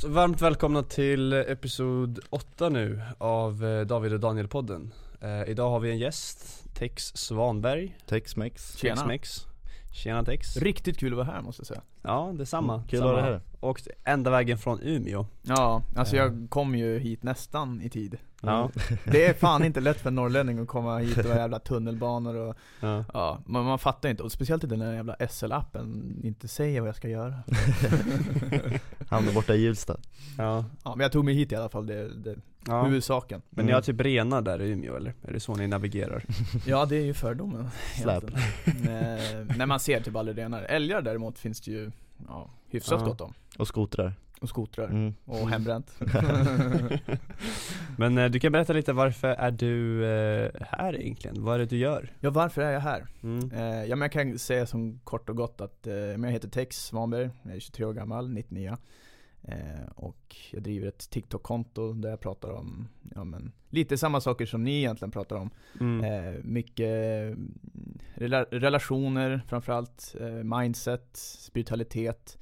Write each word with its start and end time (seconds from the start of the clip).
Så 0.00 0.08
varmt 0.08 0.40
välkomna 0.42 0.82
till 0.82 1.32
episod 1.32 2.18
8 2.30 2.68
nu 2.68 3.02
av 3.18 3.64
eh, 3.64 3.80
David 3.86 4.12
och 4.12 4.20
Daniel-podden. 4.20 4.90
Eh, 5.20 5.50
Idag 5.50 5.70
har 5.70 5.80
vi 5.80 5.90
en 5.90 5.98
gäst, 5.98 6.64
Tex 6.74 7.12
Svanberg, 7.16 7.96
Tex-Mex 8.06 8.76
Tjena. 8.76 8.94
Tex-Mex 8.96 9.46
Tjena 9.92 10.24
Tex. 10.24 10.56
Riktigt 10.56 10.98
kul 10.98 11.12
att 11.12 11.16
vara 11.16 11.26
här 11.26 11.40
måste 11.42 11.60
jag 11.60 11.66
säga. 11.66 11.82
Ja, 12.02 12.32
detsamma, 12.38 12.74
Mm, 12.74 12.86
kul 12.86 12.98
att 12.98 13.04
vara 13.04 13.22
här. 13.22 13.40
Och 13.60 13.80
ända 14.04 14.30
vägen 14.30 14.58
från 14.58 14.80
Umeå. 14.82 15.26
Ja, 15.42 15.82
alltså 15.96 16.16
Ja. 16.16 16.22
jag 16.22 16.46
kom 16.50 16.74
ju 16.74 16.98
hit 16.98 17.22
nästan 17.22 17.80
i 17.82 17.88
tid 17.90 18.16
Ja, 18.42 18.70
Det 19.04 19.26
är 19.26 19.34
fan 19.34 19.64
inte 19.64 19.80
lätt 19.80 20.00
för 20.00 20.08
en 20.08 20.14
norrlänning 20.14 20.58
att 20.58 20.68
komma 20.68 20.98
hit 20.98 21.18
och 21.18 21.24
jävla 21.24 21.58
tunnelbanor 21.58 22.34
och 22.34 22.56
ja. 22.80 23.04
Ja, 23.14 23.38
man, 23.46 23.64
man 23.64 23.78
fattar 23.78 24.08
inte, 24.08 24.22
och 24.22 24.32
speciellt 24.32 24.64
inte 24.64 24.76
den 24.76 24.86
där 24.86 24.94
jävla 24.94 25.14
SL-appen 25.14 26.16
inte 26.24 26.48
säger 26.48 26.80
vad 26.80 26.88
jag 26.88 26.96
ska 26.96 27.08
göra 27.08 27.34
Hamnade 29.08 29.34
borta 29.34 29.54
i 29.54 29.60
Hjulsta 29.60 29.96
ja. 30.38 30.64
Ja 30.84 30.90
men 30.96 31.00
jag 31.00 31.12
tog 31.12 31.24
mig 31.24 31.34
hit 31.34 31.52
i 31.52 31.56
alla 31.56 31.68
fall, 31.68 31.86
det, 31.86 32.08
det 32.14 32.36
ja. 32.66 32.84
huvudsaken 32.84 33.42
Men 33.50 33.66
ni 33.66 33.72
har 33.72 33.80
typ 33.80 34.00
renar 34.00 34.42
där 34.42 34.62
i 34.62 34.70
Umeå 34.70 34.96
eller? 34.96 35.14
Är 35.22 35.32
det 35.32 35.40
så 35.40 35.54
ni 35.54 35.66
navigerar? 35.66 36.24
Ja 36.66 36.86
det 36.86 36.96
är 36.96 37.04
ju 37.04 37.14
fördomen 37.14 37.70
Släp. 38.02 38.24
När 39.56 39.66
man 39.66 39.80
ser 39.80 40.00
typ 40.00 40.16
aldrig 40.16 40.38
renar 40.38 40.62
Älgar 40.62 41.02
däremot 41.02 41.38
finns 41.38 41.60
det 41.60 41.70
ju, 41.70 41.90
ja, 42.28 42.50
hyfsat 42.68 43.00
Ja. 43.00 43.06
gott 43.06 43.20
om 43.20 43.34
Och 43.58 43.68
skotrar 43.68 44.14
Och 44.40 44.48
skotrar, 44.48 44.88
mm. 44.88 45.14
och 45.24 45.48
hembränt 45.48 45.94
Men 47.96 48.18
eh, 48.18 48.30
du 48.30 48.40
kan 48.40 48.52
berätta 48.52 48.72
lite, 48.72 48.92
varför 48.92 49.28
är 49.28 49.50
du 49.50 50.04
eh, 50.06 50.50
här 50.60 51.00
egentligen? 51.00 51.44
Vad 51.44 51.54
är 51.54 51.58
det 51.58 51.66
du 51.66 51.76
gör? 51.76 52.12
Ja 52.20 52.30
varför 52.30 52.62
är 52.62 52.70
jag 52.70 52.80
här? 52.80 53.06
Mm. 53.22 53.50
Eh, 53.52 53.84
ja 53.84 53.96
men 53.96 54.00
jag 54.00 54.12
kan 54.12 54.38
säga 54.38 54.66
som 54.66 55.00
kort 55.04 55.28
och 55.28 55.36
gott 55.36 55.60
att 55.60 55.86
jag 55.86 56.30
heter 56.30 56.48
Tex 56.48 56.86
Svanberg, 56.86 57.30
jag 57.42 57.54
är 57.54 57.60
23 57.60 57.84
år 57.84 57.92
gammal, 57.92 58.30
99 58.30 58.76
eh, 59.42 59.54
Och 59.94 60.36
jag 60.50 60.62
driver 60.62 60.88
ett 60.88 61.10
TikTok-konto 61.10 61.92
där 61.92 62.10
jag 62.10 62.20
pratar 62.20 62.50
om, 62.50 62.88
ja 63.14 63.24
men 63.24 63.52
lite 63.70 63.98
samma 63.98 64.20
saker 64.20 64.46
som 64.46 64.64
ni 64.64 64.78
egentligen 64.78 65.10
pratar 65.10 65.36
om 65.36 65.50
Mm. 65.80 66.40
Mycket 66.44 66.88
mm, 66.88 67.58
rela- 68.14 68.46
relationer 68.50 69.40
framförallt, 69.48 70.16
mindset, 70.44 71.08
spiritualitet 71.16 72.38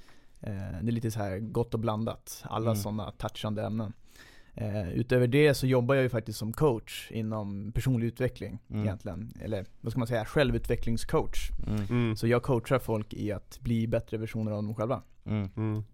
Det 0.82 0.88
är 0.88 0.92
lite 0.92 1.10
så 1.10 1.18
här 1.18 1.38
gott 1.38 1.74
och 1.74 1.80
blandat, 1.80 2.42
alla 2.44 2.70
Mm. 2.70 2.76
sådana 2.82 3.10
touchande 3.10 3.62
ämnen 3.66 3.92
Eh, 4.58 4.90
utöver 4.92 5.26
det 5.26 5.54
så 5.54 5.66
jobbar 5.66 5.94
jag 5.94 6.02
ju 6.02 6.08
faktiskt 6.08 6.38
som 6.38 6.52
coach 6.52 7.10
inom 7.10 7.72
personlig 7.72 8.06
utveckling 8.06 8.58
Mm. 8.70 8.82
egentligen. 8.82 9.32
Eller 9.40 9.66
vad 9.80 9.92
ska 9.92 9.98
man 9.98 10.08
säga, 10.08 10.24
självutvecklingscoach. 10.24 11.50
Mm. 11.66 11.82
Mm. 11.90 12.16
Så 12.16 12.26
jag 12.26 12.42
coachar 12.42 12.78
folk 12.78 13.14
i 13.14 13.32
att 13.32 13.60
bli 13.60 13.86
bättre 13.86 14.16
versioner 14.18 14.50
av 14.52 14.56
dem 14.62 14.74
själva. 14.74 15.02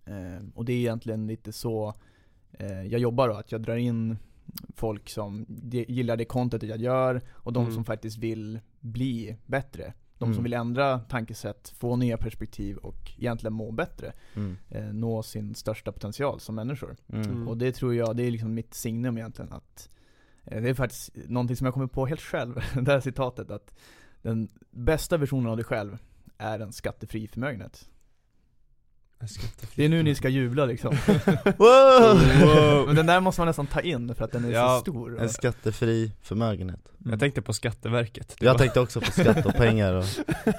Eh, 0.04 0.46
och 0.54 0.64
det 0.64 0.72
är 0.72 0.76
egentligen 0.76 1.26
lite 1.26 1.52
så 1.52 1.94
eh, 2.52 2.82
jag 2.82 3.00
jobbar 3.00 3.28
då, 3.28 3.34
att 3.34 3.52
jag 3.52 3.60
drar 3.62 3.76
in 3.76 4.16
folk 4.76 5.08
som 5.10 5.44
de, 5.48 5.84
gillar 5.88 6.16
det 6.16 6.24
contentet 6.24 6.68
jag 6.70 6.78
gör 6.80 7.20
och 7.30 7.52
de 7.52 7.62
Mm. 7.62 7.74
som 7.74 7.84
faktiskt 7.84 8.18
vill 8.18 8.60
bli 8.80 9.36
bättre. 9.46 9.92
De 10.22 10.26
Mm. 10.26 10.34
som 10.34 10.42
vill 10.42 10.52
ändra 10.52 10.98
tankesätt, 10.98 11.74
få 11.78 11.96
nya 11.96 12.16
perspektiv 12.18 12.76
och 12.76 13.12
egentligen 13.18 13.52
må 13.54 13.70
bättre. 13.72 14.12
Mm. 14.34 14.56
Eh, 14.68 14.84
nå 14.84 15.22
sin 15.22 15.54
största 15.54 15.92
potential 15.92 16.40
som 16.40 16.54
människor. 16.54 16.96
Mm. 17.08 17.30
Mm. 17.30 17.48
Och 17.48 17.56
det 17.56 17.72
tror 17.72 17.94
jag, 17.94 18.16
det 18.16 18.22
är 18.22 18.30
liksom 18.30 18.54
mitt 18.54 18.74
signum 18.74 19.18
egentligen 19.18 19.52
att 19.52 19.90
eh, 20.44 20.62
Det 20.62 20.68
är 20.70 20.74
faktiskt 20.74 21.10
någonting 21.28 21.56
som 21.56 21.64
jag 21.64 21.74
kommer 21.74 21.86
på 21.86 22.06
helt 22.06 22.20
själv, 22.20 22.54
det 22.74 22.92
här 22.92 23.00
citatet 23.00 23.50
att 23.50 23.74
Den 24.22 24.48
bästa 24.70 25.16
versionen 25.16 25.46
av 25.50 25.56
dig 25.56 25.64
själv 25.64 25.98
är 26.38 26.60
en 26.60 26.72
skattefri 26.72 27.28
förmögenhet 27.28 27.88
Det 29.74 29.84
är 29.84 29.88
nu 29.88 30.02
ni 30.02 30.14
ska 30.14 30.28
jubla 30.28 30.64
liksom. 30.66 30.90
Wow! 31.56 32.86
Men 32.86 32.96
den 32.96 33.06
där 33.06 33.20
måste 33.20 33.40
man 33.40 33.46
nästan 33.48 33.66
ta 33.66 33.80
in 33.80 34.14
för 34.14 34.24
att 34.24 34.32
den 34.32 34.44
är 34.44 34.50
Ja, 34.50 34.74
så 34.76 34.80
stor. 34.92 35.20
En 35.20 35.28
skattefri 35.28 36.12
förmögenhet. 36.22 36.80
Jag 37.04 37.20
tänkte 37.20 37.42
på 37.42 37.52
Skatteverket. 37.52 38.36
Jag 38.40 38.50
var- 38.52 38.58
tänkte 38.58 38.80
också 38.80 39.00
på 39.00 39.10
skatt 39.10 39.46
och 39.46 39.54
pengar 39.54 39.92
och, 39.94 40.04
Nej, 40.44 40.54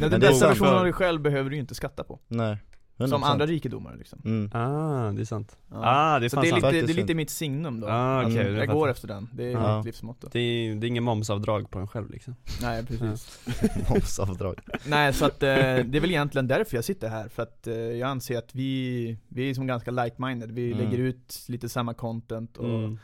Men 0.00 0.10
Den 0.10 0.20
det 0.20 0.26
är 0.26 0.30
bästa 0.30 0.48
versionen 0.48 0.74
av 0.74 0.84
dig 0.84 0.92
själv 0.92 1.20
behöver 1.20 1.50
du 1.50 1.56
ju 1.56 1.60
inte 1.60 1.74
skatta 1.74 2.04
på. 2.04 2.20
Nej 2.28 2.56
100%. 2.98 3.08
Som 3.08 3.22
andra 3.22 3.46
rikedomar 3.46 3.96
liksom 3.96 4.20
mm. 4.24 4.50
Ah, 4.54 5.10
det 5.12 5.20
är 5.20 5.24
sant 5.24 5.56
Ja. 5.70 5.76
Ah, 5.84 6.18
det 6.18 6.26
är 6.26 6.28
Så 6.28 6.40
det 6.40 6.48
är, 6.48 6.50
sant 6.50 6.64
lite, 6.64 6.86
det 6.86 6.92
är 6.92 6.94
lite 6.94 7.14
mitt 7.14 7.30
signum 7.30 7.80
då 7.80 7.88
Ah, 7.88 8.22
okej, 8.24 8.40
Mm. 8.40 8.56
jag 8.56 8.68
går 8.68 8.88
efter 8.90 9.08
den, 9.08 9.28
det 9.32 9.44
är 9.44 9.50
Ja. 9.50 9.76
mitt 9.76 9.84
livsmotto 9.86 10.28
det 10.32 10.38
är, 10.40 10.74
det 10.74 10.86
är 10.86 10.88
ingen 10.88 11.04
momsavdrag 11.04 11.70
på 11.70 11.78
en 11.78 11.88
själv 11.88 12.10
liksom 12.10 12.36
Nej 12.62 12.86
precis 12.86 13.40
Momsavdrag 13.90 14.60
Nej 14.86 15.12
så 15.12 15.24
att 15.26 15.42
eh, 15.42 15.48
det 15.48 15.98
är 15.98 16.00
väl 16.00 16.10
egentligen 16.10 16.48
därför 16.48 16.76
jag 16.76 16.84
sitter 16.84 17.08
här, 17.08 17.28
för 17.28 17.42
att 17.42 17.66
eh, 17.66 17.74
jag 17.74 18.08
anser 18.08 18.38
att 18.38 18.54
vi, 18.54 19.16
vi 19.28 19.50
är 19.50 19.54
som 19.54 19.66
ganska 19.66 19.90
like-minded, 19.90 20.50
vi 20.52 20.72
Mm. 20.72 20.84
lägger 20.84 20.98
ut 20.98 21.44
lite 21.48 21.68
samma 21.68 21.94
content 21.94 22.56
och 22.56 22.68
mm. 22.78 22.98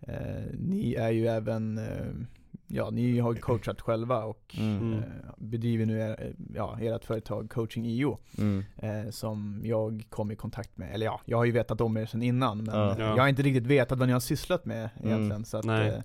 eh, 0.00 0.44
ni 0.58 0.94
är 0.94 1.10
ju 1.10 1.26
även, 1.26 1.78
eh, 1.78 2.06
ja 2.72 2.90
ni 2.90 3.18
har 3.18 3.34
coachat 3.34 3.80
själva 3.80 4.24
och 4.24 4.56
mm. 4.58 4.92
eh, 4.98 5.04
bedriver 5.38 5.86
nu 5.86 6.00
er, 6.00 6.34
ja, 6.54 6.78
ert 6.80 7.04
företag 7.04 7.50
Coaching 7.50 7.86
IO 7.86 8.18
Mm. 8.38 8.64
eh, 8.76 9.10
som 9.10 9.60
jag 9.64 10.04
kom 10.08 10.30
i 10.30 10.36
kontakt 10.36 10.78
med, 10.78 10.94
eller 10.94 11.06
ja, 11.06 11.20
jag 11.24 11.36
har 11.38 11.44
ju 11.44 11.52
vetat 11.52 11.80
om 11.80 11.96
er 11.96 12.06
sedan 12.06 12.22
innan 12.22 12.58
men 12.64 12.74
Ja. 12.74 12.96
Ja. 12.98 13.04
jag 13.16 13.22
har 13.22 13.28
inte 13.28 13.42
riktigt 13.42 13.66
vetat 13.66 13.98
vad 13.98 14.08
ni 14.08 14.12
har 14.12 14.20
sysslat 14.20 14.64
med 14.64 14.90
egentligen 14.96 15.30
Mm. 15.30 15.44
så 15.44 15.56
att 15.58 15.64
Nej. 15.64 15.88
eh, 15.88 16.00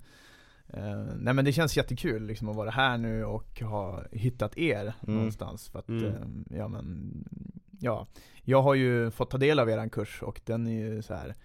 Eh, 0.67 1.03
nej 1.19 1.33
men 1.33 1.45
det 1.45 1.51
känns 1.53 1.77
jättekul 1.77 2.25
liksom 2.25 2.49
att 2.49 2.55
vara 2.55 2.69
här 2.69 2.97
nu 2.97 3.25
och 3.25 3.61
ha 3.61 4.03
hittat 4.11 4.57
er 4.57 4.81
Mm. 5.03 5.15
någonstans 5.15 5.69
för 5.69 5.79
att, 5.79 5.89
Mm. 5.89 6.05
eh, 6.05 6.57
ja 6.57 6.67
men, 6.67 7.13
ja 7.79 8.07
Jag 8.43 8.61
har 8.61 8.73
ju 8.75 9.11
fått 9.11 9.29
ta 9.29 9.37
del 9.37 9.59
av 9.59 9.69
eran 9.69 9.89
kurs 9.89 10.23
och 10.23 10.41
den 10.45 10.67
är 10.67 10.71
ju 10.71 11.01
så 11.01 11.13
här. 11.13 11.35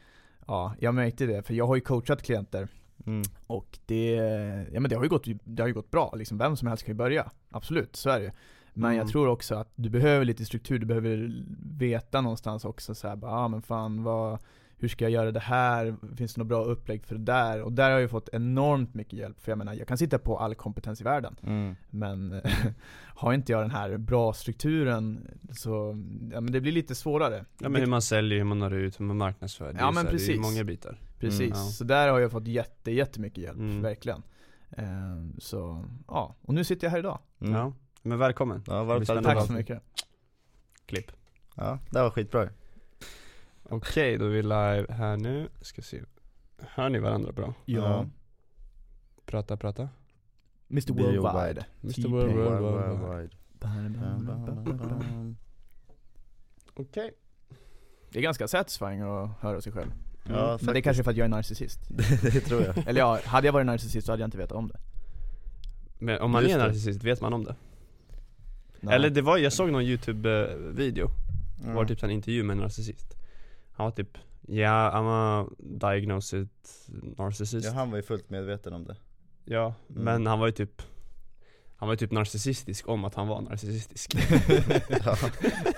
Ja, 0.47 0.75
jag 0.79 0.95
märkte 0.95 1.27
det 1.27 1.43
för 1.43 1.55
jag 1.55 1.67
har 1.67 1.75
ju 1.75 1.81
coachat 1.81 2.23
klienter 2.23 2.69
Mm. 3.07 3.23
och 3.47 3.79
det, 3.87 4.15
ja 4.73 4.81
men 4.81 4.91
det 4.91 4.97
har 4.97 5.03
ju 5.03 5.09
gått, 5.09 5.25
det 5.45 5.63
har 5.63 5.69
ju 5.69 5.75
gått 5.75 5.91
bra 5.91 6.15
liksom, 6.17 6.39
vem 6.39 6.57
som 6.57 6.69
helst 6.69 6.85
kan 6.85 6.93
ju 6.93 6.97
börja 6.99 7.31
Absolut, 7.51 7.97
så 7.97 8.11
är 8.11 8.21
det 8.21 8.33
Men 8.75 8.85
Mm. 8.91 8.99
jag 8.99 9.09
tror 9.09 9.29
också 9.29 9.55
att 9.55 9.73
du 9.75 9.89
behöver 9.91 10.25
lite 10.25 10.45
struktur, 10.45 10.79
du 10.79 10.87
behöver 10.87 11.45
veta 11.79 12.21
någonstans 12.21 12.65
också 12.65 12.95
så 12.95 13.09
här, 13.09 13.17
bara, 13.17 13.33
ah, 13.33 13.49
men 13.49 13.63
fan 13.63 14.03
vad 14.03 14.39
hur 14.81 14.89
ska 14.89 15.05
jag 15.05 15.11
göra 15.13 15.33
det 15.33 15.41
här? 15.41 15.97
Finns 16.17 16.35
det 16.35 16.39
något 16.41 16.49
bra 16.49 16.65
upplägg 16.65 17.07
för 17.07 17.15
det 17.15 17.25
där? 17.25 17.63
Och 17.63 17.73
där 17.73 17.85
har 17.85 17.91
jag 17.91 18.01
ju 18.01 18.09
fått 18.09 18.29
enormt 18.33 18.95
mycket 18.95 19.13
hjälp, 19.13 19.41
för 19.41 19.53
jag 19.53 19.59
menar 19.59 19.75
jag 19.75 19.89
kan 19.89 19.99
sitta 19.99 20.19
på 20.19 20.39
all 20.39 20.55
kompetens 20.55 21.01
i 21.01 21.05
världen 21.05 21.37
Mm. 21.43 21.77
Men 21.91 22.41
har 23.17 23.33
inte 23.33 23.53
jag 23.53 23.63
den 23.63 23.71
här 23.71 23.97
bra 23.97 24.33
strukturen 24.33 25.29
så, 25.53 25.71
ja 26.33 26.41
men 26.41 26.53
det 26.53 26.61
blir 26.61 26.73
lite 26.73 26.95
svårare 26.95 27.45
Ja 27.59 27.69
men 27.69 27.81
hur 27.81 27.89
man 27.89 28.03
säljer, 28.03 28.39
hur 28.39 28.45
man 28.45 28.59
når 28.59 28.75
ut, 28.75 29.01
hur 29.01 29.05
man 29.05 29.17
marknadsför 29.17 29.65
det 29.73 29.79
är 29.79 29.83
Ja, 29.83 29.87
så 29.89 29.93
men 29.95 29.97
här, 29.97 30.05
Det 30.05 30.09
är 30.09 30.13
precis. 30.19 30.41
många 30.41 30.65
bitar 30.65 30.99
Precis, 31.19 31.41
Mm, 31.41 31.51
ja. 31.51 31.65
så 31.65 31.85
där 31.85 32.09
har 32.09 32.19
jag 32.19 32.31
fått 32.31 32.47
jätte, 32.47 32.91
jättemycket 32.93 33.39
hjälp, 33.39 33.59
Mm. 33.59 33.83
verkligen 33.83 34.23
Ehm, 34.77 35.35
Så, 35.41 35.85
ja, 36.09 36.35
och 36.43 36.55
nu 36.55 36.65
sitter 36.65 36.87
jag 36.87 36.91
här 36.91 36.99
idag 36.99 37.19
Mm. 37.41 37.53
Ja, 37.55 37.73
men 38.03 38.19
välkommen 38.19 38.63
Ja, 38.67 38.75
Det 38.75 38.85
varmt. 38.85 39.25
Tack 39.25 39.47
så 39.47 39.53
mycket 39.53 39.83
Klipp 40.87 41.13
Ja, 41.57 41.79
det 41.91 42.03
var 42.03 42.11
skitbra 42.11 42.49
Okej, 43.71 44.19
då 44.19 44.25
är 44.25 44.29
vi 44.29 44.43
live 44.43 44.87
här 44.89 45.17
nu, 45.17 45.49
ska 45.61 45.83
se 45.83 46.01
Hör 46.59 46.89
ni 46.89 46.99
varandra 46.99 47.33
bra? 47.33 47.55
Ja. 47.65 48.07
Prata, 49.27 49.57
prata 49.57 49.89
Mr 50.71 50.93
Worldwide 50.93 51.65
Mr. 51.83 51.93
T-Pain. 51.95 52.13
World, 52.13 52.35
world, 52.35 52.37
World, 52.37 52.61
world, 52.63 52.89
world, 52.89 53.01
world. 53.01 53.21
wide. 53.21 53.37
Okej 56.75 57.11
Det 58.13 58.19
är 58.19 58.23
ganska 58.23 58.49
satisfying 58.49 59.01
att 59.01 59.31
höra 59.41 59.61
sig 59.61 59.73
själv 59.73 59.91
Ja, 60.29 60.59
Men 60.63 60.75
det 60.75 60.81
är 60.81 60.83
kanske 60.83 61.05
för 61.05 61.11
att 61.11 61.17
jag 61.17 61.25
är 61.25 61.29
narcissist 61.29 61.81
det 62.23 62.41
tror 62.41 62.63
jag 62.63 62.79
Eller 62.89 63.01
ja, 63.01 63.21
hade 63.25 63.47
jag 63.49 63.53
varit 63.53 63.67
narcissist 63.67 64.07
så 64.07 64.13
hade 64.13 64.23
jag 64.23 64.27
inte 64.27 64.39
vetat 64.39 64.53
om 64.57 64.69
det 64.69 64.79
Men 65.99 66.21
om 66.21 66.31
man 66.31 66.43
Just 66.43 66.55
är 66.55 66.59
det. 66.59 66.65
narcissist, 66.65 67.05
vet 67.05 67.21
man 67.21 67.33
om 67.33 67.45
det? 67.45 67.57
Nej. 68.81 68.95
Eller 68.95 69.11
det 69.11 69.23
var, 69.23 69.39
jag 69.39 69.53
såg 69.53 69.71
någon 69.73 69.83
youtube-video, 69.83 71.11
det 71.61 71.67
var 71.67 71.73
Mm. 71.75 71.87
typ 71.89 72.03
en 72.03 72.11
intervju 72.11 72.43
med 72.43 72.55
en 72.55 72.59
narcissist 72.61 73.17
Han 73.81 73.85
var 73.85 73.91
typ. 73.97 74.19
Yeah, 74.49 74.95
I'm 74.97 75.09
a 75.09 75.47
diagnosed 75.59 76.49
narcissist. 77.19 77.67
Ja, 77.67 77.73
han 77.73 77.91
var 77.91 77.97
ju 77.97 78.03
fullt 78.03 78.31
medveten 78.31 78.73
om 78.73 78.85
det. 78.85 78.97
Ja, 79.45 79.75
Mm. 79.91 80.03
men 80.05 80.27
han 80.27 80.39
var 80.39 80.47
ju 80.47 80.53
typ 80.53 80.83
Han 81.77 81.89
var 81.89 81.93
ju 81.95 81.97
typ 81.97 82.11
narcissistisk 82.11 82.89
om 82.89 83.05
att 83.05 83.15
han 83.15 83.29
var 83.29 83.41
narcissistisk. 83.41 84.15
Ja. 85.05 85.17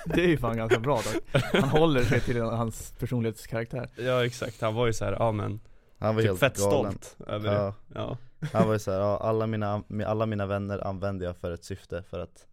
Det 0.04 0.24
är 0.24 0.28
ju 0.28 0.36
fan 0.36 0.56
ganska 0.56 0.80
bra 0.80 0.96
dock. 0.96 1.42
Han 1.52 1.68
håller 1.68 2.02
sig 2.04 2.20
till 2.20 2.40
hans 2.42 2.92
personlighetskaraktär. 2.98 3.88
Ja 3.96 4.24
exakt, 4.26 4.60
han 4.60 4.74
var 4.74 4.86
ju 4.86 4.92
såhär, 4.92 5.12
ja 5.12 5.32
men 5.32 5.60
Han 5.98 6.14
var 6.14 6.22
Typ 6.22 6.28
helt 6.28 6.40
fett 6.40 6.58
galen. 6.58 6.92
stolt 6.92 7.28
över 7.28 7.50
det. 7.50 7.56
Ja. 7.56 7.74
Ja, 7.94 8.16
Han 8.52 8.66
var 8.66 8.72
ju 8.72 8.78
såhär, 8.78 8.98
ja, 9.00 9.16
alla, 9.18 9.46
mina, 9.46 9.82
alla 10.06 10.26
mina 10.26 10.46
vänner 10.46 10.86
använder 10.86 11.26
jag 11.26 11.36
för 11.36 11.50
ett 11.50 11.64
syfte 11.64 12.02
för 12.02 12.20
att 12.20 12.46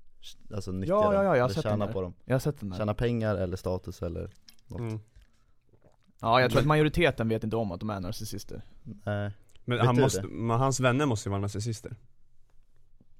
Alltså 0.55 0.71
nyttja 0.71 0.93
Ja, 0.93 1.03
dem, 1.03 1.13
ja, 1.13 1.23
ja, 1.23 1.35
jag 1.37 1.43
har 1.43 1.49
sett 1.49 1.63
den 1.63 1.71
tjäna 1.71 1.85
där. 1.85 1.93
på 1.93 2.01
dem. 2.01 2.13
Jag 2.25 2.33
har 2.35 2.39
sett 2.39 2.59
den 2.59 2.69
där. 2.69 2.77
Tjäna 2.77 2.93
pengar 2.93 3.35
eller 3.35 3.57
status 3.57 4.01
eller 4.01 4.29
något. 4.67 4.79
Mm. 4.79 4.99
Ja 6.19 6.41
jag 6.41 6.51
tror 6.51 6.61
att 6.61 6.67
majoriteten 6.67 7.29
vet 7.29 7.43
inte 7.43 7.55
om 7.55 7.71
att 7.71 7.79
de 7.79 7.89
är 7.89 7.99
narcissister. 7.99 8.61
Nej. 8.83 9.31
Men 9.65 9.79
han 9.79 9.99
måste, 9.99 10.23
men 10.23 10.59
hans 10.59 10.79
vänner 10.79 11.05
måste 11.05 11.29
ju 11.29 11.31
vara 11.31 11.41
narcissister. 11.41 11.95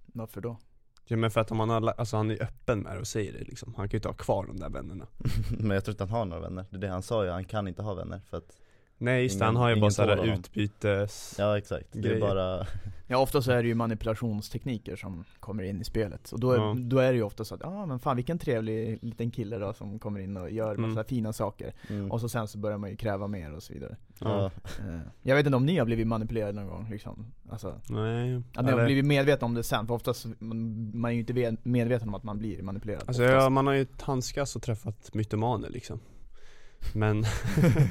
Varför 0.05 0.41
då? 0.41 0.57
Ja 1.05 1.17
men 1.17 1.31
för 1.31 1.41
att 1.41 1.51
om 1.51 1.59
han 1.59 1.69
har, 1.69 1.93
alltså 1.97 2.17
han 2.17 2.31
är 2.31 2.43
öppen 2.43 2.79
med 2.79 2.95
det 2.95 2.99
och 2.99 3.07
säger 3.07 3.33
det 3.33 3.39
liksom. 3.39 3.75
Han 3.75 3.89
kan 3.89 3.91
ju 3.91 3.97
inte 3.97 4.07
ha 4.07 4.13
kvar 4.13 4.45
de 4.45 4.59
där 4.59 4.69
vännerna. 4.69 5.07
Men 5.59 5.71
jag 5.71 5.85
tror 5.85 5.93
inte 5.93 6.03
han 6.03 6.11
har 6.11 6.25
några 6.25 6.41
vänner, 6.41 6.65
det 6.69 6.77
är 6.77 6.81
det 6.81 6.87
han 6.87 7.01
sa 7.01 7.25
ju, 7.25 7.31
han 7.31 7.45
kan 7.45 7.67
inte 7.67 7.81
ha 7.81 7.93
vänner 7.93 8.21
för 8.29 8.37
att 8.37 8.57
Nej 9.01 9.23
just 9.23 9.39
det, 9.39 9.45
Ingen- 9.45 9.55
han 9.55 9.63
har 9.63 9.69
ju 9.69 9.81
bara 9.81 10.15
honom. 10.15 10.29
utbytes 10.29 11.35
Ja 11.37 11.57
exakt, 11.57 11.87
det 11.91 11.99
Grejer. 11.99 12.15
är 12.15 12.19
bara 12.21 12.67
Ja 13.11 13.17
ofta 13.17 13.41
så 13.41 13.51
är 13.51 13.61
det 13.63 13.67
ju 13.67 13.75
manipulationstekniker 13.75 14.95
som 14.95 15.23
kommer 15.39 15.63
in 15.63 15.81
i 15.81 15.83
spelet 15.83 16.31
Och 16.31 16.39
då 16.39 16.51
är, 16.51 16.57
Ja. 16.57 16.75
då 16.79 16.97
är 16.99 17.11
det 17.11 17.17
ju 17.17 17.23
ofta 17.23 17.45
så 17.45 17.55
att, 17.55 17.61
ja 17.63 17.67
ah, 17.69 17.85
men 17.85 17.99
fan 17.99 18.15
vilken 18.15 18.39
trevlig 18.39 18.99
liten 19.01 19.31
kille 19.31 19.57
då 19.57 19.73
som 19.73 19.99
kommer 19.99 20.19
in 20.19 20.37
och 20.37 20.49
gör 20.51 20.77
massa 20.77 20.91
Mm. 20.91 21.05
fina 21.05 21.33
saker 21.33 21.73
mm. 21.89 22.11
Och 22.11 22.21
så 22.21 22.29
sen 22.29 22.47
så 22.47 22.57
börjar 22.57 22.77
man 22.77 22.89
ju 22.89 22.95
kräva 22.95 23.27
mer 23.27 23.55
och 23.55 23.63
så 23.63 23.73
vidare 23.73 23.95
Ja, 24.19 24.45
Eh, 24.79 24.99
Jag 25.21 25.35
vet 25.35 25.45
inte 25.45 25.55
om 25.57 25.65
ni 25.65 25.77
har 25.77 25.85
blivit 25.85 26.07
manipulerade 26.07 26.53
någon 26.53 26.67
gång 26.67 26.87
liksom 26.89 27.25
Alltså, 27.49 27.81
nej 27.89 28.41
att 28.55 28.65
ni 28.65 28.71
har 28.71 28.85
blivit 28.85 29.05
medvetna 29.05 29.45
om 29.45 29.53
det 29.53 29.63
sen, 29.63 29.87
för 29.87 29.93
oftast, 29.93 30.25
man, 30.39 30.91
man 30.99 31.11
är 31.11 31.13
ju 31.15 31.19
inte 31.19 31.33
ve- 31.33 31.57
medveten 31.63 32.07
om 32.07 32.15
att 32.15 32.23
man 32.23 32.37
blir 32.37 32.61
manipulerad 32.61 33.03
Alltså 33.07 33.23
ja, 33.23 33.49
man 33.49 33.67
har 33.67 33.73
ju 33.73 33.85
handskats 34.01 34.55
och 34.55 34.61
träffat 34.61 35.13
mytomaner 35.13 35.69
liksom 35.69 35.99
Men 36.93 37.23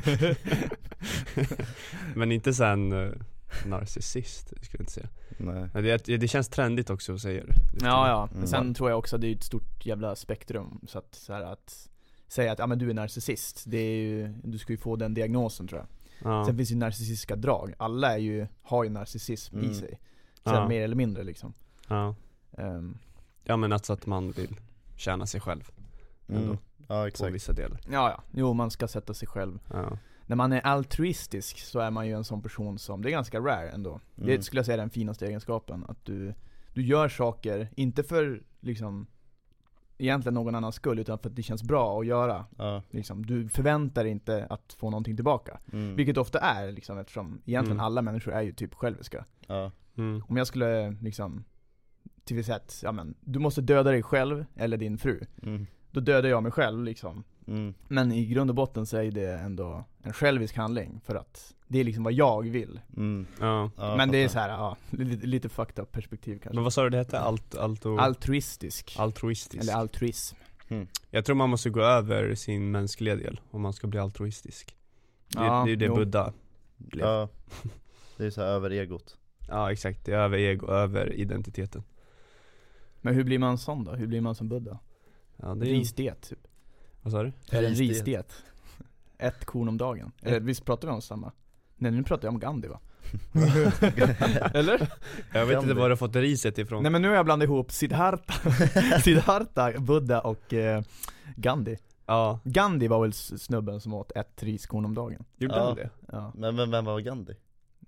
Men 2.14 2.32
inte 2.32 2.54
sen 2.54 2.92
uh, 2.92 3.12
narcissist, 3.66 4.48
skulle 4.48 4.64
jag 4.72 4.80
inte 4.80 4.92
säga. 4.92 5.08
Nej. 5.38 5.68
Det, 6.04 6.16
det 6.16 6.28
känns 6.28 6.48
trendigt 6.48 6.90
också 6.90 7.14
att 7.14 7.20
säga 7.20 7.44
det 7.44 7.54
Ja 7.80 8.08
ja, 8.08 8.26
men 8.30 8.36
Mm. 8.36 8.48
sen 8.48 8.74
tror 8.74 8.90
jag 8.90 8.98
också 8.98 9.16
att 9.16 9.22
det 9.22 9.28
är 9.28 9.34
ett 9.34 9.42
stort 9.44 9.86
jävla 9.86 10.16
spektrum. 10.16 10.80
Så 10.86 10.98
att, 10.98 11.14
så 11.14 11.32
här, 11.32 11.42
att 11.42 11.88
säga 12.28 12.52
att 12.52 12.58
ja, 12.58 12.66
men 12.66 12.78
du 12.78 12.90
är 12.90 12.94
narcissist, 12.94 13.64
det 13.66 13.78
är 13.78 13.96
ju, 13.96 14.28
du 14.44 14.58
ska 14.58 14.72
ju 14.72 14.76
få 14.76 14.96
den 14.96 15.14
diagnosen 15.14 15.68
tror 15.68 15.80
jag. 15.80 15.88
Ja. 16.32 16.44
Sen 16.46 16.56
finns 16.56 16.68
det 16.68 16.72
ju 16.72 16.78
narcissistiska 16.78 17.36
drag, 17.36 17.74
alla 17.78 18.12
är 18.14 18.18
ju, 18.18 18.46
har 18.62 18.84
ju 18.84 18.90
narcissism 18.90 19.58
i 19.58 19.62
Mm. 19.64 19.74
sig. 19.74 20.00
Sen 20.44 20.54
Ja. 20.54 20.68
mer 20.68 20.82
eller 20.82 20.96
mindre 20.96 21.24
liksom. 21.24 21.52
Ja. 21.88 22.14
Ehm, 22.58 22.98
ja 23.44 23.56
men 23.56 23.72
alltså 23.72 23.92
att 23.92 24.06
man 24.06 24.30
vill 24.32 24.56
tjäna 24.96 25.26
sig 25.26 25.40
själv 25.40 25.70
ändå, 26.28 26.42
mm. 26.42 26.58
Ja 26.88 27.02
på 27.02 27.06
exakt. 27.06 27.34
vissa 27.34 27.52
delar. 27.52 27.80
Ja 27.90 28.10
ja, 28.10 28.22
jo 28.32 28.52
man 28.52 28.70
ska 28.70 28.88
sätta 28.88 29.14
sig 29.14 29.28
själv. 29.28 29.58
Ja. 29.70 29.98
När 30.28 30.36
man 30.36 30.52
är 30.52 30.60
altruistisk 30.60 31.58
så 31.58 31.78
är 31.80 31.90
man 31.90 32.06
ju 32.06 32.12
en 32.12 32.24
sån 32.24 32.42
person 32.42 32.78
som, 32.78 33.02
det 33.02 33.08
är 33.08 33.10
ganska 33.10 33.40
rare 33.40 33.70
ändå 33.70 33.90
Mm. 33.90 34.26
Det 34.26 34.42
skulle 34.42 34.58
jag 34.58 34.66
säga 34.66 34.74
är 34.74 34.78
den 34.78 34.90
finaste 34.90 35.26
egenskapen, 35.26 35.84
att 35.88 36.04
du, 36.04 36.34
du 36.74 36.82
gör 36.82 37.08
saker, 37.08 37.68
inte 37.76 38.02
för 38.02 38.42
liksom 38.60 39.06
Egentligen 40.00 40.34
någon 40.34 40.54
annans 40.54 40.74
skull, 40.74 40.98
utan 40.98 41.18
för 41.18 41.28
att 41.28 41.36
det 41.36 41.42
känns 41.42 41.62
bra 41.62 42.00
att 42.00 42.06
göra 42.06 42.46
Ja, 42.58 42.82
liksom. 42.90 43.26
Du 43.26 43.48
förväntar 43.48 44.02
dig 44.04 44.12
inte 44.12 44.46
att 44.50 44.72
få 44.72 44.90
någonting 44.90 45.16
tillbaka 45.16 45.60
mm. 45.72 45.96
Vilket 45.96 46.16
ofta 46.16 46.38
är 46.38 46.72
liksom, 46.72 46.98
eftersom 46.98 47.42
egentligen 47.46 47.76
Mm. 47.76 47.84
alla 47.86 48.02
människor 48.02 48.32
är 48.32 48.42
ju 48.42 48.52
typ 48.52 48.74
själviska 48.74 49.24
ja, 49.46 49.72
Mm. 49.96 50.22
Om 50.28 50.36
jag 50.36 50.46
skulle 50.46 50.90
liksom 50.90 51.44
Till 52.24 52.44
sätt, 52.44 52.80
ja 52.82 52.92
men 52.92 53.14
Du 53.20 53.38
måste 53.38 53.60
döda 53.60 53.90
dig 53.90 54.02
själv, 54.02 54.44
eller 54.56 54.76
din 54.76 54.98
fru 54.98 55.20
mm. 55.42 55.66
Då 55.90 56.00
dödar 56.00 56.28
jag 56.28 56.42
mig 56.42 56.52
själv 56.52 56.84
liksom 56.84 57.24
Mm. 57.48 57.74
Men 57.88 58.12
i 58.12 58.26
grund 58.26 58.50
och 58.50 58.56
botten 58.56 58.86
så 58.86 58.96
är 58.96 59.10
det 59.10 59.26
ändå 59.32 59.84
en 60.02 60.12
självisk 60.12 60.56
handling 60.56 61.00
för 61.04 61.14
att 61.14 61.54
det 61.68 61.78
är 61.80 61.84
liksom 61.84 62.04
vad 62.04 62.12
jag 62.12 62.42
vill 62.50 62.80
Mm. 62.96 63.26
ja. 63.40 63.70
Ja, 63.76 63.96
Men 63.96 64.10
det 64.10 64.18
är 64.18 64.28
så 64.28 64.38
här, 64.38 64.48
ja, 64.48 64.76
lite, 64.90 65.26
lite 65.26 65.48
fucked 65.48 65.78
up 65.82 65.92
perspektiv 65.92 66.38
kanske 66.38 66.54
Men 66.54 66.64
vad 66.64 66.72
sa 66.72 66.82
du 66.82 66.90
det 66.90 66.96
hette? 66.96 67.20
Alt, 67.20 67.54
alto, 67.54 67.98
Altruistisk, 67.98 68.96
altruistisk? 68.98 69.62
eller 69.62 69.72
altruism 69.74 70.36
Jag 71.10 71.24
tror 71.24 71.36
man 71.36 71.50
måste 71.50 71.70
gå 71.70 71.80
över 71.80 72.34
sin 72.34 72.70
mänskliga 72.70 73.16
del 73.16 73.40
om 73.50 73.62
man 73.62 73.72
ska 73.72 73.86
bli 73.86 73.98
altruistisk 74.00 74.76
Det, 75.28 75.38
Ja, 75.44 75.62
det 75.64 75.68
är 75.68 75.70
ju 75.70 75.76
det 75.76 75.84
jo. 75.84 75.94
Buddha 75.94 76.32
blev 76.76 77.04
Ja, 77.06 77.28
det 78.16 78.24
är 78.26 78.30
så 78.30 78.40
här 78.40 78.48
över 78.48 78.70
egot 78.70 79.16
Ja 79.48 79.72
exakt, 79.72 80.04
det 80.04 80.12
är 80.12 80.18
över 80.18 80.38
ego, 80.38 80.66
över 80.66 81.12
identiteten 81.12 81.82
Men 83.00 83.14
hur 83.14 83.24
blir 83.24 83.38
man 83.38 83.58
sån 83.58 83.84
då? 83.84 83.92
Hur 83.92 84.06
blir 84.06 84.20
man 84.20 84.34
som 84.34 84.48
Buddha? 84.48 84.78
Ja 85.36 85.54
det 85.54 85.66
är 85.66 85.70
Risdiet 85.70 86.22
typ 86.22 86.47
vad 87.08 87.12
sa 87.12 87.22
du? 87.22 87.56
Eller 87.58 87.68
en 87.68 87.74
Risdiet. 87.74 88.32
Ett 89.18 89.44
korn 89.44 89.68
om 89.68 89.78
dagen 89.78 90.12
Eller 90.22 90.40
visst 90.40 90.64
pratar 90.64 90.88
vi 90.88 90.94
om 90.94 91.02
samma? 91.02 91.32
Nej 91.76 91.92
nu 91.92 92.02
pratar 92.02 92.28
jag 92.28 92.34
om 92.34 92.40
Gandhi 92.40 92.68
va? 92.68 92.80
Eller? 94.54 94.88
Jag 95.32 95.46
vet 95.46 95.56
inte 95.56 95.66
Gandhi. 95.66 95.72
var 95.72 95.88
du 95.88 95.92
har 95.92 95.96
fått 95.96 96.16
riset 96.16 96.58
ifrån 96.58 96.82
Nej 96.82 96.92
men 96.92 97.02
nu 97.02 97.08
har 97.08 97.14
jag 97.16 97.24
blandat 97.24 97.46
ihop 97.46 97.72
Siddhartha, 97.72 98.50
Siddhartha, 99.02 99.72
Buddha 99.80 100.20
och 100.20 100.54
eh, 100.54 100.82
Gandhi 101.36 101.76
Ja, 102.06 102.40
Gandhi 102.44 102.88
var 102.88 103.00
väl 103.02 103.12
snubben 103.12 103.80
som 103.80 103.94
åt 103.94 104.12
ett 104.16 104.42
riskorn 104.42 104.84
om 104.84 104.94
dagen? 104.94 105.24
gjorde 105.36 105.54
Ja. 105.56 105.64
han 105.66 105.76
det? 105.76 105.90
Ja, 106.12 106.32
Men 106.34 106.56
vem, 106.56 106.70
vem 106.70 106.84
var 106.84 107.00
Gandhi? 107.00 107.34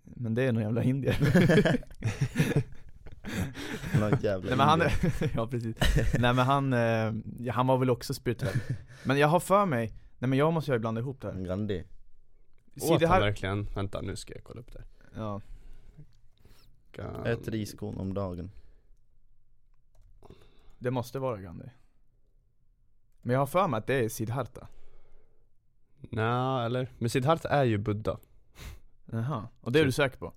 men 0.02 0.34
det 0.34 0.43
är 0.43 0.52
någon 0.52 0.62
jävla 0.62 0.82
indier 0.82 1.17
Någon 4.00 4.21
jävla 4.21 4.49
Nej 4.49 4.56
men 4.56 4.69
han, 4.69 4.81
ja 5.35 5.47
precis. 5.47 5.77
Nej 6.19 6.35
men 6.35 6.38
han, 6.38 6.73
eh, 6.73 7.12
ja, 7.41 7.53
han 7.53 7.67
var 7.67 7.79
väl 7.79 7.91
också 7.91 8.15
spirituell 8.15 8.56
Men 9.05 9.19
jag 9.19 9.29
har 9.29 9.41
för 9.41 9.67
mig, 9.67 9.94
nej 10.19 10.29
men 10.29 10.38
jag 10.38 10.53
måste 10.53 10.73
ju 10.73 10.79
blanda 10.79 11.00
ihop 11.00 11.21
det 11.21 11.32
här. 11.32 11.41
Gandhi 11.41 11.85
Åt 12.82 13.03
han 13.03 13.11
här 13.11 13.21
verkligen? 13.21 13.65
Vänta 13.75 14.00
nu 14.00 14.17
ska 14.17 14.35
jag 14.35 14.44
kolla 14.44 14.61
upp 14.61 14.73
det. 14.73 14.85
Ja. 15.15 15.41
Gan- 16.93 17.27
Ett 17.27 17.49
riskorn 17.49 17.97
om 17.99 18.15
dagen. 18.15 18.50
Det 20.79 20.91
måste 20.91 21.19
vara 21.19 21.37
Gandhi 21.41 21.69
Men 23.23 23.32
jag 23.32 23.41
har 23.41 23.47
för 23.47 23.69
mig 23.69 23.79
att 23.79 23.87
det 23.87 23.94
är 24.05 24.09
Siddhartha. 24.09 24.69
Nja, 26.11 26.62
eller? 26.65 26.93
Men 26.99 27.11
Siddhartha 27.11 27.49
är 27.49 27.65
ju 27.65 27.79
Buddha. 27.79 28.19
Jaha, 29.06 29.49
och 29.61 29.73
det 29.73 29.81
är 29.81 29.85
du 29.85 29.93
säker 29.93 30.19
på? 30.19 30.32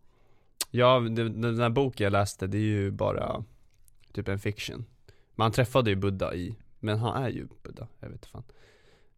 Ja, 0.75 0.99
det, 0.99 1.29
den 1.29 1.57
där 1.57 1.69
boken 1.69 2.03
jag 2.03 2.11
läste, 2.11 2.47
det 2.47 2.57
är 2.57 2.61
ju 2.61 2.91
bara 2.91 3.43
typ 4.13 4.27
en 4.27 4.39
fiction 4.39 4.85
Man 5.35 5.51
träffade 5.51 5.89
ju 5.89 5.95
Buddha 5.95 6.33
i, 6.33 6.55
men 6.79 6.99
han 6.99 7.23
är 7.23 7.29
ju 7.29 7.47
Buddha, 7.63 7.87
jag 7.99 8.07
vet 8.07 8.15
inte 8.15 8.27
fan 8.27 8.43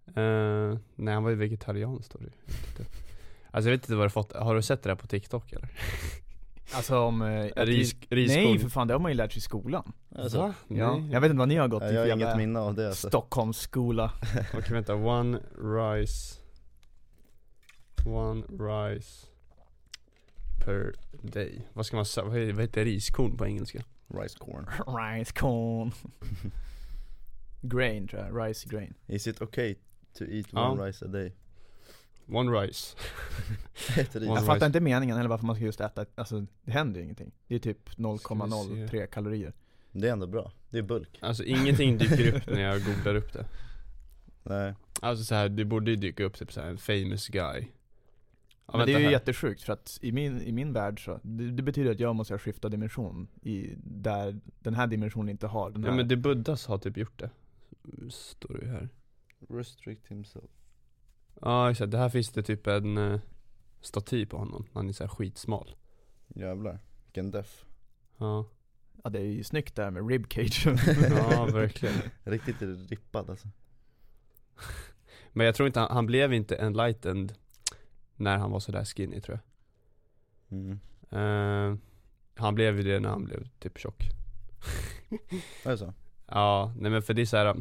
Eh, 0.08 0.78
Nej 0.96 1.14
han 1.14 1.24
var 1.24 1.30
ju 1.30 1.36
vegetarian 1.36 2.04
står 2.04 2.20
det 2.20 2.26
ju. 2.26 2.32
Jag. 2.78 2.88
Alltså 3.52 3.70
jag 3.70 3.78
vet 3.78 3.84
inte 3.84 3.96
vad 3.96 4.06
du 4.06 4.10
fått, 4.10 4.34
har 4.34 4.56
du 4.56 4.62
sett 4.62 4.84
det 4.84 4.90
där 4.90 4.96
på 4.96 5.08
TikTok 5.08 5.54
eller? 5.54 5.70
Alltså 6.74 7.00
om... 7.00 7.22
Eh, 7.22 7.46
Ris, 7.56 7.96
riskorn 8.10 8.44
nej 8.44 8.60
för 8.60 8.70
fan, 8.70 8.88
det 8.88 8.94
har 8.94 9.00
man 9.00 9.12
ju 9.12 9.18
lärt 9.18 9.32
sig 9.32 9.38
i 9.38 9.42
skolan 9.42 9.94
alltså, 10.16 10.38
Va? 10.38 10.54
Ja, 10.68 10.98
Nej. 10.98 11.12
jag 11.12 11.22
vet 11.22 11.30
inte 11.30 11.40
vad 11.40 11.48
ni 11.48 11.56
har 11.56 11.68
gått 11.68 11.84
Jag 11.84 11.94
i 11.94 11.96
har 11.96 12.04
för 12.04 12.12
inget 12.12 12.20
jävla 12.20 12.38
minne 12.38 12.60
av 12.60 12.76
det 12.76 12.88
alltså. 12.88 13.08
Stockholmsskola 13.08 14.12
Okej 14.54 14.74
vänta, 14.74 14.96
one 14.96 15.40
rice 15.58 16.40
One 18.06 18.44
rice 18.50 19.28
per 20.66 20.94
day 21.22 21.62
Vad 21.74 21.86
ska 21.86 21.96
man 21.96 22.06
säga, 22.06 22.26
vad 22.26 22.62
heter, 22.62 22.86
riskorn 22.86 23.38
på 23.38 23.46
engelska? 23.46 23.84
Rice 24.08 24.38
corn. 24.40 24.70
Rice 24.98 25.32
corn. 25.34 25.92
Grain 27.62 28.08
tror 28.08 28.22
jag, 28.22 28.50
rice 28.50 28.68
grain. 28.70 28.94
Is 29.08 29.28
it 29.28 29.42
okay 29.42 29.76
to 30.18 30.24
eat 30.24 30.48
Ja. 30.52 30.70
one 30.70 30.88
rice 30.88 31.06
a 31.06 31.08
day? 31.08 31.34
One 32.28 32.52
rice. 32.62 32.96
Ett 33.98 34.16
ris. 34.16 34.16
One 34.16 34.26
Jag 34.26 34.38
rice. 34.38 34.46
fattar 34.46 34.66
inte 34.66 34.80
meningen 34.80 35.16
heller 35.18 35.30
varför 35.30 35.46
man 35.46 35.56
ska 35.56 35.66
just 35.66 35.82
äta, 35.82 36.06
alltså 36.16 36.46
det 36.64 36.72
händer 36.72 37.00
ju 37.00 37.04
ingenting. 37.04 37.32
Det 37.48 37.56
är 37.56 37.60
typ 37.60 37.90
Ska 37.90 38.04
vi 38.04 38.10
0,03 38.10 39.08
kalorier. 39.08 39.54
Det 39.92 40.08
är 40.08 40.12
ändå 40.12 40.28
bra, 40.28 40.52
det 40.70 40.78
är 40.78 40.82
bulk. 40.82 41.18
Alltså 41.22 41.44
ingenting 41.44 41.98
dyker 41.98 42.36
upp 42.36 42.46
när 42.48 42.62
jag 42.62 42.84
googlar 42.86 43.16
upp 43.16 43.34
det. 43.34 43.46
Nej, 44.44 44.74
Alltså 45.02 45.24
så 45.26 45.36
här, 45.36 45.50
det 45.50 45.66
borde 45.66 45.92
ju 45.92 45.98
dyka 45.98 46.24
upp 46.24 46.38
typ 46.38 46.54
så 46.54 46.62
här, 46.62 46.68
en 46.70 46.78
famous 46.78 47.28
guy 47.28 47.68
ja, 48.68 48.78
Men 48.78 48.86
det 48.88 48.94
är 48.94 49.00
ju 49.00 49.06
här. 49.06 49.12
jättesjukt 49.12 49.62
för 49.64 49.74
att 49.74 50.00
i 50.02 50.12
min, 50.12 50.42
i 50.42 50.52
min 50.52 50.74
värld 50.74 51.06
så, 51.06 51.20
det, 51.24 51.52
det 51.52 51.64
betyder 51.64 51.92
att 51.92 52.00
jag 52.00 52.16
måste 52.16 52.38
skifta 52.38 52.70
dimension 52.70 53.28
i, 53.42 53.74
där 53.78 54.40
den 54.60 54.74
här 54.74 54.88
dimensionen 54.88 55.30
inte 55.30 55.48
har 55.48 55.70
den 55.72 55.84
här. 55.84 55.92
Ja 55.92 55.96
men 55.96 56.08
det 56.08 56.18
Buddhas 56.18 56.68
har 56.68 56.78
typ 56.78 56.98
gjort 56.98 57.20
det. 57.20 57.30
Står 58.10 58.54
det 58.54 58.66
ju 58.66 58.72
här. 58.72 58.90
Restrict 59.50 60.08
himself. 60.08 60.52
Ja 61.42 61.72
exakt, 61.72 61.92
det 61.92 61.98
här 61.98 62.10
finns 62.10 62.30
det 62.30 62.44
typ 62.44 62.68
en 62.68 62.98
eh, 62.98 63.20
staty 63.82 64.26
på 64.26 64.38
honom, 64.38 64.66
han 64.74 64.90
är 64.90 64.94
så 64.94 65.04
här 65.04 65.10
skitsmal. 65.10 65.76
Jävlar, 66.28 66.80
vilken 67.06 67.32
deff 67.32 67.66
Ja, 68.18 68.46
Ja 69.04 69.10
det 69.10 69.20
är 69.20 69.24
ju 69.26 69.44
snyggt 69.44 69.76
där 69.76 69.92
med 69.92 70.10
ribcage 70.10 70.68
ja 71.10 71.46
verkligen. 71.46 71.96
Riktigt 72.24 72.62
rippad 72.90 73.30
alltså. 73.30 73.48
Men 75.34 75.46
jag 75.46 75.56
tror 75.56 75.68
inte, 75.68 75.80
han, 75.80 75.92
han 75.92 76.06
blev 76.06 76.34
inte 76.34 76.56
enlightened 76.56 77.34
när 78.16 78.38
han 78.38 78.52
var 78.52 78.60
sådär 78.60 78.86
skinny 78.86 79.22
tror 79.22 79.40
jag 79.40 80.58
mm. 80.58 80.80
Eh, 81.10 81.78
Han 82.36 82.56
blev 82.56 82.78
ju 82.78 82.84
det 82.84 83.00
när 83.00 83.10
han 83.10 83.26
blev 83.26 83.48
typ 83.60 83.78
tjock 83.78 84.10
Är 85.66 85.72
det 85.72 85.78
så? 85.78 85.94
Ja, 86.28 86.74
nej 86.78 86.92
men 86.92 87.02
för 87.02 87.14
det 87.14 87.22
är 87.22 87.26
såhär 87.26 87.56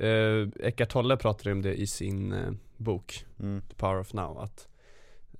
uh, 0.00 0.48
Eckart 0.60 0.88
Tolle 0.88 1.16
pratade 1.16 1.52
om 1.52 1.62
det 1.62 1.74
i 1.74 1.86
sin 1.86 2.32
eh, 2.32 2.52
bok 2.76 3.24
Mm. 3.40 3.62
The 3.68 3.74
Power 3.74 4.00
of 4.00 4.12
Now 4.12 4.38
att 4.38 4.68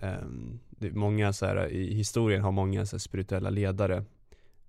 ehm, 0.01 0.61
det 0.71 0.87
är 0.87 0.93
många 0.93 1.33
så 1.33 1.47
här, 1.47 1.69
i 1.69 1.95
historien 1.95 2.43
har 2.43 2.53
många 2.53 2.87
så 2.87 2.97
här, 2.97 2.99
spirituella 2.99 3.51
ledare 3.51 4.05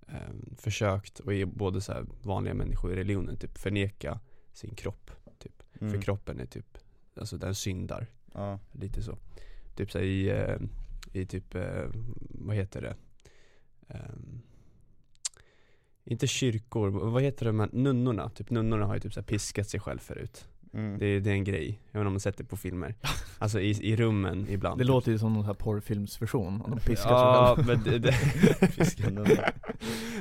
ehm, 0.06 0.56
försökt, 0.58 1.20
och 1.20 1.34
i 1.34 1.46
både 1.46 1.80
så 1.80 1.92
här, 1.92 2.06
vanliga 2.22 2.54
människor 2.54 2.92
i 2.92 2.96
religionen, 2.96 3.36
typ 3.36 3.58
förneka 3.58 4.20
sin 4.52 4.74
kropp 4.74 5.10
typ. 5.38 5.62
Mm. 5.80 5.92
För 5.92 6.02
kroppen 6.02 6.40
är 6.40 6.46
typ, 6.46 6.78
alltså 7.14 7.36
den 7.36 7.54
syndar, 7.54 8.06
Ja, 8.32 8.58
lite 8.72 9.02
så 9.02 9.18
Typ 9.74 9.90
så 9.90 9.98
här, 9.98 10.04
i, 10.04 10.28
eh, 10.30 10.56
i 11.12 11.26
typ, 11.26 11.54
eh, 11.54 11.84
vad 12.18 12.56
heter 12.56 12.80
det? 12.80 12.96
Ehm, 13.88 14.40
inte 16.04 16.26
kyrkor, 16.26 16.88
vad 16.88 17.22
heter 17.22 17.46
de 17.46 17.60
här, 17.60 17.68
nunnorna? 17.72 18.30
Typ 18.30 18.50
nunnorna 18.50 18.86
har 18.86 18.94
ju 18.94 19.00
typ 19.00 19.14
så 19.14 19.20
här 19.20 19.26
piskat 19.26 19.68
sig 19.68 19.80
själv 19.80 19.98
förut 19.98 20.46
Mm. 20.74 20.98
det, 20.98 21.20
det 21.20 21.30
är 21.30 21.34
en 21.34 21.44
grej, 21.44 21.66
jag 21.66 21.72
vet 21.72 21.94
inte 21.94 22.06
om 22.06 22.12
man 22.12 22.20
sett 22.20 22.36
det 22.36 22.44
på 22.44 22.56
filmer 22.56 22.94
Alltså 23.38 23.60
i, 23.60 23.70
i 23.70 23.96
rummen 23.96 24.46
ibland 24.50 24.80
Det 24.80 24.84
låter 24.84 25.12
ju 25.12 25.18
som 25.18 25.32
någon 25.32 25.42
sån 25.42 25.46
här 25.46 25.54
porrfilmsversion, 25.54 26.62
de 26.68 26.80
piskar 26.80 27.10
Ja, 27.10 27.54
sig 27.56 27.64
själva 27.64 27.74
men 27.74 27.84
det, 27.84 27.98
det, 27.98 28.14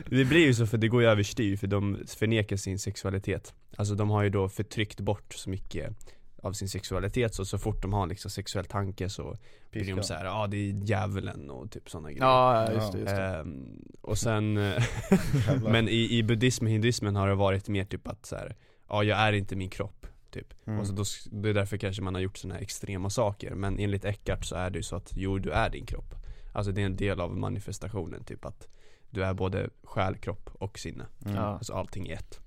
det 0.18 0.26
blir 0.26 0.46
ju 0.46 0.54
så 0.54 0.68
för 0.68 0.78
det 0.78 0.88
går 0.88 1.02
ju 1.02 1.08
överstyr 1.08 1.58
för 1.58 1.68
de 1.68 1.98
förnekar 2.08 2.58
sin 2.58 2.80
sexualitet 2.80 3.54
Alltså 3.78 3.96
de 3.96 4.10
har 4.10 4.24
ju 4.24 4.30
då 4.30 4.50
förtryckt 4.50 5.00
bort 5.00 5.34
så 5.34 5.50
mycket 5.50 5.96
av 6.44 6.54
sin 6.54 6.70
sexualitet 6.70 7.36
så 7.36 7.46
så 7.46 7.58
fort 7.58 7.82
de 7.82 7.94
har 7.94 8.08
liksom 8.08 8.32
sexuell 8.32 8.66
tanke 8.66 9.10
så 9.10 9.38
blir 9.72 9.82
de 9.82 9.88
Piska. 9.88 10.04
såhär, 10.04 10.26
ja 10.26 10.32
ah, 10.32 10.48
det 10.48 10.58
är 10.58 10.74
djävulen 10.74 11.50
och 11.50 11.72
typ 11.72 11.90
sådana 11.90 12.10
grejer 12.10 12.24
Ja, 12.24 12.66
ja, 12.66 12.74
just 12.74 12.92
det, 12.92 13.00
just 13.00 13.16
det. 13.16 13.26
Ehm, 13.26 13.86
och 14.02 14.18
sen, 14.18 14.54
men 15.64 15.90
i, 15.90 16.18
i 16.18 16.24
buddhism 16.24 16.66
och 16.66 16.72
hinduismen 16.72 17.16
har 17.16 17.28
det 17.28 17.36
varit 17.36 17.70
mer 17.70 17.86
typ 17.86 18.08
att 18.08 18.26
så 18.26 18.36
här, 18.36 18.56
ja 18.90 19.04
jag 19.04 19.20
är 19.20 19.34
inte 19.34 19.56
min 19.56 19.70
kropp, 19.70 20.08
typ. 20.32 20.54
Mm. 20.68 20.80
Och 20.80 20.88
så 20.88 20.94
då, 20.94 21.04
det 21.32 21.50
är 21.50 21.54
därför 21.54 21.78
kanske 21.78 22.02
man 22.02 22.16
har 22.16 22.22
gjort 22.22 22.38
sådana 22.38 22.56
här 22.56 22.62
extrema 22.62 23.10
saker, 23.10 23.56
men 23.56 23.80
enligt 23.80 24.06
Eckhart 24.06 24.46
så 24.46 24.56
är 24.56 24.70
det 24.70 24.80
ju 24.80 24.84
så 24.84 24.96
att, 24.96 25.12
jo 25.16 25.40
du 25.40 25.52
är 25.52 25.70
din 25.70 25.86
kropp. 25.86 26.16
Alltså 26.54 26.72
det 26.72 26.82
är 26.82 26.86
en 26.86 26.96
del 26.96 27.22
av 27.22 27.38
manifestationen, 27.38 28.24
typ 28.24 28.46
att 28.46 28.68
du 29.10 29.24
är 29.24 29.34
både 29.34 29.70
själ, 29.84 30.18
kropp 30.18 30.50
och 30.54 30.80
sinne. 30.80 31.06
Mm. 31.26 31.38
Alltså 31.38 31.74
allting 31.74 32.08
är 32.08 32.14
ett. 32.14 32.40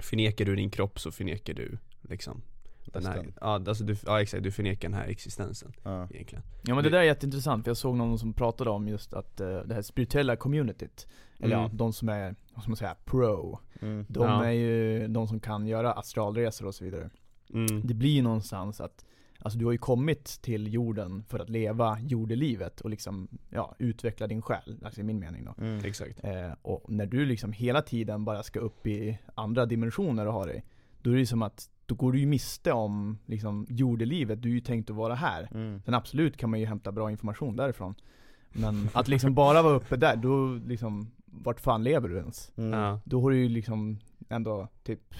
Förnekar 0.00 0.44
du 0.44 0.56
din 0.56 0.70
kropp 0.70 1.00
så 1.00 1.10
förnekar 1.10 1.54
du 1.54 1.78
liksom 2.00 2.42
den 2.84 3.06
här, 3.06 3.32
ja, 3.40 3.46
alltså 3.68 3.84
du, 3.84 3.96
ja 4.06 4.20
exakt, 4.22 4.42
du 4.42 4.50
förnekar 4.50 4.88
den 4.88 4.98
här 4.98 5.06
existensen 5.06 5.72
Ja. 5.82 6.08
egentligen. 6.10 6.44
Ja 6.62 6.74
men 6.74 6.84
det 6.84 6.90
där 6.90 6.98
är 6.98 7.02
jätteintressant, 7.02 7.64
för 7.64 7.70
jag 7.70 7.76
såg 7.76 7.96
någon 7.96 8.18
som 8.18 8.32
pratade 8.32 8.70
om 8.70 8.88
just 8.88 9.14
att 9.14 9.40
eh, 9.40 9.58
det 9.60 9.74
här 9.74 9.82
spirituella 9.82 10.36
communityt, 10.36 11.06
eller 11.38 11.56
ja, 11.56 11.64
Mm. 11.64 11.76
de 11.76 11.92
som 11.92 12.08
är, 12.08 12.34
vad 12.54 12.62
ska 12.62 12.70
man 12.70 12.76
säga, 12.76 12.96
pro, 13.04 13.58
Mm. 13.80 14.06
de 14.08 14.28
Ja. 14.28 14.44
är 14.44 14.50
ju 14.50 15.08
de 15.08 15.28
som 15.28 15.40
kan 15.40 15.66
göra 15.66 15.92
astralresor 15.92 16.66
och 16.66 16.74
så 16.74 16.84
vidare. 16.84 17.10
Mm. 17.54 17.86
Det 17.86 17.94
blir 17.94 18.10
ju 18.10 18.22
någonstans 18.22 18.80
att, 18.80 19.04
alltså 19.38 19.58
du 19.58 19.64
har 19.64 19.72
ju 19.72 19.78
kommit 19.78 20.24
till 20.42 20.72
jorden 20.74 21.24
för 21.28 21.38
att 21.38 21.50
leva 21.50 21.98
jordelivet 22.00 22.80
och 22.80 22.90
liksom, 22.90 23.28
ja, 23.50 23.74
utveckla 23.78 24.26
din 24.26 24.42
själ, 24.42 24.78
alltså 24.84 25.00
i 25.00 25.04
min 25.04 25.18
mening 25.18 25.44
då. 25.44 25.54
Mm. 25.64 25.84
Exakt. 25.84 26.24
Eh, 26.24 26.52
och 26.62 26.90
när 26.90 27.06
du 27.06 27.24
liksom 27.26 27.52
hela 27.52 27.82
tiden 27.82 28.24
bara 28.24 28.42
ska 28.42 28.60
upp 28.60 28.86
i 28.86 29.18
andra 29.34 29.66
dimensioner 29.66 30.26
och 30.26 30.32
ha 30.32 30.46
dig, 30.46 30.64
då 31.02 31.10
är 31.10 31.14
det 31.14 31.20
ju 31.20 31.26
som 31.26 31.42
att, 31.42 31.68
då 31.92 31.96
går 31.96 32.12
du 32.12 32.20
ju 32.20 32.26
miste 32.26 32.72
om 32.72 33.18
liksom 33.26 33.66
jordelivet, 33.68 34.42
du 34.42 34.48
är 34.48 34.52
ju 34.52 34.60
tänkt 34.60 34.90
att 34.90 34.96
vara 34.96 35.14
här. 35.14 35.48
Mm. 35.54 35.82
Sen 35.84 35.94
absolut 35.94 36.36
kan 36.36 36.50
man 36.50 36.60
ju 36.60 36.66
hämta 36.66 36.92
bra 36.92 37.10
information 37.10 37.56
därifrån. 37.56 37.94
Men 38.52 38.88
att 38.92 39.08
liksom 39.08 39.34
bara 39.34 39.62
vara 39.62 39.74
uppe 39.74 39.96
där, 39.96 40.16
då 40.16 40.54
liksom, 40.66 41.10
vart 41.24 41.60
fan 41.60 41.84
lever 41.84 42.08
du 42.08 42.16
ens? 42.16 42.52
Mm. 42.56 42.80
Ja. 42.80 43.00
Då 43.04 43.22
har 43.22 43.30
du 43.30 43.36
ju 43.36 43.48
liksom 43.48 43.98
ändå 44.28 44.68
typ 44.82 45.14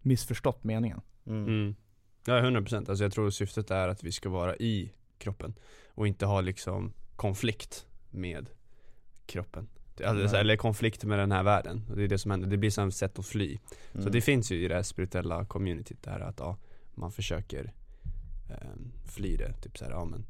missförstått 0.00 0.64
meningen. 0.64 1.00
Mm. 1.26 1.46
Mm. 1.46 1.74
Ja, 2.26 2.32
100% 2.32 2.76
alltså 2.76 3.04
jag 3.04 3.12
tror 3.12 3.30
syftet 3.30 3.70
är 3.70 3.88
att 3.88 4.04
vi 4.04 4.12
ska 4.12 4.28
vara 4.28 4.56
i 4.56 4.92
kroppen 5.18 5.54
och 5.88 6.06
inte 6.06 6.26
ha 6.26 6.40
liksom 6.40 6.92
konflikt 7.16 7.86
med 8.10 8.50
kroppen 9.26 9.68
alltså. 10.04 10.36
Eller 10.36 10.56
konflikt 10.56 11.04
med 11.04 11.18
den 11.18 11.32
här 11.32 11.42
världen, 11.42 11.82
och 11.90 11.96
det 11.96 12.04
är 12.04 12.08
det 12.08 12.18
som 12.18 12.30
händer, 12.30 12.48
det 12.48 12.56
blir 12.56 12.70
som 12.70 12.88
ett 12.88 12.94
sätt 12.94 13.18
att 13.18 13.26
fly 13.26 13.58
Så 13.92 13.98
Mm. 13.98 14.12
det 14.12 14.20
finns 14.20 14.52
ju 14.52 14.64
i 14.64 14.68
det 14.68 14.74
här 14.74 14.82
spirituella 14.82 15.44
communityt 15.44 16.02
det 16.02 16.10
här 16.10 16.20
att 16.20 16.38
ja, 16.38 16.56
man 16.94 17.12
försöker 17.12 17.72
eh, 18.50 18.56
fly 19.06 19.36
det, 19.36 19.52
typ 19.52 19.78
såhär, 19.78 19.92
ja 19.92 20.04
men 20.04 20.24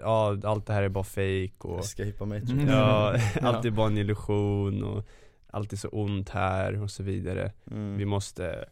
Ja, 0.00 0.38
allt 0.44 0.66
det 0.66 0.72
här 0.72 0.82
är 0.82 0.88
bara 0.88 1.04
fake 1.04 1.52
och 1.58 1.80
Escapa 1.80 2.24
Matrix. 2.24 2.50
Mm. 2.50 2.68
Ja, 2.68 3.16
allt 3.42 3.64
är 3.64 3.70
bara 3.70 3.86
en 3.86 3.98
illusion 3.98 4.84
och 4.84 5.04
allt 5.50 5.72
är 5.72 5.76
så 5.76 5.88
ont 5.88 6.28
här 6.28 6.80
och 6.80 6.90
så 6.90 7.02
vidare 7.02 7.52
Mm. 7.70 7.96
Vi 7.96 8.04
måste 8.04 8.64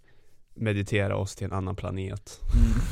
meditera 0.55 1.17
oss 1.17 1.37
till 1.37 1.45
en 1.47 1.53
annan 1.53 1.77
planet 1.77 2.41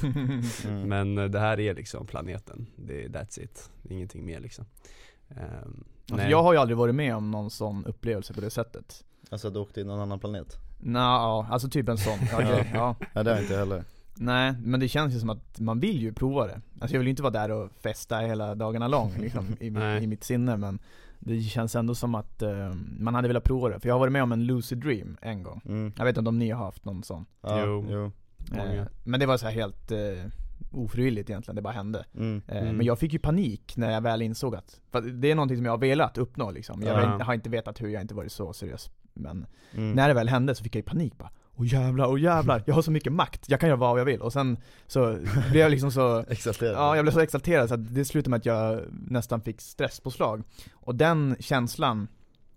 Mm. 0.05 0.89
Men 0.89 1.19
eh, 1.19 1.25
det 1.25 1.39
här 1.39 1.61
är 1.61 1.75
liksom 1.75 2.07
planeten, 2.07 2.67
det 2.77 3.05
är, 3.05 3.09
that's 3.09 3.41
it, 3.43 3.71
det 3.83 3.89
är 3.95 3.97
ingenting 3.97 4.25
mer 4.27 4.41
liksom 4.41 4.65
Ehm, 5.37 5.85
Alltså, 6.13 6.29
jag 6.29 6.43
har 6.43 6.53
ju 6.53 6.59
aldrig 6.59 6.79
varit 6.79 6.95
med 6.95 7.17
om 7.17 7.31
någon 7.31 7.51
sån 7.51 7.85
upplevelse 7.87 8.35
på 8.35 8.41
det 8.41 8.51
sättet. 8.51 9.05
Alltså 9.31 9.51
du 9.51 9.59
åkte 9.59 9.75
till 9.75 9.87
någon 9.87 10.01
annan 10.01 10.19
planet? 10.21 10.57
Nå, 10.81 10.99
ja, 10.99 11.47
alltså 11.51 11.69
typ 11.69 11.89
en 11.89 11.99
sån. 11.99 12.19
Ja, 12.33 12.41
grej, 12.41 12.71
ja. 12.75 12.97
Nej 13.15 13.25
det 13.25 13.31
har 13.31 13.37
jag 13.37 13.45
inte 13.45 13.57
heller. 13.57 13.85
Nej, 14.15 14.55
men 14.65 14.81
det 14.81 14.89
känns 14.89 15.15
ju 15.15 15.19
som 15.21 15.31
att 15.31 15.61
man 15.61 15.81
vill 15.81 16.03
ju 16.03 16.13
prova 16.13 16.47
det. 16.47 16.61
Alltså 16.81 16.95
jag 16.95 16.99
vill 16.99 17.07
ju 17.07 17.11
inte 17.11 17.23
vara 17.23 17.33
där 17.33 17.51
och 17.51 17.71
festa 17.81 18.19
hela 18.19 18.55
dagarna 18.55 18.89
lång 18.89 19.13
liksom, 19.19 19.47
i, 19.61 19.67
i 20.03 20.07
mitt 20.07 20.25
sinne 20.25 20.57
men 20.57 20.79
det 21.19 21.41
känns 21.41 21.77
ändå 21.77 21.95
som 21.95 22.15
att 22.15 22.43
eh, 22.43 22.73
man 22.99 23.15
hade 23.15 23.29
velat 23.29 23.45
prova 23.45 23.69
det. 23.69 23.81
För 23.81 23.89
jag 23.89 23.95
har 23.95 23.99
varit 24.01 24.13
med 24.13 24.23
om 24.23 24.33
en 24.33 24.47
lucid 24.47 24.79
dream 24.79 25.17
en 25.23 25.43
gång. 25.43 25.61
Mm. 25.65 25.93
Jag 25.97 26.05
vet 26.05 26.17
inte 26.17 26.29
om 26.29 26.39
ni 26.39 26.51
har 26.51 26.65
haft 26.65 26.85
någon 26.85 27.03
sån. 27.03 27.27
Ja, 27.43 27.65
Jo. 27.65 27.87
jo. 27.91 28.13
Eh, 28.59 28.85
men 29.05 29.21
det 29.21 29.27
var 29.27 29.37
så 29.37 29.47
här 29.47 29.53
helt 29.53 29.91
eh, 29.93 29.99
ofrivilligt 30.71 31.31
egentligen, 31.31 31.57
det 31.57 31.63
bara 31.63 31.73
hände. 31.75 32.05
Mm. 32.15 32.43
Eh, 32.49 32.63
Mm. 32.63 32.77
Men 32.77 32.87
jag 32.87 32.99
fick 32.99 33.13
ju 33.13 33.19
panik 33.19 33.77
när 33.77 33.93
jag 33.93 34.01
väl 34.01 34.23
insåg 34.23 34.57
att, 34.57 34.81
för 34.93 35.01
det 35.01 35.31
är 35.31 35.35
någonting 35.35 35.57
som 35.57 35.65
jag 35.67 35.73
har 35.73 35.79
velat 35.79 36.19
uppnå 36.19 36.51
liksom. 36.51 36.83
Jag 36.83 37.03
Ja. 37.03 37.25
har 37.25 37.35
inte 37.35 37.51
vetat 37.51 37.81
hur, 37.81 37.89
jag 37.89 37.99
har 37.99 38.03
inte 38.03 38.15
varit 38.15 38.33
så 38.33 38.53
seriös. 38.53 38.91
Men 39.15 39.47
Mm. 39.75 39.93
när 39.93 40.09
det 40.09 40.15
väl 40.15 40.29
hände 40.29 40.55
så 40.55 40.65
fick 40.65 40.75
jag 40.75 40.79
ju 40.81 40.85
panik 40.85 41.19
bara. 41.19 41.31
Åh 41.57 41.67
jävlar, 41.67 42.07
åh 42.11 42.21
jävlar, 42.21 42.63
jag 42.67 42.75
har 42.75 42.83
så 42.83 42.91
mycket 42.91 43.13
makt, 43.13 43.45
jag 43.49 43.61
kan 43.61 43.69
göra 43.69 43.77
vad 43.79 44.01
jag 44.01 44.05
vill. 44.05 44.21
Och 44.21 44.33
sen 44.33 44.57
så 44.87 45.19
blev 45.51 45.63
jag 45.63 45.71
liksom 45.71 45.91
så 45.93 46.19
Exalterad. 46.29 46.75
Ja, 46.75 46.97
jag 46.97 47.05
blev 47.05 47.13
så 47.13 47.21
exalterad 47.21 47.69
så 47.69 47.75
att 47.75 47.95
det 47.95 48.05
slutade 48.05 48.31
med 48.31 48.37
att 48.39 48.47
jag 48.47 48.81
nästan 48.93 49.41
fick 49.41 49.61
stresspåslag. 49.61 50.43
Och 50.73 50.95
den 50.95 51.37
känslan 51.41 52.09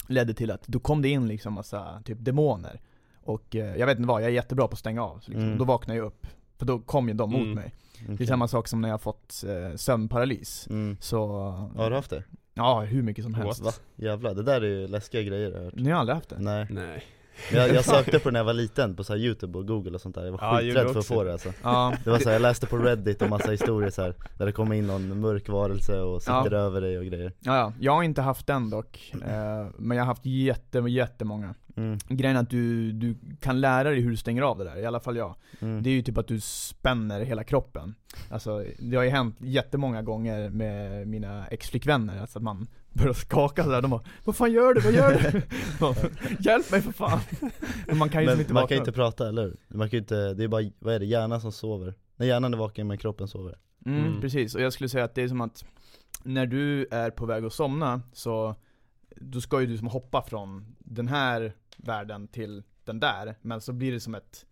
ledde 0.07 0.33
till 0.33 0.51
att 0.51 0.67
då 0.67 0.79
kom 0.79 1.01
det 1.01 1.09
in 1.09 1.27
liksom 1.27 1.53
massa 1.53 2.01
typ 2.05 2.17
demoner. 2.21 2.81
Och 3.23 3.55
eh, 3.55 3.75
jag 3.77 3.85
vet 3.87 3.97
inte 3.97 4.07
vad, 4.07 4.21
jag 4.21 4.29
är 4.29 4.33
jättebra 4.33 4.67
på 4.67 4.73
att 4.73 4.79
stänga 4.79 5.03
av. 5.03 5.19
Så 5.19 5.31
liksom, 5.31 5.45
Mm. 5.45 5.57
Då 5.57 5.63
vaknade 5.65 5.97
jag 5.97 6.05
upp. 6.07 6.27
För 6.63 6.67
då 6.67 6.79
kom 6.79 7.07
ju 7.07 7.13
de 7.13 7.31
mot 7.31 7.41
Mm. 7.41 7.53
mig. 7.55 7.73
Okej. 8.03 8.15
Det 8.17 8.23
är 8.23 8.27
samma 8.27 8.47
sak 8.47 8.67
som 8.67 8.81
när 8.81 8.89
jag 8.89 8.93
har 8.93 8.99
fått 8.99 9.43
eh, 9.47 9.75
sömnparalys. 9.75 10.67
Mm. 10.69 10.97
Så, 10.99 11.27
Har 11.77 11.89
du 11.89 11.95
haft 11.95 12.09
det? 12.09 12.23
ja 12.53 12.81
hur 12.81 13.01
mycket 13.03 13.23
som 13.23 13.33
helst. 13.33 13.61
What? 13.61 13.79
Va? 13.79 13.83
Jävlar, 13.95 14.33
det 14.35 14.43
där 14.43 14.61
är 14.61 14.65
ju 14.81 14.87
läskiga 14.87 15.21
grejer 15.21 15.49
jag 15.51 15.57
har 15.57 15.65
hört. 15.65 15.75
Ni 15.75 15.89
har 15.89 15.99
aldrig 15.99 16.15
haft 16.15 16.29
det? 16.29 16.39
Nej. 16.39 16.67
Nej 16.69 17.03
jag, 17.51 17.69
jag 17.73 17.85
sökte 17.95 18.19
på 18.19 18.29
det 18.29 18.33
när 18.33 18.39
jag 18.39 18.45
var 18.45 18.53
liten 18.53 18.95
på 18.95 19.03
så 19.03 19.13
här 19.13 19.19
youtube 19.19 19.57
och 19.59 19.67
google 19.67 19.91
och 19.91 20.01
sånt 20.01 20.15
där, 20.15 20.25
jag 20.25 20.31
var 20.31 20.39
Ja, 20.41 20.57
skiträdd 20.59 20.89
för 20.91 20.99
att 20.99 21.05
få 21.05 21.23
det. 21.23 21.27
det 21.29 21.33
alltså. 21.33 21.53
Ja, 21.63 21.93
Det 22.03 22.09
var 22.09 22.19
så 22.19 22.25
här, 22.29 22.33
jag 22.33 22.41
läste 22.41 22.67
på 22.67 22.77
reddit 22.77 23.21
och 23.21 23.29
massa 23.29 23.51
historier 23.51 23.89
så 23.89 24.01
här, 24.01 24.13
där 24.37 24.45
det 24.45 24.51
kommer 24.51 24.75
in 24.75 24.87
någon 24.87 25.19
mörk 25.19 25.49
varelse 25.49 25.99
och 26.01 26.21
sitter 26.21 26.51
Ja. 26.51 26.57
över 26.57 26.81
dig 26.81 26.97
och 26.97 27.05
grejer 27.05 27.31
ja, 27.39 27.57
ja. 27.57 27.73
Jag 27.79 27.91
har 27.93 28.03
inte 28.03 28.21
haft 28.21 28.47
den 28.47 28.69
dock. 28.69 29.13
Eh, 29.13 29.67
men 29.77 29.97
jag 29.97 30.03
har 30.03 30.07
haft 30.07 30.25
jätte, 30.25 30.79
jättemånga. 30.79 31.55
mm. 31.77 31.97
Grejen 32.07 32.35
är 32.37 32.41
att 32.41 32.49
du, 32.49 32.91
du 32.91 33.15
kan 33.41 33.61
lära 33.61 33.89
dig 33.89 33.99
hur 34.01 34.09
du 34.11 34.17
stänger 34.17 34.41
av 34.41 34.57
det 34.57 34.63
där, 34.63 34.77
i 34.79 34.85
alla 34.85 34.99
fall 34.99 35.17
jag. 35.17 35.35
Mm. 35.59 35.83
Det 35.83 35.89
är 35.89 35.93
ju 35.93 36.01
typ 36.01 36.17
att 36.17 36.27
du 36.27 36.39
spänner 36.39 37.21
hela 37.21 37.43
kroppen. 37.43 37.95
Alltså, 38.29 38.65
det 38.79 38.95
har 38.95 39.03
ju 39.03 39.09
hänt 39.09 39.35
jättemånga 39.39 40.01
gånger 40.01 40.49
med 40.49 41.07
mina 41.07 41.47
ex-flickvänner, 41.47 42.21
alltså 42.21 42.39
att 42.39 42.43
man 42.43 42.67
börjar 42.93 43.13
skaka 43.13 43.63
sådär, 43.63 43.81
de 43.81 43.91
bara 43.91 44.01
'Vad 44.23 44.35
fan 44.35 44.51
gör 44.51 44.73
du? 44.73 44.81
Vad 44.81 44.93
gör 44.93 45.31
du?' 45.31 45.41
Bara, 45.79 45.95
Hjälp 46.39 46.71
mig 46.71 46.81
för 46.81 46.91
fan! 46.91 47.19
Men 47.87 47.97
man 47.97 48.09
kan 48.09 48.21
ju 48.21 48.25
Men 48.25 48.35
som 48.35 48.41
inte 48.41 48.53
man 48.53 48.67
kan 48.67 48.77
inte 48.77 48.91
prata 48.91 49.29
eller 49.29 49.43
hur? 49.43 49.57
Man 49.67 49.89
kan 49.89 49.97
ju 49.97 49.99
inte, 50.01 50.33
det 50.33 50.43
är 50.43 50.47
bara, 50.47 50.63
vad 50.79 50.93
är 50.93 50.99
det, 50.99 51.05
hjärnan 51.05 51.41
som 51.41 51.51
sover? 51.51 51.93
När 52.15 52.25
hjärnan 52.25 52.53
är 52.53 52.57
vaken 52.57 52.87
men 52.87 52.97
kroppen 52.97 53.27
sover 53.27 53.57
mm, 53.85 54.05
Mm. 54.05 54.21
Precis, 54.21 54.55
och 54.55 54.61
jag 54.61 54.73
skulle 54.73 54.89
säga 54.89 55.03
att 55.05 55.15
det 55.15 55.21
är 55.21 55.27
som 55.27 55.41
att 55.41 55.65
när 56.23 56.45
du 56.45 56.87
är 56.91 57.09
på 57.09 57.25
väg 57.25 57.45
att 57.45 57.53
somna, 57.53 58.01
så 58.13 58.55
då 59.15 59.41
ska 59.41 59.61
ju 59.61 59.67
du 59.67 59.77
som 59.77 59.87
hoppa 59.87 60.21
från 60.21 60.75
den 60.79 61.07
här 61.07 61.53
världen 61.77 62.27
till 62.27 62.63
den 62.85 62.99
där, 62.99 63.35
men 63.41 63.61
så 63.61 63.73
blir 63.73 63.91
det 63.91 63.99
som 63.99 64.15
ett 64.15 64.45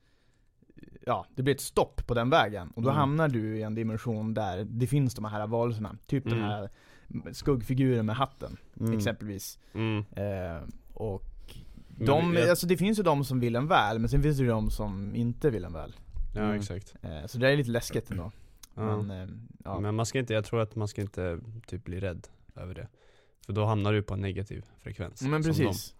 Ja, 1.05 1.25
det 1.35 1.43
blir 1.43 1.55
ett 1.55 1.61
stopp 1.61 2.07
på 2.07 2.13
den 2.13 2.29
vägen, 2.29 2.71
och 2.75 2.81
då 2.81 2.89
Mm. 2.89 2.99
hamnar 2.99 3.27
du 3.29 3.57
i 3.57 3.61
en 3.63 3.75
dimension 3.75 4.33
där 4.33 4.63
det 4.69 4.87
finns 4.87 5.15
de 5.15 5.25
här 5.25 5.47
varelserna, 5.47 5.95
typ 6.07 6.23
den 6.23 6.33
Mm. 6.33 6.45
här 6.49 6.69
skuggfiguren 7.31 8.05
med 8.05 8.15
hatten, 8.15 8.57
mm. 8.79 8.97
exempelvis. 8.97 9.59
mm. 9.73 10.05
Eh, 10.11 10.61
och 10.93 11.23
de, 11.89 12.33
jag- 12.33 12.49
alltså 12.49 12.67
det 12.67 12.77
finns 12.77 12.99
ju 12.99 13.03
de 13.03 13.23
som 13.25 13.39
vill 13.39 13.55
en 13.55 13.67
väl, 13.67 13.99
men 13.99 14.09
sen 14.09 14.23
finns 14.23 14.37
det 14.37 14.43
ju 14.43 14.49
de 14.49 14.69
som 14.71 15.15
inte 15.15 15.49
vill 15.49 15.65
en 15.65 15.73
väl. 15.73 15.95
Ja 16.35 16.41
Mm. 16.41 16.55
exakt 16.59 16.95
Eh, 17.01 17.25
så 17.27 17.37
det 17.37 17.49
är 17.49 17.57
lite 17.57 17.71
läskigt 17.71 18.11
ändå. 18.11 18.31
ja. 18.75 19.01
Men, 19.01 19.11
eh, 19.21 19.29
ja. 19.63 19.79
Men 19.79 19.95
man 19.95 20.05
ska 20.05 20.19
inte, 20.19 20.33
jag 20.33 20.45
tror 20.45 20.61
att 20.61 20.75
man 20.75 20.87
ska 20.87 21.01
inte 21.01 21.39
typ 21.67 21.83
bli 21.83 21.99
rädd 21.99 22.27
över 22.55 22.73
det 22.75 22.87
För 23.45 23.53
då 23.53 23.65
hamnar 23.65 23.93
du 23.93 24.03
på 24.03 24.13
en 24.13 24.21
negativ 24.21 24.65
frekvens 24.79 25.21
men 25.21 25.43
precis. 25.43 25.93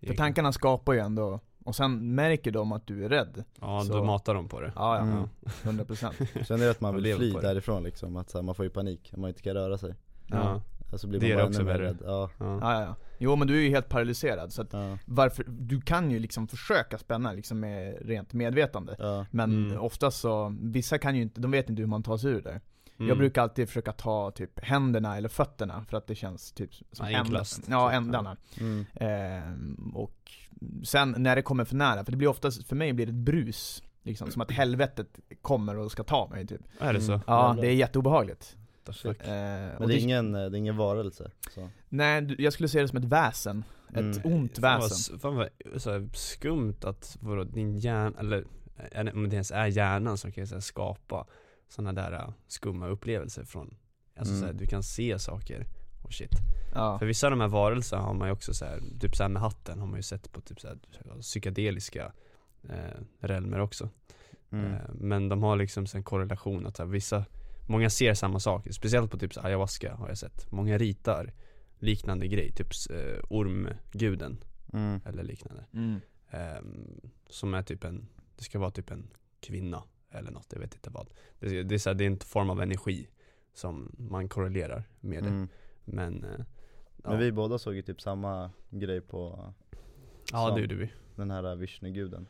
de, 0.00 0.06
För 0.06 0.14
tankarna 0.14 0.52
skapar 0.52 0.92
ju 0.92 0.98
ändå, 0.98 1.40
och 1.64 1.76
sen 1.76 2.14
märker 2.14 2.50
de 2.50 2.72
att 2.72 2.86
du 2.86 3.04
är 3.04 3.08
rädd. 3.08 3.44
Ja, 3.60 3.80
så- 3.84 3.92
då 3.92 4.04
matar 4.04 4.34
de 4.34 4.48
på 4.48 4.60
det 4.60 4.72
Ja, 4.76 4.96
ja. 4.96 5.02
Mm. 5.02 5.28
100% 5.62 6.46
Sen 6.46 6.60
är 6.60 6.64
det 6.64 6.70
att 6.70 6.80
man 6.80 6.94
vill 7.02 7.16
fly 7.16 7.32
därifrån 7.32 7.82
liksom, 7.82 8.16
att 8.16 8.30
så 8.30 8.38
här, 8.38 8.42
man 8.42 8.54
får 8.54 8.64
ju 8.64 8.70
panik, 8.70 9.12
man 9.16 9.28
inte 9.28 9.42
kan 9.42 9.54
röra 9.54 9.78
sig 9.78 9.94
Ja, 10.36 10.62
Alltså 10.92 11.06
blir 11.06 11.20
Det 11.20 11.26
man 11.26 11.30
gör 11.30 11.36
bara 11.36 11.42
det 11.44 11.48
också 11.48 11.62
värre. 11.62 11.82
rädd. 11.88 11.98
Ja, 12.04 12.30
Ja. 12.38 12.58
Ja, 12.60 12.72
ja, 12.72 12.80
ja. 12.82 12.96
Jo 13.18 13.36
men 13.36 13.48
du 13.48 13.56
är 13.58 13.60
ju 13.62 13.68
helt 13.70 13.88
paralyserad 13.88 14.52
så 14.52 14.62
att 14.62 14.72
ja, 14.72 14.98
varför, 15.06 15.44
du 15.48 15.80
kan 15.80 16.10
ju 16.10 16.18
liksom 16.18 16.48
försöka 16.48 16.98
spänna 16.98 17.32
liksom 17.32 17.60
med 17.60 18.06
rent 18.06 18.32
medvetande 18.32 18.96
ja. 18.98 19.26
Men 19.30 19.66
Mm. 19.66 19.80
oftast 19.80 20.20
så, 20.20 20.56
vissa 20.60 20.98
kan 20.98 21.16
ju 21.16 21.22
inte, 21.22 21.40
de 21.40 21.50
vet 21.50 21.70
inte 21.70 21.82
hur 21.82 21.86
man 21.86 22.02
tar 22.02 22.16
sig 22.16 22.30
ur 22.30 22.42
det 22.42 22.60
Mm. 22.96 23.08
Jag 23.08 23.18
brukar 23.18 23.42
alltid 23.42 23.68
försöka 23.68 23.92
ta 23.92 24.30
typ 24.30 24.60
händerna 24.64 25.16
eller 25.16 25.28
fötterna 25.28 25.84
för 25.88 25.96
att 25.96 26.06
det 26.06 26.14
känns 26.14 26.52
typ 26.52 26.70
som 26.92 27.10
Ja, 27.10 27.18
ända-. 27.18 27.44
Ja, 27.68 27.90
ändarna 27.92 28.36
Mm. 28.60 28.84
Ehm, 28.94 29.92
Och 29.94 30.30
sen 30.84 31.14
när 31.18 31.36
det 31.36 31.42
kommer 31.42 31.64
för 31.64 31.76
nära, 31.76 32.04
för 32.04 32.12
det 32.12 32.18
blir 32.18 32.28
oftast, 32.28 32.66
för 32.66 32.76
mig 32.76 32.92
blir 32.92 33.06
det 33.06 33.10
ett 33.10 33.16
brus 33.16 33.82
Liksom, 34.02 34.30
som 34.30 34.42
att 34.42 34.50
helvetet 34.60 35.18
kommer 35.42 35.76
och 35.78 35.92
ska 35.92 36.02
ta 36.02 36.28
mig 36.28 36.46
typ 36.46 36.60
Är 36.80 36.92
det 36.92 37.00
så? 37.00 37.12
Mm. 37.12 37.24
Ja, 37.26 37.56
det 37.60 37.66
är 37.66 37.74
jätteobehagligt 37.74 38.56
Ehm, 38.92 39.68
Men 39.68 39.76
och 39.76 39.88
det 39.88 39.94
är 39.94 39.98
ingen, 39.98 40.34
eh, 40.34 40.40
det 40.50 40.56
är 40.56 40.58
ingen 40.58 40.76
varelse 40.76 41.30
så. 41.54 41.70
Nej, 41.88 42.34
jag 42.38 42.52
skulle 42.52 42.68
säga 42.68 42.82
det 42.82 42.88
som 42.88 42.98
ett 42.98 43.04
väsen 43.04 43.64
Ett 43.88 43.96
Mm. 43.96 44.20
ont 44.24 44.58
Fan 44.58 44.80
vad, 44.80 44.90
väsen 44.90 45.18
fan 45.18 45.36
vad 45.36 45.48
så 45.76 45.90
här, 45.90 46.08
skumt 46.12 46.76
att 46.84 47.16
vadå, 47.20 47.44
din 47.44 47.76
hjärna, 47.78 48.18
eller 48.18 48.44
om 49.14 49.28
det 49.28 49.34
ens 49.36 49.50
är 49.50 49.66
hjärnan 49.66 50.18
som 50.18 50.32
kan 50.32 50.46
så 50.46 50.54
här, 50.54 50.60
skapa 50.60 51.26
sådana 51.68 51.92
där 51.92 52.12
äh, 52.12 52.28
skumma 52.48 52.86
upplevelser 52.88 53.44
från 53.44 53.76
Alltså 54.16 54.32
Mm. 54.34 54.40
så 54.40 54.46
här, 54.46 54.52
du 54.52 54.66
kan 54.66 54.82
se 54.82 55.18
saker 55.18 55.66
och 56.04 56.12
shit 56.12 56.30
Ja, 56.74 56.98
För 56.98 57.06
vissa 57.06 57.26
av 57.26 57.30
de 57.30 57.40
här 57.40 57.48
varelserna 57.48 58.02
har 58.02 58.14
man 58.14 58.28
ju 58.28 58.32
också 58.32 58.54
så 58.54 58.64
här, 58.64 58.80
typ 59.00 59.16
så 59.16 59.22
här 59.22 59.30
med 59.30 59.42
hatten 59.42 59.78
har 59.80 59.86
man 59.86 59.96
ju 59.96 60.02
sett 60.02 60.32
på 60.32 60.40
typ 60.40 60.60
så 60.60 60.68
här, 60.68 60.78
psykedeliska 61.20 62.12
eh, 62.68 63.00
realmer 63.20 63.58
också 63.60 63.88
Mm. 64.52 64.72
eh, 64.74 64.80
Men 64.94 65.28
de 65.28 65.42
har 65.42 65.56
liksom 65.56 65.86
så 65.86 65.96
en 65.96 66.02
korrelation 66.04 66.66
att 66.66 66.76
så 66.76 66.82
här, 66.82 66.90
vissa, 66.90 67.24
många 67.66 67.90
ser 67.90 68.14
samma 68.14 68.40
saker, 68.40 68.72
speciellt 68.72 69.10
på 69.10 69.18
typ 69.18 69.32
ayahuasca 69.36 69.94
har 69.94 70.08
jag 70.08 70.18
sett. 70.18 70.52
Många 70.52 70.78
ritar 70.78 71.32
liknande 71.78 72.26
grej, 72.28 72.52
typ 72.52 72.68
eh, 72.90 73.24
ormguden. 73.30 74.44
Mm. 74.72 75.00
eller 75.04 75.22
liknande. 75.22 75.64
Mm. 75.72 76.00
Ehm, 76.30 77.00
Som 77.28 77.54
är 77.54 77.62
typ 77.62 77.84
en, 77.84 78.08
det 78.36 78.44
ska 78.44 78.58
vara 78.58 78.70
typ 78.70 78.90
en 78.90 79.10
kvinna 79.40 79.82
eller 80.10 80.30
något, 80.30 80.46
jag 80.50 80.60
vet 80.60 80.74
inte 80.74 80.90
vad. 80.90 81.10
Det, 81.38 81.62
det, 81.62 81.74
är, 81.74 81.78
så 81.78 81.90
här, 81.90 81.94
det 81.94 82.04
är 82.04 82.10
en 82.10 82.18
form 82.18 82.50
av 82.50 82.62
energi 82.62 83.08
som 83.54 83.94
man 83.98 84.28
korrelerar 84.28 84.84
med 85.00 85.22
det. 85.22 85.28
Mm. 85.28 85.48
Men, 85.84 86.24
eh, 86.24 86.44
ja, 87.02 87.10
Men 87.10 87.18
vi 87.18 87.32
båda 87.32 87.58
såg 87.58 87.74
ju 87.74 87.82
typ 87.82 88.00
samma 88.00 88.50
grej 88.70 89.00
på 89.00 89.52
ja 90.32 90.50
det 90.50 90.60
gjorde 90.60 90.74
vi. 90.74 90.92
den 91.16 91.30
här 91.30 91.56
Vishnuguden. 91.56 92.26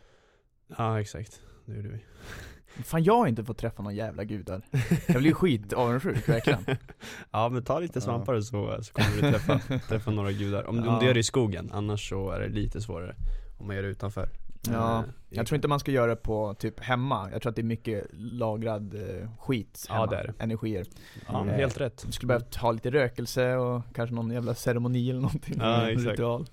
Ja 0.66 1.00
exakt, 1.00 1.42
det 1.64 1.76
gjorde 1.76 1.88
vi 1.88 1.98
Fan 2.82 3.04
jag 3.04 3.16
har 3.16 3.26
inte 3.26 3.44
fått 3.44 3.58
träffa 3.58 3.82
någon 3.82 3.94
jävla 3.96 4.24
gudar. 4.24 4.62
Jag 5.06 5.16
blir 5.22 5.32
skit 5.32 5.72
avundsjuk 5.72 6.28
verkligen. 6.28 6.64
Ja 7.30 7.48
men 7.48 7.64
ta 7.64 7.78
lite 7.78 7.96
Ja. 7.98 8.00
svampar 8.00 8.40
så, 8.40 8.78
så 8.82 8.92
kommer 8.92 9.10
du 9.14 9.20
träffa, 9.20 9.78
träffa 9.88 10.10
några 10.10 10.32
gudar. 10.32 10.64
Om, 10.66 10.78
om 10.78 10.84
Ja. 10.84 10.98
du 11.00 11.06
gör 11.06 11.14
det 11.14 11.20
i 11.20 11.22
skogen, 11.22 11.70
annars 11.72 12.08
så 12.08 12.30
är 12.30 12.40
det 12.40 12.48
lite 12.48 12.80
svårare 12.80 13.14
om 13.58 13.66
man 13.66 13.76
gör 13.76 13.82
det 13.82 13.88
utanför. 13.88 14.28
Ja, 14.72 14.98
Eh, 14.98 15.04
Jag 15.38 15.46
tror 15.46 15.56
inte 15.56 15.68
man 15.68 15.80
ska 15.80 15.90
göra 15.92 16.06
det 16.06 16.16
på 16.16 16.54
typ 16.58 16.80
hemma, 16.80 17.28
jag 17.32 17.42
tror 17.42 17.50
att 17.50 17.56
det 17.56 17.62
är 17.62 17.64
mycket 17.64 18.06
lagrad 18.12 18.94
eh, 18.94 19.28
skit 19.38 19.86
Ja, 19.88 19.94
hemma, 19.94 20.06
det 20.06 20.16
är 20.16 20.24
det. 20.26 20.32
energier. 20.38 20.86
Ja, 21.28 21.46
Eh, 21.46 21.52
helt 21.54 21.80
rätt. 21.80 22.02
Du 22.06 22.12
skulle 22.12 22.26
behöva 22.28 22.44
ha 22.60 22.72
lite 22.72 22.90
rökelse 22.90 23.54
och 23.56 23.82
kanske 23.94 24.14
någon 24.14 24.30
jävla 24.30 24.54
ceremoni 24.54 25.10
eller 25.10 25.20
någonting, 25.20 25.54
Ja, 25.58 25.90
exakt. 25.90 26.10
ritual. 26.10 26.46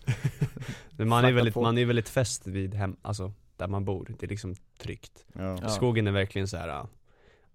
Man 0.97 1.25
är 1.25 1.31
väldigt, 1.31 1.55
man 1.55 1.77
är 1.77 1.85
väldigt 1.85 2.09
fäst 2.09 2.47
vid 2.47 2.73
hem, 2.73 2.95
alltså 3.01 3.33
där 3.61 3.67
man 3.67 3.85
bor, 3.85 4.15
det 4.19 4.25
är 4.25 4.29
liksom 4.29 4.55
tryggt 4.77 5.25
Ja, 5.33 5.57
Ja. 5.61 5.69
Skogen 5.69 6.07
är 6.07 6.11
verkligen 6.11 6.47
så 6.47 6.57
här. 6.57 6.85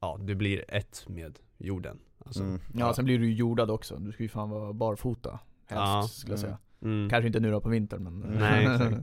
ja 0.00 0.18
du 0.20 0.34
blir 0.34 0.64
ett 0.68 1.04
med 1.08 1.38
jorden 1.58 1.98
alltså, 2.24 2.42
Mm. 2.42 2.60
Ja, 2.74 2.94
sen 2.94 3.04
blir 3.04 3.18
du 3.18 3.26
ju 3.26 3.34
jordad 3.34 3.70
också, 3.70 3.96
du 3.96 4.12
ska 4.12 4.22
ju 4.22 4.28
fan 4.28 4.50
vara 4.50 4.72
barfota 4.72 5.30
Helst 5.66 5.80
Ja. 5.80 6.08
skulle 6.08 6.32
jag 6.32 6.40
säga 6.40 6.58
mm. 6.82 7.10
Kanske 7.10 7.26
inte 7.26 7.40
nu 7.40 7.50
då 7.50 7.60
på 7.60 7.68
vintern 7.68 8.02
men 8.04 8.20
Nej, 8.20 8.64
exakt. 8.74 8.96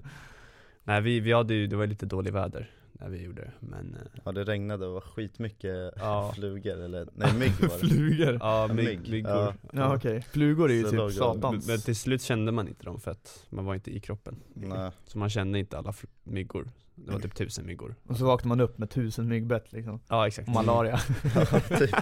Nej 0.84 1.02
vi, 1.02 1.20
vi 1.20 1.32
hade 1.34 1.54
ju, 1.54 1.68
det 1.68 1.76
var 1.76 1.88
lite 1.88 2.06
dåligt 2.06 2.34
väder 2.34 2.72
när 2.92 3.10
vi 3.10 3.24
gjorde 3.24 3.42
det, 3.42 3.52
men 3.60 3.96
eh, 3.96 4.22
ja 4.26 4.32
det 4.32 4.44
regnade 4.44 4.86
och 4.88 4.94
var 4.94 5.02
skitmycket 5.02 5.94
Ja. 5.98 6.32
flugor 6.36 6.82
eller, 6.82 7.08
nej 7.14 7.34
mygg 7.40 7.52
var 7.62 7.80
det 7.82 7.88
Flugor? 7.88 8.38
Ja, 8.42 8.68
mygg, 8.74 8.86
mygg. 8.88 9.10
myggor 9.10 9.32
Ja. 9.32 9.54
Ja 9.74 9.96
okej, 9.96 10.22
flugor 10.22 10.70
är 10.72 10.76
ju 10.76 10.84
Så 10.84 11.08
typ 11.10 11.18
satans 11.18 11.68
Men 11.68 11.80
till 11.80 11.96
slut 11.96 12.22
kände 12.22 12.52
man 12.52 12.68
inte 12.68 12.86
dem 12.86 13.00
för 13.00 13.12
att 13.12 13.46
man 13.50 13.66
var 13.66 13.76
inte 13.76 13.92
i 13.96 14.00
kroppen 14.00 14.36
Nej. 14.54 14.92
Så 15.06 15.18
man 15.18 15.30
kände 15.30 15.60
inte 15.60 15.78
alla 15.78 15.94
myggor 16.24 16.72
Det 16.96 17.12
var 17.12 17.20
typ 17.20 17.36
tusen 17.36 17.66
myggor. 17.66 17.96
Och 18.08 18.18
så 18.18 18.26
vaknar 18.26 18.50
man 18.50 18.60
upp 18.60 18.78
med 18.78 18.90
tusen 18.90 19.28
myggbett 19.28 19.74
liksom, 19.74 20.00
Ja 20.10 20.28
exakt. 20.28 20.48
Och 20.48 20.54
malaria. 20.54 21.00
Ja, 21.36 21.60
typ, 21.60 21.96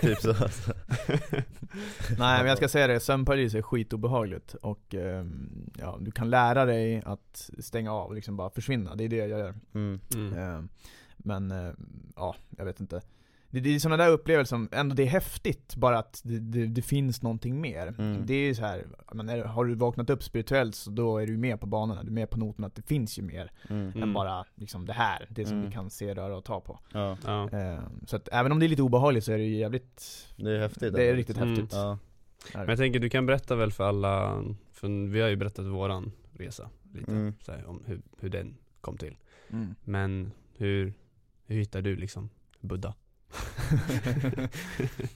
typ 0.00 0.18
så 0.18 0.30
alltså. 0.30 0.72
Nej 2.18 2.38
men 2.38 2.46
jag 2.46 2.56
ska 2.56 2.68
säga 2.68 2.86
det, 2.86 3.00
sömnparalys 3.00 3.54
är 3.54 3.62
skitobehagligt 3.62 4.54
och 4.54 4.94
ehm, 4.94 5.70
ja, 5.78 5.98
du 6.00 6.10
kan 6.10 6.30
lära 6.30 6.64
dig 6.64 7.02
att 7.04 7.50
stänga 7.58 7.92
av, 7.92 8.14
liksom 8.14 8.36
bara 8.36 8.50
försvinna, 8.50 8.94
det 8.94 9.04
är 9.04 9.08
det 9.08 9.16
jag 9.16 9.28
gör. 9.28 9.54
Mm. 9.74 10.00
mm. 10.14 10.38
Ehm, 10.38 10.68
Men 11.16 11.50
eh, 11.50 11.72
ja, 12.16 12.36
jag 12.56 12.64
vet 12.64 12.80
inte 12.80 13.02
det, 13.54 13.60
det 13.60 13.74
är 13.74 13.78
sådana 13.78 14.04
där 14.04 14.10
upplevelser 14.10 14.56
som, 14.56 14.68
ändå 14.72 14.94
det 14.94 15.02
är 15.02 15.06
häftigt 15.06 15.76
bara 15.76 15.98
att 15.98 16.20
det, 16.24 16.38
det, 16.38 16.66
det 16.66 16.82
finns 16.82 17.22
någonting 17.22 17.60
mer 17.60 17.94
Mm. 17.98 18.26
Det 18.26 18.34
är 18.34 18.46
ju 18.46 18.54
så 18.54 18.62
här, 18.62 18.84
men 19.12 19.28
är, 19.28 19.44
har 19.44 19.64
du 19.64 19.74
vaknat 19.74 20.10
upp 20.10 20.22
spirituellt 20.22 20.74
så 20.74 20.90
då 20.90 21.18
är 21.18 21.26
du 21.26 21.36
med 21.36 21.60
på 21.60 21.66
banorna, 21.66 22.02
du 22.02 22.08
är 22.08 22.12
med 22.12 22.30
på 22.30 22.38
noten 22.38 22.64
att 22.64 22.74
det 22.74 22.82
finns 22.82 23.18
ju 23.18 23.22
mer 23.22 23.50
Mm. 23.68 23.86
än 23.86 23.92
Mm. 23.96 24.12
bara 24.12 24.44
liksom 24.54 24.86
det 24.86 24.92
här, 24.92 25.26
det 25.30 25.44
som 25.46 25.56
Mm. 25.56 25.66
vi 25.68 25.72
kan 25.74 25.90
se, 25.90 26.14
röra 26.14 26.36
och 26.36 26.44
ta 26.44 26.60
på 26.60 26.78
Ja, 26.92 27.16
Ja, 27.24 27.48
Ehm, 27.50 27.82
Så 28.06 28.16
att 28.16 28.28
även 28.32 28.52
om 28.52 28.58
det 28.58 28.66
är 28.66 28.68
lite 28.68 28.82
obehagligt 28.82 29.24
så 29.24 29.32
är 29.32 29.38
det 29.38 29.44
ju 29.44 29.56
jävligt, 29.56 30.28
det 30.36 30.50
är 30.50 30.58
häftigt 30.60 30.94
det 30.94 31.02
är 31.10 31.14
riktigt 31.14 31.36
liksom. 31.36 31.48
Mm. 31.48 31.60
häftigt 31.60 31.78
Ja, 32.52 32.58
men 32.58 32.68
jag 32.68 32.78
tänker 32.78 33.00
du 33.00 33.08
kan 33.10 33.26
berätta 33.26 33.56
väl 33.56 33.72
för 33.72 33.84
alla, 33.84 34.42
för 34.72 35.08
vi 35.08 35.20
har 35.20 35.28
ju 35.28 35.36
berättat 35.36 35.66
våran 35.66 36.12
resa 36.32 36.70
lite, 36.94 37.10
Mm. 37.12 37.32
så 37.42 37.52
här, 37.52 37.66
om 37.66 37.82
hur, 37.86 38.02
hur 38.20 38.28
den 38.28 38.56
kom 38.80 38.96
till 38.96 39.16
mm. 39.50 39.74
Men 39.84 40.32
hur, 40.56 40.92
hur 41.46 41.56
hittar 41.56 41.82
du 41.82 41.96
liksom 41.96 42.30
Buddha? 42.60 42.94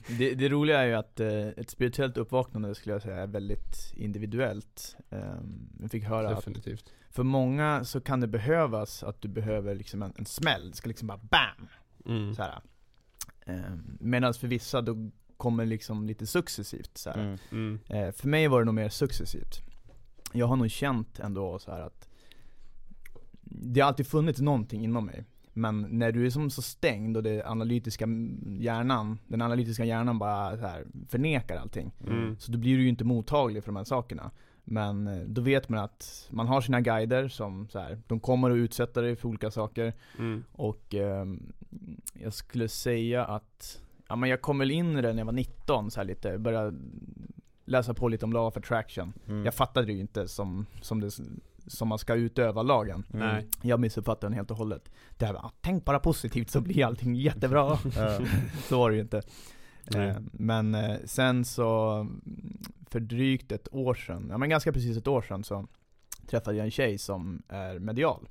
det, 0.17 0.35
det 0.35 0.49
roliga 0.49 0.79
är 0.79 0.85
ju 0.85 0.93
att 0.93 1.19
eh, 1.19 1.47
ett 1.47 1.69
spirituellt 1.69 2.17
uppvaknande 2.17 2.75
skulle 2.75 2.95
jag 2.95 3.01
säga 3.01 3.17
är 3.17 3.27
väldigt 3.27 3.93
individuellt. 3.95 4.95
Um, 5.09 5.69
jag 5.81 5.91
fick 5.91 6.03
höra 6.03 6.29
att 6.29 6.35
Definitivt 6.35 6.93
för 7.09 7.23
många 7.23 7.83
så 7.83 8.01
kan 8.01 8.19
det 8.19 8.27
behövas 8.27 9.03
att 9.03 9.21
du 9.21 9.27
behöver 9.27 9.75
liksom 9.75 10.01
en, 10.01 10.13
en 10.17 10.25
smäll, 10.25 10.69
det 10.69 10.77
ska 10.77 10.87
liksom 10.87 11.07
bara 11.07 11.17
BAM! 11.17 11.67
mm. 12.05 12.35
Så 12.35 12.41
här. 12.41 12.61
Um, 13.45 13.97
Medan 13.99 14.33
för 14.33 14.47
vissa 14.47 14.81
då 14.81 15.11
kommer 15.37 15.65
liksom 15.65 16.07
lite 16.07 16.27
successivt 16.27 16.97
så 16.97 17.09
här. 17.09 17.19
mm. 17.19 17.37
Mm. 17.51 17.79
Eh, 17.87 18.11
för 18.11 18.27
mig 18.27 18.47
var 18.47 18.59
det 18.59 18.65
nog 18.65 18.75
mer 18.75 18.89
successivt. 18.89 19.61
Jag 20.33 20.47
har 20.47 20.55
nog 20.55 20.69
känt 20.69 21.19
ändå 21.19 21.59
så 21.59 21.71
här 21.71 21.81
att 21.81 22.09
det 23.41 23.81
har 23.81 23.87
alltid 23.87 24.07
funnits 24.07 24.39
någonting 24.39 24.83
inom 24.83 25.05
mig. 25.05 25.25
Men 25.53 25.81
när 25.81 26.11
du 26.11 26.25
är 26.25 26.29
som 26.29 26.49
så 26.49 26.61
stängd 26.61 27.17
och 27.17 27.23
det 27.23 27.43
analytiska 27.45 28.05
hjärnan, 28.59 29.19
den 29.27 29.41
analytiska 29.41 29.85
hjärnan 29.85 30.19
bara 30.19 30.57
så 30.57 30.65
här 30.65 30.85
förnekar 31.09 31.57
allting. 31.57 31.91
Mm. 32.07 32.35
Så 32.39 32.51
då 32.51 32.57
blir 32.57 32.77
du 32.77 32.83
ju 32.83 32.89
inte 32.89 33.03
mottaglig 33.03 33.63
för 33.63 33.71
de 33.71 33.75
här 33.75 33.83
sakerna. 33.83 34.31
Men 34.63 35.07
eh, 35.07 35.19
då 35.27 35.41
vet 35.41 35.69
man 35.69 35.79
att 35.79 36.27
man 36.31 36.47
har 36.47 36.61
sina 36.61 36.81
guider 36.81 37.27
som 37.27 37.67
så 37.69 37.79
här, 37.79 38.01
de 38.07 38.19
kommer 38.19 38.51
att 38.51 38.57
utsätta 38.57 39.01
dig 39.01 39.15
för 39.15 39.29
olika 39.29 39.51
saker. 39.51 39.93
Mm. 40.17 40.43
Och 40.51 40.95
ehm, 40.95 41.53
jag 42.13 42.33
skulle 42.33 42.67
säga 42.67 43.25
att, 43.25 43.81
ja 44.07 44.15
men 44.15 44.29
jag 44.29 44.41
kom 44.41 44.59
väl 44.59 44.71
in 44.71 44.97
i 44.97 45.01
det 45.01 45.13
när 45.13 45.17
jag 45.17 45.25
var 45.25 45.33
19 45.33 45.91
så 45.91 45.99
här 45.99 46.07
lite, 46.07 46.37
började 46.37 46.77
läsa 47.65 47.93
på 47.93 48.07
lite 48.07 48.25
om 48.25 48.33
law 48.33 48.47
of 48.47 48.57
attraction. 48.57 49.13
Mm. 49.27 49.45
Jag 49.45 49.53
fattade 49.53 49.85
det 49.85 49.93
ju 49.93 49.99
inte 49.99 50.27
som, 50.27 50.65
som, 50.81 50.99
det, 50.99 51.11
som 51.67 51.87
man 51.87 51.99
ska 51.99 52.15
utöva 52.15 52.63
lagen. 52.63 53.05
Mm. 53.13 53.45
Jag 53.61 53.79
missuppfattade 53.79 54.25
den 54.25 54.33
helt 54.33 54.51
och 54.51 54.57
hållet. 54.57 54.91
Det 55.17 55.25
här 55.25 55.35
ah, 55.35 55.51
tänk 55.61 55.85
bara 55.85 55.99
positivt 55.99 56.49
så 56.49 56.61
blir 56.61 56.85
allting 56.85 57.15
jättebra. 57.15 57.77
Så 58.67 58.79
var 58.79 58.89
det 58.89 58.95
ju 58.95 59.01
inte. 59.01 59.21
Eh, 59.95 60.17
Men 60.31 60.75
eh, 60.75 60.97
sen 61.05 61.45
så, 61.45 61.91
mm, 61.93 62.57
för 62.89 62.99
drygt 62.99 63.51
ett 63.51 63.67
år 63.71 63.93
sedan, 63.93 64.27
ja 64.29 64.37
men 64.37 64.49
ganska 64.49 64.73
precis 64.73 64.97
ett 64.97 65.07
år 65.07 65.21
sedan 65.21 65.43
så 65.43 65.67
träffade 66.27 66.57
jag 66.57 66.65
en 66.65 66.71
tjej 66.71 66.97
som 66.97 67.41
är 67.47 67.79
medial. 67.79 68.29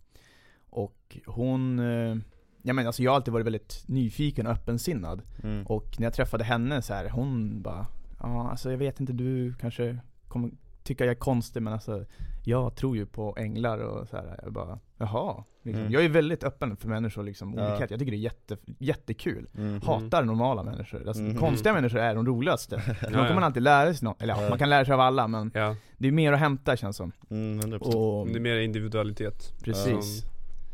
Och 0.71 1.19
hon, 1.27 1.79
eh, 1.79 2.17
ja 2.63 2.73
men 2.73 2.87
alltså 2.87 3.03
jag 3.03 3.11
har 3.11 3.17
alltid 3.17 3.33
varit 3.33 3.47
väldigt 3.47 3.85
nyfiken 3.87 4.47
och 4.47 4.53
öppensinnad. 4.53 5.23
Mm. 5.43 5.67
Och 5.67 5.95
när 5.99 6.07
jag 6.07 6.15
träffade 6.15 6.45
henne 6.45 6.83
så 6.83 6.95
här, 6.95 7.09
hon 7.09 7.63
bara, 7.63 7.87
ja 8.21 8.51
alltså 8.51 8.71
jag 8.71 8.79
vet 8.79 9.01
inte, 9.01 9.13
du 9.13 9.55
kanske 9.55 9.99
kommer 10.29 10.51
tycka 10.89 11.05
jag 11.05 11.11
är 11.11 11.19
konstig 11.19 11.63
men 11.63 11.73
alltså 11.73 12.05
jag 12.45 12.75
tror 12.77 12.97
ju 12.97 13.07
på 13.07 13.35
änglar 13.39 13.79
och 13.79 14.09
så 14.09 14.17
här. 14.17 14.41
Jag 14.43 14.53
bara, 14.53 14.79
jaha. 14.99 15.45
Liksom. 15.63 15.81
Mm. 15.81 15.93
Jag 15.93 16.05
är 16.05 16.09
väldigt 16.09 16.45
öppen 16.45 16.77
för 16.77 16.89
människor 16.89 17.23
liksom, 17.23 17.55
Ja. 17.57 17.69
olikhet. 17.69 17.91
Jag 17.91 17.99
tycker 18.01 18.13
det 18.13 18.19
är 18.19 18.21
jätte, 18.21 18.57
jättekul. 18.79 19.49
Mm. 19.59 19.81
Hatar 19.83 20.23
normala 20.25 20.63
människor. 20.63 21.09
Alltså, 21.09 21.23
Mm. 21.23 21.37
Konstiga 21.37 21.73
människor 21.73 21.99
är 21.99 22.15
de 22.15 22.27
roligaste. 22.27 22.83
Ja, 22.87 22.95
De 23.01 23.13
kommer 23.13 23.29
man 23.29 23.37
ja. 23.37 23.45
alltid 23.47 23.63
lära 23.63 23.95
sig 23.95 24.05
något. 24.05 24.23
Eller 24.23 24.35
ja, 24.35 24.43
Ja. 24.43 24.49
man 24.49 24.59
kan 24.59 24.71
lära 24.71 24.85
sig 24.85 24.95
av 24.95 25.01
alla 25.01 25.29
men 25.29 25.51
ja, 25.55 25.77
det 25.99 26.09
är 26.09 26.13
mer 26.13 26.33
att 26.33 26.39
hämta 26.41 26.77
känns 26.77 26.97
som. 26.97 27.13
Mm, 27.31 27.61
100%. 27.61 27.95
Och, 27.95 28.27
det 28.29 28.35
är 28.35 28.41
mer 28.41 28.57
individualitet 28.59 29.53
precis. 29.65 30.25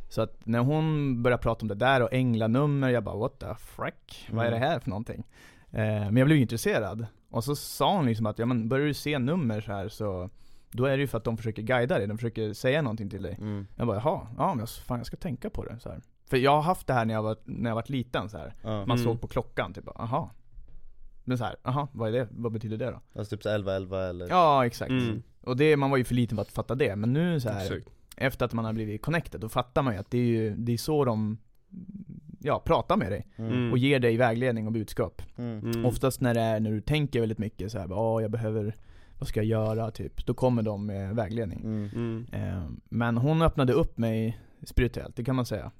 Så 0.09 0.22
att 0.22 0.46
när 0.46 0.59
hon 0.59 1.22
började 1.22 1.42
prata 1.42 1.62
om 1.62 1.68
det 1.68 1.74
där 1.74 2.03
och 2.03 2.12
änglanummer, 2.12 2.88
jag 2.88 3.05
bara 3.05 3.16
what 3.16 3.38
the 3.38 3.55
frack? 3.59 4.29
Vad 4.33 4.46
är 4.46 4.50
det 4.50 4.57
Mm. 4.57 4.68
här 4.68 4.79
för 4.81 4.90
någonting? 4.90 5.24
Eh, 5.70 5.81
men 5.83 6.16
jag 6.16 6.27
blev 6.27 6.38
intresserad. 6.38 7.07
Och 7.34 7.44
så 7.44 7.56
sa 7.56 7.96
hon 7.96 8.06
liksom 8.06 8.26
att, 8.26 8.38
ja 8.38 8.46
men 8.46 8.68
börjar 8.68 8.86
du 8.86 8.94
se 8.94 9.18
nummer 9.18 9.60
så 9.60 9.72
här 9.72 9.88
så 9.88 10.30
då 10.70 10.84
är 10.84 10.96
det 10.96 11.00
ju 11.00 11.06
för 11.06 11.18
att 11.18 11.24
de 11.24 11.36
försöker 11.36 11.62
guida 11.62 11.98
dig, 11.98 12.06
de 12.06 12.18
försöker 12.18 12.52
säga 12.52 12.82
någonting 12.82 13.10
till 13.10 13.22
dig. 13.22 13.36
Mm. 13.40 13.66
Jag 13.76 13.86
bara, 13.86 13.96
jaha, 13.96 14.26
ja 14.38 14.48
men 14.48 14.58
jag, 14.58 14.68
fan 14.68 14.98
jag 14.98 15.06
ska 15.06 15.16
tänka 15.16 15.50
på 15.50 15.64
det 15.64 15.78
så 15.80 15.88
här. 15.88 16.02
För 16.26 16.36
jag 16.36 16.50
har 16.50 16.62
haft 16.62 16.86
det 16.86 16.92
här 16.94 17.04
när 17.04 17.14
jag 17.14 17.22
var, 17.22 17.36
när 17.44 17.70
jag 17.70 17.74
var 17.74 17.84
liten 17.86 18.28
så 18.28 18.38
här. 18.38 18.54
Ja. 18.62 18.68
Man 18.70 18.82
Mm. 18.90 18.98
såg 19.04 19.20
på 19.20 19.26
klockan, 19.28 19.72
typ, 19.72 19.88
aha. 19.88 20.30
Men 21.24 21.38
så 21.38 21.44
här, 21.44 21.56
aha, 21.62 21.88
vad 21.92 22.08
är 22.08 22.12
det? 22.12 22.28
Vad 22.30 22.52
betyder 22.52 22.76
det 22.76 22.90
då? 22.90 23.00
Alltså 23.18 23.36
typ 23.36 23.42
så 23.42 23.48
11-11 23.48 24.08
eller? 24.08 24.28
Ja, 24.28 24.66
exakt. 24.66 24.90
Mm. 24.90 25.22
Och 25.42 25.56
det, 25.56 25.76
man 25.76 25.90
var 25.90 25.96
ju 25.96 26.04
för 26.04 26.14
liten 26.14 26.36
för 26.36 26.42
att 26.42 26.52
fatta 26.52 26.74
det, 26.74 26.96
men 26.96 27.12
nu 27.12 27.40
så 27.40 27.48
här, 27.48 27.60
Exakt. 27.62 27.88
efter 28.16 28.44
att 28.46 28.52
man 28.52 28.64
har 28.64 28.72
blivit 28.72 29.02
connected, 29.02 29.40
då 29.40 29.48
fattar 29.48 29.82
man 29.82 29.94
ju 29.94 30.00
att 30.00 30.10
det 30.10 30.18
är 30.18 30.22
ju, 30.26 30.56
det 30.56 30.72
är 30.72 30.76
så 30.78 31.04
de, 31.04 31.38
ja, 32.44 32.62
pratar 32.64 32.96
med 32.96 33.12
dig. 33.12 33.26
Mm. 33.37 33.72
Och 33.72 33.78
ger 33.78 34.00
dig 34.00 34.16
vägledning 34.16 34.66
och 34.66 34.72
budskap. 34.72 35.22
Mm. 35.37 35.59
Mm. 35.59 35.85
Oftast 35.87 36.20
när 36.20 36.35
det 36.35 36.40
är, 36.40 36.61
när 36.61 36.70
du 36.70 36.80
tänker 36.80 37.20
väldigt 37.20 37.38
mycket 37.38 37.72
så 37.72 37.78
här, 37.78 37.87
ja 37.90 38.20
jag 38.20 38.30
behöver, 38.30 38.74
vad 39.18 39.28
ska 39.28 39.40
jag 39.42 39.46
göra 39.46 39.90
typ? 39.90 40.26
Då 40.26 40.35
kommer 40.35 40.62
de 40.62 40.87
med 40.87 41.16
vägledning. 41.16 41.61
Mm. 41.61 41.90
Mm. 41.94 42.26
Eh, 42.33 42.68
Men 42.88 43.16
hon 43.16 43.42
öppnade 43.42 43.72
upp 43.72 43.98
mig 43.98 44.38
spirituellt, 44.62 45.16
det 45.16 45.24
kan 45.24 45.37
man 45.37 45.46
säga. 45.46 45.70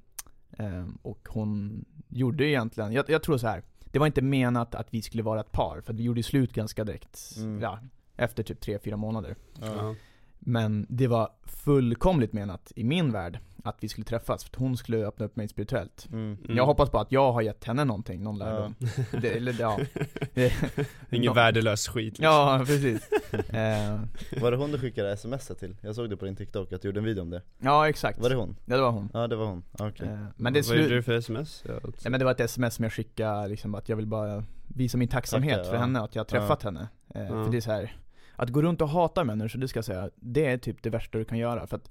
Eh, 0.59 0.85
Och 1.03 1.29
hon 1.31 1.85
gjorde 2.09 2.45
egentligen, 2.49 2.93
jag, 2.93 3.05
jag 3.11 3.23
tror 3.23 3.39
så 3.39 3.47
här. 3.47 3.63
det 3.93 3.99
var 3.99 4.07
inte 4.07 4.23
menat 4.23 4.75
att 4.75 4.87
vi 4.95 5.03
skulle 5.03 5.23
vara 5.23 5.41
ett 5.41 5.53
par, 5.53 5.81
för 5.81 5.93
vi 5.93 6.03
gjorde 6.03 6.23
slut 6.23 6.53
ganska 6.53 6.85
direkt. 6.85 7.19
Mm. 7.37 7.61
Ja, 7.61 7.79
efter 8.17 8.43
typ 8.43 8.65
3-4 8.65 8.97
månader. 8.97 9.37
Ja. 9.61 9.95
Ja. 10.45 10.51
Men 10.51 10.87
det 10.89 11.07
var 11.07 11.29
fullkomligt 11.45 12.33
menat 12.33 12.73
i 12.77 12.85
min 12.85 13.13
värld 13.13 13.39
att 13.67 13.77
vi 13.81 13.89
skulle 13.89 14.05
träffas, 14.05 14.45
för 14.45 14.51
att 14.51 14.57
hon 14.57 14.77
skulle 14.77 15.07
öppna 15.07 15.25
upp 15.27 15.37
mig 15.37 15.49
spirituellt. 15.49 16.09
Mm. 16.13 16.37
Mm. 16.45 16.57
Jag 16.57 16.67
hoppas 16.67 16.91
på 16.91 16.99
att 16.99 17.13
jag 17.13 17.33
har 17.33 17.43
gett 17.43 17.65
henne 17.65 17.85
någonting, 17.85 18.23
någon 18.23 18.39
lärdom. 18.39 18.75
Det, 19.21 19.29
eller, 19.37 19.57
ja. 19.61 19.79
Ingen 21.11 21.27
Nå- 21.27 21.33
värdelös 21.33 21.89
skit 21.89 22.05
liksom. 22.19 22.25
Ja, 22.25 22.63
precis. 22.67 23.11
Eh, 23.49 24.01
Var 24.43 24.51
det 24.51 24.57
hon 24.57 24.73
du 24.73 24.79
skickade 24.79 25.13
sms 25.13 25.47
till? 25.59 25.77
Jag 25.81 25.95
såg 25.95 26.11
det 26.11 26.17
på 26.17 26.25
din 26.25 26.37
TikTok 26.37 26.73
att 26.73 26.83
du 26.83 26.89
gjorde 26.89 27.01
en 27.01 27.05
video 27.05 27.23
om 27.23 27.31
det 27.31 27.43
ja, 27.59 27.89
exakt. 27.89 28.21
Var 28.21 28.29
det 28.29 28.35
hon? 28.37 28.57
Ja, 28.65 28.77
det 28.77 28.83
var 28.83 28.91
hon. 28.91 29.09
Ja 29.13 29.27
det 29.27 29.37
var 29.37 29.47
hon, 29.47 29.63
Ah, 29.79 29.89
okej 29.89 30.09
Eh, 30.09 30.27
men 30.37 30.53
det 30.53 30.69
Vad 30.69 30.77
gjorde 30.79 30.95
du 30.95 31.03
för 31.03 31.13
sms? 31.13 31.63
Ja, 31.67 31.73
Nej 31.85 32.11
men 32.11 32.19
det 32.19 32.25
var 32.25 32.33
ett 32.33 32.41
sms 32.41 32.75
som 32.75 32.83
jag 32.83 32.93
skickade, 32.93 33.49
liksom 33.49 33.75
att 33.75 33.89
jag 33.89 33.97
vill 33.97 34.07
bara 34.07 34.45
visa 34.69 34.99
min 34.99 35.09
tacksamhet 35.09 35.57
Tacka, 35.57 35.69
för 35.69 35.75
ja. 35.75 35.81
henne, 35.81 36.01
att 36.01 36.15
jag 36.15 36.21
har 36.21 36.27
träffat 36.27 36.63
henne. 36.63 36.89
Eh, 37.15 37.23
Ja. 37.23 37.45
För 37.45 37.51
det 37.51 37.57
är 37.57 37.61
så 37.61 37.71
här 37.73 37.97
att 38.37 38.51
gå 38.51 38.63
runt 38.63 38.81
och 38.83 38.89
hata 38.89 39.25
människor, 39.25 39.59
det 39.61 39.69
ska 39.69 39.77
jag 39.79 39.85
säga, 39.85 40.11
det 40.17 40.47
är 40.47 40.59
typ 40.59 40.83
det 40.83 40.91
värsta 40.91 41.19
du 41.19 41.25
kan 41.25 41.39
göra. 41.39 41.67
För 41.67 41.77
att 41.77 41.91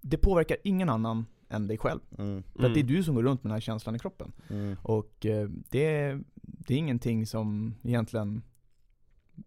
det 0.00 0.16
påverkar 0.16 0.56
ingen 0.64 0.88
annan 0.88 1.26
än 1.48 1.66
dig 1.66 1.78
själv. 1.78 2.00
mm. 2.18 2.42
För 2.42 2.66
att 2.66 2.74
det 2.74 2.80
är 2.80 2.84
Mm. 2.84 2.94
du 2.96 3.02
som 3.02 3.14
går 3.14 3.22
runt 3.22 3.44
med 3.44 3.50
den 3.50 3.54
här 3.54 3.60
känslan 3.60 3.96
i 3.96 3.98
kroppen. 3.98 4.32
Mm. 4.50 4.76
Och 4.82 5.26
eh, 5.26 5.48
det, 5.70 6.18
det 6.42 6.74
är 6.74 6.78
ingenting 6.78 7.26
som 7.26 7.74
egentligen 7.82 8.42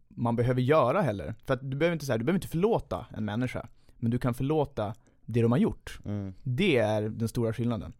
man 0.08 0.36
behöver 0.36 0.62
göra 0.62 1.02
heller. 1.02 1.36
För 1.46 1.54
att 1.54 1.72
du 1.72 1.78
behöver 1.78 1.94
inte, 1.94 2.06
så 2.06 2.12
här, 2.12 2.20
du 2.20 2.26
behöver 2.26 2.38
inte 2.38 2.48
förlåta 2.48 3.06
en 3.18 3.26
människa, 3.26 3.68
men 3.98 4.12
du 4.12 4.18
kan 4.20 4.34
förlåta 4.34 4.94
det 5.26 5.42
de 5.42 5.52
har 5.52 5.60
gjort. 5.60 6.00
Mm. 6.06 6.34
Det 6.44 6.78
är 6.78 7.02
den 7.02 7.28
stora 7.28 7.54
skillnaden. 7.54 7.94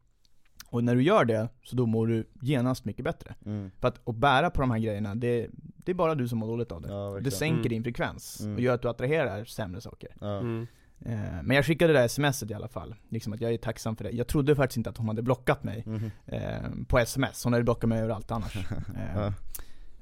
Och 0.72 0.84
när 0.84 0.96
du 0.96 1.04
gör 1.04 1.26
det, 1.26 1.48
så 1.64 1.76
då 1.76 1.86
mår 1.86 2.08
du 2.08 2.28
genast 2.42 2.86
mycket 2.86 3.06
bättre. 3.06 3.36
Mm. 3.46 3.72
För 3.80 3.88
att, 3.88 4.08
att 4.10 4.16
bära 4.16 4.50
på 4.50 4.62
de 4.62 4.72
här 4.72 4.80
grejerna, 4.80 5.16
det, 5.16 5.48
det 5.78 5.92
är 5.92 5.96
bara 5.96 6.16
du 6.16 6.28
som 6.28 6.40
mår 6.40 6.48
dåligt 6.48 6.72
av 6.72 6.82
det. 6.82 6.88
Ja 6.90 7.20
det 7.22 7.32
sänker 7.32 7.58
Mm. 7.60 7.70
din 7.70 7.84
frekvens 7.84 8.40
Mm. 8.42 8.56
och 8.56 8.62
gör 8.62 8.74
att 8.74 8.82
du 8.82 8.90
attraherar 8.90 9.46
sämre 9.46 9.82
saker. 9.82 10.10
ja. 10.22 10.40
Mm. 10.40 10.68
Eh, 11.06 11.44
men 11.44 11.56
jag 11.56 11.66
skickade 11.66 11.94
det 11.94 12.00
där 12.00 12.08
smset 12.08 12.52
i 12.52 12.54
alla 12.54 12.68
fall, 12.68 12.96
liksom 13.10 13.34
att 13.34 13.42
jag 13.42 13.54
är 13.54 13.58
tacksam 13.58 13.96
för 13.96 14.04
det. 14.04 14.10
Jag 14.12 14.28
trodde 14.28 14.56
faktiskt 14.56 14.78
inte 14.78 14.90
att 14.90 14.98
hon 14.98 15.08
hade 15.08 15.22
blockat 15.22 15.64
mig 15.64 15.84
Mhm. 15.86 16.12
eh, 16.26 16.70
på 16.88 17.00
sms, 17.00 17.44
hon 17.44 17.54
hade 17.54 17.64
blockat 17.64 17.90
mig 17.90 18.00
överallt 18.00 18.32
annars. 18.32 18.56
Eh, 18.72 19.16
Ja. 19.16 19.34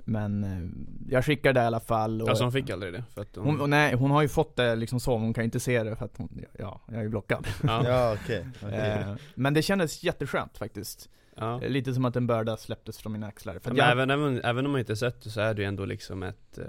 Men 0.10 0.44
eh, 0.44 0.70
jag 1.14 1.26
skickade 1.26 1.60
det 1.60 1.64
i 1.64 1.68
alla 1.68 1.80
fall 1.80 2.22
och 2.22 2.30
Alltså 2.30 2.44
hon 2.44 2.52
fick 2.54 2.70
aldrig 2.70 2.94
det? 2.94 3.04
För 3.14 3.22
att 3.22 3.36
hon, 3.36 3.62
och 3.62 3.70
nej, 3.70 3.96
hon 3.96 4.12
har 4.12 4.22
ju 4.22 4.28
fått 4.28 4.56
det 4.56 4.76
liksom 4.76 5.00
så, 5.00 5.12
men 5.18 5.22
hon 5.26 5.34
kan 5.34 5.42
ju 5.44 5.46
inte 5.46 5.60
se 5.60 5.84
det 5.84 5.96
för 5.96 6.06
att 6.06 6.18
hon, 6.18 6.46
ja, 6.60 6.82
jag 6.88 6.98
är 6.98 7.02
ju 7.04 7.10
blockad. 7.10 7.48
ja. 7.64 7.84
Ja 7.88 8.14
okej, 8.24 8.48
okej. 8.64 8.80
Eh, 8.80 9.16
men 9.36 9.54
det 9.54 9.62
kändes 9.62 10.04
jätteskönt 10.04 10.58
faktiskt. 10.58 11.10
Ja. 11.36 11.62
Eh, 11.64 11.70
Lite 11.70 11.94
som 11.94 12.06
att 12.06 12.16
en 12.16 12.28
börda 12.28 12.58
släpptes 12.58 12.98
från 12.98 13.12
mina 13.14 13.28
axlar. 13.28 13.60
För 13.60 13.76
jag, 13.76 13.92
även, 13.92 14.10
även, 14.10 14.42
även 14.44 14.66
om 14.66 14.72
man 14.72 14.80
inte 14.80 14.96
sett 14.96 15.22
det 15.24 15.30
så 15.30 15.42
är 15.42 15.54
det 15.54 15.62
ju 15.62 15.68
ändå 15.68 15.86
liksom 15.86 16.24
ett 16.24 16.58
eh, 16.58 16.66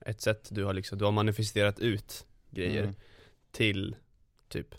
Ett 0.00 0.20
sätt 0.20 0.48
du 0.50 0.64
har 0.64 0.72
liksom, 0.74 0.98
du 0.98 1.04
har 1.04 1.12
manifesterat 1.12 1.78
ut 1.78 2.26
grejer 2.50 2.82
Mm. 2.82 2.94
till 3.52 3.96
typ 4.48 4.74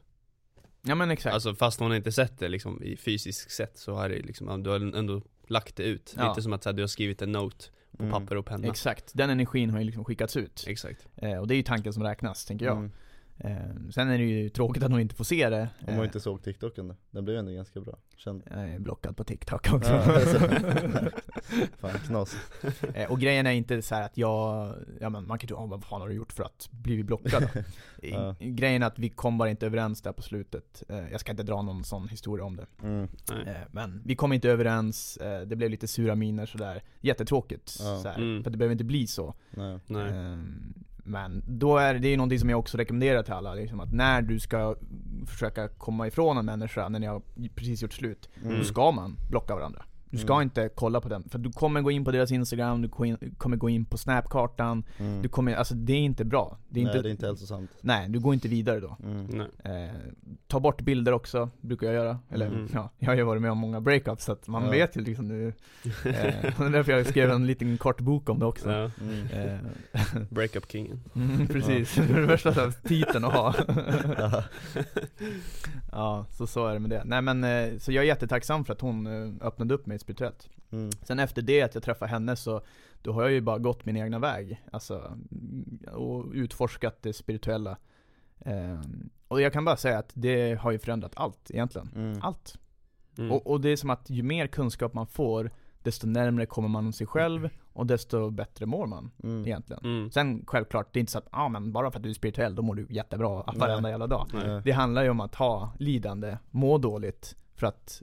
ja 0.81 0.95
men 0.95 1.11
exakt. 1.11 1.33
Alltså 1.33 1.55
fast 1.55 1.79
hon 1.79 1.93
inte 1.95 2.11
sett 2.11 2.39
det 2.39 2.47
liksom 2.47 2.83
i 2.83 2.97
fysiskt 2.97 3.51
sätt 3.51 3.77
så 3.77 3.93
har 3.95 4.09
det 4.09 4.19
liksom, 4.19 4.63
du 4.63 4.69
har 4.69 4.95
ändå 4.97 5.21
lagt 5.49 5.75
det 5.75 5.83
ut 5.83 6.13
Ja. 6.17 6.29
Lite 6.29 6.41
som 6.41 6.53
att 6.53 6.63
så 6.63 6.69
här, 6.69 6.73
du 6.73 6.83
har 6.83 6.87
skrivit 6.87 7.21
en 7.21 7.31
note 7.31 7.65
på 7.97 8.03
Mm. 8.03 8.11
papper 8.11 8.35
och 8.35 8.45
penna 8.45 8.67
Exakt, 8.67 9.11
den 9.13 9.29
energin 9.29 9.69
har 9.69 9.79
ju 9.79 9.85
liksom 9.85 10.05
skickats 10.05 10.37
ut. 10.37 10.63
Exakt 10.67 11.07
Eh, 11.15 11.37
och 11.37 11.47
det 11.47 11.53
är 11.53 11.57
ju 11.57 11.63
tanken 11.63 11.93
som 11.93 12.03
räknas, 12.03 12.45
tänker 12.45 12.65
jag. 12.65 12.77
Mm. 12.77 12.91
Eh, 13.39 13.57
sen 13.91 14.09
är 14.09 14.17
det 14.17 14.23
ju 14.23 14.49
tråkigt 14.49 14.83
att 14.83 14.91
hon 14.91 14.99
inte 14.99 15.15
får 15.15 15.23
se 15.23 15.49
det. 15.49 15.69
Om 15.87 15.95
man 15.95 16.05
inte 16.05 16.19
såg 16.19 16.43
TikToken 16.43 16.87
då? 16.87 16.95
Den 17.11 17.25
blev 17.25 17.37
ändå 17.37 17.51
ganska 17.51 17.81
bra, 17.81 17.97
kände 18.15 18.45
Jag 18.49 18.69
är 18.69 18.79
blockad 18.79 19.17
på 19.17 19.23
TikTok 19.23 19.73
också. 19.73 19.91
Ja, 19.91 20.15
alltså. 20.15 20.39
Fan 21.77 21.99
knas 22.07 22.35
Eh, 22.93 23.11
och 23.11 23.19
grejen 23.19 23.47
är 23.47 23.51
inte 23.51 23.81
så 23.81 23.95
här 23.95 24.03
att 24.05 24.17
jag, 24.17 24.73
ja 25.01 25.09
men 25.09 25.27
man 25.27 25.39
kan 25.39 25.45
ju 25.45 25.47
tro, 25.47 25.57
"Ah, 25.57 25.65
vad 25.65 25.83
fan 25.83 26.01
har 26.01 26.07
du 26.09 26.15
gjort 26.15 26.31
för 26.33 26.43
att 26.43 26.67
bli 26.71 27.03
blockad 27.03 27.43
Ja. 28.01 28.35
Grejen 28.39 28.83
är 28.83 28.87
att 28.87 28.99
vi 28.99 29.09
kom 29.09 29.37
bara 29.37 29.49
inte 29.49 29.65
överens 29.65 30.01
där 30.01 30.11
på 30.11 30.21
slutet. 30.21 30.83
Eh, 30.89 31.09
jag 31.11 31.19
ska 31.19 31.31
inte 31.31 31.43
dra 31.43 31.61
någon 31.61 31.83
sån 31.83 32.07
historia 32.07 32.45
om 32.45 32.55
det. 32.55 32.65
mm. 32.83 33.07
Nej. 33.31 33.47
Eh, 33.47 33.61
men 33.71 34.01
vi 34.05 34.15
kom 34.15 34.33
inte 34.33 34.49
överens, 34.49 35.17
eh, 35.17 35.41
det 35.47 35.55
blev 35.55 35.69
lite 35.69 35.87
sura 35.87 36.15
miner 36.15 36.45
sådär. 36.45 36.83
Jättetråkigt. 37.01 37.77
Ja. 37.79 37.99
Så 38.03 38.07
här, 38.07 38.15
Mm. 38.17 38.43
För 38.43 38.51
det 38.51 38.57
behöver 38.57 38.71
inte 38.71 38.83
bli 38.83 39.07
så. 39.07 39.33
Nej. 39.49 39.79
Nej 39.87 40.09
Ehm, 40.09 40.73
Men 41.07 41.43
då 41.47 41.77
är 41.77 41.93
det 41.93 42.07
ju 42.07 42.17
någonting 42.17 42.39
som 42.39 42.49
jag 42.49 42.59
också 42.59 42.77
rekommenderar 42.77 43.23
till 43.23 43.33
alla, 43.33 43.53
liksom, 43.53 43.79
att 43.79 43.93
när 43.93 44.21
du 44.21 44.39
ska 44.39 44.75
försöka 45.27 45.67
komma 45.67 46.07
ifrån 46.07 46.37
en 46.37 46.45
människa, 46.45 46.89
när 46.89 46.99
ni 46.99 47.05
har 47.07 47.21
precis 47.55 47.81
gjort 47.81 47.93
slut, 47.93 48.29
Mm. 48.43 48.57
då 48.57 48.63
ska 48.63 48.91
man 48.91 49.15
blocka 49.29 49.55
varandra. 49.55 49.85
Du 50.17 50.21
ska 50.23 50.33
Mm. 50.33 50.43
inte 50.43 50.69
kolla 50.75 51.01
på 51.01 51.09
den, 51.09 51.29
för 51.29 51.39
du 51.39 51.51
kommer 51.51 51.81
gå 51.81 51.91
in 51.91 52.05
på 52.05 52.11
deras 52.11 52.31
instagram, 52.31 52.81
du 52.81 52.89
ko- 52.89 53.17
kommer 53.37 53.57
gå 53.57 53.69
in 53.69 53.85
på 53.85 53.97
snapkartan, 53.97 54.83
Mm. 54.97 55.21
du 55.21 55.29
kommer, 55.29 55.55
alltså 55.55 55.75
det 55.75 55.93
är 55.93 55.97
inte 55.99 56.25
bra. 56.25 56.57
Det 56.69 56.79
är 56.79 56.83
Nej 56.83 56.91
inte, 56.93 57.03
det 57.03 57.09
är 57.09 57.11
inte 57.11 57.25
hälsosamt 57.25 57.69
nej, 57.81 58.09
du 58.09 58.19
går 58.19 58.33
inte 58.33 58.47
vidare 58.47 58.79
då. 58.79 58.97
mm. 59.03 59.41
Eh, 59.41 59.89
ta 60.47 60.59
bort 60.59 60.81
bilder 60.81 61.11
också, 61.11 61.49
brukar 61.61 61.87
jag 61.87 61.95
göra. 61.95 62.19
Eller 62.29 62.47
Mm. 62.47 62.67
ja, 62.73 62.89
jag 62.99 63.09
har 63.09 63.15
ju 63.15 63.23
varit 63.23 63.41
med 63.41 63.51
om 63.51 63.57
många 63.57 63.81
breakups 63.81 64.25
så 64.25 64.31
att 64.31 64.47
man 64.47 64.63
Ja. 64.63 64.69
vet 64.71 64.97
ju 64.97 65.01
liksom 65.01 65.27
nu. 65.27 65.47
Eh, 65.85 65.93
det 66.03 66.65
är 66.65 66.69
därför 66.71 66.91
jag 66.91 67.05
skrev 67.05 67.31
en 67.31 67.47
liten 67.47 67.77
kort 67.77 68.01
bok 68.01 68.29
om 68.29 68.39
det 68.39 68.45
också. 68.45 68.71
ja. 68.71 68.91
Mm. 69.01 69.27
Eh, 69.27 70.21
Breakup 70.29 70.71
kingen 70.71 70.99
Mm, 71.15 71.47
precis, 71.47 71.95
det 71.95 72.01
är 72.13 72.21
det 72.21 72.25
värsta 72.27 72.53
så 72.53 72.59
här, 72.61 72.71
titeln 72.87 73.25
att 73.25 73.33
ha. 73.33 73.53
Ja. 74.17 74.43
ja, 75.91 76.25
så 76.31 76.47
så 76.47 76.67
är 76.67 76.73
det 76.73 76.79
med 76.79 76.89
det. 76.89 77.01
Nej 77.05 77.21
men, 77.21 77.43
eh, 77.43 77.77
så 77.79 77.91
jag 77.91 78.03
är 78.03 78.07
jättetacksam 78.07 78.65
för 78.65 78.73
att 78.73 78.81
hon 78.81 79.07
eh, 79.07 79.47
öppnade 79.47 79.73
upp 79.73 79.85
mig 79.85 79.99
spirituellt. 80.07 80.49
Mm. 80.71 80.91
Sen 81.03 81.19
efter 81.19 81.41
det, 81.41 81.61
att 81.61 81.73
jag 81.75 81.83
träffade 81.83 82.11
henne 82.11 82.35
så, 82.35 82.61
då 83.01 83.11
har 83.11 83.21
jag 83.21 83.31
ju 83.31 83.41
bara 83.41 83.57
gått 83.57 83.85
min 83.85 83.97
egna 83.97 84.19
väg. 84.19 84.61
Alltså, 84.71 85.17
och 85.91 86.25
utforskat 86.33 87.01
det 87.01 87.13
spirituella. 87.13 87.77
Eh, 88.39 88.79
och 89.27 89.41
jag 89.41 89.53
kan 89.53 89.65
bara 89.65 89.77
säga 89.77 89.97
att 89.99 90.11
det 90.13 90.59
har 90.59 90.71
ju 90.71 90.79
förändrat 90.79 91.11
allt 91.15 91.51
egentligen. 91.51 91.89
Mm. 91.95 92.19
Allt. 92.21 92.57
mm. 93.17 93.31
Och, 93.31 93.47
och 93.47 93.61
det 93.61 93.69
är 93.69 93.75
som 93.75 93.89
att 93.89 94.09
ju 94.09 94.23
mer 94.23 94.47
kunskap 94.47 94.93
man 94.93 95.07
får, 95.07 95.51
desto 95.83 96.07
närmare 96.07 96.45
kommer 96.45 96.67
man 96.69 96.93
sig 96.93 97.07
själv 97.07 97.49
och 97.73 97.85
desto 97.87 98.29
bättre 98.29 98.65
mår 98.65 98.87
man 98.87 99.11
Mm. 99.23 99.45
egentligen. 99.45 99.83
mm. 99.85 100.11
Sen 100.11 100.43
självklart, 100.47 100.93
det 100.93 100.99
är 100.99 101.01
inte 101.01 101.11
så 101.11 101.17
att, 101.17 101.27
ah, 101.31 101.49
men 101.49 101.71
bara 101.71 101.91
för 101.91 101.99
att 101.99 102.03
du 102.03 102.09
är 102.09 102.13
spirituell, 102.13 102.55
då 102.55 102.61
mår 102.61 102.75
du 102.75 102.87
jättebra 102.89 103.43
varenda 103.55 103.89
jävla 103.89 104.07
dag. 104.07 104.27
Nej. 104.33 104.61
Det 104.63 104.71
handlar 104.71 105.03
ju 105.03 105.09
om 105.09 105.19
att 105.19 105.35
ha 105.35 105.73
lidande, 105.79 106.37
må 106.51 106.77
dåligt, 106.77 107.35
för 107.55 107.67
att, 107.67 108.01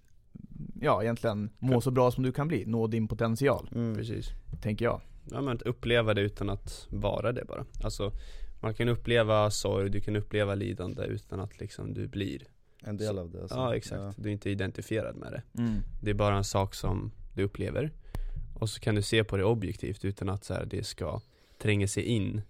ja 0.84 1.02
egentligen 1.02 1.50
må 1.58 1.80
så 1.80 1.90
bra 1.90 2.10
som 2.10 2.24
du 2.24 2.32
kan 2.32 2.48
bli, 2.48 2.64
nå 2.66 2.86
din 2.86 3.08
potential, 3.08 3.68
Mm. 3.74 3.94
Precis 3.96 4.30
tänker 4.62 4.84
jag. 4.84 5.00
Ja 5.30 5.40
men 5.40 5.56
att 5.56 5.62
uppleva 5.62 6.14
det 6.14 6.20
utan 6.20 6.50
att 6.50 6.86
vara 6.90 7.32
det 7.32 7.44
bara 7.44 7.64
Alltså 7.84 8.12
Man 8.60 8.74
kan 8.74 8.88
uppleva 8.88 9.50
sorg, 9.50 9.90
du 9.90 10.00
kan 10.00 10.16
uppleva 10.16 10.54
lidande 10.54 11.02
utan 11.04 11.40
att 11.40 11.60
liksom 11.60 11.94
du 11.94 12.06
blir 12.08 12.42
En 12.86 12.96
del 12.96 13.18
av 13.18 13.30
det 13.30 13.40
alltså. 13.42 13.56
Ja 13.56 13.76
exakt, 13.76 14.16
du 14.22 14.28
är 14.28 14.32
inte 14.32 14.50
identifierad 14.50 15.16
med 15.16 15.32
det 15.32 15.42
Mm. 15.62 15.80
Det 16.02 16.10
är 16.10 16.14
bara 16.14 16.36
en 16.36 16.44
sak 16.44 16.74
som 16.74 17.10
du 17.34 17.42
upplever 17.42 17.90
Och 18.54 18.70
så 18.70 18.80
kan 18.80 18.94
du 18.94 19.02
se 19.02 19.24
på 19.24 19.36
det 19.36 19.44
objektivt 19.44 20.04
utan 20.04 20.28
att 20.28 20.44
så 20.44 20.54
här, 20.54 20.64
det 20.66 20.84
ska 20.86 21.20
tränga 21.58 21.88
sig 21.88 22.02
in 22.02 22.42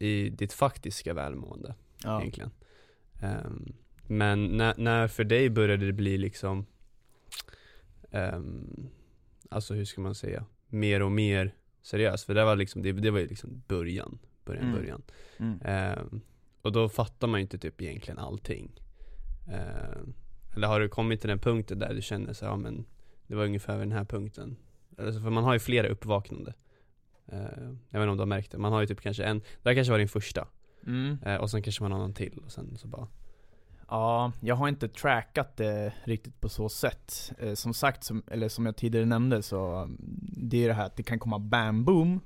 i 0.00 0.30
ditt 0.30 0.52
faktiska 0.52 1.14
välmående 1.14 1.74
Ja. 2.04 2.20
egentligen 2.20 2.50
Ehm, 3.22 3.72
Men 4.06 4.44
när, 4.44 4.74
när 4.78 5.08
för 5.08 5.24
dig 5.24 5.50
började 5.50 5.86
det 5.86 5.92
bli 5.92 6.18
liksom 6.18 6.66
ehm, 8.10 8.88
Alltså 9.48 9.74
hur 9.74 9.84
ska 9.84 10.00
man 10.00 10.14
säga 10.14 10.44
Mer 10.68 11.02
och 11.02 11.12
mer 11.12 11.54
seriöst, 11.82 12.24
för 12.26 12.34
det 12.34 12.44
var 12.44 12.56
liksom, 12.56 12.82
det, 12.82 12.92
det 12.92 13.10
var 13.10 13.18
ju 13.18 13.26
liksom 13.26 13.62
början 13.68 14.18
Början, 14.44 14.64
Mm. 14.64 14.76
början. 14.76 15.02
Mm. 15.38 15.60
Ehm, 15.64 16.20
Och 16.62 16.72
då 16.72 16.88
fattar 16.88 17.28
man 17.28 17.40
ju 17.40 17.42
inte 17.42 17.58
typ 17.58 17.82
egentligen 17.82 18.18
allting. 18.18 18.80
Ehm, 19.52 20.14
Eller 20.56 20.66
har 20.68 20.80
du 20.80 20.88
kommit 20.88 21.20
till 21.20 21.28
den 21.28 21.38
punkten 21.38 21.78
där 21.78 21.94
du 21.94 22.02
känner 22.02 22.32
så 22.32 22.44
ja 22.44 22.56
men 22.56 22.84
Det 23.26 23.34
var 23.34 23.44
ungefär 23.44 23.78
vid 23.78 23.88
den 23.88 23.92
här 23.98 24.04
punkten? 24.04 24.56
Alltså 24.98 25.20
för 25.20 25.30
man 25.30 25.44
har 25.44 25.52
ju 25.52 25.58
flera 25.58 25.88
uppvaknande. 25.88 26.54
Eh, 27.26 27.38
jag 27.90 28.00
vet 28.00 28.02
inte 28.02 28.08
om 28.08 28.16
du 28.16 28.20
har 28.20 28.26
märkt 28.26 28.50
det, 28.52 28.58
man 28.58 28.72
har 28.72 28.80
ju 28.80 28.86
typ 28.86 29.00
kanske 29.00 29.24
en, 29.24 29.38
det 29.38 29.68
här 29.68 29.74
kanske 29.74 29.90
var 29.90 29.98
din 29.98 30.08
första, 30.08 30.48
Mm. 30.86 31.18
eh, 31.26 31.36
och 31.36 31.50
sen 31.50 31.62
kanske 31.62 31.82
man 31.82 31.92
har 31.92 31.98
någon 31.98 32.14
till 32.14 32.38
och 32.44 32.52
sen 32.52 32.78
så 32.78 32.88
bara 32.88 33.08
Ja, 33.90 34.32
jag 34.40 34.54
har 34.54 34.68
inte 34.68 34.88
trackat 34.88 35.56
det 35.56 35.92
riktigt 36.04 36.40
på 36.40 36.48
så 36.48 36.68
sätt. 36.68 37.32
Eh, 37.38 37.54
som 37.54 37.74
sagt, 37.74 38.04
som, 38.04 38.22
eller 38.30 38.48
som 38.48 38.66
jag 38.66 38.76
tidigare 38.76 39.06
nämnde 39.06 39.42
så, 39.42 39.74
mm, 39.76 39.96
det 40.36 40.64
är 40.64 40.68
det 40.68 40.74
här 40.74 40.86
att 40.86 40.96
det 40.96 41.02
kan 41.02 41.18
komma 41.18 41.38
bam 41.38 41.84
boom 41.84 42.20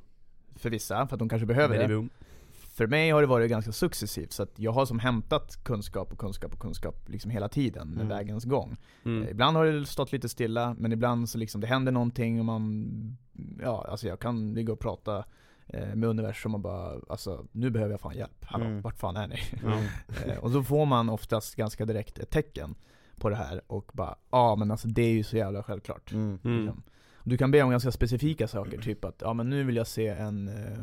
för 0.56 0.70
vissa, 0.70 1.06
för 1.06 1.14
att 1.16 1.18
de 1.18 1.28
kanske 1.28 1.46
behöver 1.46 1.78
det. 1.78 1.88
boom. 1.88 2.10
För 2.52 2.86
mig 2.86 3.10
har 3.10 3.20
det 3.20 3.26
varit 3.26 3.50
ganska 3.50 3.72
successivt, 3.72 4.32
så 4.32 4.42
att 4.42 4.52
jag 4.58 4.72
har 4.72 4.86
som 4.86 4.98
hämtat 4.98 5.64
kunskap 5.64 6.12
och 6.12 6.18
kunskap 6.18 6.52
och 6.52 6.58
kunskap 6.60 7.08
liksom 7.08 7.30
hela 7.30 7.48
tiden 7.48 7.88
med 7.88 8.04
Mm. 8.04 8.08
vägens 8.08 8.44
gång. 8.44 8.76
Mm. 9.04 9.22
Eh, 9.22 9.30
Ibland 9.30 9.56
har 9.56 9.64
det 9.66 9.86
stått 9.86 10.12
lite 10.12 10.28
stilla, 10.28 10.74
men 10.78 10.92
ibland 10.92 11.28
så 11.28 11.38
liksom 11.38 11.60
det 11.60 11.66
händer 11.66 11.92
någonting 11.92 12.38
och 12.38 12.44
man, 12.44 13.16
ja 13.62 13.86
alltså 13.90 14.06
jag 14.08 14.20
kan 14.20 14.54
ligga 14.54 14.72
och 14.72 14.80
prata 14.80 15.24
med 15.72 16.04
universum 16.04 16.54
och 16.54 16.60
bara, 16.60 17.00
alltså 17.08 17.46
nu 17.52 17.70
behöver 17.70 17.92
jag 17.92 18.00
fan 18.00 18.16
hjälp. 18.16 18.44
Hallå, 18.44 18.64
Mm. 18.64 18.80
vart 18.82 18.98
fan 18.98 19.16
är 19.16 19.28
ni? 19.28 19.36
Eh, 20.26 20.38
och 20.38 20.50
då 20.50 20.62
får 20.62 20.86
man 20.86 21.08
oftast 21.08 21.54
ganska 21.56 21.84
direkt 21.84 22.18
ett 22.18 22.30
tecken 22.30 22.74
på 23.16 23.28
det 23.30 23.36
här 23.36 23.60
och 23.66 23.90
bara, 23.94 24.16
ja 24.30 24.56
men 24.56 24.70
alltså 24.70 24.88
det 24.88 25.02
är 25.02 25.12
ju 25.12 25.22
så 25.22 25.36
jävla 25.36 25.62
självklart. 25.62 26.12
Mm. 26.12 26.38
Mm. 26.44 26.64
Liksom. 26.64 26.82
Du 27.24 27.38
kan 27.38 27.50
be 27.50 27.62
om 27.62 27.70
ganska 27.70 27.92
specifika 27.92 28.48
saker, 28.48 28.78
typ 28.80 29.04
att, 29.04 29.16
ja 29.20 29.32
men 29.32 29.50
nu 29.50 29.64
vill 29.64 29.76
jag 29.76 29.86
se 29.86 30.06
en, 30.08 30.48
eh, 30.48 30.78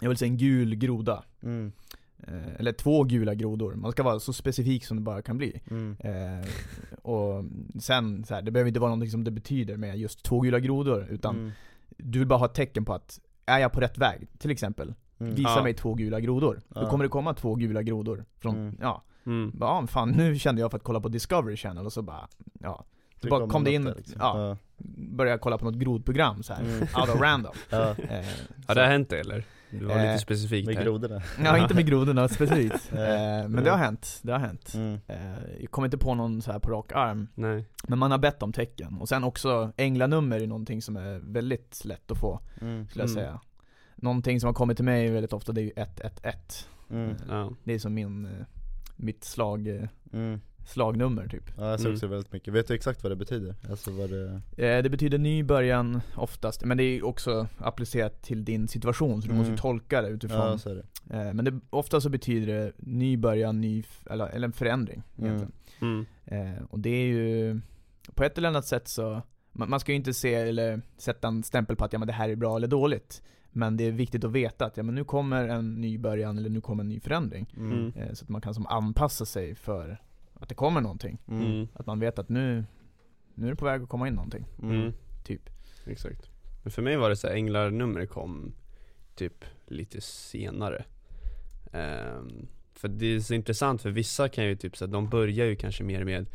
jag 0.00 0.08
vill 0.08 0.18
se 0.18 0.26
en 0.26 0.36
gul 0.36 0.74
groda. 0.74 1.24
Mm. 1.42 1.72
Eh, 2.26 2.54
eller 2.58 2.72
två 2.72 3.04
gula 3.04 3.34
grodor. 3.34 3.74
Man 3.74 3.92
ska 3.92 4.02
vara 4.02 4.20
så 4.20 4.32
specifik 4.32 4.84
som 4.84 4.96
det 4.96 5.02
bara 5.02 5.22
kan 5.22 5.38
bli. 5.38 5.60
Mm. 5.70 5.96
Eh, 6.00 6.46
och 7.02 7.44
sen, 7.80 8.24
så 8.24 8.34
här, 8.34 8.42
det 8.42 8.50
behöver 8.50 8.68
inte 8.68 8.80
vara 8.80 8.90
någonting 8.90 9.10
som 9.10 9.24
det 9.24 9.30
betyder 9.30 9.76
med 9.76 9.98
just 9.98 10.22
två 10.22 10.40
gula 10.40 10.60
grodor, 10.60 11.06
utan 11.10 11.36
Mm. 11.36 11.50
du 11.96 12.18
vill 12.18 12.28
bara 12.28 12.38
ha 12.38 12.46
ett 12.46 12.54
tecken 12.54 12.84
på 12.84 12.92
att, 12.94 13.20
är 13.46 13.58
jag 13.58 13.72
på 13.72 13.80
rätt 13.80 13.98
väg? 13.98 14.28
Till 14.38 14.50
exempel, 14.50 14.94
Mm. 15.20 15.34
visa 15.34 15.50
Ja. 15.56 15.62
mig 15.62 15.74
två 15.74 15.94
gula 15.94 16.20
grodor. 16.20 16.60
Då 16.68 16.80
Ja. 16.82 16.90
kommer 16.90 17.04
det 17.04 17.08
komma 17.08 17.34
två 17.34 17.54
gula 17.54 17.82
grodor 17.82 18.24
från, 18.40 18.54
Mm. 18.56 18.78
ja, 18.80 19.02
Mm. 19.26 19.50
bara, 19.54 19.86
fan 19.86 20.08
nu 20.10 20.38
kände 20.38 20.60
jag 20.60 20.70
för 20.70 20.78
att 20.78 20.84
kolla 20.84 21.00
på 21.00 21.08
Discovery 21.08 21.56
Channel 21.56 21.86
och 21.86 21.92
så 21.92 22.02
bara, 22.02 22.28
ja, 22.60 22.84
så 23.22 23.28
bara 23.28 23.48
kom 23.48 23.64
det 23.64 23.72
in, 23.72 23.84
där, 23.84 23.94
liksom. 23.94 24.16
ja, 24.20 24.48
Ja. 24.48 24.56
började 25.16 25.38
kolla 25.38 25.58
på 25.58 25.64
något 25.64 25.74
grodprogram 25.74 26.42
så 26.42 26.52
här, 26.54 26.62
Mm. 26.62 26.80
out 26.82 27.08
of 27.14 27.20
random. 27.20 27.52
Ja. 27.70 27.90
Eh, 27.90 28.24
Har 28.66 28.74
det 28.74 28.86
hänt 28.86 29.08
det 29.10 29.20
eller? 29.20 29.44
Du 29.78 29.84
var 29.86 29.96
Eh, 29.96 30.02
lite 30.02 30.18
specifikt 30.18 30.66
Med 30.66 30.76
här. 30.76 30.84
grodorna. 30.84 31.22
Ja, 31.44 31.58
inte 31.58 31.74
med 31.74 31.86
grodorna 31.88 32.28
specifikt. 32.28 32.92
Eh, 32.92 33.48
men 33.48 33.64
det 33.64 33.70
har 33.70 33.78
hänt, 33.78 34.20
det 34.22 34.32
har 34.32 34.38
hänt. 34.38 34.74
Mm. 34.74 35.00
Eh, 35.06 35.16
jag 35.60 35.70
kommer 35.70 35.86
inte 35.86 35.98
på 35.98 36.14
någon 36.14 36.42
så 36.42 36.52
här 36.52 36.58
på 36.58 36.70
rak 36.70 36.92
arm. 36.92 37.28
Nej. 37.34 37.64
Men 37.88 37.98
man 37.98 38.10
har 38.10 38.18
bett 38.18 38.42
om 38.42 38.52
tecken. 38.52 38.96
Och 39.00 39.08
sen 39.08 39.24
också, 39.24 39.72
änglanummer 39.76 40.40
är 40.40 40.46
någonting 40.46 40.82
som 40.82 40.96
är 40.96 41.18
väldigt 41.32 41.84
lätt 41.84 42.10
att 42.10 42.18
få, 42.18 42.40
Mm. 42.60 42.88
skulle 42.88 43.02
jag 43.04 43.10
Mm. 43.10 43.22
säga. 43.24 43.40
Någonting 43.96 44.40
som 44.40 44.46
har 44.46 44.54
kommit 44.54 44.76
till 44.76 44.84
mig 44.84 45.10
väldigt 45.10 45.32
ofta, 45.32 45.52
det 45.52 45.60
är 45.60 45.64
ju 45.64 45.72
111. 45.76 46.38
Mm. 46.90 47.16
Ja. 47.28 47.50
Det 47.64 47.74
är 47.74 47.78
som 47.78 47.94
min, 47.94 48.24
eh, 48.26 48.46
mitt 48.96 49.24
slag, 49.24 49.68
eh, 49.68 49.88
Mm. 50.12 50.40
Slagnummer 50.64 51.28
typ. 51.28 51.44
Ja 51.56 51.70
jag 51.70 51.80
ser 51.80 51.86
Mm. 51.86 51.94
också 51.96 52.06
väldigt 52.06 52.32
mycket. 52.32 52.54
Vet 52.54 52.68
du 52.68 52.74
exakt 52.74 53.02
vad 53.02 53.12
det 53.12 53.16
betyder? 53.16 53.54
Alltså 53.70 53.90
vad 53.90 54.10
det... 54.10 54.40
Eh, 54.56 54.82
det 54.82 54.90
betyder 54.90 55.18
ny 55.18 55.42
början 55.42 56.00
oftast, 56.16 56.64
men 56.64 56.76
det 56.76 56.82
är 56.84 57.04
också 57.06 57.46
applicerat 57.58 58.22
till 58.22 58.44
din 58.44 58.68
situation, 58.68 59.22
så 59.22 59.28
du 59.28 59.34
måste 59.34 59.48
Mm. 59.48 59.58
tolka 59.58 60.02
det 60.02 60.08
utifrån. 60.08 60.38
Ja 60.40 60.58
så 60.58 60.70
är 60.70 60.74
det. 60.74 61.16
Eh, 61.16 61.34
men 61.34 61.44
det, 61.44 61.60
ofta 61.70 62.00
så 62.00 62.08
betyder 62.08 62.46
det 62.46 62.72
ny 62.78 63.16
början, 63.16 63.60
ny, 63.60 63.84
eller, 64.10 64.26
eller 64.26 64.46
en 64.48 64.52
förändring 64.52 65.02
Mm. 65.18 65.26
egentligen. 65.30 65.52
Mm. 65.80 66.06
Eh, 66.56 66.62
och 66.70 66.78
det 66.78 66.90
är 66.90 67.06
ju, 67.06 67.60
på 68.14 68.24
ett 68.24 68.38
eller 68.38 68.48
annat 68.48 68.66
sätt 68.66 68.88
så, 68.88 69.22
man, 69.52 69.70
man 69.70 69.80
ska 69.80 69.92
ju 69.92 69.96
inte 69.96 70.14
se 70.14 70.34
eller 70.34 70.80
sätta 70.98 71.28
en 71.28 71.42
stämpel 71.42 71.76
på 71.76 71.84
att 71.84 71.92
ja, 71.92 71.98
men 71.98 72.06
det 72.08 72.14
här 72.14 72.28
är 72.28 72.36
bra 72.36 72.56
eller 72.56 72.68
dåligt. 72.68 73.22
Men 73.56 73.76
det 73.76 73.84
är 73.84 73.92
viktigt 73.92 74.24
att 74.24 74.32
veta 74.32 74.64
att 74.66 74.76
ja, 74.76 74.82
men 74.82 74.94
nu 74.94 75.04
kommer 75.04 75.48
en 75.48 75.74
ny 75.74 75.98
början 75.98 76.38
eller 76.38 76.50
nu 76.50 76.60
kommer 76.60 76.82
en 76.82 76.88
ny 76.88 77.00
förändring. 77.00 77.54
Mm. 77.56 77.72
Mm. 77.72 77.92
Eh, 77.96 78.12
så 78.12 78.24
att 78.24 78.28
man 78.28 78.40
kan 78.40 78.54
som 78.54 78.66
anpassa 78.66 79.24
sig 79.26 79.54
för 79.54 80.00
att 80.34 80.48
det 80.48 80.54
kommer 80.54 80.80
någonting. 80.80 81.18
Mm. 81.28 81.46
Mm. 81.46 81.68
Att 81.74 81.86
man 81.86 82.00
vet 82.00 82.18
att 82.18 82.28
nu, 82.28 82.64
nu 83.34 83.46
är 83.46 83.50
det 83.50 83.56
på 83.56 83.64
väg 83.64 83.82
att 83.82 83.88
komma 83.88 84.08
in 84.08 84.14
någonting. 84.14 84.46
Mm. 84.62 84.92
Typ. 85.24 85.50
Exakt. 85.86 86.30
Men 86.62 86.72
för 86.72 86.82
mig 86.82 86.96
var 86.96 87.10
det 87.10 87.16
så 87.16 87.26
här, 87.26 87.34
änglarnummer 87.34 88.06
kom 88.06 88.54
typ 89.14 89.44
lite 89.66 90.00
senare. 90.00 90.84
Ehm, 91.72 92.46
för 92.72 92.88
det 92.88 93.06
är 93.06 93.20
så 93.20 93.34
intressant, 93.34 93.82
för 93.82 93.90
vissa 93.90 94.28
kan 94.28 94.44
ju 94.44 94.56
typ 94.56 94.76
så 94.76 94.84
här, 94.84 94.92
de 94.92 95.08
börjar 95.08 95.46
ju 95.46 95.56
kanske 95.56 95.84
mer 95.84 96.04
med 96.04 96.26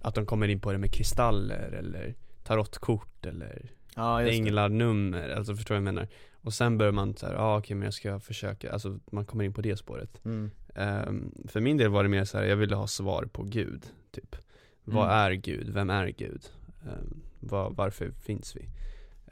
att 0.00 0.14
de 0.14 0.26
kommer 0.26 0.48
in 0.48 0.60
på 0.60 0.72
det 0.72 0.78
med 0.78 0.92
kristaller 0.92 1.72
eller 1.72 2.14
tarotkort 2.44 3.26
eller 3.26 3.70
det. 4.18 4.30
änglarnummer, 4.30 5.28
alltså 5.28 5.56
förstår 5.56 5.74
du 5.74 5.80
vad 5.80 5.88
jag 5.88 5.94
menar? 5.94 6.08
Och 6.42 6.54
sen 6.54 6.78
börjar 6.78 6.92
man 6.92 7.16
så 7.16 7.26
här, 7.26 7.34
ja 7.34 7.40
ah, 7.40 7.58
okej 7.58 7.76
men 7.76 7.84
jag 7.84 7.94
ska 7.94 8.20
försöka, 8.20 8.72
alltså 8.72 8.98
man 9.10 9.24
kommer 9.24 9.44
in 9.44 9.52
på 9.52 9.60
det 9.60 9.76
spåret. 9.76 10.24
Mm. 10.24 10.50
Ehm, 10.74 11.32
för 11.48 11.60
min 11.60 11.76
del 11.76 11.88
var 11.90 12.02
det 12.02 12.08
mer 12.08 12.24
så 12.24 12.38
här, 12.38 12.44
jag 12.44 12.56
ville 12.56 12.76
ha 12.76 12.86
svar 12.86 13.28
på 13.32 13.42
Gud, 13.42 13.86
typ. 14.10 14.36
Vad 14.84 15.04
Mm. 15.04 15.16
är 15.16 15.32
Gud? 15.32 15.68
Vem 15.68 15.90
är 15.90 16.06
Gud? 16.08 16.42
Ehm, 16.82 17.20
vad, 17.40 17.76
varför 17.76 18.10
finns 18.10 18.56
vi? 18.56 18.68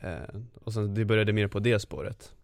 Ehm, 0.01 0.47
och 0.55 0.73
sen 0.73 0.95
det 0.95 1.05
började 1.05 1.33
mer 1.33 1.49
på 1.49 1.59
det 1.59 1.79
spåret. 1.81 2.35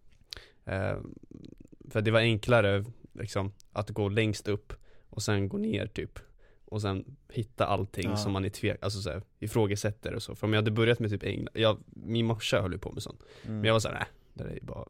För 1.91 2.01
det 2.01 2.11
var 2.11 2.21
enklare 2.21 2.85
liksom 3.13 3.53
att 3.73 3.91
gå 3.91 4.09
längst 4.09 4.49
upp 4.49 4.73
och 5.11 5.23
sen 5.23 5.49
gå 5.49 5.59
ner 5.59 5.87
typ. 5.87 6.19
Och 6.65 6.83
sen 6.83 7.17
hitta 7.29 7.67
allting 7.67 8.11
Ja. 8.11 8.17
som 8.17 8.33
man 8.33 8.45
är 8.45 8.49
tvek, 8.49 8.77
alltså 8.83 9.01
så 9.01 9.11
här, 9.11 9.23
ifrågasätter 9.41 10.15
och 10.15 10.23
så. 10.23 10.35
För 10.35 10.47
om 10.47 10.53
jag 10.53 10.59
hade 10.59 10.71
börjat 10.71 10.99
med 10.99 11.11
typ 11.11 11.23
änglar, 11.23 11.53
jag, 11.55 11.79
min 11.87 12.27
morsa 12.27 12.61
höll 12.63 12.73
ju 12.73 12.79
på 12.79 12.93
med 12.93 13.03
sånt. 13.03 13.23
Mm. 13.45 13.57
Men 13.57 13.65
jag 13.65 13.73
var 13.73 13.81
såhär, 13.81 13.95
nej, 13.99 14.07
det 14.35 14.45
där 14.45 14.51
är 14.51 14.55
ju 14.55 14.61
bara 14.61 14.85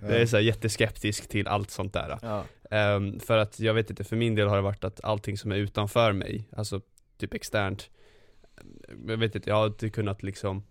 Jag 0.00 0.20
är 0.20 0.26
så 0.26 0.36
här 0.36 0.42
jätteskeptisk 0.44 1.28
till 1.28 1.48
allt 1.48 1.70
sånt 1.70 1.92
där. 1.92 2.18
ja. 2.22 2.44
Ehm, 2.70 3.20
för 3.20 3.38
att 3.38 3.60
jag 3.60 3.74
vet 3.74 3.90
inte, 3.90 4.04
för 4.04 4.16
min 4.16 4.34
del 4.34 4.48
har 4.48 4.56
det 4.56 4.62
varit 4.62 4.84
att 4.84 5.04
allting 5.04 5.38
som 5.38 5.52
är 5.52 5.56
utanför 5.56 6.12
mig, 6.12 6.48
alltså 6.56 6.80
typ 7.18 7.34
externt 7.34 7.90
Jag 9.06 9.16
vet 9.16 9.34
inte, 9.34 9.50
jag 9.50 9.56
har 9.56 9.66
inte 9.66 9.90
kunnat 9.90 10.22
liksom 10.22 10.64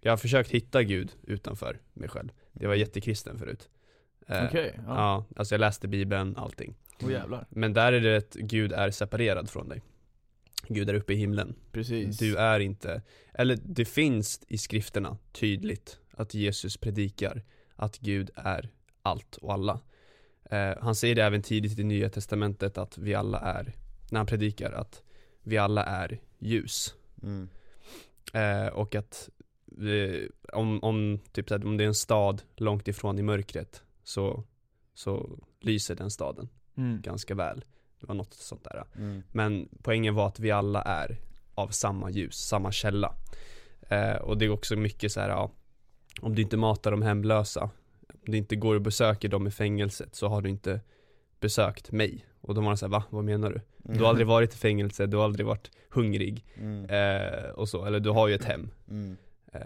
Jag 0.00 0.12
har 0.12 0.16
försökt 0.16 0.50
hitta 0.50 0.82
Gud 0.82 1.12
utanför 1.22 1.78
mig 1.92 2.08
själv 2.08 2.28
Jag 2.52 2.68
var 2.68 2.74
jättekristen 2.74 3.38
förut 3.38 3.68
Eh, 4.30 4.44
Okej, 4.44 4.74
ja. 4.76 4.82
Ja, 4.86 5.24
alltså 5.36 5.54
jag 5.54 5.60
läste 5.60 5.88
bibeln, 5.88 6.36
allting 6.36 6.74
Åh 7.02 7.12
jävlar. 7.12 7.46
Men 7.50 7.72
där 7.72 7.92
är 7.92 8.00
det 8.00 8.16
att 8.16 8.34
Gud 8.34 8.72
är 8.72 8.90
separerad 8.90 9.50
från 9.50 9.68
dig 9.68 9.82
Gud 10.68 10.90
är 10.90 10.94
uppe 10.94 11.12
i 11.12 11.16
himlen 11.16 11.54
Precis. 11.72 12.18
Du 12.18 12.36
är 12.36 12.60
inte, 12.60 13.02
eller 13.34 13.58
det 13.64 13.84
finns 13.84 14.40
i 14.48 14.58
skrifterna 14.58 15.16
tydligt 15.32 15.99
att 16.20 16.34
Jesus 16.34 16.76
predikar 16.76 17.42
att 17.76 17.98
Gud 17.98 18.30
är 18.34 18.68
allt 19.02 19.36
och 19.36 19.52
alla. 19.52 19.80
Eh, 20.44 20.74
han 20.80 20.94
säger 20.94 21.14
det 21.14 21.24
även 21.24 21.42
tidigt 21.42 21.78
i 21.78 21.84
Nya 21.84 22.10
Testamentet 22.10 22.78
att 22.78 22.98
vi 22.98 23.14
alla 23.14 23.38
är, 23.38 23.74
när 24.10 24.18
han 24.18 24.26
predikar, 24.26 24.72
att 24.72 25.02
vi 25.42 25.58
alla 25.58 25.84
är 25.84 26.20
ljus. 26.38 26.94
Mm. 27.22 27.48
Eh, 28.32 28.66
och 28.66 28.94
att 28.94 29.28
vi, 29.64 30.28
om, 30.52 30.82
om, 30.82 31.20
typ, 31.32 31.50
om 31.50 31.76
det 31.76 31.84
är 31.84 31.88
en 31.88 31.94
stad 31.94 32.42
långt 32.56 32.88
ifrån 32.88 33.18
i 33.18 33.22
mörkret 33.22 33.82
så, 34.04 34.44
så 34.94 35.38
lyser 35.60 35.94
den 35.94 36.10
staden 36.10 36.48
Mm. 36.76 37.00
ganska 37.00 37.34
väl. 37.34 37.64
Det 38.00 38.06
var 38.06 38.14
något 38.14 38.34
sånt 38.34 38.64
där. 38.64 38.84
Mm. 38.96 39.22
Men 39.32 39.68
poängen 39.82 40.14
var 40.14 40.26
att 40.26 40.40
vi 40.40 40.50
alla 40.50 40.82
är 40.82 41.18
av 41.54 41.68
samma 41.68 42.10
ljus, 42.10 42.36
samma 42.36 42.72
källa. 42.72 43.14
Eh, 43.88 44.14
och 44.16 44.38
det 44.38 44.44
är 44.44 44.50
också 44.50 44.76
mycket 44.76 45.12
så 45.12 45.20
här, 45.20 45.28
ja, 45.28 45.50
om 46.22 46.34
du 46.34 46.42
inte 46.42 46.56
matar 46.56 46.90
de 46.90 47.02
hemlösa, 47.02 47.62
om 48.08 48.18
du 48.32 48.36
inte 48.36 48.56
går 48.56 48.74
och 48.74 48.82
besöker 48.82 49.28
dem 49.28 49.46
i 49.46 49.50
fängelset 49.50 50.14
så 50.14 50.28
har 50.28 50.42
du 50.42 50.50
inte 50.50 50.80
besökt 51.40 51.92
mig. 51.92 52.26
Och 52.40 52.54
de 52.54 52.64
var 52.64 52.76
så 52.76 52.86
här, 52.86 52.90
va? 52.90 53.04
Vad 53.10 53.24
menar 53.24 53.50
du? 53.50 53.60
Du 53.94 54.00
har 54.02 54.08
aldrig 54.08 54.26
varit 54.26 54.54
i 54.54 54.56
fängelse, 54.56 55.06
du 55.06 55.16
har 55.16 55.24
aldrig 55.24 55.46
varit 55.46 55.70
hungrig 55.90 56.44
Mm. 56.56 56.84
eh, 56.84 57.50
och 57.50 57.68
så, 57.68 57.84
eller 57.84 58.00
du 58.00 58.10
har 58.10 58.28
ju 58.28 58.34
ett 58.34 58.44
hem. 58.44 58.70
Mm. 58.90 59.16
Eh, 59.52 59.60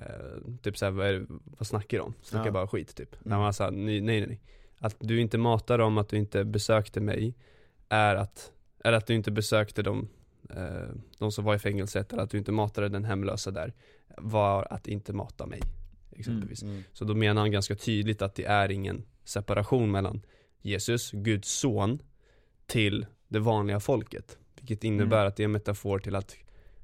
typ 0.62 0.76
såhär, 0.78 0.92
vad, 0.92 1.06
är 1.06 1.26
vad 1.28 1.66
snackar 1.66 1.98
de? 1.98 2.14
Snackar 2.22 2.46
Ja. 2.46 2.52
bara 2.52 2.66
skit 2.68 2.94
typ. 2.96 3.16
När 3.24 3.32
Mm. 3.36 3.42
man 3.42 3.54
sa, 3.54 3.70
nej, 3.70 4.00
nej 4.00 4.26
nej. 4.26 4.40
Att 4.78 4.96
du 4.98 5.20
inte 5.20 5.38
matar 5.38 5.78
dem, 5.78 5.98
att 5.98 6.08
du 6.08 6.16
inte 6.16 6.44
besökte 6.44 7.00
mig, 7.00 7.34
är 7.88 8.16
att, 8.16 8.52
eller 8.84 8.96
att 8.98 9.06
du 9.06 9.14
inte 9.14 9.30
besökte 9.30 9.82
dem, 9.82 10.08
eh, 10.50 10.88
de 11.18 11.32
som 11.32 11.44
var 11.44 11.54
i 11.54 11.58
fängelset, 11.58 12.12
eller 12.12 12.22
att 12.22 12.30
du 12.30 12.38
inte 12.38 12.52
matade 12.52 12.88
den 12.88 13.04
hemlösa 13.04 13.50
där, 13.50 13.72
var 14.16 14.66
att 14.70 14.88
inte 14.88 15.12
mata 15.12 15.46
mig. 15.46 15.60
Exempelvis. 16.16 16.62
Mm. 16.62 16.83
Så 16.92 17.05
då 17.05 17.14
menar 17.14 17.40
han 17.42 17.50
ganska 17.53 17.74
tydligt 17.77 18.22
att 18.22 18.35
det 18.35 18.44
är 18.44 18.70
ingen 18.70 19.05
separation 19.24 19.90
mellan 19.90 20.22
Jesus, 20.62 21.11
Guds 21.11 21.48
son, 21.53 21.98
till 22.66 23.07
det 23.29 23.38
vanliga 23.38 23.81
folket. 23.81 24.38
Vilket 24.61 24.85
innebär 24.85 25.16
Mm. 25.16 25.29
att 25.29 25.37
det 25.37 25.42
är 25.42 25.44
en 25.44 25.53
metafor 25.53 25.98
till 25.98 26.14
att 26.16 26.37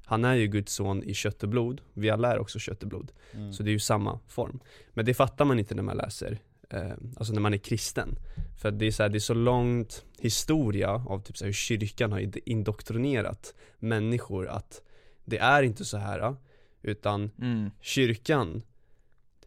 han 0.05 0.25
är 0.25 0.35
ju 0.35 0.47
Guds 0.47 0.73
son 0.73 1.03
i 1.03 1.13
kött 1.13 1.43
och 1.43 1.49
blod, 1.49 1.81
vi 1.93 2.09
alla 2.09 2.33
är 2.33 2.39
också 2.39 2.59
kött 2.59 2.83
och 2.83 2.89
blod. 2.89 3.11
Mm. 3.33 3.53
Så 3.53 3.63
det 3.63 3.69
är 3.69 3.73
ju 3.73 3.79
samma 3.79 4.19
form. 4.27 4.59
Men 4.93 5.05
det 5.05 5.13
fattar 5.13 5.45
man 5.45 5.59
inte 5.59 5.75
när 5.75 5.83
man 5.83 5.97
läser, 5.97 6.39
eh, 6.69 6.91
alltså 7.17 7.33
när 7.33 7.41
man 7.41 7.53
är 7.53 7.57
kristen. 7.57 8.15
För 8.61 8.71
det 8.71 8.85
är 8.85 8.91
så, 8.91 9.03
här, 9.03 9.09
det 9.09 9.17
är 9.17 9.19
så 9.19 9.33
långt 9.33 10.05
historia 10.19 10.89
av 10.91 11.19
typ 11.23 11.37
så 11.37 11.45
hur 11.45 11.53
kyrkan 11.53 12.11
har 12.11 12.19
ind- 12.19 12.37
indoktrinerat 12.45 13.53
människor 13.79 14.47
att 14.47 14.81
det 15.25 15.37
är 15.37 15.63
inte 15.63 15.85
så 15.85 15.97
här 15.97 16.35
utan 16.81 17.31
Mm. 17.41 17.69
kyrkan, 17.81 18.61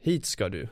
hit 0.05 0.27
ska 0.27 0.49
du 0.49 0.69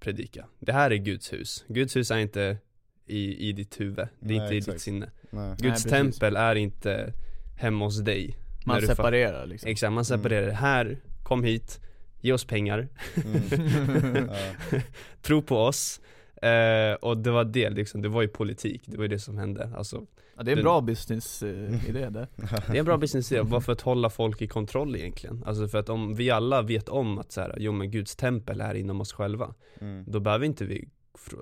predika. 0.00 0.46
Det 0.58 0.72
här 0.72 0.90
är 0.90 0.96
Guds 0.96 1.32
hus. 1.32 1.64
Guds 1.68 1.96
hus 1.96 2.10
är 2.10 2.18
inte 2.18 2.58
i, 3.06 3.48
i 3.48 3.52
ditt 3.52 3.80
huvud, 3.80 3.96
det 4.20 4.34
är 4.34 4.38
Nej, 4.38 4.44
inte 4.44 4.54
i 4.54 4.58
exakt. 4.58 4.74
ditt 4.74 4.82
sinne. 4.82 5.10
Nej. 5.30 5.48
Guds 5.58 5.60
precis. 5.84 5.90
tempel 5.90 6.36
är 6.36 6.54
inte 6.54 7.12
hemma 7.56 7.84
hos 7.84 8.00
dig. 8.00 8.36
Man 8.66 8.82
separerar 8.82 9.46
liksom 9.46 9.70
Exakt, 9.70 9.92
man 9.92 10.04
separerar. 10.04 10.50
Här, 10.50 10.98
kom 11.22 11.44
hit, 11.44 11.80
ge 12.20 12.32
oss 12.32 12.44
pengar, 12.44 12.88
Mm. 13.24 14.30
Tro 15.22 15.42
på 15.42 15.56
oss. 15.56 16.00
Eh, 16.42 16.92
och 16.92 17.18
det 17.18 17.30
var 17.30 17.44
det 17.44 17.70
liksom, 17.70 18.02
det 18.02 18.08
var 18.08 18.22
ju 18.22 18.28
politik, 18.28 18.82
det 18.86 18.96
var 18.96 19.04
ju 19.04 19.08
det 19.08 19.18
som 19.18 19.38
hände. 19.38 19.70
Alltså, 19.76 20.06
Ja 20.38 20.42
det 20.44 20.52
är 20.52 20.56
en 20.56 20.62
bra 20.62 20.80
business-idé 20.80 22.08
det 22.10 22.28
det 22.36 22.48
är 22.68 22.76
en 22.76 22.84
bra 22.84 22.96
business 22.96 23.32
idé, 23.32 23.42
bara 23.42 23.60
för 23.60 23.72
att 23.72 23.80
hålla 23.80 24.10
folk 24.10 24.42
i 24.42 24.46
kontroll 24.46 24.96
egentligen. 24.96 25.44
Alltså 25.46 25.68
för 25.68 25.78
att 25.78 25.88
om 25.88 26.14
vi 26.14 26.30
alla 26.30 26.62
vet 26.62 26.88
om 26.88 27.18
att 27.18 27.32
så 27.32 27.40
här, 27.40 27.56
jo 27.58 27.72
men 27.72 27.90
Guds 27.90 28.16
tempel 28.16 28.60
är 28.60 28.74
inom 28.74 29.00
oss 29.00 29.12
själva, 29.12 29.54
Mm. 29.80 30.04
då 30.08 30.20
behöver 30.20 30.46
inte 30.46 30.64
vi, 30.64 30.88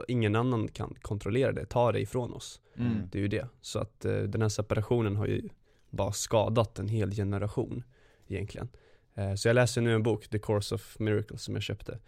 ingen 0.08 0.36
annan 0.36 0.68
kan 0.68 0.94
kontrollera 1.02 1.52
det, 1.52 1.66
ta 1.66 1.92
det 1.92 2.00
ifrån 2.00 2.32
oss. 2.32 2.60
mm. 2.76 3.08
Det 3.12 3.18
är 3.18 3.22
ju 3.22 3.28
det. 3.28 3.48
Så 3.60 3.78
att 3.78 4.04
eh, 4.04 4.18
den 4.18 4.42
här 4.42 4.48
separationen 4.48 5.16
har 5.16 5.26
ju 5.26 5.48
bara 5.90 6.12
skadat 6.12 6.78
en 6.78 6.88
hel 6.88 7.10
generation 7.10 7.82
egentligen. 8.28 8.68
Eh, 9.14 9.34
så 9.34 9.48
jag 9.48 9.54
läser 9.54 9.80
nu 9.80 9.94
en 9.94 10.02
bok, 10.02 10.28
The 10.28 10.38
Course 10.38 10.74
of 10.74 10.98
Miracles, 10.98 11.42
som 11.42 11.54
jag 11.54 11.62
köpte. 11.62 11.98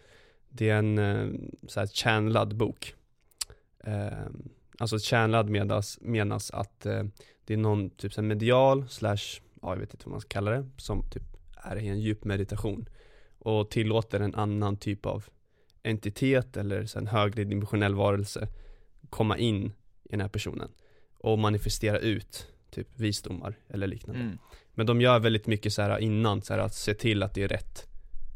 Det 0.49 0.69
är 0.69 0.77
en 0.79 0.97
eh, 0.97 1.27
så 1.67 1.79
här 1.79 2.53
bok. 2.53 2.93
Alltså 4.79 4.97
channelad 4.99 5.49
menas, 5.49 5.99
menas 6.01 6.51
att 6.51 6.85
eh, 6.85 7.03
det 7.45 7.53
är 7.53 7.57
någon 7.57 7.89
typ 7.89 8.13
så 8.13 8.21
medial 8.21 8.89
slash, 8.89 9.41
ja 9.61 9.73
jag 9.73 9.77
vet 9.77 9.93
inte 9.93 10.05
vad 10.05 10.11
man 10.11 10.21
ska 10.21 10.29
kalla 10.29 10.51
det, 10.51 10.69
som 10.77 11.03
typ 11.09 11.23
är 11.55 11.75
i 11.75 11.87
en 11.87 11.99
djup 11.99 12.23
meditation 12.23 12.89
och 13.39 13.69
tillåter 13.69 14.19
en 14.19 14.35
annan 14.35 14.77
typ 14.77 15.05
av 15.05 15.25
entitet 15.83 16.57
eller 16.57 16.85
så 16.85 16.99
en 16.99 17.07
högre 17.07 17.43
dimensionell 17.43 17.95
varelse 17.95 18.47
komma 19.09 19.37
in 19.37 19.65
i 20.03 20.09
den 20.09 20.21
här 20.21 20.27
personen 20.27 20.71
och 21.17 21.39
manifestera 21.39 21.99
ut 21.99 22.47
typ 22.71 22.87
visdomar 22.95 23.57
eller 23.67 23.87
liknande. 23.87 24.21
Mm. 24.21 24.37
Men 24.73 24.85
de 24.85 25.01
gör 25.01 25.19
väldigt 25.19 25.47
mycket 25.47 25.73
så 25.73 25.81
här 25.81 25.99
innan, 25.99 26.41
så 26.41 26.53
här 26.53 26.59
att 26.59 26.75
se 26.75 26.93
till 26.93 27.23
att 27.23 27.33
det 27.33 27.43
är 27.43 27.47
rätt 27.47 27.85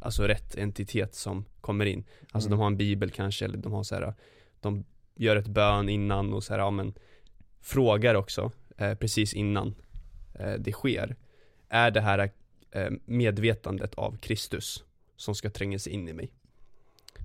Alltså 0.02 0.24
rätt 0.24 0.56
entitet 0.56 1.16
som 1.16 1.46
kommer 1.62 1.86
in 1.86 2.04
Alltså 2.32 2.48
Mm. 2.48 2.58
de 2.58 2.62
har 2.62 2.68
en 2.68 2.78
bibel 2.78 3.12
kanske, 3.12 3.46
eller 3.46 3.58
de 3.58 3.72
har 3.74 3.84
så 3.84 3.96
här 3.96 4.14
De 4.62 4.86
gör 5.16 5.36
ett 5.36 5.48
bön 5.48 5.90
innan 5.90 6.34
och 6.34 6.44
så 6.44 6.54
här, 6.54 6.60
ja 6.60 6.72
men 6.72 6.94
Frågar 7.62 8.16
också, 8.16 8.52
eh, 8.78 8.94
precis 8.96 9.34
innan 9.34 9.76
eh, 10.40 10.54
det 10.54 10.72
sker 10.72 11.16
Är 11.70 11.92
det 11.92 12.02
här 12.02 12.32
eh, 12.72 12.90
medvetandet 13.06 13.96
av 13.96 14.18
Kristus 14.18 14.84
som 15.16 15.36
ska 15.36 15.50
tränga 15.50 15.80
sig 15.80 15.94
in 15.94 16.10
i 16.10 16.14
mig? 16.14 16.32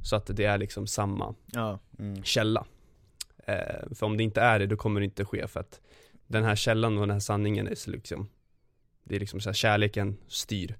Så 0.04 0.16
att 0.16 0.26
det 0.36 0.44
är 0.44 0.58
liksom 0.58 0.86
samma 0.86 1.34
Ja, 1.52 1.78
Mm. 1.98 2.22
källa. 2.24 2.66
Eh, 3.46 3.94
för 3.94 4.06
om 4.06 4.16
det 4.16 4.22
inte 4.22 4.40
är 4.40 4.58
det, 4.58 4.66
då 4.66 4.76
kommer 4.76 5.00
det 5.00 5.04
inte 5.04 5.24
ske 5.24 5.46
för 5.48 5.60
att 5.60 5.80
den 6.26 6.44
här 6.44 6.56
källan 6.56 6.94
och 6.98 7.00
den 7.06 7.10
här 7.10 7.20
sanningen 7.20 7.66
är 7.68 7.74
så 7.74 7.90
liksom 7.90 8.28
Det 9.04 9.16
är 9.16 9.20
liksom 9.20 9.40
så 9.40 9.48
här, 9.48 9.54
kärleken 9.54 10.16
styr 10.28 10.76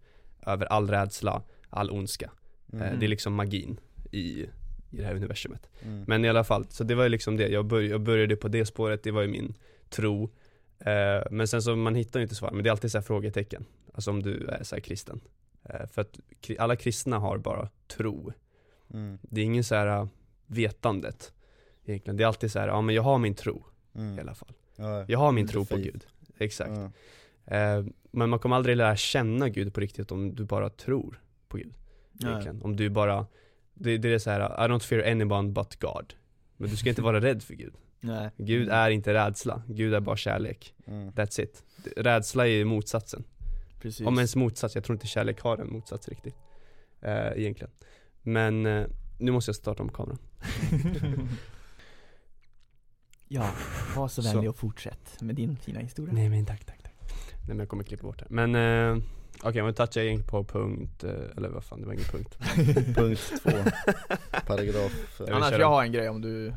över 0.47 0.67
all 0.67 0.91
rädsla, 0.91 1.43
all 1.71 1.91
ondska. 1.91 2.31
Mm. 2.73 2.99
det 3.01 3.07
är 3.07 3.09
liksom 3.09 3.35
magin 3.35 3.81
i, 4.13 4.47
i 4.91 4.97
det 4.97 5.05
här 5.05 5.15
universumet. 5.15 5.71
Mm. 5.83 6.05
Men 6.07 6.25
i 6.25 6.29
alla 6.29 6.45
fall, 6.45 6.67
så 6.69 6.85
det 6.85 6.95
var 6.95 7.03
ju 7.03 7.09
liksom 7.09 7.37
det. 7.37 7.49
Jag, 7.49 7.67
bör, 7.67 7.81
jag 7.81 8.01
började 8.01 8.37
på 8.37 8.49
det 8.49 8.67
spåret, 8.67 9.03
det 9.03 9.11
var 9.11 9.23
ju 9.23 9.29
min 9.29 9.55
tro. 9.89 10.31
Eh, 10.79 11.23
men 11.31 11.49
sen 11.49 11.63
så, 11.63 11.77
man 11.77 11.95
hittar 11.95 12.21
ju 12.21 12.23
inte 12.23 12.35
svar, 12.35 12.51
men 12.51 12.63
det 12.63 12.69
är 12.69 12.71
alltid 12.71 12.91
så 12.91 12.99
här 12.99 13.03
frågetecken. 13.03 13.65
Alltså 13.95 14.11
om 14.11 14.23
du 14.23 14.47
är 14.47 14.63
så 14.63 14.81
kristen. 14.81 15.21
Eh, 15.65 15.87
för 15.87 16.03
att 16.03 16.21
alla 16.59 16.77
kristna 16.77 17.19
har 17.19 17.39
bara 17.39 17.69
tro. 17.87 18.33
Mm. 18.95 19.19
Det 19.23 19.41
är 19.41 19.45
ingen 19.45 19.65
så 19.65 19.75
här 19.75 19.87
äh, 19.87 20.09
vetandet 20.47 21.33
egentligen. 21.85 22.17
Det 22.17 22.25
är 22.25 22.29
alltid 22.29 22.53
så 22.53 22.59
här, 22.59 22.69
ja 22.69 22.81
men 22.81 22.95
jag 22.95 23.03
har 23.03 23.19
min 23.19 23.35
tro 23.35 23.65
Mm. 23.95 24.19
i 24.19 24.21
alla 24.21 24.35
fall. 24.35 24.53
Ja. 24.77 25.05
Jag 25.09 25.19
har 25.19 25.33
min 25.33 25.49
tro 25.49 25.65
på. 25.65 25.77
Gud. 25.77 26.07
Exakt. 26.39 26.71
Ja. 27.45 27.57
Eh, 27.57 27.85
men 28.11 28.31
man 28.31 28.39
kommer 28.39 28.57
aldrig 28.57 28.77
lära 28.77 28.97
känna 28.97 29.49
Gud 29.49 29.75
på 29.75 29.81
riktigt 29.81 30.13
om 30.13 30.35
du 30.35 30.45
bara 30.45 30.71
tror 30.71 31.21
på 31.49 31.57
Gud. 31.57 31.75
Egentligen. 32.21 32.63
Om 32.63 32.77
du 32.77 32.91
bara, 32.91 33.27
det, 33.79 33.99
det 33.99 34.15
är 34.15 34.19
så 34.19 34.31
här, 34.31 34.41
I 34.41 34.69
don't 34.69 34.81
fear 34.81 35.11
anyone 35.13 35.49
but 35.49 35.81
God. 35.81 36.15
Men 36.57 36.71
du 36.71 36.77
ska 36.77 36.89
inte 36.89 37.03
vara 37.03 37.21
rädd 37.21 37.43
för 37.43 37.55
Gud. 37.55 37.75
nej 38.01 38.31
Gud 38.37 38.69
är 38.69 38.91
inte 38.91 39.15
rädsla, 39.15 39.63
Gud 39.69 39.95
är 39.95 40.01
bara 40.01 40.17
kärlek. 40.17 40.75
Mm. 40.87 41.11
That's 41.11 41.41
it. 41.41 41.63
Rädsla 41.97 42.47
är 42.49 42.65
motsatsen. 42.65 43.25
Precis 43.81 44.07
Om 44.07 44.15
ens 44.15 44.37
motsats, 44.37 44.75
jag 44.75 44.85
tror 44.85 44.95
inte 44.95 45.07
kärlek 45.07 45.41
har 45.41 45.59
en 45.59 45.73
motsats 45.73 46.09
riktigt. 46.09 46.35
Eh, 47.01 47.33
egentligen. 47.37 47.71
Men 48.23 48.67
eh, 48.67 48.87
nu 49.19 49.31
måste 49.33 49.49
jag 49.49 49.57
starta 49.57 49.83
om 49.83 49.89
kameran. 49.89 50.19
Ja, 53.31 53.51
var 53.97 54.09
så 54.09 54.23
Så. 54.23 54.29
vänlig 54.29 54.51
och 54.51 54.57
fortsätt 54.57 55.21
med 55.21 55.35
din 55.35 55.57
fina 55.57 55.81
historia 55.81 56.15
Nej 56.15 56.29
men 56.29 56.47
tack, 56.47 56.65
tack, 56.65 56.83
tack. 56.83 56.95
Nej 57.33 57.49
men 57.49 57.59
jag 57.59 57.69
kommer 57.69 57.85
klippa 57.85 58.03
bort 58.03 58.19
det. 58.19 58.27
Men 58.29 58.55
eh, 58.55 59.05
okej, 59.43 59.63
men 59.63 59.75
touchar 59.75 60.01
jag 60.01 60.07
egentligen 60.07 60.31
på 60.31 60.45
punkt, 60.45 61.05
eh, 61.05 61.37
eller 61.37 61.49
vad 61.49 61.65
fan, 61.65 61.81
det 61.81 61.87
var 61.87 61.93
ingen 61.93 62.05
punkt. 62.05 62.39
Punkt 62.97 63.33
två, 63.43 63.51
paragraf 64.47 65.21
Annars 65.31 65.59
jag 65.59 65.69
har 65.69 65.83
en 65.83 65.93
grej 65.93 66.09
om 66.09 66.21
du 66.21 66.53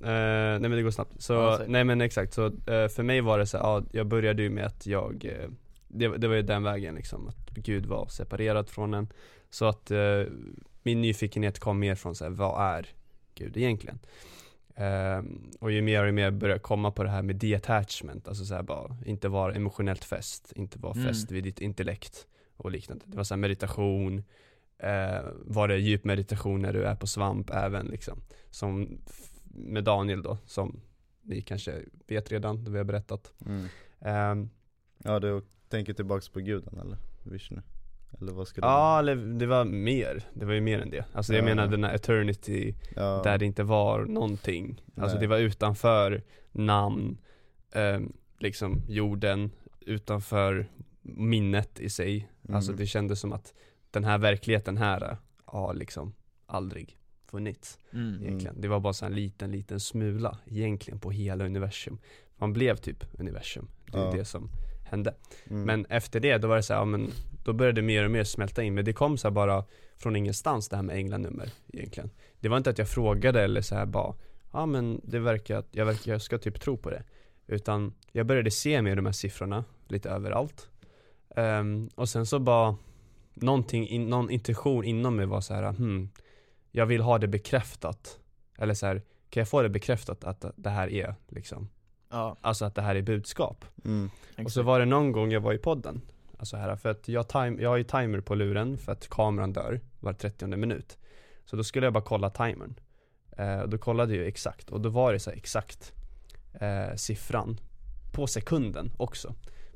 Eh, 0.00 0.10
nej 0.10 0.60
men 0.60 0.70
det 0.70 0.82
går 0.82 0.90
snabbt. 0.90 1.22
Så, 1.22 1.32
Ja, 1.32 1.60
nej 1.66 1.84
men 1.84 2.00
exakt, 2.00 2.32
så 2.32 2.46
eh, 2.46 2.88
för 2.88 3.02
mig 3.02 3.20
var 3.20 3.38
det 3.38 3.46
så 3.46 3.56
ja, 3.56 3.82
jag 3.92 4.06
började 4.06 4.42
ju 4.42 4.50
med 4.50 4.66
att 4.66 4.86
jag, 4.86 5.30
det, 5.88 6.08
det 6.08 6.28
var 6.28 6.34
ju 6.34 6.42
den 6.42 6.62
vägen 6.62 6.94
liksom, 6.94 7.28
att 7.28 7.50
Gud 7.50 7.86
var 7.86 8.06
separerad 8.06 8.68
från 8.68 8.94
en. 8.94 9.08
Så 9.50 9.64
att 9.64 9.92
min 10.82 11.00
nyfikenhet 11.00 11.58
kom 11.58 11.78
mer 11.78 11.94
från 11.94 12.14
så 12.14 12.24
här, 12.24 12.30
vad 12.30 12.76
är 12.76 12.86
Gud 13.34 13.56
egentligen? 13.56 13.98
Ehm, 14.76 15.50
och 15.60 15.72
ju 15.72 15.82
mer 15.82 16.04
och 16.08 16.14
mer 16.14 16.30
började 16.30 16.54
jag 16.54 16.62
komma 16.62 16.90
på 16.90 17.02
det 17.04 17.10
här 17.10 17.22
med 17.22 17.36
detachment, 17.36 18.28
alltså 18.28 18.44
så 18.44 18.54
här 18.54 18.62
bara, 18.62 18.96
inte 19.06 19.28
vara 19.28 19.54
emotionellt 19.54 20.04
fäst, 20.04 20.52
inte 20.56 20.78
vara 20.78 20.92
Mm. 20.92 21.04
fäst 21.06 21.30
vid 21.30 21.44
ditt 21.44 21.60
intellekt 21.60 22.26
och 22.56 22.70
liknande. 22.70 23.04
Det 23.08 23.16
var 23.16 23.24
så 23.24 23.36
meditation, 23.36 24.22
eh, 24.78 25.20
var 25.44 25.68
det 25.68 25.76
djup 25.78 26.04
meditation 26.04 26.62
när 26.62 26.72
du 26.72 26.84
är 26.84 26.94
på 26.94 27.06
svamp 27.06 27.50
även 27.50 27.86
liksom. 27.86 28.20
Som 28.50 28.98
med 29.44 29.84
Daniel 29.84 30.22
då, 30.22 30.38
som 30.46 30.80
ni 31.22 31.42
kanske 31.42 31.80
vet 32.06 32.32
redan, 32.32 32.64
det 32.64 32.70
vi 32.70 32.78
har 32.78 32.84
berättat. 32.84 33.32
mm. 33.46 33.66
Ehm, 34.00 34.50
Ja 35.04 35.20
du 35.20 35.42
tänker 35.68 35.92
tillbaks 35.92 36.28
på 36.28 36.40
guden 36.40 36.78
eller? 36.78 36.98
Vishnu? 37.22 37.62
Eller 38.20 38.32
vad 38.32 38.46
du 38.46 38.52
ja, 38.60 38.98
eller 38.98 39.16
det 39.16 39.46
var 39.46 39.64
mer, 39.64 40.22
det 40.34 40.44
var 40.44 40.52
ju 40.52 40.60
mer 40.60 40.80
än 40.80 40.90
det. 40.90 41.04
Alltså 41.12 41.32
jag 41.34 41.40
Ja. 41.42 41.44
menar 41.44 41.66
den 41.66 41.84
här 41.84 41.94
eternity, 41.94 42.74
ja. 42.96 43.20
där 43.24 43.38
det 43.38 43.44
inte 43.46 43.62
var 43.64 44.04
någonting. 44.04 44.82
Alltså 44.96 45.16
Nej. 45.16 45.20
det 45.20 45.26
var 45.26 45.38
utanför 45.38 46.22
namn, 46.52 47.18
ehm, 47.72 48.12
liksom 48.38 48.82
jorden, 48.88 49.50
utanför 49.80 50.66
minnet 51.02 51.80
i 51.80 51.90
sig. 51.90 52.28
Alltså 52.48 52.70
Mm. 52.70 52.78
det 52.78 52.86
kändes 52.86 53.20
som 53.20 53.32
att 53.32 53.54
den 53.90 54.04
här 54.04 54.18
verkligheten 54.18 54.76
här 54.76 55.16
har 55.44 55.74
liksom 55.74 56.14
aldrig 56.46 56.98
funnits 57.30 57.78
mm. 57.92 58.22
egentligen. 58.22 58.60
Det 58.60 58.68
var 58.68 58.80
bara 58.80 58.92
så 58.92 59.06
en 59.06 59.14
liten, 59.14 59.50
liten 59.52 59.80
smula 59.80 60.38
egentligen 60.46 61.00
på 61.00 61.10
hela 61.10 61.44
universum. 61.44 61.98
Man 62.36 62.52
blev 62.52 62.76
typ 62.76 63.04
universum. 63.20 63.68
Det 63.92 63.98
är 63.98 64.04
Ja. 64.04 64.12
det 64.12 64.24
som 64.24 64.50
hände. 64.84 65.14
Mm. 65.50 65.62
Men 65.62 65.86
efter 65.86 66.20
det, 66.20 66.38
då 66.38 66.48
var 66.48 66.56
det 66.56 66.62
så 66.62 66.72
här, 66.72 66.80
ja, 66.80 66.84
men 66.84 67.10
då 67.44 67.52
började 67.52 67.80
det 67.80 67.86
mer 67.86 68.04
och 68.04 68.10
mer 68.10 68.24
smälta 68.24 68.62
in. 68.62 68.74
Men 68.74 68.84
det 68.84 68.92
kom 68.92 69.18
så 69.18 69.28
här 69.28 69.32
bara 69.32 69.64
från 69.96 70.16
ingenstans 70.16 70.68
det 70.68 70.76
här 70.76 70.82
med 70.82 70.96
änglanummer 70.96 71.50
egentligen. 71.72 72.10
Det 72.40 72.48
var 72.48 72.56
inte 72.56 72.70
att 72.70 72.78
jag 72.78 72.88
frågade 72.88 73.42
eller 73.42 73.60
så 73.60 73.74
här 73.74 73.86
bara, 73.86 74.14
ja 74.52 74.66
men 74.66 75.00
det 75.04 75.18
verkar 75.18 75.56
att 75.56 75.68
jag, 75.70 75.86
verkar, 75.86 76.12
jag 76.12 76.22
ska 76.22 76.38
typ 76.38 76.60
tro 76.60 76.76
på 76.76 76.90
det. 76.90 77.02
Utan 77.46 77.94
jag 78.12 78.26
började 78.26 78.50
se 78.50 78.82
mer 78.82 78.96
de 78.96 79.06
här 79.06 79.12
siffrorna 79.12 79.64
lite 79.88 80.10
överallt. 80.10 80.68
Ehm, 81.36 81.88
och 81.94 82.08
sen 82.08 82.26
så 82.26 82.38
bara, 82.38 82.76
någonting, 83.34 83.88
in, 83.88 84.08
någon 84.08 84.30
intuition 84.30 84.84
inom 84.84 85.16
mig 85.16 85.26
var 85.26 85.40
så 85.40 85.54
här, 85.54 85.72
hmm, 85.72 86.10
jag 86.70 86.86
vill 86.86 87.00
ha 87.00 87.18
det 87.18 87.28
bekräftat. 87.28 88.18
Eller 88.58 88.74
så 88.74 88.86
här, 88.86 89.02
kan 89.30 89.40
jag 89.40 89.48
få 89.48 89.62
det 89.62 89.68
bekräftat 89.68 90.24
att 90.24 90.44
det 90.56 90.70
här 90.70 90.88
är 90.88 91.14
liksom, 91.28 91.68
Ja, 92.10 92.36
alltså 92.40 92.64
att 92.64 92.74
det 92.74 92.82
här 92.82 92.94
är 92.94 93.02
budskap. 93.02 93.64
mm. 93.84 94.10
Och 94.44 94.52
så 94.52 94.62
var 94.62 94.78
det 94.78 94.84
någon 94.86 95.12
gång 95.12 95.32
jag 95.32 95.40
var 95.40 95.52
i 95.52 95.58
podden 95.58 96.00
Alltså 96.44 96.56
här, 96.56 96.76
för 96.76 96.88
att 96.88 97.08
jag, 97.08 97.28
time, 97.28 97.62
jag 97.62 97.70
har 97.70 97.76
ju 97.76 97.84
timer 97.84 98.20
på 98.20 98.34
luren 98.34 98.78
för 98.78 98.92
att 98.92 99.08
kameran 99.08 99.52
dör 99.52 99.80
var 100.00 100.12
30 100.12 100.46
minut. 100.46 100.98
Så 101.44 101.56
då 101.56 101.64
skulle 101.64 101.86
jag 101.86 101.92
bara 101.92 102.04
kolla 102.04 102.30
timern. 102.30 102.74
Eh, 103.36 103.58
och 103.60 103.68
Då 103.68 103.78
kollade 103.78 104.16
jag 104.16 104.26
exakt 104.26 104.70
och 104.70 104.80
då 104.80 104.88
var 104.88 105.12
det 105.12 105.18
så 105.18 105.30
exakt 105.30 105.92
eh, 106.60 106.94
siffran 106.96 107.60
På 108.12 108.26
sekunden 108.26 108.92
också. 108.96 109.34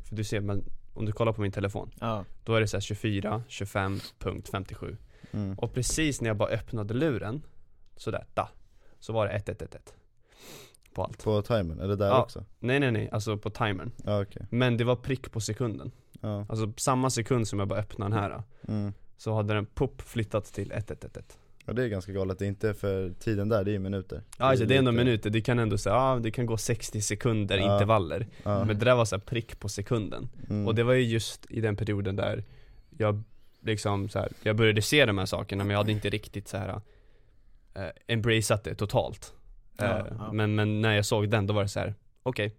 För 0.08 0.16
du 0.16 0.24
ser, 0.24 0.40
men 0.40 0.64
om 0.94 1.04
du 1.04 1.12
kollar 1.12 1.32
på 1.32 1.40
min 1.40 1.52
telefon 1.52 1.90
ja, 2.00 2.24
Då 2.44 2.54
är 2.54 2.60
det 2.60 2.68
så 2.68 2.76
här 2.76 2.80
24, 2.82 3.42
25.57 3.48 4.96
Mm. 5.32 5.58
Och 5.58 5.74
precis 5.74 6.20
när 6.20 6.28
jag 6.28 6.36
bara 6.36 6.48
öppnade 6.50 6.94
luren 6.94 7.42
Sådär, 7.96 8.26
da 8.34 8.48
Så 8.98 9.12
var 9.12 9.26
det 9.26 9.32
1111 9.32 9.78
På 10.94 11.04
allt. 11.04 11.24
På 11.24 11.42
timern, 11.42 11.80
är 11.80 11.88
det 11.88 11.96
där 11.96 12.08
Ja. 12.08 12.22
också? 12.22 12.44
Nej 12.58 12.80
nej 12.80 12.90
nej, 12.92 13.08
alltså 13.12 13.36
på 13.38 13.50
timern. 13.50 13.92
Ja 14.04 14.22
okej, 14.22 14.46
Men 14.50 14.76
det 14.76 14.84
var 14.84 14.96
prick 14.96 15.32
på 15.32 15.40
sekunden 15.40 15.90
ja. 16.20 16.46
Alltså 16.48 16.72
samma 16.76 17.10
sekund 17.10 17.48
som 17.48 17.58
jag 17.58 17.68
bara 17.68 17.78
öppnade 17.78 18.14
den 18.16 18.22
här 18.22 18.42
Mm. 18.68 18.92
Så 19.16 19.34
hade 19.34 19.54
den 19.54 19.66
pop 19.66 20.02
flyttat 20.02 20.44
till 20.44 20.72
1111 20.72 21.22
Ja 21.66 21.72
det 21.72 21.82
är 21.82 21.88
ganska 21.88 22.12
galet, 22.12 22.38
det 22.38 22.44
är 22.44 22.48
inte 22.48 22.74
för 22.74 23.10
tiden 23.10 23.48
där, 23.48 23.64
det 23.64 23.70
är 23.70 23.72
ju 23.72 23.78
minuter 23.78 24.22
Ja 24.38 24.44
alltså, 24.44 24.64
det 24.64 24.74
är 24.74 24.78
ändå 24.78 24.92
minuter, 24.92 25.30
det 25.30 25.40
kan 25.40 25.58
ändå 25.58 25.78
säga, 25.78 25.94
ja 25.94 26.20
det 26.22 26.30
kan 26.30 26.46
gå 26.46 26.56
60 26.56 27.00
sekunder 27.00 27.58
Ja. 27.58 27.74
intervaller 27.74 28.26
Ja. 28.42 28.64
Men 28.64 28.78
det 28.78 28.84
där 28.84 28.94
var 28.94 29.04
så 29.04 29.18
prick 29.18 29.60
på 29.60 29.68
sekunden 29.68 30.28
Mm. 30.50 30.66
Och 30.66 30.74
det 30.74 30.82
var 30.82 30.94
ju 30.94 31.02
just 31.02 31.46
i 31.50 31.60
den 31.60 31.76
perioden 31.76 32.16
där 32.16 32.44
jag 32.98 33.22
liksom 33.60 34.08
så 34.08 34.18
här, 34.18 34.32
jag 34.42 34.56
började 34.56 34.82
se 34.82 35.06
de 35.06 35.18
här 35.18 35.26
sakerna 35.26 35.64
men 35.64 35.70
jag 35.70 35.78
hade 35.78 35.92
inte 35.92 36.10
riktigt 36.10 36.48
så 36.48 36.56
här 36.56 36.80
eh, 37.74 37.82
embraceat 38.06 38.64
det 38.64 38.74
totalt 38.74 39.34
Ja, 39.76 39.98
eh. 39.98 40.32
Men, 40.32 40.54
men 40.54 40.80
när 40.80 40.94
jag 40.94 41.04
såg 41.06 41.30
den 41.30 41.46
då 41.46 41.54
var 41.54 41.62
det 41.62 41.68
så 41.68 41.80
här: 41.80 41.94
okej 42.22 42.56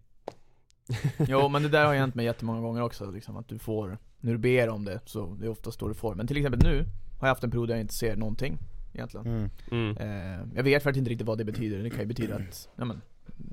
Jo 1.27 1.49
men 1.49 1.63
det 1.63 1.69
där 1.69 1.85
har 1.85 1.93
ju 1.93 1.99
hänt 1.99 2.15
mig 2.15 2.25
jättemånga 2.25 2.61
gånger 2.61 2.81
också 2.81 3.11
liksom, 3.11 3.37
att 3.37 3.47
du 3.47 3.59
får, 3.59 3.97
när 4.19 4.31
du 4.31 4.37
ber 4.37 4.69
om 4.69 4.85
det, 4.85 4.99
så 5.05 5.37
det 5.39 5.45
är 5.45 5.49
oftast 5.49 5.79
då 5.79 5.87
du 5.87 5.93
får. 5.93 6.15
Men 6.15 6.27
till 6.27 6.37
exempel 6.37 6.59
nu, 6.63 6.85
har 7.19 7.27
jag 7.27 7.31
haft 7.31 7.43
en 7.43 7.51
period 7.51 7.67
där 7.67 7.75
jag 7.75 7.81
inte 7.81 7.93
ser 7.93 8.15
någonting 8.15 8.57
egentligen. 8.93 9.27
Mm. 9.27 9.49
mm. 9.71 9.97
Eh, 9.97 10.47
jag 10.55 10.63
vet 10.63 10.83
faktiskt 10.83 10.99
inte 10.99 11.11
riktigt 11.11 11.27
vad 11.27 11.37
det 11.37 11.45
betyder, 11.45 11.83
det 11.83 11.89
kan 11.89 11.99
ju 11.99 12.05
betyda 12.05 12.35
att, 12.35 12.69
ja 12.75 12.85
men, 12.85 13.01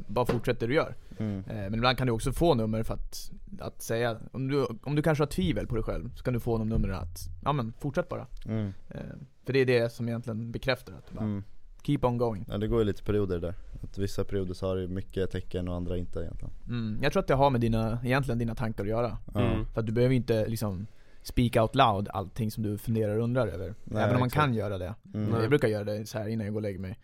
bara 0.09 0.27
fortsätt 0.27 0.61
det 0.61 0.67
du 0.67 0.75
gör. 0.75 0.95
Mm. 1.19 1.39
Eh, 1.39 1.57
men 1.57 1.75
ibland 1.75 1.99
kan 1.99 2.07
du 2.07 2.13
också 2.13 2.33
få 2.33 2.55
nummer 2.55 2.83
för 2.83 2.95
att, 2.95 3.33
att 3.61 3.83
säga, 3.83 4.17
om 4.33 4.49
du, 4.49 4.67
om 4.83 4.95
du 4.95 5.03
kanske 5.03 5.23
har 5.23 5.29
tvivel 5.29 5.67
på 5.67 5.75
dig 5.75 5.85
själv, 5.85 6.11
så 6.15 6.25
kan 6.25 6.35
du 6.35 6.41
få 6.41 6.59
någon 6.59 6.69
nummer 6.69 6.89
att, 6.89 7.19
ja 7.45 7.53
men 7.53 7.73
fortsätt 7.79 8.09
bara. 8.09 8.27
Mm. 8.47 8.73
Eh, 8.89 9.01
för 9.45 9.53
det 9.53 9.59
är 9.59 9.67
det 9.67 9.93
som 9.93 10.09
egentligen 10.09 10.53
bekräftar 10.53 10.93
att, 10.93 11.13
bara, 11.13 11.25
Mm. 11.25 11.45
Keep 11.87 11.99
on 12.03 12.19
going. 12.19 12.45
Ja 12.49 12.59
det 12.59 12.69
går 12.69 12.79
ju 12.79 12.85
lite 12.85 13.03
perioder 13.03 13.41
där, 13.41 13.55
att 13.83 13.99
vissa 13.99 14.25
perioder 14.25 14.55
så 14.55 14.67
har 14.67 14.77
du 14.77 14.89
mycket 14.89 15.31
tecken 15.31 15.69
och 15.69 15.75
andra 15.75 15.97
inte 15.97 16.21
egentligen 16.21 16.55
Mm, 16.69 16.99
jag 17.03 17.13
tror 17.13 17.21
att 17.21 17.27
det 17.27 17.35
har 17.35 17.51
med 17.51 17.61
dina, 17.61 17.99
egentligen 18.05 18.39
dina 18.39 18.55
tankar 18.55 18.85
att 18.85 18.91
göra. 18.91 19.19
Mm. 19.35 19.67
För 19.67 19.81
att 19.81 19.87
du 19.87 19.93
behöver 19.93 20.15
inte 20.15 20.47
liksom 20.47 20.87
speak 21.23 21.57
out 21.57 21.75
loud 21.75 22.09
allting 22.09 22.51
som 22.51 22.63
du 22.63 22.79
funderar 22.79 23.17
och 23.17 23.25
undrar 23.25 23.49
över. 23.49 23.75
Nej, 23.85 24.03
Även 24.03 24.15
om 24.15 24.21
man 24.21 24.31
kan 24.31 24.55
göra 24.55 24.79
det. 24.79 24.95
Mm. 25.15 25.41
Jag 25.41 25.49
brukar 25.49 25.69
göra 25.69 25.85
det 25.85 26.07
så 26.07 26.19
här 26.19 26.29
innan 26.29 26.47
jag 26.47 26.55
går 26.55 26.59
och 26.59 26.63
lägger 26.63 26.79
mig. 26.79 26.99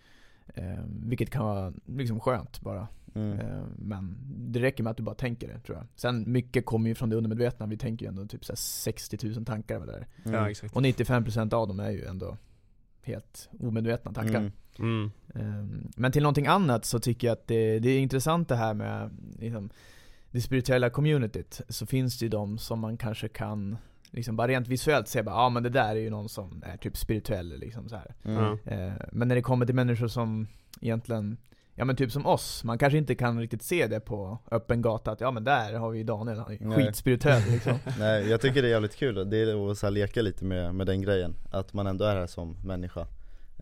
Eh, 0.54 0.64
vilket 0.86 1.30
kan 1.30 1.44
vara 1.44 1.72
liksom 1.86 2.20
skönt 2.20 2.60
bara. 2.60 2.88
Mm. 3.14 3.38
Eh, 3.38 3.62
men 3.76 4.16
det 4.26 4.60
räcker 4.60 4.82
med 4.82 4.90
att 4.90 4.96
du 4.96 5.02
bara 5.02 5.14
tänker 5.14 5.48
det 5.48 5.60
tror 5.60 5.78
jag. 5.78 5.86
Sen 5.94 6.32
mycket 6.32 6.66
kommer 6.66 6.88
ju 6.88 6.94
från 6.94 7.10
det 7.10 7.16
undermedvetna. 7.16 7.66
Vi 7.66 7.76
tänker 7.76 8.06
ju 8.06 8.08
ändå 8.08 8.26
typ 8.26 8.44
så 8.44 8.52
här 8.52 8.56
60 8.56 9.18
000 9.26 9.44
tankar 9.44 9.76
eller 9.76 9.86
vad 9.86 9.94
det 9.94 10.00
är. 10.00 10.28
Mm. 10.28 10.40
Ja 10.40 10.50
exakt 10.50 10.76
Och 10.76 10.82
95% 10.82 11.54
av 11.54 11.68
dem 11.68 11.80
är 11.80 11.90
ju 11.90 12.04
ändå 12.04 12.36
helt 13.02 13.48
omedvetna 13.60 14.12
tankar. 14.12 14.52
Mm. 14.78 15.10
Ehm, 15.34 15.90
Men 15.96 16.12
till 16.12 16.22
någonting 16.22 16.46
annat 16.46 16.84
så 16.84 16.98
tycker 16.98 17.26
jag 17.26 17.32
att 17.32 17.46
det, 17.46 17.78
det 17.78 17.90
är 17.90 17.98
intressant 17.98 18.48
det 18.48 18.56
här 18.56 18.74
med 18.74 19.10
liksom, 19.38 19.70
det 20.30 20.40
spirituella 20.40 20.90
communityt. 20.90 21.60
Så 21.68 21.86
finns 21.86 22.18
det 22.18 22.24
ju 22.24 22.28
de 22.28 22.58
som 22.58 22.80
man 22.80 22.96
kanske 22.96 23.28
kan 23.28 23.76
liksom 24.10 24.36
bara 24.36 24.48
rent 24.48 24.68
visuellt 24.68 25.08
se 25.08 25.22
bara, 25.22 25.34
ja 25.34 25.40
ah, 25.40 25.48
men 25.50 25.62
det 25.62 25.68
där 25.68 25.90
är 25.90 26.00
ju 26.00 26.10
någon 26.10 26.28
som 26.28 26.62
är 26.66 26.76
typ 26.76 26.96
spirituell 26.96 27.58
liksom 27.58 27.88
så 27.88 27.96
här. 27.96 28.14
Mm. 28.24 28.42
Ja. 28.42 28.72
Eh, 28.72 28.92
Men 29.12 29.28
när 29.28 29.34
det 29.34 29.42
kommer 29.42 29.66
till 29.66 29.74
människor 29.74 30.08
som 30.08 30.46
egentligen 30.80 31.36
Ja 31.74 31.84
men 31.84 31.96
typ 31.96 32.12
som 32.12 32.26
oss, 32.26 32.64
man 32.64 32.78
kanske 32.78 32.98
inte 32.98 33.14
kan 33.14 33.40
riktigt 33.40 33.62
se 33.62 33.86
det 33.86 34.00
på 34.00 34.38
öppen 34.50 34.82
gata 34.82 35.10
att 35.10 35.20
ja 35.20 35.30
men 35.30 35.44
där 35.44 35.72
har 35.74 35.90
vi 35.90 36.02
Daniel, 36.02 36.38
han 36.38 36.52
är 36.52 36.58
Nej. 36.60 36.76
skitspirituell 36.76 37.42
liksom. 37.50 37.78
Nej 37.98 38.28
jag 38.30 38.40
tycker 38.40 38.62
det 38.62 38.68
är 38.68 38.70
jävligt 38.70 38.96
kul, 38.96 39.30
det 39.30 39.36
är 39.36 39.70
att 39.70 39.78
så 39.78 39.86
här 39.86 39.90
leka 39.90 40.22
lite 40.22 40.44
med, 40.44 40.74
med 40.74 40.86
den 40.86 41.02
grejen 41.02 41.34
Att 41.50 41.72
man 41.72 41.86
ändå 41.86 42.04
är 42.04 42.16
här 42.16 42.26
som 42.26 42.56
människa 42.64 43.06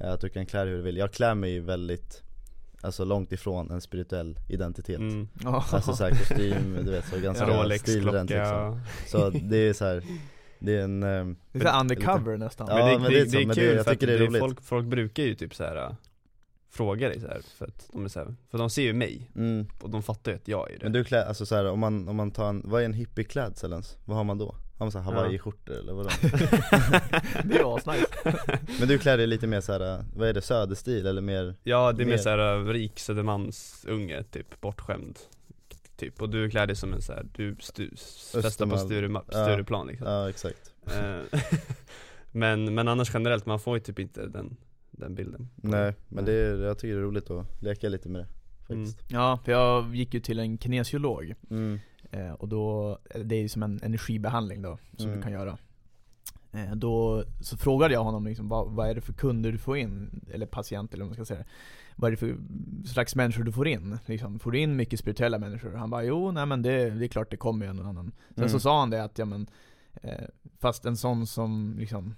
Att 0.01 0.21
du 0.21 0.29
kan 0.29 0.47
klä 0.47 0.65
dig 0.65 0.69
hur 0.69 0.77
du 0.77 0.83
vill, 0.83 0.97
jag 0.97 1.13
klär 1.13 1.35
mig 1.35 1.51
ju 1.51 1.61
väldigt 1.61 2.23
Alltså 2.83 3.05
långt 3.05 3.33
ifrån 3.33 3.71
en 3.71 3.81
spirituell 3.81 4.39
identitet 4.49 4.99
Mm. 4.99 5.29
Ja. 5.45 5.65
Alltså 5.73 5.93
såhär 5.93 6.11
kostym, 6.11 6.79
du 6.85 6.91
vet 6.91 7.09
så 7.09 7.21
ganska 7.21 7.47
Rolex, 7.47 7.83
stilrent 7.83 8.31
klocka 8.31 8.71
liksom 8.71 8.81
Så 9.07 9.31
det 9.31 9.57
är 9.57 9.73
så 9.73 9.85
här, 9.85 10.03
det 10.59 10.77
är 10.77 10.85
en 10.85 11.03
ehm, 11.03 11.37
Det 11.53 11.59
är 11.59 11.63
såhär 11.63 11.81
undercover 11.81 12.37
nästan. 12.37 12.67
Ja, 12.71 12.77
Men 12.77 12.87
det, 12.87 12.99
men 12.99 13.11
det, 13.13 13.25
det 13.25 13.39
är 13.39 13.47
det, 13.47 13.53
är 13.53 13.55
kul 13.55 13.77
jag 13.77 13.85
för 13.85 13.93
tycker 13.93 14.07
det 14.07 14.15
är 14.15 14.19
roligt. 14.19 14.41
folk, 14.41 14.63
folk 14.63 14.87
brukar 14.87 15.23
ju 15.23 15.35
typ 15.35 15.55
så 15.55 15.65
här 15.65 15.77
äh, 15.77 15.93
fråga 16.71 17.09
dig 17.09 17.21
så 17.21 17.27
här 17.27 17.41
för 17.59 17.67
att 17.67 17.89
de 17.93 18.05
är 18.05 18.09
så 18.09 18.19
här, 18.19 18.35
för 18.51 18.59
de 18.59 18.71
ser 18.71 18.83
ju 18.83 18.93
mig 18.93 19.31
mm. 19.37 19.67
och 19.81 19.91
de 19.91 20.03
fattar 20.03 20.33
ju 20.33 20.37
att 20.37 20.49
jag 20.49 20.71
är 20.71 20.79
det 20.79 20.85
Men 20.85 20.93
du 20.93 21.05
klär, 21.05 21.25
alltså 21.25 21.47
så 21.47 21.55
här, 21.55 21.67
om 21.67 21.81
man, 21.81 22.09
om 22.09 22.17
man 22.17 22.31
tar 22.31 22.49
en, 22.49 22.63
vad 22.65 22.81
är 22.81 22.85
en 22.85 22.93
hippieklädsel 22.93 23.73
ens? 23.73 23.97
Vad 24.05 24.17
har 24.17 24.25
man 24.25 24.39
då? 24.39 24.55
Man 24.81 24.93
såhär 24.93 25.05
hawaiiskjortor 25.13 25.75
eller 25.75 25.93
vadå? 25.93 26.09
Det 27.45 27.55
är 27.59 27.77
asnice. 27.77 28.07
Men 28.79 28.89
du 28.89 28.99
klär 28.99 29.17
dig 29.17 29.27
lite 29.27 29.47
mer 29.47 29.61
såhär, 29.61 30.05
vad 30.17 30.29
är 30.29 30.33
det, 30.35 30.43
söderstil 30.43 31.07
eller 31.07 31.23
mer? 31.23 31.55
Ja 31.63 31.93
det 31.93 32.03
är 32.03 32.07
mer 32.07 32.13
Mer- 32.13 32.19
såhär 32.19 32.59
äh, 32.59 32.65
rik 32.67 32.99
Södermalmsunge 32.99 34.23
typ, 34.23 34.61
bortskämd 34.61 35.19
Typ, 35.97 36.23
och 36.23 36.31
du 36.31 36.51
klär 36.51 36.67
dig 36.67 36.77
som 36.77 36.93
en 36.93 37.03
såhär, 37.03 37.27
du 37.35 37.57
stu, 37.61 37.91
festar 38.43 38.67
på. 38.67 38.79
Sturema, 38.79 39.23
Ja. 39.33 39.45
Stureplan 39.45 39.87
liksom 39.87 40.07
Ja 40.07 40.29
exakt 40.29 40.73
Eh, 40.87 41.41
men, 42.33 42.75
men 42.75 42.89
annars 42.89 43.15
generellt, 43.15 43.47
man 43.47 43.61
får 43.61 43.77
ju 43.77 43.81
typ 43.81 43.99
inte 43.99 44.27
den, 44.27 44.57
den 44.91 45.15
bilden 45.15 45.49
Nej, 45.57 45.95
men 46.09 46.25
det 46.25 46.33
är, 46.33 46.57
jag 46.63 46.79
tycker 46.79 46.95
det 46.95 47.01
är 47.01 47.05
roligt 47.05 47.31
att 47.31 47.63
leka 47.63 47.89
lite 47.89 48.09
med 48.09 48.21
det 48.21 48.27
faktiskt 48.67 48.99
Ja, 49.09 49.39
för 49.45 49.53
jag 49.53 49.95
gick 49.97 50.15
ju 50.15 50.21
till 50.21 50.39
en 50.39 50.59
kinesiolog. 50.59 51.35
mm. 51.51 51.81
Eh, 52.11 52.33
och 52.33 52.49
då, 52.49 52.99
det 53.25 53.35
är 53.37 53.41
ju 53.41 53.49
som 53.49 53.63
en 53.63 53.81
energibehandling 53.83 54.63
då, 54.63 54.79
som 54.97 55.07
Mm. 55.07 55.17
du 55.19 55.23
kan 55.23 55.33
göra. 55.33 55.59
Eh, 56.53 56.75
då 56.75 57.25
så 57.41 57.57
frågade 57.57 57.95
jag 57.95 58.05
honom 58.05 58.25
liksom, 58.27 58.49
vad, 58.49 58.71
vad 58.71 58.89
är 58.91 58.95
det 58.95 59.01
för 59.01 59.13
kunder 59.13 59.53
du 59.53 59.59
får 59.59 59.77
in? 59.79 60.21
Eller 60.33 60.47
patienter 60.47 60.97
eller 60.97 61.05
vad 61.05 61.17
man 61.17 61.27
ska 61.27 61.35
säga. 61.35 61.47
Vad 61.97 62.09
är 62.09 62.11
det 62.11 62.17
för 62.17 62.37
slags 62.87 63.15
människor 63.17 63.45
du 63.45 63.53
får 63.53 63.69
in? 63.69 63.99
Liksom, 64.07 64.39
får 64.39 64.51
du 64.51 64.59
in 64.59 64.77
mycket 64.77 65.01
spirituella 65.01 65.39
människor? 65.39 65.75
Han 65.75 65.91
bara, 65.91 66.05
jo 66.05 66.31
nej 66.31 66.47
men 66.47 66.63
det, 66.63 66.91
det 66.91 67.05
är 67.05 67.09
klart 67.09 67.31
det 67.31 67.37
kommer 67.37 67.67
ju 67.67 67.71
en 67.71 67.79
och 67.81 67.87
annan. 67.87 68.13
Sen 68.29 68.39
Mm. 68.45 68.49
så 68.49 68.61
sa 68.61 68.81
han 68.81 68.91
det 68.91 69.05
att, 69.05 69.19
ja 69.19 69.25
men, 69.25 69.47
eh, 70.03 70.25
fast 70.59 70.85
en 70.85 70.97
sån 70.97 71.27
som 71.27 71.75
liksom, 71.79 72.15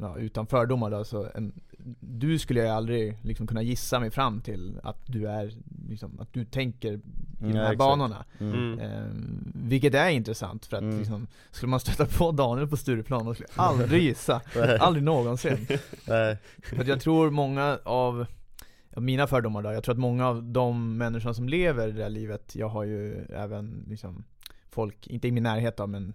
ja, 0.00 0.16
utan 0.18 0.46
fördomar 0.46 0.90
då, 0.90 1.04
så 1.04 1.28
en, 1.34 1.52
du 2.00 2.38
skulle 2.38 2.60
jag 2.60 2.70
aldrig 2.76 3.18
liksom 3.22 3.46
kunna 3.46 3.62
gissa 3.62 4.00
mig 4.00 4.10
fram 4.10 4.40
till 4.40 4.80
att 4.82 5.06
du 5.06 5.28
är, 5.28 5.52
liksom, 5.88 6.20
att 6.20 6.32
du 6.32 6.44
tänker 6.44 6.92
i 6.92 7.00
de 7.38 7.48
Ja, 7.50 7.54
här 7.54 7.62
exakt. 7.62 7.78
banorna. 7.78 8.24
Mm. 8.40 8.54
Mm. 8.54 8.78
Eh, 8.78 9.06
vilket 9.54 9.94
är 9.94 10.08
intressant 10.08 10.66
för 10.66 10.76
att 10.76 10.82
Mm. 10.82 10.98
liksom, 10.98 11.26
skulle 11.50 11.70
man 11.70 11.80
stöta 11.80 12.06
på 12.06 12.32
Daniel 12.32 12.68
på 12.68 12.76
Stureplan, 12.76 13.24
då 13.26 13.34
skulle 13.34 13.48
jag 13.56 13.64
aldrig 13.64 14.02
gissa. 14.08 14.40
Aldrig 14.80 15.04
någonsin. 15.04 15.66
Nej. 16.08 16.38
För 16.62 16.80
att 16.80 16.86
jag 16.86 17.00
tror 17.00 17.30
många 17.30 17.78
av 17.84 18.26
mina 18.96 19.26
fördomar 19.26 19.62
då, 19.62 19.72
jag 19.72 19.84
tror 19.84 19.92
att 19.94 19.98
många 19.98 20.26
av 20.28 20.42
de 20.42 20.96
människorna 20.96 21.34
som 21.34 21.48
lever 21.48 21.86
det 21.86 21.92
där 21.92 22.10
livet, 22.10 22.56
jag 22.56 22.68
har 22.68 22.84
ju 22.84 23.24
även 23.34 23.84
liksom 23.88 24.24
folk, 24.70 25.06
inte 25.06 25.28
i 25.28 25.32
min 25.32 25.42
närhet 25.42 25.76
då, 25.76 25.86
men 25.86 26.12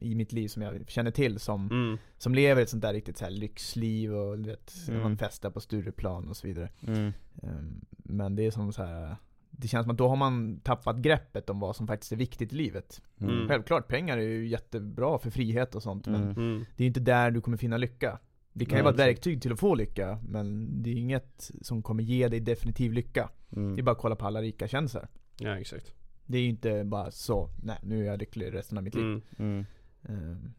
i 0.00 0.14
mitt 0.14 0.32
liv 0.32 0.48
som 0.48 0.62
jag 0.62 0.90
känner 0.90 1.10
till 1.10 1.38
som, 1.38 1.66
Mm. 1.70 1.98
som 2.18 2.34
lever 2.34 2.62
ett 2.62 2.68
sånt 2.70 2.82
där 2.82 2.92
riktigt 2.92 3.16
så 3.18 3.24
här 3.24 3.32
lyxliv 3.32 4.14
och 4.14 4.38
du 4.38 4.44
vet, 4.50 4.74
Mm. 4.88 5.02
man 5.02 5.16
festar 5.18 5.50
på 5.50 5.60
Stureplan 5.60 6.28
och 6.28 6.36
så 6.36 6.46
vidare. 6.46 6.68
Mm. 6.86 7.12
Ehm, 7.42 7.80
Men 8.10 8.36
det 8.36 8.46
är 8.46 8.50
som 8.50 8.72
så 8.72 8.82
här. 8.82 9.16
Det 9.50 9.68
känns 9.68 9.84
som 9.84 9.90
att 9.90 9.98
då 9.98 10.08
har 10.08 10.16
man 10.16 10.60
tappat 10.60 10.96
greppet 10.96 11.50
om 11.50 11.60
vad 11.60 11.76
som 11.76 11.86
faktiskt 11.86 12.12
är 12.12 12.16
viktigt 12.16 12.52
i 12.52 12.56
livet. 12.56 13.02
Mm. 13.20 13.48
Självklart, 13.48 13.88
pengar 13.88 14.18
är 14.18 14.22
ju 14.22 14.48
jättebra 14.48 15.18
för 15.18 15.30
frihet 15.30 15.74
och 15.74 15.82
sånt, 15.82 16.06
men 16.06 16.22
Mm. 16.22 16.36
Mm. 16.36 16.64
det 16.76 16.84
är 16.84 16.86
inte 16.88 17.00
där 17.00 17.30
du 17.30 17.40
kommer 17.40 17.56
finna 17.56 17.76
lycka. 17.76 18.18
Det 18.52 18.64
kan 18.64 18.78
ju 18.78 18.82
vara 18.84 18.94
ett 18.94 19.00
verktyg 19.00 19.42
till 19.42 19.52
att 19.52 19.60
få 19.60 19.74
lycka, 19.74 20.18
men 20.28 20.68
det 20.82 20.90
är 20.90 20.94
inget 20.94 21.50
som 21.62 21.82
kommer 21.82 22.02
ge 22.02 22.28
dig 22.28 22.40
definitiv 22.40 22.92
lycka. 22.92 23.30
Mm. 23.56 23.76
Det 23.76 23.80
är 23.80 23.84
bara 23.84 23.92
att 23.92 23.98
kolla 23.98 24.16
på 24.16 24.26
alla 24.26 24.42
rika 24.42 24.68
kändisar. 24.68 25.08
Ja 25.40 25.58
exakt 25.58 25.94
Det 26.28 26.38
är 26.38 26.42
ju 26.42 26.48
inte 26.48 26.84
bara 26.84 27.10
så, 27.10 27.50
nej 27.62 27.78
nu 27.82 28.02
är 28.02 28.06
jag 28.06 28.18
lycklig 28.18 28.54
resten 28.54 28.78
av 28.78 28.84
mitt 28.84 28.94
liv. 28.94 29.04
mm. 29.38 29.66
Mm. 30.08 30.52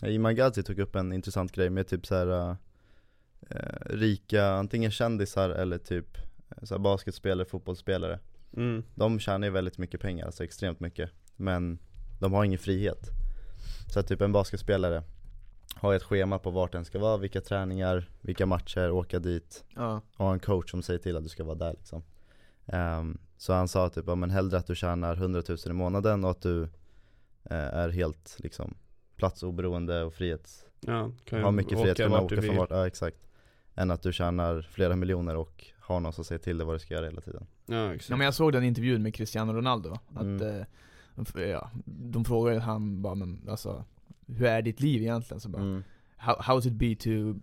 Ja, 0.00 0.08
Iman 0.08 0.34
Gadzhi 0.36 0.62
tog 0.62 0.78
upp 0.78 0.96
en 0.96 1.12
intressant 1.12 1.52
grej 1.52 1.70
med 1.70 1.88
typ 1.88 2.06
så 2.06 2.14
här 2.14 2.56
äh, 3.50 3.56
rika, 3.86 4.46
antingen 4.46 4.90
kändisar 4.90 5.50
eller 5.50 5.78
typ 5.78 6.16
eh, 6.50 6.64
så 6.64 6.74
här 6.74 6.78
basketspelare, 6.78 7.46
fotbollsspelare 7.46 8.18
Mm. 8.56 8.82
De 8.94 9.18
tjänar 9.18 9.46
ju 9.46 9.52
väldigt 9.52 9.78
mycket 9.78 10.00
pengar, 10.00 10.26
alltså 10.26 10.44
extremt 10.44 10.80
mycket 10.80 11.10
Men 11.36 11.78
de 12.20 12.32
har 12.32 12.44
ingen 12.44 12.58
frihet 12.58 13.10
Så 13.92 14.00
att 14.00 14.06
typ 14.06 14.20
en 14.20 14.32
basketspelare 14.32 15.02
har 15.74 15.94
ett 15.94 16.02
schema 16.02 16.38
på 16.38 16.50
vart 16.50 16.72
den 16.72 16.84
ska 16.84 16.98
vara, 16.98 17.16
vilka 17.16 17.40
träningar, 17.40 18.10
vilka 18.20 18.46
matcher, 18.46 18.90
åka 18.90 19.18
dit 19.18 19.64
ja. 19.74 20.00
och 20.16 20.24
ha 20.24 20.32
en 20.32 20.40
coach 20.40 20.70
som 20.70 20.82
säger 20.82 21.00
till 21.00 21.16
att 21.16 21.22
du 21.22 21.28
ska 21.28 21.44
vara 21.44 21.54
där 21.54 21.72
liksom 21.72 22.02
Ehm, 22.66 23.18
Så 23.38 23.52
han 23.52 23.68
sa 23.68 23.88
typ, 23.88 24.04
ja 24.06 24.14
men 24.14 24.30
hellre 24.30 24.58
att 24.58 24.66
du 24.66 24.74
tjänar 24.74 25.16
100 25.16 25.42
000 25.48 25.58
i 25.66 25.72
månaden 25.72 26.24
och 26.24 26.30
att 26.30 26.40
du 26.42 26.62
eh, 27.44 27.56
är 27.74 27.88
helt 27.88 28.36
liksom 28.38 28.74
platsoberoende 29.16 30.02
och 30.02 30.14
frihets 30.14 30.66
Ja, 30.80 31.10
kan 31.24 31.42
har 31.42 31.52
mycket 31.52 31.80
frihet, 31.80 31.96
kunna 31.96 32.20
åka 32.20 32.42
från 32.42 32.56
vart, 32.56 32.70
ja 32.70 32.86
exakt 32.86 33.16
Än 33.74 33.90
att 33.90 34.02
du 34.02 34.12
tjänar 34.12 34.62
flera 34.62 34.96
miljoner 34.96 35.36
och 35.36 35.64
har 35.80 36.00
någon 36.00 36.12
som 36.12 36.24
säger 36.24 36.38
till 36.38 36.58
dig 36.58 36.66
vad 36.66 36.74
du 36.74 36.78
ska 36.78 36.94
göra 36.94 37.04
hela 37.06 37.20
tiden 37.20 37.46
Ja 37.66 37.94
exakt 37.94 38.10
ja 38.10 38.16
men 38.16 38.24
jag 38.24 38.34
såg 38.34 38.52
den 38.52 38.64
intervjun 38.64 39.02
med 39.02 39.14
Cristiano 39.14 39.52
Ronaldo, 39.52 39.98
att 40.14 40.22
Mm. 40.22 40.66
eh, 41.36 41.42
ja, 41.42 41.70
de 41.84 42.24
frågade 42.24 42.60
han 42.60 43.02
bara 43.02 43.14
men 43.14 43.48
alltså, 43.48 43.84
hur 44.26 44.46
är 44.46 44.62
ditt 44.62 44.80
liv 44.80 45.02
egentligen? 45.02 45.40
Så 45.40 45.48
bara, 45.48 45.62
mm. 45.62 45.84
how, 46.16 46.34
how's 46.34 46.66
it 46.66 46.72
be 46.72 46.94
to 46.94 47.40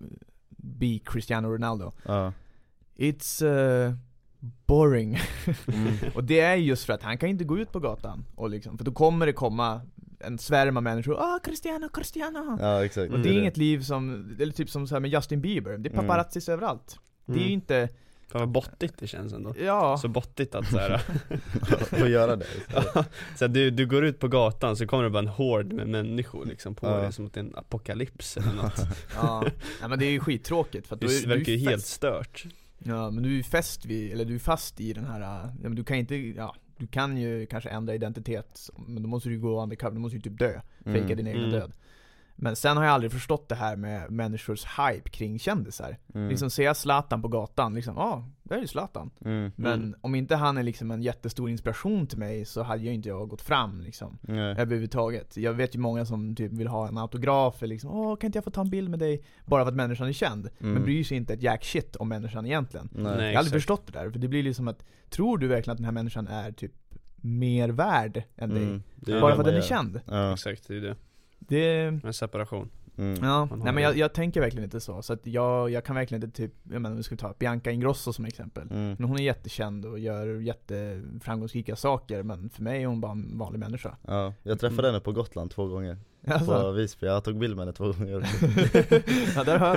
be 0.58 1.00
Cristiano 1.06 1.48
Ronaldo? 1.50 1.92
Ja, 2.06 2.34
It's 2.96 3.46
uh, 3.46 3.94
boring. 4.66 5.20
mm. 5.74 5.94
och 6.16 6.24
det 6.24 6.40
är 6.40 6.56
just 6.56 6.86
för 6.86 6.94
att 6.94 7.04
han 7.04 7.18
kan 7.18 7.30
inte 7.30 7.44
gå 7.44 7.58
ut 7.60 7.72
på 7.72 7.80
gatan 7.80 8.26
och 8.36 8.50
liksom, 8.50 8.78
för 8.78 8.86
då 8.86 8.92
kommer 8.92 9.26
det 9.26 9.34
komma 9.34 9.82
en 10.20 10.38
svärm 10.38 10.78
av 10.78 10.84
människor, 10.84 11.16
ah 11.20 11.40
Cristiano, 11.44 11.90
Cristiano! 11.90 12.58
Ja 12.62 12.86
exakt 12.86 13.14
Och 13.14 13.20
det 13.20 13.30
är 13.30 13.34
inget 13.40 13.58
liv 13.58 13.82
som, 13.82 14.30
eller 14.40 14.54
typ 14.54 14.70
som 14.70 14.88
så 14.88 14.96
här 14.96 15.00
med 15.00 15.12
Justin 15.12 15.42
Bieber, 15.42 15.78
det 15.78 15.90
är 15.90 15.94
Mm. 15.94 16.06
paparazzis 16.08 16.50
överallt. 16.50 17.00
Det 17.26 17.34
är 17.34 17.38
ju 17.38 17.42
Mm. 17.44 17.54
inte, 17.54 17.90
Fan 18.28 18.40
vad 18.42 18.50
bottigt 18.50 18.94
det 18.98 19.08
känns 19.08 19.34
ändå 19.34 19.54
ja, 19.60 19.98
Så 19.98 20.08
bottigt 20.08 20.56
att 20.56 20.68
såhär, 20.72 20.98
Få 22.00 22.08
göra 22.08 22.36
det 22.36 22.46
så 23.36 23.48
du, 23.48 23.72
du 23.72 23.86
går 23.86 24.06
ut 24.06 24.20
på 24.20 24.28
gatan 24.28 24.78
så 24.78 24.88
kommer 24.88 25.04
det 25.04 25.10
bara 25.10 25.20
en 25.20 25.28
hord 25.28 25.74
med 25.74 25.88
människor 25.88 26.46
liksom 26.46 26.76
på 26.76 26.88
Ja. 26.88 26.98
dig 26.98 27.14
som 27.14 27.26
att 27.26 27.34
det 27.34 27.40
är 27.40 27.44
en 27.44 27.56
apokalyps 27.56 28.38
eller 28.38 28.54
något 28.54 28.82
ja. 29.16 29.42
Nej 29.80 29.90
men 29.90 30.00
det 30.00 30.06
är 30.06 30.12
ju 30.12 30.20
skittråkigt 30.20 30.88
för 30.88 30.96
att 30.96 31.02
Det 31.02 31.08
du, 31.22 31.28
verkar 31.28 31.52
ju 31.52 31.58
helt 31.70 31.86
stört 31.86 32.46
Ja 32.84 33.12
men 33.12 33.24
du 33.24 33.30
är 33.30 33.34
ju 33.34 33.44
fäst 33.44 33.86
vid, 33.86 34.12
eller 34.12 34.26
du 34.26 34.36
är 34.36 34.40
fast 34.40 34.82
i 34.82 34.94
den 34.94 35.06
här, 35.06 35.22
ja 35.22 35.50
men 35.62 35.76
du 35.76 35.84
kan 35.84 35.98
inte, 35.98 36.16
ja 36.16 36.56
du 36.78 36.88
kan 36.88 37.18
ju 37.18 37.46
kanske 37.46 37.70
ändra 37.70 37.96
identitet, 37.96 38.70
men 38.88 39.04
då 39.04 39.10
måste 39.10 39.30
du 39.30 39.36
ju 39.36 39.42
gå 39.42 39.64
undercover, 39.64 39.94
du 39.94 40.00
måste 40.00 40.16
ju 40.16 40.22
typ 40.22 40.40
dö, 40.40 40.62
fejka 40.84 41.00
Mm. 41.06 41.18
din 41.18 41.28
egen 41.28 41.40
Mm. 41.40 41.52
död. 41.52 41.74
Men 42.36 42.56
sen 42.56 42.78
har 42.78 42.84
jag 42.84 42.94
aldrig 42.94 43.12
förstått 43.12 43.50
det 43.50 43.56
här 43.56 43.76
med 43.76 44.12
människors 44.12 44.66
hype 44.66 45.10
kring 45.10 45.40
kändisar. 45.40 45.98
mm. 46.16 46.30
Liksom 46.30 46.50
ser 46.50 46.64
jag 46.64 46.78
Zlatan 46.78 47.22
på 47.22 47.28
gatan, 47.28 47.74
liksom, 47.74 47.96
ja, 47.98 48.04
ah, 48.04 48.24
där 48.44 48.56
är 48.56 48.62
ju 48.62 48.68
Zlatan. 48.68 49.12
mm. 49.26 49.52
Men 49.56 49.74
Mm. 49.74 49.96
om 50.02 50.16
inte 50.16 50.36
han 50.36 50.58
är 50.58 50.64
liksom 50.64 50.92
en 50.92 51.02
jättestor 51.02 51.50
inspiration 51.50 52.08
till 52.08 52.18
mig 52.18 52.46
så 52.46 52.64
hade 52.64 52.84
ju 52.84 52.94
inte 52.94 53.10
jag 53.10 53.30
gått 53.30 53.42
fram 53.42 53.82
liksom. 53.82 54.18
Nej. 54.22 54.56
Överhuvudtaget. 54.58 55.38
Jag 55.38 55.54
vet 55.54 55.76
ju 55.76 55.80
många 55.80 56.06
som 56.06 56.36
typ 56.36 56.52
vill 56.52 56.68
ha 56.68 56.88
en 56.88 56.98
autograf 56.98 57.64
eller 57.64 57.74
liksom, 57.74 57.92
åh 57.92 58.16
kan 58.16 58.28
inte 58.28 58.38
jag 58.38 58.44
få 58.44 58.52
ta 58.52 58.62
en 58.62 58.70
bild 58.70 58.90
med 58.90 59.00
dig? 59.00 59.24
Bara 59.46 59.64
för 59.64 59.70
att 59.70 59.76
människan 59.76 60.08
är 60.08 60.12
känd. 60.14 60.50
Mm. 60.60 60.74
Men 60.74 60.84
bryr 60.84 61.04
sig 61.04 61.18
inte 61.18 61.34
ett 61.34 61.42
jack 61.42 61.64
shit 61.66 61.96
om 61.96 62.10
människan 62.10 62.46
egentligen. 62.46 62.90
Nej. 62.92 63.04
Jag 63.04 63.10
har 63.12 63.18
aldrig 63.20 63.32
exakt. 63.38 63.52
förstått 63.52 63.88
det 63.88 64.00
där, 64.00 64.10
för 64.12 64.20
det 64.20 64.28
blir 64.28 64.44
liksom 64.44 64.68
att, 64.68 64.86
tror 65.10 65.38
du 65.38 65.48
verkligen 65.48 65.72
att 65.72 65.78
den 65.78 65.86
här 65.86 65.92
människan 65.92 66.28
är 66.28 66.52
typ 66.52 66.72
mer 67.16 67.70
värd 67.70 68.24
än 68.36 68.50
dig? 68.50 68.64
Mm. 68.64 68.82
Bara 69.22 69.34
för 69.36 69.40
att 69.42 69.46
den 69.46 69.56
är 69.56 69.62
känd? 69.62 70.02
Ja. 70.06 70.34
Exakt, 70.34 70.68
det 70.68 70.76
är 70.78 70.82
det, 70.82 70.96
Det, 71.48 71.82
en 72.04 72.14
separation 72.14 72.70
Mm. 72.98 73.24
ja, 73.24 73.46
nej 73.46 73.74
men 73.74 73.84
jag, 73.84 73.98
jag 73.98 74.14
tänker 74.14 74.42
verkligen 74.42 74.64
inte 74.64 74.80
så. 74.80 75.02
Så 75.02 75.14
att 75.14 75.28
jag, 75.28 75.70
jag 75.70 75.84
kan 75.84 75.96
verkligen 75.96 76.24
inte 76.24 76.38
typ, 76.38 76.54
jag 76.64 76.82
menar 76.82 76.96
vi 76.96 77.04
ska 77.04 77.16
ta 77.16 77.34
Bianca 77.40 77.72
Ingrosso 77.72 78.14
som 78.14 78.26
exempel. 78.26 78.72
Mm. 78.72 78.96
Men 79.00 79.08
hon 79.10 79.20
är 79.20 79.24
jättekänd 79.24 79.86
och 79.86 80.00
gör 80.00 80.42
jätteframgångsrika 80.42 81.76
saker, 81.76 82.24
men 82.24 82.50
för 82.50 82.64
mig 82.64 82.84
är 82.84 82.88
hon 82.88 83.02
bara 83.02 83.12
en 83.12 83.38
vanlig 83.38 83.60
människa. 83.60 83.98
Ja, 84.02 84.34
jag 84.44 84.60
träffade 84.60 84.88
henne 84.88 85.00
på 85.00 85.12
Gotland 85.12 85.52
två 85.52 85.68
gånger, 85.68 85.98
på 86.26 86.34
Alltså, 86.34 86.72
Visby, 86.72 87.08
jag 87.08 87.24
tog 87.24 87.38
bild 87.38 87.56
med 87.56 87.66
henne 87.66 87.74
två 87.74 87.92
gånger 87.92 88.18
också. 88.18 88.46
ja 89.36 89.44
där 89.44 89.58
hör 89.60 89.76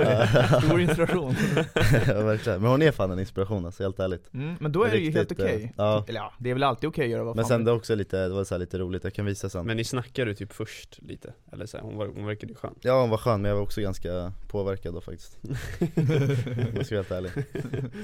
vi. 0.61 0.67
Stor 0.67 0.81
inspiration. 0.81 1.35
ja, 2.07 2.21
verkligen. 2.21 2.61
Men 2.61 2.71
hon 2.71 2.81
är 2.81 2.91
fan 2.91 3.11
en 3.11 3.19
inspiration 3.19 3.65
alltså, 3.65 3.83
helt 3.83 3.99
ärligt 3.99 4.33
Mm, 4.33 4.55
men 4.59 4.71
då 4.71 4.83
är 4.83 4.91
det 4.91 4.97
ju 4.97 5.11
helt 5.11 5.31
Riktigt, 5.31 5.39
okej. 5.39 5.63
eh, 5.63 5.69
ja. 5.77 6.05
Eller 6.07 6.19
ja, 6.19 6.33
det 6.39 6.49
är 6.49 6.53
väl 6.53 6.63
alltid 6.63 6.87
okej 6.89 7.03
att 7.05 7.11
göra 7.11 7.23
vad 7.23 7.35
Men 7.35 7.43
fan 7.45 7.49
sen 7.49 7.63
det 7.65 7.71
är 7.71 7.75
också 7.75 7.95
lite, 7.95 8.27
det 8.27 8.33
var 8.33 8.43
så 8.43 8.53
här 8.55 8.59
lite 8.59 8.77
roligt, 8.79 9.03
jag 9.03 9.13
kan 9.13 9.25
visa 9.25 9.49
sen 9.49 9.65
Men 9.65 9.77
ni 9.77 9.83
snackade 9.83 10.35
typ 10.35 10.53
först 10.53 10.99
lite, 11.01 11.33
eller 11.51 11.65
så 11.65 11.77
här, 11.77 11.83
hon, 11.83 11.97
var, 11.97 12.05
hon 12.07 12.25
verkade 12.25 12.51
ju 12.51 12.55
skön 12.55 12.75
Ja 12.81 13.01
hon 13.01 13.09
var 13.09 13.17
skön 13.17 13.41
men 13.41 13.49
jag 13.49 13.55
var 13.55 13.63
också 13.63 13.81
ganska 13.81 14.31
påverkad 14.47 14.93
då 14.93 15.01
faktiskt 15.01 15.37
Om 15.43 15.55
jag 16.75 16.85
ska 16.85 16.95
vara 16.95 17.03
helt 17.03 17.11
ärlig 17.11 17.31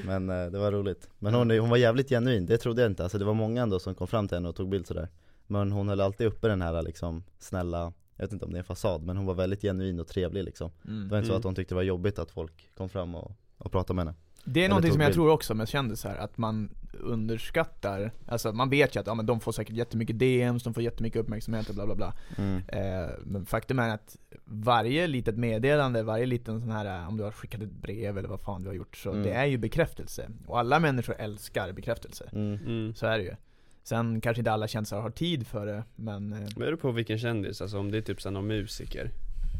Men 0.06 0.30
eh, 0.30 0.46
det 0.52 0.60
var 0.60 0.72
roligt 0.72 1.10
Men 1.20 1.34
hon, 1.34 1.52
hon 1.52 1.70
var 1.70 1.78
jävligt 1.78 2.10
genuin, 2.10 2.46
det 2.46 2.58
trodde 2.58 2.82
jag 2.82 2.92
inte, 2.92 3.04
alltså 3.04 3.18
det 3.18 3.26
var 3.26 3.34
många 3.34 3.62
ändå 3.62 3.80
som 3.80 3.96
kom 3.96 4.08
fram 4.08 4.28
till 4.28 4.36
henne 4.38 4.50
och 4.50 4.56
tog 4.56 4.70
bild 4.70 4.88
sådär 4.88 5.10
Men 5.48 5.72
hon 5.72 5.90
höll 5.90 6.02
alltid 6.02 6.28
uppe 6.28 6.48
den 6.48 6.62
här 6.62 6.82
liksom 6.82 7.24
snälla, 7.40 7.94
jag 8.18 8.26
vet 8.26 8.34
inte 8.34 8.46
om 8.46 8.52
det 8.52 8.58
är 8.58 8.60
en 8.60 8.66
fasad 8.66 9.04
men 9.04 9.18
hon 9.18 9.26
var 9.26 9.34
väldigt 9.34 9.62
genuin 9.62 10.00
och 10.00 10.08
trevlig 10.08 10.44
liksom 10.44 10.72
Det 10.82 10.90
mm. 10.92 11.10
var 11.10 11.18
inte 11.18 11.28
så 11.28 11.32
Mm. 11.34 11.40
att 11.40 11.44
hon 11.44 11.56
tyckte 11.56 11.74
det 11.74 11.76
var 11.76 11.84
jobbigt 11.84 12.20
att 12.20 12.32
folk 12.32 12.70
kom 12.78 12.90
fram 12.90 13.16
och, 13.16 13.32
och 13.58 13.72
pratade 13.72 13.96
med 13.96 14.06
henne 14.06 14.18
Det 14.46 14.60
är 14.60 14.64
Eller 14.64 14.70
någonting 14.70 14.92
som 14.92 15.02
jag 15.02 15.08
bild. 15.10 15.16
tror 15.16 15.30
också 15.30 15.54
med 15.56 15.68
kändisar, 15.68 16.16
att 16.16 16.38
man 16.38 16.70
underskattar, 17.00 18.12
alltså 18.28 18.52
man 18.54 18.70
vet 18.70 18.96
ju 18.96 19.00
att 19.00 19.08
ja, 19.08 19.14
men 19.16 19.26
de 19.26 19.40
får 19.40 19.52
säkert 19.52 19.76
jättemycket 19.76 20.20
DMs, 20.20 20.64
de 20.64 20.74
får 20.74 20.84
jättemycket 20.84 21.20
uppmärksamhet 21.22 21.70
och 21.70 21.76
bla 21.76 21.86
bla 21.86 21.96
bla 21.96 22.14
mm. 22.38 22.62
eh, 22.68 23.10
Men 23.26 23.46
faktum 23.46 23.80
är 23.80 23.90
att 23.90 24.18
varje 24.46 25.08
litet 25.08 25.38
meddelande, 25.38 26.04
varje 26.04 26.26
liten 26.26 26.62
sån 26.62 26.72
här, 26.72 27.02
eh, 27.02 27.08
om 27.08 27.18
du 27.18 27.24
har 27.24 27.32
skickat 27.32 27.62
ett 27.62 27.72
brev 27.72 28.18
eller 28.18 28.30
vad 28.30 28.42
fan 28.42 28.62
du 28.64 28.70
har 28.70 28.76
gjort, 28.76 28.98
så 28.98 29.10
Mm. 29.12 29.24
det 29.24 29.32
är 29.34 29.46
ju 29.46 29.58
bekräftelse 29.58 30.30
Och 30.48 30.60
alla 30.60 30.80
människor 30.80 31.16
älskar 31.20 31.72
bekräftelse, 31.72 32.30
Mm. 32.34 32.60
mm. 32.66 32.96
så 32.96 33.06
är 33.06 33.18
det 33.18 33.24
ju 33.24 33.36
Sen 33.84 34.22
kanske 34.22 34.42
inte 34.42 34.52
alla 34.52 34.68
kändisar 34.68 35.02
har 35.02 35.10
tid 35.10 35.48
för 35.48 35.66
det, 35.66 35.84
men 35.96 36.34
eh, 36.34 36.40
Men 36.40 36.50
det 36.50 36.56
beror 36.56 36.78
på 36.78 36.92
vilken 36.92 37.18
kändis, 37.18 37.62
alltså 37.62 37.80
om 37.80 37.92
det 37.92 37.98
är 37.98 38.02
typ 38.02 38.22
såhär 38.22 38.34
någon 38.34 38.48
musiker 38.48 39.12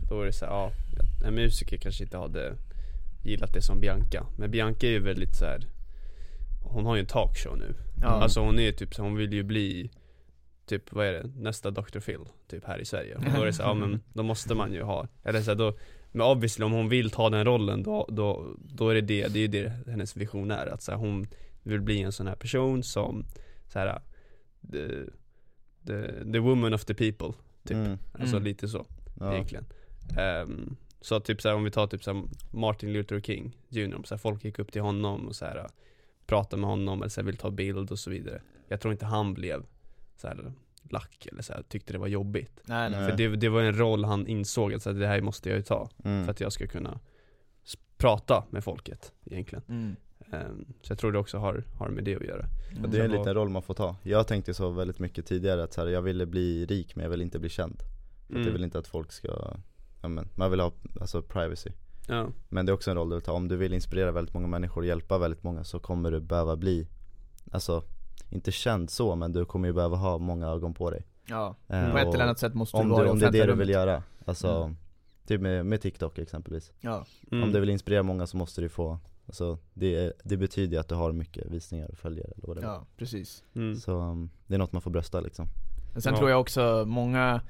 Då 0.10 0.22
är 0.22 0.26
det 0.26 0.34
såhär, 0.34 0.52
ja, 0.52 0.72
en 1.26 1.36
musiker 1.36 1.78
kanske 1.78 2.04
inte 2.04 2.18
hade 2.18 2.56
gillat 3.24 3.54
det 3.54 3.62
som 3.62 3.80
Bianca 3.80 4.26
Men 4.38 4.52
Bianca 4.52 4.88
är 4.88 4.92
ju 4.92 5.00
väldigt 5.00 5.36
så 5.36 5.46
här. 5.46 5.68
Hon 6.64 6.86
har 6.86 6.96
ju 6.96 7.00
en 7.00 7.08
talkshow 7.08 7.58
nu 7.58 7.76
ja, 8.02 8.08
Alltså 8.08 8.40
hon 8.40 8.60
är 8.60 8.72
typ 8.72 8.96
så 8.96 9.02
hon 9.02 9.16
vill 9.16 9.34
ju 9.34 9.44
bli 9.44 9.92
Typ, 10.66 10.92
vad 10.92 11.06
är 11.06 11.14
det? 11.14 11.32
Nästa 11.36 11.72
Dr. 11.72 12.00
Phil, 12.00 12.20
typ 12.48 12.66
här 12.66 12.80
i 12.80 12.86
Sverige 12.86 13.16
Och 13.16 13.24
då 13.36 13.42
är 13.42 13.46
det 13.46 13.54
så 13.54 13.64
här, 13.64 13.70
ja 13.70 13.74
men 13.74 14.02
då 14.14 14.24
måste 14.24 14.56
man 14.56 14.74
ju 14.74 14.84
ha 14.84 15.08
Eller 15.24 15.42
så 15.42 15.52
här, 15.52 15.56
då 15.56 15.78
Men 16.12 16.22
obviously 16.22 16.66
om 16.66 16.72
hon 16.72 16.90
vill 16.90 17.10
ta 17.10 17.30
den 17.30 17.46
rollen 17.46 17.84
då, 17.84 18.08
då, 18.12 18.56
då 18.58 18.90
är 18.90 18.96
det 18.96 19.02
det, 19.02 19.28
det 19.28 19.40
är 19.40 19.42
ju 19.42 19.48
det 19.48 19.92
hennes 19.92 20.18
vision 20.18 20.52
är 20.52 20.68
Att 20.68 20.82
så 20.82 20.92
här, 20.92 21.00
hon 21.00 21.28
vill 21.64 21.82
bli 21.82 22.02
en 22.02 22.12
sån 22.12 22.28
här 22.28 22.36
person 22.36 22.84
som 22.84 23.26
så 23.68 23.80
här, 23.80 24.02
the, 24.72 24.88
the, 25.86 26.32
the 26.34 26.40
woman 26.40 26.74
of 26.74 26.86
the 26.86 26.94
people 26.94 27.34
Typ, 27.64 27.78
Mm. 27.78 27.98
alltså 28.14 28.36
Mm. 28.36 28.44
lite 28.44 28.68
så 28.68 28.86
Ja. 29.20 29.34
egentligen 29.34 29.66
Ehm, 30.18 30.76
Så 31.02 31.20
typ 31.20 31.42
såhär 31.42 31.56
om 31.56 31.64
vi 31.64 31.72
tar 31.72 31.88
typ 31.88 32.04
såhär 32.04 32.24
Martin 32.52 32.94
Luther 32.94 33.20
King 33.22 33.58
Jr, 33.70 34.02
så 34.04 34.14
här, 34.16 34.20
folk 34.20 34.44
gick 34.46 34.60
upp 34.60 34.72
till 34.72 34.82
honom 34.82 35.28
och 35.28 35.36
så 35.36 35.46
här 35.46 35.68
pratade 36.26 36.60
med 36.62 36.70
honom 36.70 37.02
eller 37.02 37.10
så 37.10 37.22
här, 37.22 37.26
vill 37.26 37.38
ta 37.38 37.52
bild 37.52 37.92
och 37.92 38.00
så 38.00 38.10
vidare 38.10 38.42
Jag 38.68 38.82
tror 38.82 38.92
inte 38.92 39.06
han 39.06 39.34
blev 39.34 39.64
så 40.18 40.28
här 40.28 40.54
lack 40.90 41.28
eller 41.32 41.42
så 41.42 41.54
här, 41.54 41.64
tyckte 41.64 41.94
det 41.94 42.00
var 42.00 42.08
jobbigt 42.08 42.60
nej, 42.66 42.90
nej. 42.90 43.10
För 43.10 43.18
det, 43.18 43.28
det 43.36 43.50
var 43.50 43.62
en 43.62 43.78
roll 43.78 44.04
han 44.06 44.28
insåg 44.28 44.74
att 44.74 44.84
så 44.84 44.92
här, 44.92 45.00
det 45.00 45.08
här 45.08 45.22
måste 45.22 45.50
jag 45.50 45.56
ju 45.58 45.62
ta 45.64 45.90
Mm. 46.04 46.24
för 46.26 46.32
att 46.32 46.40
jag 46.42 46.52
ska 46.54 46.68
kunna 46.68 47.00
prata 47.98 48.44
med 48.50 48.64
folket 48.64 49.14
egentligen 49.26 49.64
Mm. 49.70 49.96
Ehm, 50.34 50.66
Så 50.82 50.92
jag 50.92 51.00
tror 51.00 51.12
det 51.12 51.20
också 51.20 51.38
har, 51.38 51.64
har 51.78 51.90
med 51.90 52.04
det 52.04 52.16
att 52.16 52.22
göra 52.22 52.46
Ja, 52.82 52.88
det 52.88 53.00
är 53.00 53.06
en 53.06 53.12
liten 53.12 53.34
roll 53.34 53.50
man 53.50 53.62
får 53.62 53.74
ta. 53.74 53.96
Jag 54.04 54.28
tänkte 54.28 54.54
så 54.54 54.70
väldigt 54.70 55.00
mycket 55.00 55.26
tidigare 55.26 55.64
att 55.64 55.74
så 55.74 55.82
här, 55.82 55.88
jag 55.88 56.02
ville 56.02 56.26
bli 56.26 56.66
rik 56.66 56.96
men 56.96 57.04
jag 57.04 57.10
vill 57.10 57.22
inte 57.22 57.40
bli 57.40 57.50
känd. 57.50 57.84
För 58.28 58.34
Mm. 58.36 58.46
jag 58.48 58.54
vill 58.54 58.64
inte 58.64 58.80
att 58.80 58.88
folk 58.88 59.12
ska, 59.12 59.28
ja, 60.02 60.08
men, 60.08 60.28
man 60.36 60.52
vill 60.52 60.60
ha 60.60 60.72
alltså 61.02 61.22
privacy. 61.22 61.70
Ja, 62.08 62.28
Men 62.50 62.66
det 62.66 62.72
är 62.72 62.74
också 62.74 62.92
en 62.92 62.98
roll 62.98 63.10
du 63.10 63.16
vill 63.16 63.24
ta. 63.24 63.32
Om 63.32 63.48
du 63.48 63.56
vill 63.58 63.74
inspirera 63.74 64.12
väldigt 64.12 64.34
många 64.34 64.48
människor 64.48 64.82
och 64.82 64.88
hjälpa 64.88 65.18
väldigt 65.18 65.44
många 65.44 65.64
så 65.64 65.80
kommer 65.80 66.12
du 66.12 66.20
behöva 66.20 66.56
bli, 66.56 66.88
alltså 67.52 67.84
inte 68.30 68.52
känd 68.52 68.90
så 68.90 69.16
men 69.16 69.32
du 69.32 69.46
kommer 69.46 69.68
ju 69.68 69.74
behöva 69.74 69.98
ha 69.98 70.18
många 70.18 70.48
ögon 70.48 70.74
på 70.74 70.90
dig. 70.92 71.06
Ja, 71.26 71.56
Eh, 71.68 71.92
på 71.92 71.98
ett 71.98 72.14
eller 72.14 72.24
annat 72.24 72.40
sätt 72.40 72.54
måste 72.54 72.78
om, 72.78 72.88
du 72.88 72.94
vara 72.94 73.04
du, 73.04 73.10
om 73.10 73.20
det 73.20 73.28
är 73.28 73.32
det 73.32 73.46
du 73.46 73.54
vill 73.56 73.70
göra, 73.70 74.04
alltså 74.26 74.48
Mm. 74.48 74.78
typ 75.28 75.42
med, 75.42 75.66
med 75.66 75.82
TikTok 75.82 76.18
exempelvis. 76.18 76.72
Ja, 76.82 77.06
mm. 77.32 77.44
Om 77.44 77.52
du 77.52 77.60
vill 77.60 77.70
inspirera 77.70 78.04
många 78.04 78.28
så 78.28 78.38
måste 78.38 78.62
du 78.62 78.70
få, 78.70 79.00
alltså 79.26 79.58
det, 79.74 79.96
är- 79.96 80.14
det 80.24 80.38
betyder 80.38 80.74
ju 80.74 80.80
att 80.80 80.88
du 80.88 80.96
har 80.96 81.12
mycket 81.12 81.52
visningar 81.52 81.88
och 81.92 81.98
följare 81.98 82.32
eller 82.36 82.48
vad 82.48 82.58
det 82.58 82.62
är. 82.62 82.66
ja 82.66 82.86
precis 82.98 83.44
mm. 83.56 83.76
Så 83.76 84.00
um, 84.00 84.30
det 84.48 84.54
är 84.56 84.60
något 84.60 84.74
man 84.74 84.82
får 84.82 84.92
brösta 84.92 85.22
liksom. 85.22 85.48
Men 85.94 86.02
sen 86.02 86.14
Ja. 86.14 86.18
tror 86.18 86.30
jag 86.30 86.42
också 86.42 86.84
många, 86.88 87.42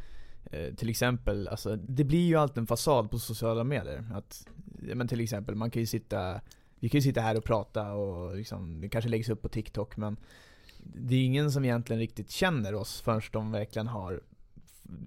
eh, 0.52 0.74
till 0.76 0.90
exempel, 0.90 1.48
alltså 1.48 1.76
det 1.76 2.04
blir 2.04 2.28
ju 2.28 2.36
alltid 2.36 2.58
en 2.58 2.68
fasad 2.68 3.12
på 3.12 3.20
sociala 3.20 3.64
medier. 3.64 4.10
Att, 4.14 4.48
men 4.96 5.08
till 5.08 5.20
exempel, 5.22 5.56
man 5.56 5.72
kan 5.72 5.80
ju 5.80 5.86
sitta, 5.86 6.42
vi 6.80 6.90
kan 6.90 6.98
ju 6.98 7.02
sitta 7.02 7.22
här 7.22 7.38
och 7.38 7.44
prata 7.44 7.92
och 7.94 8.36
liksom, 8.36 8.82
det 8.82 8.90
kanske 8.90 9.10
läggs 9.10 9.30
upp 9.30 9.42
på 9.42 9.50
TikTok 9.50 9.98
men 9.98 10.18
det 10.84 11.16
är 11.16 11.26
ingen 11.26 11.52
som 11.52 11.66
egentligen 11.66 12.00
riktigt 12.00 12.30
känner 12.32 12.76
oss 12.76 13.02
förrän 13.02 13.22
de 13.32 13.52
verkligen 13.52 13.88
har 13.88 14.22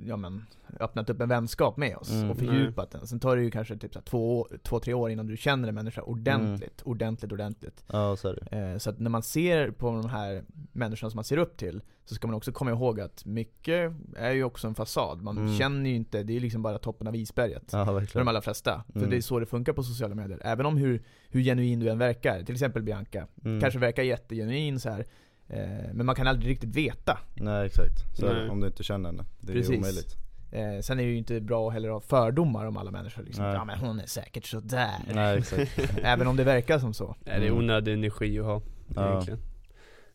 ja, 0.06 0.16
men, 0.16 0.46
öppnat 0.80 1.10
upp 1.10 1.20
en 1.20 1.28
vänskap 1.28 1.76
med 1.76 1.96
oss 1.96 2.10
Mm, 2.12 2.30
och 2.30 2.36
fördjupat 2.36 2.90
den. 2.90 3.06
Sen 3.06 3.20
tar 3.20 3.36
det 3.36 3.42
ju 3.42 3.50
kanske 3.50 3.76
typ 3.76 3.92
så 3.92 3.98
här 3.98 4.04
två, 4.04 4.40
år- 4.40 4.58
två, 4.62 4.80
tre 4.80 4.94
år 4.94 5.10
innan 5.10 5.26
du 5.26 5.36
känner 5.36 5.68
en 5.68 5.74
människa 5.74 6.02
ordentligt, 6.02 6.82
ordentligt, 6.82 7.32
ordentligt. 7.32 7.84
Ja 7.92 8.16
så 8.16 8.28
är 8.28 8.34
det 8.50 8.56
Eh, 8.72 8.78
Så 8.78 8.90
att 8.90 8.98
när 9.00 9.10
man 9.10 9.22
ser 9.22 9.70
på 9.70 9.86
de 9.90 10.08
här 10.08 10.44
människorna 10.72 11.10
som 11.10 11.16
man 11.16 11.24
ser 11.24 11.36
upp 11.36 11.56
till 11.56 11.80
Så 12.04 12.14
ska 12.14 12.26
man 12.26 12.36
också 12.36 12.52
komma 12.52 12.70
ihåg 12.70 13.00
att 13.00 13.24
mycket 13.24 13.92
är 14.16 14.30
ju 14.32 14.44
också 14.44 14.66
en 14.68 14.74
fasad 14.74 15.22
Man 15.22 15.38
Mm. 15.38 15.58
känner 15.58 15.90
ju 15.90 15.96
inte, 15.96 16.22
det 16.22 16.36
är 16.36 16.40
liksom 16.40 16.62
bara 16.62 16.78
toppen 16.78 17.06
av 17.06 17.16
isberget 17.16 17.62
Ja 17.72 17.84
För 17.86 18.18
de 18.18 18.28
allra 18.28 18.40
flesta. 18.40 18.84
För 18.92 18.98
Mm. 18.98 19.10
det 19.10 19.16
är 19.16 19.20
så 19.20 19.38
det 19.40 19.46
funkar 19.46 19.72
på 19.72 19.82
sociala 19.82 20.14
medier. 20.14 20.40
Även 20.44 20.66
om 20.66 20.76
hur, 20.76 21.02
hur 21.28 21.42
genuin 21.42 21.80
du 21.80 21.88
än 21.90 21.98
verkar. 21.98 22.42
Till 22.42 22.54
exempel 22.54 22.82
Bianca. 22.82 23.26
Mm. 23.44 23.60
Kanske 23.60 23.78
verkar 23.78 24.02
jättegenuin 24.02 24.80
så 24.80 24.90
här. 24.90 25.06
Eh, 25.48 25.92
men 25.92 26.06
man 26.06 26.14
kan 26.14 26.26
aldrig 26.26 26.50
riktigt 26.50 26.76
veta. 26.76 27.18
Nej 27.34 27.66
exakt, 27.66 28.16
så 28.16 28.26
är 28.26 28.34
Nej. 28.34 28.48
om 28.50 28.60
du 28.60 28.66
inte 28.66 28.82
känner 28.82 29.08
henne. 29.10 29.24
Det 29.40 29.52
är 29.52 29.56
Precis. 29.56 29.72
ju 29.72 29.78
omöjligt. 29.78 30.16
Eh, 30.52 30.80
sen 30.82 30.98
är 30.98 31.02
det 31.04 31.10
ju 31.10 31.16
inte 31.16 31.40
bra 31.40 31.68
heller 31.70 31.88
att 31.88 31.94
ha 31.94 32.00
fördomar 32.00 32.66
om 32.66 32.76
alla 32.76 32.90
människor. 32.90 33.22
Liksom. 33.22 33.44
Nej. 33.44 33.54
Ja 33.54 33.64
men 33.64 33.78
hon 33.78 34.00
är 34.00 34.06
säkert 34.06 34.46
sådär. 34.46 34.90
Nej 35.14 35.38
exakt. 35.38 35.78
Även 36.02 36.26
om 36.26 36.36
det 36.36 36.44
verkar 36.44 36.78
som 36.78 36.94
så. 36.94 37.16
Nej, 37.24 37.40
det 37.40 37.46
är 37.46 37.50
Mm. 37.50 37.58
onödig 37.58 37.92
energi 37.92 38.38
att 38.38 38.44
ha 38.44 38.62
Ja. 38.94 39.24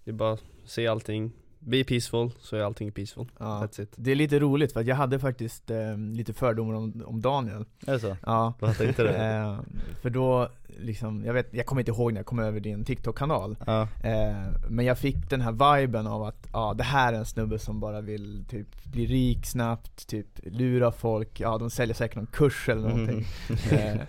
Det 0.04 0.12
är 0.12 0.14
bara 0.14 0.34
att 0.34 0.44
se 0.66 0.88
allting 0.88 1.32
be 1.64 1.84
peaceful, 1.84 2.32
så 2.39 2.55
är 2.55 2.62
allting 2.62 2.91
peaceful. 2.91 3.28
Ja. 3.39 3.45
That's 3.45 3.82
it. 3.82 3.93
Det 3.95 4.12
är 4.12 4.16
lite 4.16 4.39
roligt 4.39 4.74
för 4.74 4.80
att 4.80 4.88
jag 4.88 4.95
hade 4.95 5.20
faktiskt 5.20 5.72
eh, 5.72 5.97
lite 5.97 6.34
fördomar 6.34 6.74
om, 6.74 7.03
om 7.05 7.22
Daniel 7.22 7.66
Är 7.88 7.93
det 7.93 7.99
så? 7.99 8.18
Ja 8.26 8.53
Vad 8.59 8.78
tänkte 8.78 9.03
du? 9.03 9.09
eh, 9.09 9.59
För 10.01 10.09
då, 10.09 10.49
liksom, 10.80 11.26
jag 11.26 11.34
vet, 11.34 11.53
jag 11.53 11.66
kommer 11.66 11.82
inte 11.82 11.91
ihåg 11.91 12.14
när 12.14 12.20
jag 12.20 12.26
kom 12.26 12.39
över 12.39 12.59
din 12.59 12.86
TikTok-kanal 12.86 13.55
Ja, 13.66 13.82
eh, 14.03 14.36
Men 14.70 14.86
jag 14.86 14.97
fick 14.97 15.30
den 15.30 15.41
här 15.41 15.78
viben 15.82 16.07
av 16.07 16.24
att, 16.24 16.47
ja 16.53 16.74
det 16.74 16.84
här 16.84 17.14
är 17.14 17.18
en 17.18 17.26
snubbe 17.26 17.59
som 17.59 17.80
bara 17.80 18.01
vill 18.01 18.45
typ 18.49 18.84
bli 18.86 19.05
rik 19.05 19.45
snabbt, 19.45 20.07
typ 20.07 20.28
lura 20.43 20.91
folk, 20.91 21.39
ja 21.39 21.57
de 21.57 21.70
säljer 21.70 21.95
säkert 21.95 22.16
någon 22.16 22.26
kurs 22.28 22.70
eller 22.70 22.82
någonting 22.89 23.26
Mm. 23.72 23.99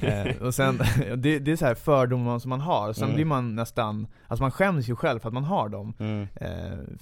eh, 0.00 0.26
eh, 0.26 0.36
Och 0.42 0.54
sen, 0.54 0.78
det, 1.16 1.38
det 1.38 1.52
är 1.52 1.56
så 1.56 1.66
här 1.66 1.74
fördomar 1.74 2.38
som 2.38 2.48
man 2.48 2.60
har, 2.60 2.92
sen 2.92 3.04
Mm. 3.04 3.14
blir 3.14 3.24
man 3.24 3.54
nästan, 3.54 4.06
alltså 4.28 4.42
man 4.44 4.50
skäms 4.50 4.88
ju 4.88 4.96
själv 4.96 5.18
för 5.20 5.28
att 5.28 5.34
man 5.34 5.44
har 5.44 5.68
dem 5.68 5.94
mm, 5.98 6.22
eh, 6.34 6.48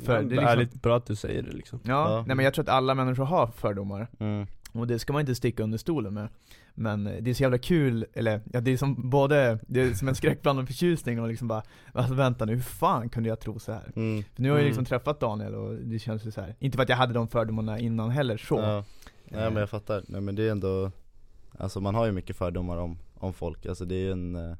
För 0.05 0.17
ja, 0.17 0.23
det 0.23 0.37
är 0.37 0.41
liksom, 0.41 0.59
lite 0.59 0.79
bra 0.79 0.97
att 0.97 1.07
du 1.07 1.17
säger 1.17 1.43
det 1.43 1.53
liksom. 1.53 1.81
Ja, 1.83 1.91
Ja. 2.13 2.25
nej 2.27 2.37
men 2.37 2.45
jag 2.45 2.55
tror 2.55 2.63
att 2.63 2.69
alla 2.69 2.95
människor 2.95 3.25
har 3.25 3.47
fördomar 3.47 4.09
mm, 4.19 4.47
och 4.73 4.87
det 4.87 4.99
ska 4.99 5.13
man 5.13 5.21
inte 5.21 5.35
sticka 5.35 5.63
under 5.63 5.79
stolen 5.79 6.15
med 6.15 6.29
Men 6.75 7.05
det 7.05 7.31
är 7.31 7.35
så 7.35 7.43
jävla 7.43 7.59
kul, 7.59 8.07
eller 8.15 8.41
ja, 8.53 8.61
det 8.61 8.71
är 8.71 8.77
som 8.77 9.11
både, 9.11 9.59
det 9.67 9.81
är 9.83 9.95
som 9.95 10.09
en 10.09 10.15
skräckblandad 10.15 10.67
förtjusning 10.67 11.21
och 11.21 11.29
liksom 11.29 11.49
bara 11.49 11.63
alltså, 11.93 12.15
Vänta 12.15 12.45
nu, 12.45 12.55
hur 12.55 12.63
fan 12.63 13.09
kunde 13.09 13.29
jag 13.29 13.41
tro 13.41 13.59
så 13.59 13.73
här? 13.73 13.93
mm, 13.97 14.23
För 14.35 14.43
nu 14.43 14.49
har 14.49 14.57
jag 14.57 14.61
Mm. 14.63 14.67
liksom 14.69 14.85
träffat 14.85 15.21
Daniel 15.21 15.55
och 15.55 15.75
det 15.75 15.99
känns 15.99 16.27
ju 16.27 16.31
så 16.31 16.41
här. 16.41 16.55
inte 16.59 16.77
för 16.77 16.83
att 16.83 16.89
jag 16.89 16.97
hade 16.97 17.13
de 17.13 17.29
fördomarna 17.29 17.79
innan 17.79 18.11
heller 18.11 18.37
så 18.37 18.59
Ja. 18.59 18.85
Nej 19.33 19.51
men 19.51 19.57
jag 19.61 19.71
fattar, 19.71 20.03
nej 20.09 20.21
men 20.21 20.35
det 20.35 20.43
är 20.47 20.51
ändå 20.51 20.91
Alltså 21.59 21.81
man 21.81 21.95
har 21.95 22.07
ju 22.07 22.13
mycket 22.13 22.37
fördomar 22.37 22.77
om, 22.77 22.99
om 23.15 23.33
folk, 23.33 23.67
alltså 23.67 23.85
det 23.85 23.95
är 23.95 23.99
ju 23.99 24.13
en, 24.13 24.37
eh, 24.37 24.57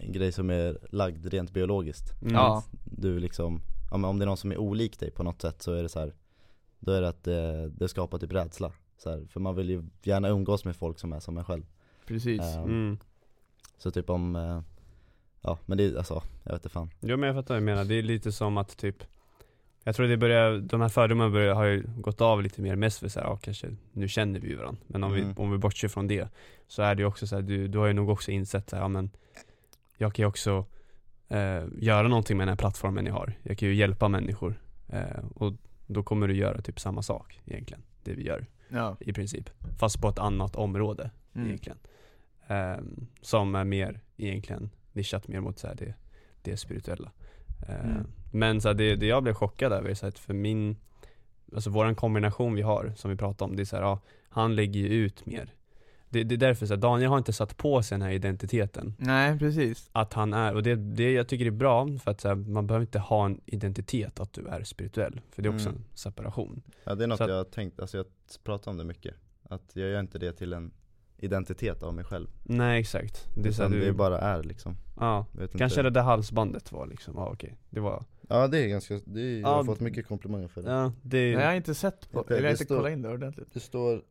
en 0.00 0.12
grej 0.12 0.32
som 0.32 0.50
är 0.50 0.78
lagd 0.90 1.26
rent 1.26 1.50
biologiskt. 1.50 2.22
Mm. 2.22 2.34
Ja, 2.34 2.64
Du 2.84 3.18
liksom, 3.18 3.60
om, 3.92 4.04
om 4.04 4.18
det 4.18 4.24
är 4.24 4.26
någon 4.26 4.36
som 4.36 4.52
är 4.52 4.58
olik 4.58 4.98
dig 4.98 5.10
på 5.10 5.22
något 5.22 5.42
sätt 5.42 5.62
så 5.62 5.72
är 5.72 5.82
det 5.82 5.88
så 5.88 6.00
här. 6.00 6.14
Då 6.78 6.92
är 6.92 7.00
det 7.00 7.08
att 7.08 7.24
det, 7.24 7.68
det 7.68 7.88
skapar 7.88 8.18
typ 8.18 8.32
rädsla. 8.32 8.72
Så 8.98 9.10
här, 9.10 9.26
För 9.28 9.40
man 9.40 9.54
vill 9.56 9.70
ju 9.70 9.84
gärna 10.02 10.28
umgås 10.28 10.64
med 10.64 10.76
folk 10.76 10.98
som 10.98 11.12
är 11.12 11.20
som 11.20 11.38
en 11.38 11.44
själv. 11.44 11.62
Precis. 12.06 12.40
Eh, 12.40 12.62
Mm. 12.62 12.98
Så 13.78 13.90
typ 13.90 14.10
om, 14.10 14.36
eh, 14.36 14.60
ja 15.40 15.58
men 15.66 15.78
det 15.78 15.84
är 15.84 15.96
alltså, 15.96 16.22
jag 16.44 16.52
vet 16.52 16.60
inte 16.60 16.68
fan. 16.68 16.90
Jo 17.00 17.16
men 17.16 17.26
jag 17.26 17.36
fattar 17.36 17.54
vad 17.54 17.62
du 17.62 17.64
menar, 17.64 17.84
det 17.84 17.94
är 17.94 18.02
lite 18.02 18.32
som 18.32 18.56
att 18.58 18.76
typ 18.76 18.96
Jag 19.84 19.94
tror 19.96 20.06
det 20.06 20.16
börjar, 20.16 20.58
de 20.58 20.80
här 20.80 20.88
fördomarna 20.88 21.30
börjar, 21.30 21.54
har 21.54 21.64
ju 21.64 21.82
gått 21.96 22.20
av 22.20 22.42
lite 22.42 22.62
mer 22.62 22.76
mest 22.76 22.98
för 22.98 23.08
så 23.08 23.20
här, 23.20 23.26
ja 23.26 23.36
kanske, 23.36 23.76
nu 23.92 24.08
känner 24.08 24.40
vi 24.40 24.54
varandra 24.54 24.82
Men 24.86 25.04
om, 25.04 25.12
Mm. 25.14 25.28
vi, 25.28 25.42
om 25.42 25.50
vi 25.52 25.58
bortser 25.58 25.88
från 25.88 26.06
det 26.06 26.28
Så 26.66 26.82
är 26.82 26.94
det 26.94 27.02
ju 27.02 27.06
också 27.06 27.26
så 27.26 27.34
här, 27.34 27.42
du, 27.42 27.68
du 27.68 27.78
har 27.78 27.86
ju 27.86 27.92
nog 27.92 28.08
också 28.10 28.30
insett 28.30 28.70
så 28.70 28.76
här, 28.76 28.82
ja 28.82 28.88
men 28.88 29.10
Jag 29.96 30.14
kan 30.14 30.22
ju 30.22 30.26
också 30.28 30.66
eh, 31.28 31.64
göra 31.78 32.08
någonting 32.08 32.36
med 32.36 32.46
den 32.46 32.52
här 32.52 32.56
plattformen 32.56 33.06
jag 33.06 33.14
har 33.14 33.32
Jag 33.42 33.58
kan 33.58 33.68
ju 33.68 33.74
hjälpa 33.74 34.08
människor 34.08 34.54
eh, 34.88 35.24
Och 35.34 35.52
då 35.86 36.02
kommer 36.02 36.28
du 36.28 36.36
göra 36.36 36.62
typ 36.62 36.80
samma 36.80 37.02
sak 37.02 37.40
egentligen, 37.46 37.82
det 38.04 38.12
vi 38.14 38.22
gör 38.26 38.46
Ja, 38.68 38.96
i 39.00 39.12
princip 39.12 39.50
Fast 39.78 40.00
på 40.00 40.08
ett 40.08 40.18
annat 40.18 40.56
område 40.56 41.10
mm. 41.34 41.46
egentligen. 41.46 41.78
Ehm, 42.46 43.06
som 43.20 43.54
är 43.54 43.64
mer 43.64 44.00
egentligen 44.16 44.70
nischat 44.92 45.28
mer 45.28 45.40
mot 45.40 45.58
så 45.58 45.66
här, 45.66 45.74
det, 45.74 45.94
det 46.42 46.56
spirituella. 46.56 47.10
Ehm, 47.68 47.90
Mm. 47.90 48.06
Men 48.32 48.60
så 48.60 48.68
här, 48.68 48.74
det, 48.74 48.96
det 48.96 49.06
jag 49.06 49.22
blev 49.22 49.34
chockad 49.34 49.72
över 49.72 49.94
så 49.94 50.06
här, 50.06 50.10
för 50.10 50.34
min, 50.34 50.76
alltså 51.54 51.70
våran 51.70 51.94
kombination 51.94 52.54
vi 52.54 52.62
har, 52.62 52.92
som 52.96 53.10
vi 53.10 53.16
pratade 53.16 53.50
om, 53.50 53.56
det 53.56 53.62
är 53.62 53.64
så 53.64 53.76
här, 53.76 53.82
ja, 53.82 54.00
han 54.28 54.54
lägger 54.56 54.80
ju 54.80 54.88
ut 54.88 55.26
mer. 55.26 55.54
Det, 56.08 56.22
det 56.24 56.34
är 56.34 56.36
därför 56.36 56.66
så 56.66 56.74
här, 56.74 56.80
Daniel 56.80 57.10
har 57.10 57.18
inte 57.18 57.32
satt 57.32 57.56
på 57.56 57.82
sig 57.82 57.98
den 57.98 58.02
här 58.06 58.12
identiteten. 58.14 58.94
Nej 58.98 59.38
precis 59.38 59.88
Att 59.92 60.12
han 60.12 60.32
är, 60.34 60.54
och 60.54 60.62
det, 60.62 60.74
det 60.76 61.12
jag 61.12 61.28
tycker 61.28 61.46
är 61.46 61.50
bra, 61.50 61.88
för 62.04 62.10
att 62.10 62.20
så 62.20 62.28
här, 62.28 62.34
man 62.34 62.66
behöver 62.66 62.82
inte 62.86 62.98
ha 62.98 63.26
en 63.26 63.40
identitet 63.46 64.20
att 64.20 64.32
du 64.32 64.46
är 64.46 64.62
spirituell. 64.64 65.20
För 65.30 65.42
det 65.42 65.48
är 65.48 65.54
också 65.54 65.68
Mm. 65.68 65.80
en 65.80 65.96
separation. 65.98 66.62
Ja 66.84 66.94
det 66.94 67.04
är 67.04 67.08
något 67.08 67.18
Så 67.18 67.24
att- 67.24 67.30
jag 67.30 67.36
har 67.36 67.44
tänkt, 67.44 67.80
alltså 67.80 67.96
jag 67.96 68.06
pratar 68.44 68.70
om 68.70 68.76
det 68.76 68.84
mycket 68.84 69.14
Att 69.42 69.70
jag 69.76 69.88
gör 69.88 70.00
inte 70.00 70.18
det 70.18 70.32
till 70.32 70.52
en 70.52 70.72
identitet 71.18 71.82
av 71.82 71.94
mig 71.94 72.04
själv 72.04 72.28
Nej 72.42 72.80
exakt. 72.80 73.28
Det 73.34 73.48
är, 73.48 73.52
så 73.52 73.62
här, 73.62 73.68
Utan 73.70 73.80
du, 73.80 73.86
det 73.86 73.92
bara 73.92 74.18
är 74.18 74.42
liksom 74.42 74.76
ja, 75.00 75.26
Vet 75.32 75.50
Kanske 75.58 75.80
inte. 75.80 75.82
det 75.82 75.90
där 75.90 76.02
halsbandet 76.02 76.72
var 76.72 76.86
liksom, 76.86 77.14
ja 77.16 77.30
okej, 77.32 77.56
det 77.70 77.80
var 77.80 78.04
Ja 78.28 78.48
det 78.48 78.58
är 78.58 78.68
ganska, 78.68 79.00
det 79.04 79.20
är, 79.20 79.32
jag 79.40 79.50
Ja, 79.50 79.54
har 79.54 79.64
fått 79.64 79.80
mycket 79.80 80.06
komplimanger 80.08 80.48
för 80.48 80.62
det. 80.62 80.70
Ja, 80.70 80.92
det 81.02 81.18
Nej, 81.18 81.30
jag 81.32 81.46
har 81.46 81.54
inte 81.54 81.74
sett 81.74 82.10
på, 82.12 82.20
eller 82.20 82.30
jag 82.30 82.36
har 82.36 82.42
det 82.42 82.50
inte 82.50 82.64
står- 82.64 82.76
kollat 82.76 82.92
in 82.92 83.02
det 83.02 83.08
ordentligt. 83.08 83.48
Det 83.52 83.60
står, 83.60 84.02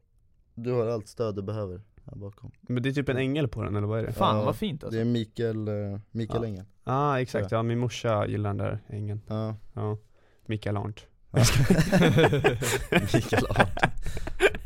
du 0.55 0.71
har 0.71 0.87
allt 0.87 1.07
stöd 1.07 1.35
du 1.35 1.41
behöver 1.41 1.81
här 2.05 2.15
bakom. 2.15 2.51
Men 2.61 2.83
det 2.83 2.89
är 2.89 2.93
typ 2.93 3.09
en 3.09 3.17
ängel 3.17 3.47
på 3.47 3.63
den 3.63 3.75
eller 3.75 3.87
vad 3.87 3.99
är 3.99 4.03
det? 4.05 4.11
Fan 4.13 4.37
Ja, 4.37 4.43
vad 4.45 4.55
fint 4.55 4.83
alltså. 4.83 4.95
Det 4.95 5.01
är 5.01 5.05
Mikael, 5.05 5.67
eh, 5.67 5.99
Mikael 6.11 6.43
Ja. 6.43 6.47
Engel. 6.47 6.65
Ah, 6.83 7.19
exakt, 7.19 7.51
ja. 7.51 7.63
Min 7.63 7.79
morsa 7.79 8.27
gillar 8.27 8.49
den 8.49 8.57
där 8.57 8.79
ängeln. 8.87 9.21
Ja, 9.27 9.55
Ja, 9.73 9.97
Mikael 10.45 10.77
Arndt. 10.77 11.07
Mikael 13.13 13.45
Art 13.49 13.69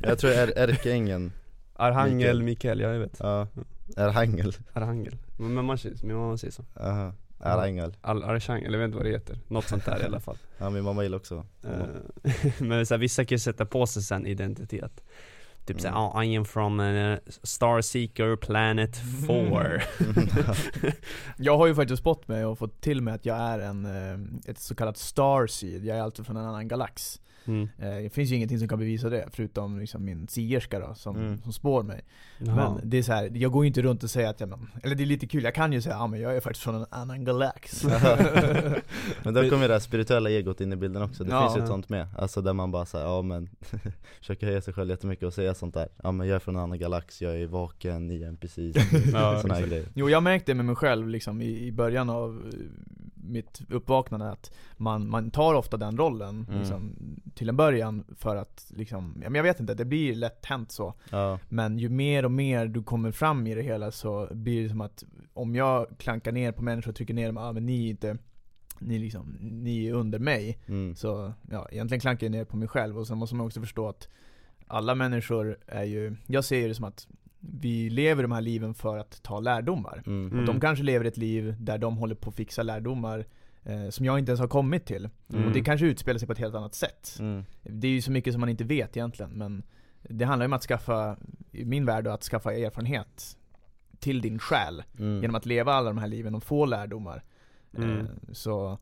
Jag 0.02 0.20
tror 0.20 0.32
är 0.32 0.58
ärkeängeln, 0.58 1.32
Arhangel 1.74 2.18
Mikael. 2.18 2.44
Mikael, 2.44 2.80
ja 2.80 2.92
jag 2.92 3.00
vet. 3.00 3.20
Ja, 3.20 3.48
Arhangel, 3.98 4.54
Arhangel, 4.74 5.18
men 5.38 5.78
säger- 5.78 6.06
min 6.06 6.16
mamma 6.16 6.38
säger 6.38 6.52
så. 6.52 6.64
Aha. 6.76 7.14
Arhangel, 7.40 7.96
Al 8.02 8.24
Archangel, 8.24 8.72
jag 8.74 8.80
vet 8.80 8.86
inte 8.86 8.98
vad 8.98 9.06
det 9.06 9.12
heter, 9.12 9.38
något 9.48 9.66
sånt 9.68 9.86
där 9.86 10.02
i 10.02 10.04
alla 10.06 10.20
fall. 10.20 10.38
Ja 10.58 10.70
min 10.70 10.84
mamma 10.84 11.04
gillar 11.04 11.18
också. 11.18 11.46
Eh, 11.64 12.32
Men 12.60 12.86
så 12.86 12.94
här, 12.94 13.00
vissa 13.00 13.26
kan 13.26 13.36
ju 13.36 13.40
sätta 13.40 13.66
på 13.66 13.88
sig 13.88 14.04
sen 14.04 14.26
identitet. 14.28 15.04
Typ 15.66 15.82
såhär, 15.82 15.96
Mm. 15.96 16.08
oh, 16.18 16.26
I 16.26 16.38
am 16.38 16.46
from 16.46 16.80
uh, 16.80 17.18
Starseeker 17.44 18.36
planet 18.36 18.98
4 19.28 19.82
Jag 21.38 21.58
har 21.58 21.68
ju 21.68 21.76
faktiskt 21.76 22.00
spott 22.02 22.28
mig 22.28 22.46
och 22.46 22.58
fått 22.60 22.82
till 22.82 23.02
mig 23.02 23.14
att 23.14 23.26
jag 23.26 23.38
är 23.38 23.60
en, 23.60 23.86
eh, 23.86 24.50
ett 24.52 24.60
så 24.60 24.76
kallat 24.76 24.98
starseed, 24.98 25.86
jag 25.86 25.98
är 25.98 26.02
alltså 26.02 26.24
från 26.24 26.38
en 26.38 26.46
annan 26.46 26.68
galax 26.68 27.22
mm. 27.48 27.70
Eh, 27.80 27.90
Det 28.04 28.10
finns 28.14 28.32
ju 28.32 28.36
ingenting 28.36 28.60
som 28.60 28.68
kan 28.68 28.80
bevisa 28.80 29.10
det, 29.10 29.30
förutom 29.32 29.80
liksom 29.80 30.06
min 30.06 30.28
sierska 30.28 30.80
då, 30.80 30.94
som, 30.96 31.16
Mm. 31.16 31.42
som 31.42 31.54
spår 31.54 31.84
mig 31.84 32.02
Jaha. 32.40 32.56
Men 32.80 32.90
det 32.90 32.98
är 32.98 33.04
så 33.04 33.14
här, 33.14 33.32
jag 33.34 33.52
går 33.52 33.64
ju 33.64 33.68
inte 33.68 33.82
runt 33.82 34.04
och 34.04 34.10
säger 34.10 34.30
att 34.30 34.40
jag, 34.40 34.50
men, 34.50 34.68
eller 34.84 34.96
det 34.96 35.04
är 35.04 35.06
lite 35.06 35.28
kul, 35.28 35.44
jag 35.44 35.56
kan 35.56 35.74
ju 35.74 35.82
säga 35.82 35.96
ja 35.96 36.08
men 36.08 36.20
jag 36.22 36.36
är 36.36 36.40
faktiskt 36.40 36.64
från 36.64 36.76
en 36.76 36.86
annan 36.90 37.24
galax 37.26 37.84
Men 39.24 39.34
då 39.34 39.50
kommer 39.50 39.68
det 39.68 39.74
här 39.74 39.80
spirituella 39.80 40.30
egot 40.30 40.62
in 40.62 40.74
i 40.74 40.76
bilden 40.76 41.02
också, 41.02 41.24
det 41.24 41.32
Ja. 41.32 41.42
finns 41.48 41.58
ju 41.58 41.62
ett 41.62 41.68
sånt 41.68 41.90
med 41.90 42.08
Alltså 42.18 42.42
där 42.42 42.54
man 42.54 42.72
bara 42.72 42.86
säger 42.86 43.06
ja 43.06 43.22
men 43.22 43.50
Försöker 44.20 44.48
höja 44.48 44.62
sig 44.62 44.74
själv 44.74 44.90
jättemycket 44.90 45.26
och 45.26 45.34
säga 45.34 45.54
sånt 45.54 45.74
där 45.74 45.88
Ja 46.04 46.12
men 46.12 46.28
jag 46.28 46.36
är 46.36 46.40
från 46.40 46.56
en 46.56 46.62
annan 46.62 46.80
galax, 46.80 47.22
jag 47.22 47.42
är 47.42 47.48
vaken 47.48 48.12
i 48.12 48.24
en 48.24 48.38
precis 48.38 48.76
Ja, 49.14 49.40
Såna 49.42 49.54
här 49.54 49.68
grejer 49.68 49.86
Jo 49.94 50.10
jag 50.10 50.24
märkte 50.24 50.54
med 50.54 50.66
mig 50.66 50.76
själv 50.76 51.08
liksom 51.08 51.42
i, 51.42 51.68
i 51.68 51.72
början 51.72 52.10
av 52.10 52.42
mitt 53.32 53.62
uppvaknande 53.70 54.32
att 54.32 54.52
man, 54.78 55.10
man 55.10 55.32
tar 55.32 55.54
ofta 55.54 55.78
den 55.78 55.98
rollen 55.98 56.46
Mm. 56.50 56.60
liksom, 56.60 56.96
till 57.34 57.50
en 57.50 57.58
början 57.58 58.04
för 58.18 58.36
att 58.36 58.72
liksom, 58.76 59.14
ja, 59.24 59.30
men 59.30 59.36
jag 59.36 59.44
vet 59.44 59.60
inte, 59.60 59.74
det 59.74 59.86
blir 59.86 60.16
lätt 60.16 60.46
hänt 60.46 60.72
så 60.72 60.94
Ja, 61.10 61.40
Men 61.50 61.80
ju 61.80 61.90
mer 61.90 62.26
och 62.26 62.32
mer 62.32 62.68
du 62.68 62.84
kommer 62.84 63.12
fram 63.12 63.48
i 63.48 63.56
det 63.56 63.62
hela 63.62 63.92
så 63.92 64.28
blir 64.32 64.64
det 64.64 64.70
som 64.70 64.82
att 64.82 65.04
om 65.34 65.56
jag 65.56 65.88
klankar 65.98 66.32
ner 66.32 66.52
på 66.52 66.64
människor 66.64 66.92
och 66.92 66.96
trycker 66.96 67.14
ner 67.14 67.28
dem, 67.28 67.38
ah, 67.38 67.52
men 67.52 67.66
ni 67.66 67.86
är 67.86 67.90
inte 67.90 68.18
ni, 68.80 69.00
liksom, 69.00 69.38
ni 69.40 69.88
är 69.88 69.94
under 69.94 70.20
mig 70.20 70.60
mm. 70.66 70.96
Så 70.96 71.34
ja, 71.52 71.68
egentligen 71.72 72.00
klankar 72.02 72.26
jag 72.28 72.32
ner 72.32 72.46
på 72.46 72.58
mig 72.58 72.68
själv 72.68 72.98
och 72.98 73.08
sen 73.08 73.18
måste 73.18 73.36
man 73.36 73.46
också 73.48 73.62
förstå 73.62 73.88
att 73.88 74.08
alla 74.68 74.96
människor 74.96 75.58
är 75.68 75.84
ju, 75.84 76.16
jag 76.28 76.46
ser 76.46 76.68
det 76.68 76.76
som 76.76 76.86
att 76.86 77.08
vi 77.54 77.90
lever 77.90 78.24
de 78.24 78.32
här 78.32 78.42
liven 78.42 78.74
för 78.74 78.98
att 78.98 79.24
ta 79.24 79.40
lärdomar. 79.40 80.04
Mm. 80.06 80.28
Mm. 80.28 80.40
Och 80.40 80.46
de 80.46 80.60
kanske 80.60 80.84
lever 80.84 81.06
ett 81.06 81.18
liv 81.18 81.56
där 81.60 81.78
de 81.78 81.98
håller 81.98 82.16
på 82.16 82.30
att 82.30 82.36
fixa 82.36 82.64
lärdomar 82.64 83.26
eh, 83.64 83.90
som 83.90 84.06
jag 84.06 84.20
inte 84.20 84.30
ens 84.32 84.40
har 84.40 84.48
kommit 84.48 84.86
till. 84.86 85.10
Mm. 85.34 85.46
Och 85.46 85.52
det 85.52 85.62
kanske 85.62 85.86
utspelar 85.86 86.18
sig 86.20 86.26
på 86.28 86.32
ett 86.32 86.40
helt 86.40 86.56
annat 86.56 86.76
sätt. 86.76 87.18
Mm. 87.20 87.44
Det 87.64 87.88
är 87.88 87.92
ju 87.92 88.02
så 88.02 88.12
mycket 88.12 88.34
som 88.34 88.40
man 88.40 88.50
inte 88.50 88.64
vet 88.64 88.98
egentligen 88.98 89.32
men 89.32 89.64
det 90.02 90.26
handlar 90.26 90.46
ju 90.46 90.48
om 90.48 90.54
att 90.54 90.64
skaffa, 90.64 91.18
i 91.52 91.66
min 91.66 91.86
värld, 91.86 92.04
då, 92.04 92.12
att 92.12 92.24
skaffa 92.24 92.54
erfarenhet 92.54 93.38
till 94.00 94.22
din 94.22 94.40
själ 94.40 94.84
Mm. 95.00 95.22
genom 95.22 95.36
att 95.36 95.46
leva 95.46 95.74
alla 95.74 95.90
de 95.90 95.98
här 95.98 96.08
liven 96.08 96.36
och 96.36 96.44
få 96.44 96.66
lärdomar. 96.66 97.24
Mm. 97.78 98.00
Eh, 98.00 98.06
så 98.32 98.78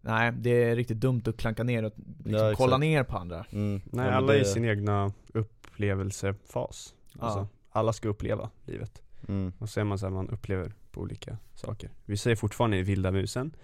Nej, 0.00 0.32
det 0.32 0.50
är 0.50 0.76
riktigt 0.76 1.00
dumt 1.00 1.22
att 1.26 1.36
klanka 1.36 1.62
ner 1.62 1.82
och 1.82 1.92
liksom 2.24 2.46
Ja, 2.48 2.54
kolla 2.56 2.78
ner 2.78 3.02
på 3.02 3.16
andra. 3.16 3.46
Mm. 3.52 3.80
Nej 3.84 4.10
alla 4.10 4.34
är 4.34 4.40
i 4.40 4.44
sin 4.44 4.64
egna 4.64 5.12
upplevelsefas 5.32 6.94
alltså, 7.18 7.38
Ja. 7.38 7.48
Alla 7.76 7.92
ska 7.92 8.08
uppleva 8.08 8.50
livet 8.64 9.02
mm. 9.28 9.52
Och 9.58 9.68
så 9.68 9.80
är 9.80 9.84
man 9.84 9.98
så 9.98 10.06
här, 10.06 10.10
man 10.12 10.28
upplever 10.30 10.72
på 10.90 11.00
olika 11.00 11.36
saker 11.54 11.90
Vissa 12.04 12.30
är 12.30 12.36
fortfarande 12.36 12.76
i 12.76 12.82
vilda 12.82 13.10
musen 13.10 13.56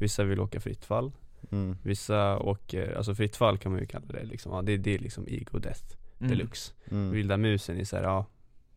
Vissa 0.00 0.24
vill 0.24 0.40
åka 0.40 0.60
fritt 0.60 0.84
fall 0.84 1.12
Mm. 1.50 1.76
Vissa 1.82 2.38
åker, 2.38 2.96
alltså 2.96 3.14
fritt 3.14 3.36
fall 3.36 3.58
kan 3.58 3.72
man 3.72 3.80
ju 3.80 3.86
kalla 3.86 4.06
det 4.06 4.24
liksom, 4.24 4.52
ja, 4.52 4.62
det, 4.62 4.76
det 4.76 4.94
är 4.94 4.98
liksom 4.98 5.24
ego 5.28 5.58
death 5.58 5.82
Mm. 6.20 6.30
deluxe 6.30 6.72
Mm. 6.90 7.10
Vilda 7.10 7.36
musen 7.36 7.78
är 7.80 7.84
så 7.84 7.96
här, 7.96 8.02
ja 8.02 8.26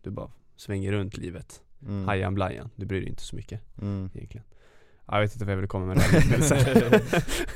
Du 0.01 0.09
bara 0.11 0.31
svänger 0.55 0.91
runt 0.91 1.17
livet 1.17 1.61
Mm. 1.87 2.05
Hajan 2.07 2.33
blajan, 2.35 2.69
du 2.75 2.85
bryr 2.85 2.99
dig 2.99 3.09
inte 3.09 3.21
så 3.23 3.35
mycket 3.35 3.61
Mm. 3.81 4.09
egentligen 4.13 4.45
ja, 5.05 5.13
Jag 5.15 5.21
vet 5.21 5.33
inte 5.33 5.45
vad 5.45 5.51
jag 5.53 5.57
vill 5.57 5.67
komma 5.69 5.85
med 5.85 5.97
den 5.97 6.03
här 6.03 6.93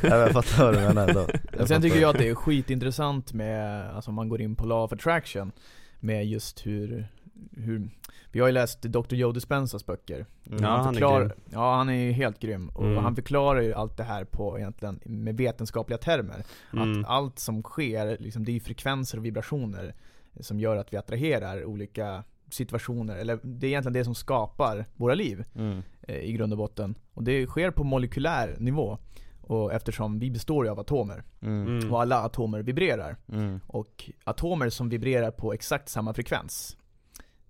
jag 0.19 0.31
fattar 0.31 0.63
vad 0.65 0.73
du 0.73 0.79
menar 0.79 1.07
ändå 1.07 1.27
Men 1.57 1.67
Sen 1.67 1.81
tycker 1.81 1.99
jag 1.99 2.09
att 2.09 2.17
det 2.17 2.29
är 2.29 2.35
skitintressant 2.35 3.33
med, 3.33 3.89
alltså 3.89 4.11
om 4.11 4.15
man 4.15 4.29
går 4.29 4.41
in 4.41 4.55
på 4.55 4.65
law 4.65 4.83
of 4.83 4.93
attraction 4.93 5.51
Med 5.99 6.25
just 6.27 6.65
hur 6.65 7.07
hur, 7.51 7.89
vi 8.31 8.39
har 8.39 8.47
ju 8.47 8.53
läst 8.53 8.81
Dr. 8.81 9.15
Joe 9.15 9.31
Dispensas 9.31 9.85
böcker. 9.85 10.25
Mm. 10.47 10.63
Ja, 10.63 10.69
han 10.69 10.87
är 10.87 10.91
förklarar, 10.93 11.19
grym. 11.25 11.37
Ja, 11.51 11.75
han 11.75 11.89
är 11.89 11.93
ju 11.93 12.11
helt 12.11 12.39
grym. 12.39 12.69
Och 12.69 12.83
Mm. 12.85 13.03
han 13.03 13.15
förklarar 13.15 13.61
ju 13.61 13.73
allt 13.73 13.97
det 13.97 14.03
här 14.03 14.23
på 14.25 14.59
egentligen 14.59 14.99
med 15.05 15.37
vetenskapliga 15.37 15.97
termer. 15.97 16.43
Mm. 16.73 16.99
Att 17.01 17.09
allt 17.09 17.39
som 17.39 17.63
sker, 17.63 18.17
liksom, 18.19 18.45
det 18.45 18.51
är 18.51 18.53
ju 18.53 18.59
frekvenser 18.59 19.17
och 19.17 19.25
vibrationer 19.25 19.93
som 20.39 20.59
gör 20.59 20.75
att 20.77 20.93
vi 20.93 20.97
attraherar 20.97 21.65
olika 21.65 22.23
situationer, 22.49 23.15
eller 23.17 23.39
det 23.43 23.67
är 23.67 23.69
egentligen 23.69 23.93
det 23.93 24.03
som 24.05 24.15
skapar 24.15 24.85
våra 24.95 25.13
liv 25.13 25.45
Mm. 25.55 25.81
eh, 26.01 26.15
i 26.19 26.31
grund 26.33 26.53
och 26.53 26.57
botten. 26.57 26.95
Och 27.13 27.23
det 27.23 27.47
sker 27.47 27.71
på 27.71 27.83
molekylär 27.83 28.55
nivå. 28.59 28.97
Och 29.41 29.73
eftersom 29.73 30.19
vi 30.19 30.31
består 30.31 30.65
ju 30.65 30.71
av 30.71 30.79
atomer, 30.79 31.23
Mm. 31.41 31.67
Mm. 31.77 31.93
och 31.93 32.01
alla 32.01 32.23
atomer 32.23 32.61
vibrerar. 32.63 33.17
Mm. 33.31 33.59
Och 33.67 34.09
atomer 34.23 34.69
som 34.69 34.89
vibrerar 34.89 35.31
på 35.31 35.53
exakt 35.53 35.89
samma 35.89 36.13
frekvens, 36.13 36.77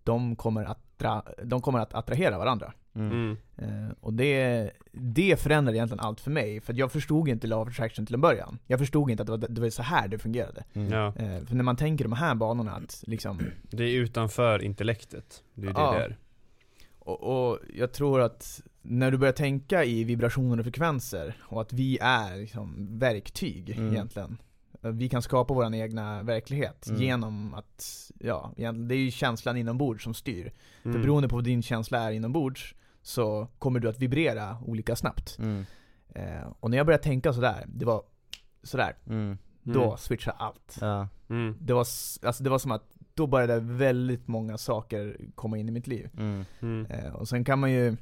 de 0.05 0.35
kommer 0.35 0.63
att, 0.65 0.97
dra, 0.97 1.25
de 1.43 1.61
kommer 1.61 1.79
att 1.79 1.93
attrahera 1.93 2.37
varandra. 2.37 2.73
Mm. 2.95 3.37
Eh, 3.57 3.67
och 4.01 4.13
det, 4.13 4.71
det 4.91 5.39
förändrar 5.39 5.73
egentligen 5.73 5.99
allt 6.05 6.19
för 6.19 6.31
mig, 6.31 6.61
för 6.61 6.73
att 6.73 6.79
jag 6.79 6.91
förstod 6.91 7.29
inte 7.29 7.47
Law 7.47 7.61
of 7.61 7.67
Attraction 7.69 8.05
till 8.05 8.15
en 8.15 8.21
början. 8.21 8.59
Jag 8.67 8.79
förstod 8.79 9.11
inte 9.11 9.23
att 9.23 9.27
det 9.27 9.31
var, 9.31 9.47
det 9.49 9.61
var 9.61 9.69
så 9.69 9.83
här 9.83 10.07
det 10.07 10.17
fungerade. 10.17 10.63
Mm. 10.73 10.91
Ja, 10.91 11.07
Eh, 11.15 11.45
för 11.45 11.55
när 11.55 11.63
man 11.63 11.75
tänker 11.75 12.05
de 12.05 12.13
här 12.13 12.35
banorna, 12.35 12.71
att 12.71 13.03
liksom, 13.07 13.39
det 13.63 13.83
är 13.83 13.93
utanför 13.95 14.61
intellektet. 14.61 15.43
Det 15.53 15.67
är 15.67 15.73
det 15.73 15.79
Ja. 15.81 15.91
det 15.93 16.03
är. 16.03 16.17
och, 16.99 17.49
och 17.49 17.59
jag 17.73 17.93
tror 17.93 18.21
att 18.21 18.61
när 18.81 19.11
du 19.11 19.17
börjar 19.17 19.33
tänka 19.33 19.83
i 19.85 20.03
vibrationer 20.03 20.57
och 20.59 20.65
frekvenser, 20.65 21.35
och 21.41 21.61
att 21.61 21.73
vi 21.73 21.97
är 22.01 22.37
liksom 22.37 22.87
verktyg 22.99 23.69
Mm. 23.69 23.91
egentligen. 23.93 24.37
Eh, 24.83 24.91
Vi 24.91 25.09
kan 25.09 25.21
skapa 25.21 25.53
vår 25.53 25.75
egna 25.75 26.23
verklighet 26.23 26.87
Mm. 26.87 27.01
genom 27.01 27.53
att, 27.53 28.11
ja, 28.19 28.53
det 28.57 28.95
är 28.95 28.99
ju 28.99 29.11
känslan 29.11 29.57
inombords 29.57 30.03
som 30.03 30.13
styr. 30.13 30.53
För 30.83 30.89
Mm. 30.89 31.01
beroende 31.01 31.29
på 31.29 31.35
vad 31.35 31.43
din 31.43 31.61
känsla 31.61 31.99
är 31.99 32.11
inombords, 32.11 32.75
så 33.01 33.47
kommer 33.59 33.79
du 33.79 33.89
att 33.89 33.99
vibrera 33.99 34.57
olika 34.65 34.95
snabbt. 34.95 35.37
Mm. 35.39 35.65
Eh, 36.09 36.47
och 36.59 36.69
när 36.69 36.77
jag 36.77 36.85
började 36.85 37.03
tänka 37.03 37.33
sådär, 37.33 37.65
det 37.67 37.85
var 37.85 38.03
sådär, 38.63 38.95
Mm. 39.07 39.37
då 39.63 39.83
Mm. 39.83 39.97
switchade 39.97 40.37
allt. 40.37 40.77
Ja. 40.81 41.07
Mm. 41.29 41.57
Det 41.61 41.73
var, 41.73 41.79
alltså 42.23 42.43
det 42.43 42.49
var 42.49 42.59
som 42.59 42.71
att, 42.71 42.83
då 43.13 43.27
började 43.27 43.59
väldigt 43.59 44.27
många 44.27 44.57
saker 44.57 45.17
komma 45.35 45.57
in 45.57 45.69
i 45.69 45.71
mitt 45.71 45.87
liv. 45.87 46.09
Mm. 46.17 46.45
Mm. 46.61 46.85
Eh, 46.85 47.13
och 47.15 47.27
sen 47.27 47.43
kan 47.45 47.59
man 47.59 47.71
ju, 47.71 47.97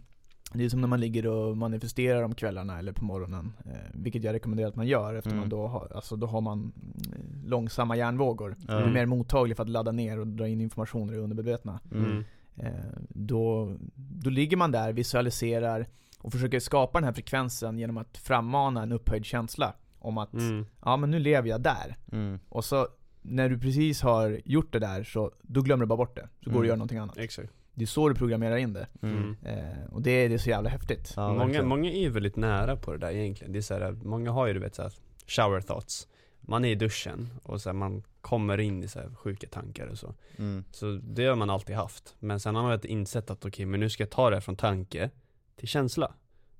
det 0.53 0.65
är 0.65 0.69
som 0.69 0.81
när 0.81 0.87
man 0.87 0.99
ligger 0.99 1.27
och 1.27 1.57
manifesterar 1.57 2.23
om 2.23 2.35
kvällarna 2.35 2.79
eller 2.79 2.91
på 2.93 3.05
morgonen. 3.05 3.53
Eh, 3.65 3.71
vilket 3.93 4.23
jag 4.23 4.33
rekommenderar 4.33 4.69
att 4.69 4.75
man 4.75 4.87
gör 4.87 5.15
efter 5.15 5.29
Mm. 5.29 5.39
man 5.39 5.49
då 5.49 5.67
har, 5.67 5.91
alltså 5.95 6.15
då 6.15 6.27
har 6.27 6.41
man 6.41 6.59
mm, 6.59 7.45
långsamma 7.45 7.95
hjärnvågor. 7.97 8.55
Ja. 8.67 8.73
Du 8.79 8.83
är 8.83 8.91
mer 8.93 9.05
mottaglig 9.05 9.57
för 9.57 9.63
att 9.63 9.69
ladda 9.69 9.91
ner 9.91 10.19
och 10.19 10.27
dra 10.27 10.47
in 10.47 10.61
information 10.61 11.09
i 11.09 11.13
det 11.13 11.19
undermedvetna. 11.19 11.79
Mm. 11.91 12.23
Eh, 12.57 12.71
då, 13.09 13.75
då 13.95 14.29
ligger 14.29 14.57
man 14.57 14.71
där, 14.71 14.93
visualiserar 14.93 15.87
och 16.19 16.31
försöker 16.31 16.59
skapa 16.59 16.99
den 16.99 17.05
här 17.05 17.13
frekvensen 17.13 17.79
genom 17.79 17.97
att 17.97 18.17
frammana 18.17 18.83
en 18.83 18.91
upphöjd 18.91 19.25
känsla 19.25 19.73
om 19.99 20.17
att, 20.17 20.33
Mm. 20.33 20.65
ja 20.85 20.97
men 20.97 21.11
nu 21.11 21.19
lever 21.19 21.49
jag 21.49 21.61
där. 21.61 21.97
Mm. 22.11 22.39
Och 22.49 22.65
så, 22.65 22.87
när 23.21 23.49
du 23.49 23.59
precis 23.59 24.01
har 24.01 24.41
gjort 24.45 24.73
det 24.73 24.79
där 24.79 25.03
så, 25.03 25.31
då 25.41 25.61
glömmer 25.61 25.85
du 25.85 25.87
bara 25.87 25.97
bort 25.97 26.15
det. 26.15 26.29
Så 26.43 26.49
går 26.49 26.51
du 26.51 26.57
Mm. 26.57 26.59
och 26.59 26.65
gör 26.65 26.75
någonting 26.75 26.97
annat. 26.97 27.17
Exakt. 27.17 27.53
Det 27.73 27.83
är 27.83 27.87
så 27.87 28.09
du 28.09 28.15
programmerar 28.15 28.57
in 28.57 28.73
det. 28.73 28.87
Mm. 29.01 29.35
Eh, 29.45 29.85
och 29.91 30.01
det, 30.01 30.11
är- 30.11 30.29
det 30.29 30.35
är 30.35 30.39
så 30.39 30.49
jävla 30.49 30.69
häftigt. 30.69 31.13
Ja, 31.15 31.27
många, 31.27 31.39
verkligen. 31.45 31.67
många 31.67 31.91
är 31.91 31.99
ju 31.99 32.09
väldigt 32.09 32.35
nära 32.35 32.75
på 32.75 32.91
det 32.91 32.97
där 32.97 33.11
egentligen. 33.11 33.53
Det 33.53 33.59
är 33.59 33.61
så 33.61 33.73
här, 33.73 33.91
många 33.91 34.31
har 34.31 34.47
ju 34.47 34.53
du 34.53 34.59
vet 34.59 34.75
så 34.75 34.81
här, 34.81 34.91
shower 35.27 35.61
thoughts. 35.61 36.07
Man 36.41 36.65
är 36.65 36.69
i 36.69 36.75
duschen 36.75 37.29
och 37.43 37.61
så 37.61 37.69
här, 37.69 37.73
man 37.73 38.03
kommer 38.21 38.59
in 38.59 38.83
i 38.83 38.87
så 38.87 38.99
här 38.99 39.09
sjuka 39.15 39.47
tankar 39.47 39.87
och 39.87 39.97
så. 39.97 40.13
Mm. 40.37 40.63
Så 40.71 40.99
det 41.03 41.25
har 41.25 41.35
man 41.35 41.49
alltid 41.49 41.75
haft. 41.75 42.15
Men 42.19 42.39
sen 42.39 42.55
har 42.55 42.61
man 42.61 42.71
väl 42.71 42.85
insett 42.85 43.29
att 43.31 43.45
okej, 43.45 43.65
men 43.65 43.79
nu 43.79 43.89
ska 43.89 44.03
jag 44.03 44.09
ta 44.11 44.29
det 44.29 44.35
här 44.35 44.41
från 44.41 44.55
tanke 44.55 45.09
till 45.55 45.67
känsla. 45.67 46.13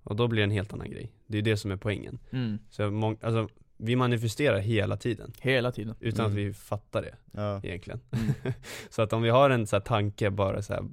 Och 0.04 0.16
då 0.16 0.28
blir 0.28 0.40
det 0.42 0.44
en 0.44 0.52
helt 0.52 0.74
annan 0.74 0.90
grej. 0.92 1.12
Det 1.28 1.38
är 1.38 1.42
det 1.42 1.58
som 1.58 1.72
är 1.72 1.78
poängen. 1.78 2.20
Mm. 2.32 2.60
Så 2.70 2.84
alltså, 3.22 3.48
vi 3.78 3.96
manifesterar 3.96 4.60
hela 4.60 4.98
tiden. 4.98 5.32
Hela 5.42 5.72
tiden. 5.72 5.96
Utan 6.00 6.26
att 6.26 6.32
Mm. 6.32 6.46
vi 6.46 6.54
fattar 6.54 7.02
det 7.02 7.16
Ja. 7.32 7.62
egentligen. 7.64 8.00
Mm. 8.12 8.34
så 8.90 9.02
att 9.02 9.14
om 9.14 9.22
vi 9.22 9.30
har 9.30 9.50
en 9.50 9.68
så 9.68 9.76
här 9.76 9.82
tanke, 9.82 10.30
bara 10.30 10.62
så 10.62 10.74
här, 10.74 10.84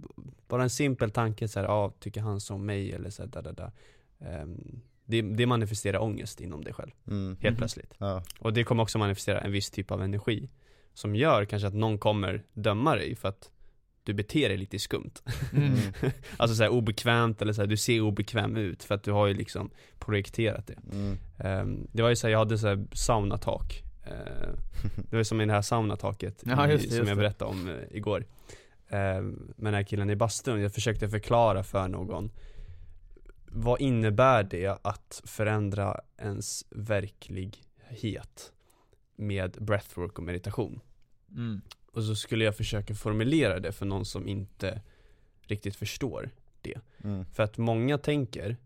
bara 0.48 0.62
en 0.62 0.70
simpel 0.70 1.10
tanke 1.10 1.48
så 1.48 1.60
här, 1.60 1.66
ja, 1.66 1.92
tycker 2.00 2.20
han 2.20 2.40
så 2.40 2.54
om 2.54 2.66
mig 2.66 2.92
eller 2.92 3.10
så 3.10 3.22
här, 3.22 3.28
da, 3.30 3.42
da, 3.42 3.52
da. 3.52 3.72
Ehm, 4.20 4.80
det, 5.04 5.22
det 5.22 5.46
manifesterar 5.46 5.98
ångest 6.02 6.40
inom 6.40 6.64
dig 6.64 6.72
själv, 6.72 6.90
Mm. 7.06 7.36
helt 7.40 7.52
Mhm. 7.54 7.56
plötsligt. 7.58 7.94
Ja. 7.98 8.22
Och 8.38 8.52
det 8.52 8.64
kommer 8.64 8.82
också 8.82 8.98
manifestera 8.98 9.40
en 9.40 9.52
viss 9.52 9.70
typ 9.70 9.90
av 9.90 10.02
energi. 10.02 10.48
Som 10.94 11.14
gör 11.16 11.44
kanske 11.44 11.68
att 11.68 11.74
någon 11.74 11.98
kommer 11.98 12.42
döma 12.52 12.94
dig 12.94 13.14
för 13.16 13.28
att 13.28 13.50
du 14.04 14.14
beter 14.14 14.48
dig 14.48 14.58
lite 14.58 14.78
skumt. 14.78 15.22
Mm. 15.52 15.76
Alltså 16.36 16.56
såhär 16.56 16.70
obekvämt 16.70 17.42
eller 17.42 17.52
såhär, 17.52 17.68
du 17.68 17.76
ser 17.76 18.00
obekväm 18.00 18.56
ut 18.56 18.84
för 18.84 18.94
att 18.94 19.02
du 19.02 19.12
har 19.12 19.26
ju 19.26 19.34
liksom 19.34 19.70
projekterat 19.98 20.66
det. 20.66 20.78
Mm. 20.92 21.18
Ehm, 21.38 21.86
det 21.92 22.02
var 22.02 22.08
ju 22.08 22.16
såhär, 22.16 22.32
jag 22.32 22.38
hade 22.38 22.58
såhär 22.58 22.86
saunatak. 22.92 23.82
Ehm, 24.04 24.56
det 25.10 25.16
var 25.16 25.22
som 25.22 25.40
i 25.40 25.46
det 25.46 25.52
här 25.52 25.62
saunataket 25.62 26.42
Ja, 26.46 26.66
det, 26.66 26.78
som 26.78 26.96
jag 26.96 27.06
det. 27.06 27.14
berättade 27.14 27.50
om 27.50 27.68
eh, 27.68 27.96
igår. 27.96 28.26
Ehm, 28.88 29.52
med 29.56 29.72
den 29.72 29.74
här 29.74 29.82
killen 29.82 30.10
i 30.10 30.16
bastun, 30.16 30.60
jag 30.60 30.74
försökte 30.74 31.08
förklara 31.08 31.62
för 31.62 31.88
någon 31.88 32.30
Vad 33.46 33.80
innebär 33.80 34.42
det 34.42 34.78
att 34.82 35.22
förändra 35.24 36.00
ens 36.18 36.64
verklighet 36.70 38.52
med 39.16 39.56
breathwork 39.60 40.18
och 40.18 40.24
meditation? 40.24 40.80
Mm. 41.30 41.60
Och 41.92 42.02
så 42.04 42.14
skulle 42.14 42.44
jag 42.44 42.56
försöka 42.56 42.94
formulera 42.94 43.60
det 43.60 43.72
för 43.72 43.86
någon 43.86 44.04
som 44.04 44.28
inte 44.28 44.82
riktigt 45.42 45.76
förstår 45.76 46.30
Mm. 47.04 47.24
För 47.24 47.42
att 47.42 47.58
många 47.58 47.98
tänker 47.98 48.56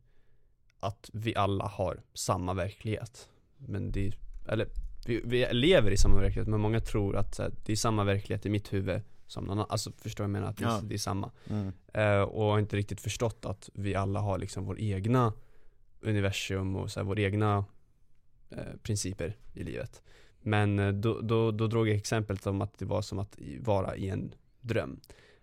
att 0.80 1.10
vi 1.12 1.34
alla 1.36 1.64
har 1.66 2.02
samma 2.14 2.54
verklighet 2.54 3.28
Men 3.56 3.92
det 3.92 4.12
eller 4.48 4.68
vi, 5.06 5.20
vi 5.24 5.46
lever 5.52 5.90
i 5.90 5.96
samma 5.96 6.20
verklighet 6.20 6.48
men 6.48 6.60
många 6.60 6.80
tror 6.80 7.16
att 7.16 7.38
här, 7.38 7.52
det 7.66 7.72
är 7.72 7.76
samma 7.76 8.04
verklighet 8.04 8.46
i 8.46 8.50
mitt 8.50 8.72
huvud 8.72 9.00
som 9.26 9.44
någon 9.44 9.58
annan, 9.58 9.66
alltså 9.70 9.92
förstår 9.92 10.24
jag 10.24 10.30
menar 10.30 10.46
att 10.48 10.56
det, 10.56 10.64
är- 10.64 10.68
Ja. 10.68 10.80
det 10.84 10.94
är 10.94 10.98
samma 10.98 11.30
Mm. 11.50 11.72
eh, 11.94 12.20
Och 12.20 12.44
har 12.44 12.58
inte 12.58 12.76
riktigt 12.76 13.00
förstått 13.00 13.44
att 13.46 13.70
vi 13.74 13.94
alla 13.94 14.20
har 14.20 14.38
liksom 14.38 14.64
vår 14.64 14.80
egna 14.80 15.32
universum 16.00 16.76
och 16.76 16.90
så 16.90 17.00
här, 17.00 17.04
våra 17.04 17.20
egna 17.20 17.64
eh, 18.50 18.58
principer 18.82 19.36
i 19.54 19.62
livet 19.64 20.02
Men 20.46 20.78
eh, 20.78 20.92
då, 20.92 21.20
då, 21.20 21.50
då 21.50 21.66
drog 21.66 21.88
jag 21.88 21.96
exemplet 21.96 22.46
om 22.46 22.60
att 22.60 22.78
det 22.78 22.84
var 22.84 23.02
som 23.02 23.18
att 23.18 23.38
vara 23.60 23.96
i 23.96 24.08
en 24.08 24.34
dröm 24.60 25.00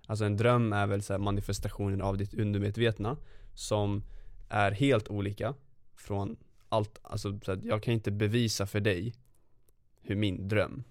Alltså 0.07 0.25
en 0.25 0.37
dröm 0.37 0.73
är 0.73 0.87
väl 0.87 1.01
så 1.01 1.17
manifestationen 1.17 2.01
av 2.01 2.17
ditt 2.17 2.33
undermedvetna 2.33 3.17
Som 3.53 4.03
är 4.49 4.71
helt 4.71 5.07
olika 5.07 5.53
från 5.95 6.37
allt, 6.69 6.99
alltså 7.03 7.39
så 7.45 7.57
jag 7.63 7.83
kan 7.83 7.93
inte 7.93 8.11
bevisa 8.11 8.65
för 8.65 8.79
dig 8.79 9.13
hur 10.01 10.15
min 10.15 10.47
dröm 10.47 10.83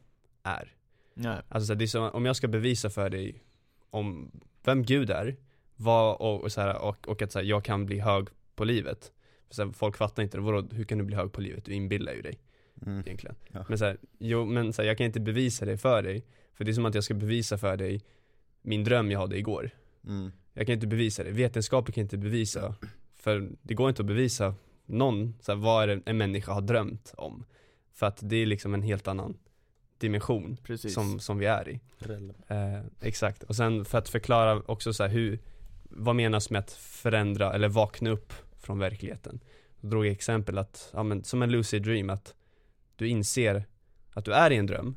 är 0.42 0.74
Nej. 1.14 1.40
Alltså 1.48 1.66
så 1.66 1.74
det 1.74 1.84
är 1.84 1.86
som, 1.86 2.10
om 2.10 2.26
jag 2.26 2.36
ska 2.36 2.48
bevisa 2.48 2.90
för 2.90 3.10
dig 3.10 3.44
om 3.90 4.30
vem 4.64 4.82
Gud 4.82 5.10
är 5.10 5.36
vad, 5.76 6.16
och, 6.16 6.42
och, 6.42 6.52
så 6.52 6.60
här, 6.60 6.82
och, 6.82 7.08
och 7.08 7.22
att 7.22 7.32
så 7.32 7.38
här, 7.38 7.46
jag 7.46 7.64
kan 7.64 7.86
bli 7.86 7.98
hög 7.98 8.28
på 8.54 8.64
livet 8.64 9.12
för 9.48 9.54
så 9.54 9.64
här, 9.64 9.72
Folk 9.72 9.96
fattar 9.96 10.22
inte 10.22 10.40
vadå, 10.40 10.68
hur 10.72 10.84
kan 10.84 10.98
du 10.98 11.04
bli 11.04 11.16
hög 11.16 11.32
på 11.32 11.40
livet? 11.40 11.64
Du 11.64 11.72
inbillar 11.74 12.12
ju 12.12 12.22
dig 12.22 12.38
Mm. 12.86 13.00
egentligen 13.00 13.36
Ja. 13.52 13.64
Men 13.68 13.78
så 13.78 13.84
här, 13.84 13.98
jo 14.18 14.44
men 14.44 14.72
så 14.72 14.82
här, 14.82 14.88
jag 14.88 14.98
kan 14.98 15.06
inte 15.06 15.20
bevisa 15.20 15.64
det 15.64 15.76
för 15.76 16.02
dig 16.02 16.24
För 16.54 16.64
det 16.64 16.70
är 16.70 16.72
som 16.72 16.86
att 16.86 16.94
jag 16.94 17.04
ska 17.04 17.14
bevisa 17.14 17.58
för 17.58 17.76
dig 17.76 18.04
min 18.62 18.84
dröm 18.84 19.10
jag 19.10 19.20
hade 19.20 19.38
igår 19.38 19.70
Mm. 20.06 20.32
Jag 20.52 20.66
kan 20.66 20.72
inte 20.72 20.86
bevisa 20.86 21.24
det, 21.24 21.30
vetenskapen 21.30 21.92
kan 21.92 22.02
inte 22.02 22.18
bevisa 22.18 22.74
För 23.14 23.50
det 23.62 23.74
går 23.74 23.88
inte 23.88 24.02
att 24.02 24.06
bevisa 24.06 24.54
någon, 24.86 25.34
så 25.40 25.52
här, 25.52 25.58
vad 25.58 25.82
är 25.82 25.86
det 25.86 26.02
en 26.06 26.16
människa 26.16 26.52
har 26.52 26.60
drömt 26.60 27.14
om 27.16 27.44
För 27.92 28.06
att 28.06 28.18
det 28.22 28.36
är 28.36 28.46
liksom 28.46 28.74
en 28.74 28.82
helt 28.82 29.08
annan 29.08 29.36
dimension 29.98 30.56
Precis. 30.64 30.94
som, 30.94 31.20
som 31.20 31.38
vi 31.38 31.46
är 31.46 31.68
i 31.68 31.80
eh, 32.46 32.80
Exakt, 33.00 33.42
och 33.42 33.56
sen 33.56 33.84
för 33.84 33.98
att 33.98 34.08
förklara 34.08 34.62
också 34.66 34.92
så 34.92 35.02
här 35.02 35.10
hur 35.10 35.38
Vad 35.82 36.16
menas 36.16 36.50
med 36.50 36.58
att 36.58 36.72
förändra 36.72 37.54
eller 37.54 37.68
vakna 37.68 38.10
upp 38.10 38.32
från 38.58 38.78
verkligheten? 38.78 39.40
Då 39.80 39.88
drog 39.88 40.06
jag 40.06 40.12
exempel 40.12 40.58
att, 40.58 40.90
ja 40.92 41.02
men 41.02 41.24
som 41.24 41.42
en 41.42 41.52
lucid 41.52 41.82
dream 41.82 42.10
att 42.10 42.34
Du 43.00 43.08
inser 43.08 43.64
att 44.14 44.24
du 44.24 44.32
är 44.32 44.50
i 44.50 44.56
en 44.56 44.66
dröm 44.66 44.96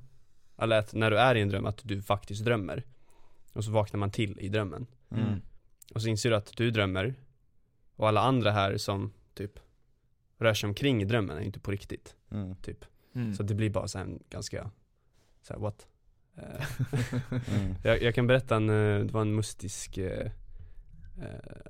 Eller 0.57 0.79
att 0.79 0.93
när 0.93 1.11
du 1.11 1.17
är 1.17 1.35
i 1.35 1.41
en 1.41 1.49
dröm 1.49 1.65
att 1.65 1.81
du 1.83 2.01
faktiskt 2.01 2.45
drömmer 2.45 2.83
Och 3.53 3.63
så 3.65 3.71
vaknar 3.71 3.99
man 3.99 4.11
till 4.11 4.39
i 4.39 4.49
drömmen 4.49 4.85
Mm. 5.11 5.41
Och 5.93 6.01
så 6.01 6.07
inser 6.07 6.29
du 6.29 6.35
att 6.35 6.57
du 6.57 6.71
drömmer 6.71 7.15
Och 7.95 8.07
alla 8.07 8.21
andra 8.21 8.51
här 8.51 8.77
som 8.77 9.13
typ 9.33 9.59
Rör 10.37 10.53
sig 10.53 10.67
omkring 10.67 11.01
i 11.01 11.05
drömmen 11.05 11.37
är 11.37 11.41
inte 11.41 11.59
på 11.59 11.71
riktigt 11.71 12.15
Mm. 12.31 12.55
typ 12.55 12.85
Mm. 13.15 13.33
Så 13.35 13.43
det 13.43 13.55
blir 13.55 13.69
bara 13.69 13.87
så 13.87 13.97
här 13.97 14.05
en 14.05 14.23
ganska 14.29 14.71
så 15.41 15.53
här, 15.53 15.59
what? 15.59 15.87
Eh, 16.35 16.65
Mm. 17.55 17.75
jag, 17.83 18.01
jag 18.01 18.15
kan 18.15 18.27
berätta 18.27 18.55
en, 18.55 18.69
eh, 18.69 18.99
det 19.05 19.13
var 19.13 19.21
en 19.21 19.35
mustisk 19.35 19.97
eh, 19.97 20.31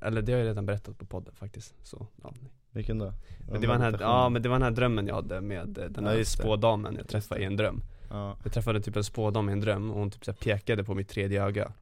Eller 0.01 0.21
det 0.21 0.31
har 0.31 0.39
jag 0.39 0.47
redan 0.47 0.65
berättat 0.65 0.97
på 0.97 1.05
podden 1.05 1.35
faktiskt 1.35 1.75
så, 1.83 2.07
ja, 2.23 2.33
nej. 2.41 2.51
Vilken 2.73 2.97
då? 2.97 3.13
men 3.51 3.61
det 3.61 3.67
var 3.67 3.73
den 3.73 3.81
här, 3.81 3.97
ja 3.99 4.29
men 4.29 4.41
det 4.41 4.49
var 4.49 4.55
den 4.55 4.63
här 4.63 4.71
drömmen 4.71 5.07
jag 5.07 5.15
hade 5.15 5.41
med 5.41 5.77
eh, 5.77 5.85
den 5.85 6.03
Ja, 6.03 6.09
här 6.09 6.17
det. 6.17 6.25
spådamen 6.25 6.95
jag 6.95 7.07
träffade 7.07 7.41
i 7.41 7.45
en 7.45 7.57
dröm. 7.57 7.83
Ja. 8.09 8.37
Jag 8.43 8.53
träffade 8.53 8.81
typ 8.81 8.95
en 8.95 9.03
spådam 9.03 9.49
i 9.49 9.51
en 9.51 9.59
dröm 9.61 9.91
och 9.91 9.99
hon 9.99 10.11
typ 10.11 10.25
så 10.25 10.31
här 10.31 10.37
pekade 10.37 10.83
på 10.83 10.95
mitt 10.95 11.09
tredje 11.09 11.43
öga 11.43 11.73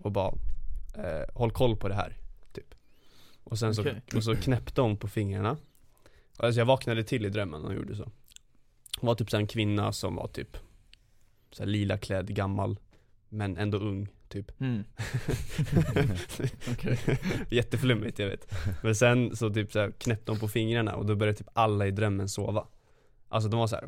och 0.00 0.12
bara 0.12 0.34
eh, 0.94 1.34
Håll 1.34 1.50
koll 1.50 1.76
på 1.76 1.88
det 1.88 1.94
här, 1.94 2.16
typ. 2.52 2.74
Och 3.44 3.58
sen 3.58 3.74
så, 3.74 3.84
och 4.16 4.24
så 4.24 4.36
knäppte 4.36 4.80
hon 4.80 4.96
på 4.96 5.08
fingrarna. 5.08 5.56
Alltså 6.36 6.60
jag 6.60 6.66
vaknade 6.66 7.04
till 7.04 7.26
i 7.26 7.28
drömmen 7.28 7.60
när 7.60 7.68
hon 7.68 7.76
gjorde 7.76 7.96
så. 7.96 8.04
Hon 9.00 9.06
var 9.06 9.14
typ 9.14 9.30
så 9.30 9.36
en 9.36 9.46
kvinna 9.46 9.92
som 9.92 10.16
var 10.16 10.28
typ 10.28 10.56
så 11.52 11.62
här 11.62 11.70
lila 11.70 11.98
klädd, 11.98 12.34
gammal 12.34 12.76
Men 13.28 13.56
ändå 13.56 13.78
ung, 13.78 14.08
typ 14.30 14.60
Mm. 14.60 14.84
Jätteflummigt 17.50 18.18
jag 18.18 18.28
vet 18.28 18.54
Men 18.82 18.94
sen 18.94 19.36
så 19.36 19.50
typ 19.50 19.72
så 19.72 19.78
här 19.78 19.90
knäppte 19.98 20.32
hon 20.32 20.38
på 20.40 20.48
fingrarna 20.48 20.94
och 20.96 21.06
då 21.06 21.16
började 21.16 21.38
typ 21.38 21.48
alla 21.52 21.86
i 21.86 21.90
drömmen 21.90 22.28
sova 22.28 22.66
Alltså 23.32 23.48
de 23.48 23.60
var 23.60 23.66
så 23.66 23.76
här, 23.76 23.84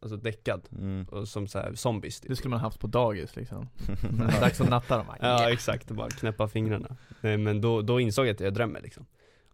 alltså 0.00 0.16
däckad 0.16 0.68
Mm. 0.72 1.04
och 1.04 1.28
som 1.28 1.48
så 1.48 1.58
här 1.58 1.74
zombies 1.74 2.20
typ. 2.20 2.28
Det 2.30 2.36
skulle 2.36 2.50
man 2.50 2.60
haft 2.60 2.80
på 2.80 2.86
dagis 2.86 3.36
liksom. 3.36 3.68
Dags 4.40 4.60
att 4.60 4.68
natta 4.68 4.96
dem. 4.96 5.06
Ja 5.20 5.50
exakt, 5.50 5.90
bara 5.90 6.10
knäppa 6.10 6.48
fingrarna 6.48 6.96
Nej 7.20 7.36
men 7.36 7.60
då, 7.60 7.82
då 7.82 8.00
insåg 8.00 8.26
jag 8.26 8.34
att 8.34 8.40
jag 8.40 8.54
drömmer 8.54 8.80
liksom 8.80 9.06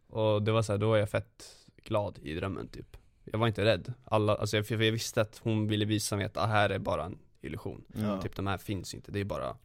Och 0.09 0.43
det 0.43 0.53
var 0.53 0.63
så 0.63 0.73
här, 0.73 0.79
då 0.79 0.89
var 0.89 0.97
jag 0.97 1.11
fett 1.11 1.45
glad 1.85 2.19
i 2.23 2.35
drömmen 2.35 2.69
typ 2.69 2.97
Jag 3.25 3.39
var 3.39 3.47
inte 3.47 3.65
rädd, 3.65 3.93
alla, 4.05 4.35
alltså 4.35 4.57
jag, 4.57 4.71
jag 4.71 4.79
visste 4.93 5.21
att 5.21 5.41
hon 5.43 5.67
ville 5.69 5.85
visa 5.85 6.17
mig 6.17 6.25
att 6.25 6.35
det 6.35 6.47
här 6.47 6.71
är 6.71 6.79
bara 6.79 7.05
en 7.05 7.19
illusion 7.41 7.85
Ja. 7.95 8.23
Typ 8.23 8.37
de 8.37 8.47
här 8.47 8.59
finns 8.59 8.95
inte, 8.95 9.13
det 9.13 9.21
är 9.21 9.25
bara 9.25 9.57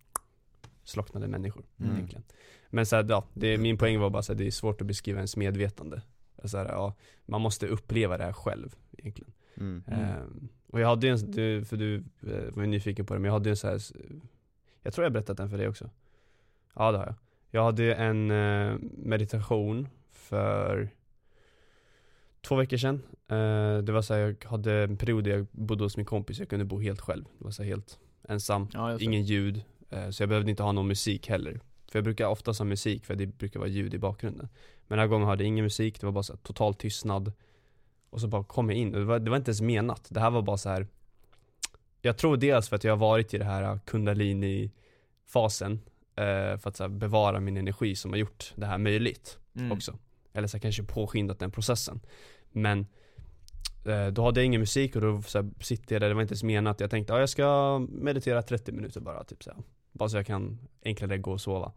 slocknade 0.88 1.27
människor 1.27 1.65
Mm. 1.79 1.95
egentligen 1.95 2.23
Men 2.69 2.85
så 2.85 2.95
här, 2.95 3.05
ja, 3.09 3.23
det, 3.33 3.57
min 3.57 3.77
poäng 3.77 3.99
var 3.99 4.09
bara 4.09 4.23
så 4.23 4.33
här, 4.33 4.38
det 4.38 4.47
är 4.47 4.51
svårt 4.51 4.81
att 4.81 4.88
beskriva 4.88 5.17
ens 5.19 5.38
medvetande 5.38 6.01
så 6.43 6.57
här, 6.57 6.65
ja, 6.65 6.93
Man 7.25 7.41
måste 7.41 7.67
uppleva 7.67 8.17
det 8.17 8.23
här 8.23 8.33
själv 8.33 8.75
egentligen 8.97 9.33
Mm. 9.59 9.83
Mm. 9.88 9.99
Ehm, 9.99 10.49
Och 10.67 10.79
jag 10.79 10.88
hade 10.88 11.07
en, 11.09 11.31
du, 11.31 11.65
för 11.65 11.77
du 11.77 11.95
eh, 11.95 12.53
var 12.55 12.63
ju 12.63 12.67
nyfiken 12.67 13.05
på 13.05 13.13
det, 13.13 13.19
men 13.19 13.25
jag 13.27 13.33
hade 13.33 13.49
en 13.49 13.57
så 13.57 13.67
här. 13.67 13.79
Jag 14.81 14.93
tror 14.93 15.05
jag 15.05 15.13
berättat 15.13 15.38
den 15.38 15.49
för 15.49 15.57
dig 15.57 15.67
också 15.67 15.89
Ja 16.75 16.91
det 16.91 16.97
har 16.97 17.05
jag 17.05 17.15
Jag 17.51 17.63
hade 17.63 17.93
en 17.93 18.31
eh, 18.31 18.75
meditation 18.97 19.88
för 20.11 20.89
Två 22.41 22.55
veckor 22.55 22.77
sedan 22.77 23.01
Eh, 23.29 23.77
Det 23.77 23.91
var 23.91 24.01
så 24.01 24.13
här, 24.13 24.21
jag 24.21 24.49
hade 24.49 24.73
en 24.83 24.97
period 24.97 25.23
där 25.23 25.31
jag 25.31 25.45
bodde 25.51 25.83
hos 25.83 25.97
min 25.97 26.05
kompis, 26.05 26.39
jag 26.39 26.49
kunde 26.49 26.65
bo 26.65 26.79
helt 26.79 27.01
själv 27.01 27.23
Det 27.38 27.43
var 27.43 27.51
så 27.51 27.63
här 27.63 27.69
helt 27.69 27.99
ensam, 28.27 28.67
Ja, 28.73 28.99
ingen 28.99 29.23
ljud 29.23 29.63
Så 30.11 30.23
jag 30.23 30.29
behövde 30.29 30.49
inte 30.49 30.63
ha 30.63 30.71
någon 30.71 30.88
musik 30.88 31.29
heller 31.29 31.59
För 31.91 31.99
jag 31.99 32.03
brukar 32.03 32.27
oftast 32.27 32.59
ha 32.59 32.65
musik 32.65 33.05
för 33.05 33.15
det 33.15 33.25
brukar 33.25 33.59
vara 33.59 33.69
ljud 33.69 33.93
i 33.93 33.97
bakgrunden 33.97 34.49
Men 34.88 34.97
den 34.97 34.99
här 34.99 35.07
gången 35.07 35.27
hade 35.27 35.43
jag 35.43 35.47
ingen 35.47 35.63
musik, 35.65 35.99
det 35.99 36.05
var 36.05 36.13
bara 36.13 36.23
så 36.23 36.38
total 36.38 36.73
tystnad 36.73 37.31
Och 38.09 38.21
så 38.21 38.27
bara 38.27 38.43
kom 38.43 38.69
jag 38.69 38.79
in, 38.79 38.93
och 38.93 38.99
det 38.99 39.05
var, 39.05 39.19
det 39.19 39.29
var 39.29 39.38
inte 39.38 39.49
ens 39.49 39.61
menat 39.61 40.07
Det 40.09 40.19
här 40.19 40.31
var 40.31 40.41
bara 40.41 40.57
så 40.57 40.69
här. 40.69 40.88
Jag 42.01 42.17
tror 42.17 42.38
dels 42.38 42.69
för 42.69 42.75
att 42.75 42.83
jag 42.83 42.91
har 42.91 42.97
varit 42.97 43.33
i 43.33 43.38
det 43.38 43.45
här 43.45 43.79
kundalini-fasen 43.85 45.79
eh, 46.15 46.57
För 46.57 46.67
att 46.67 46.91
bevara 46.91 47.39
min 47.39 47.57
energi 47.57 47.95
som 47.95 48.11
har 48.11 48.17
gjort 48.17 48.53
det 48.55 48.65
här 48.65 48.77
möjligt 48.77 49.38
Mm. 49.55 49.71
också 49.71 49.97
Eller 50.33 50.47
så 50.47 50.59
kanske 50.59 50.83
påskyndat 50.83 51.39
den 51.39 51.51
processen 51.51 51.99
Men 52.51 52.85
eh, 53.85 54.07
då 54.07 54.25
hade 54.25 54.39
jag 54.39 54.45
ingen 54.45 54.61
musik 54.61 54.95
och 54.95 55.01
då 55.01 55.21
så 55.21 55.51
sitter 55.61 55.95
jag 55.95 56.01
där, 56.01 56.09
det 56.09 56.15
var 56.15 56.21
inte 56.21 56.31
ens 56.31 56.43
menat 56.43 56.79
Jag 56.79 56.91
tänkte, 56.91 57.13
ja 57.13 57.19
jag 57.19 57.29
ska 57.29 57.79
meditera 57.89 58.41
30 58.41 58.71
minuter 58.71 59.01
bara 59.01 59.23
typ 59.23 59.43
så 59.43 59.49
här. 59.51 59.59
Bara 59.97 60.09
så 60.09 60.17
jag 60.17 60.25
kan 60.25 60.59
enklare 60.83 61.17
gå 61.17 61.31
och 61.31 61.41
sova. 61.41 61.71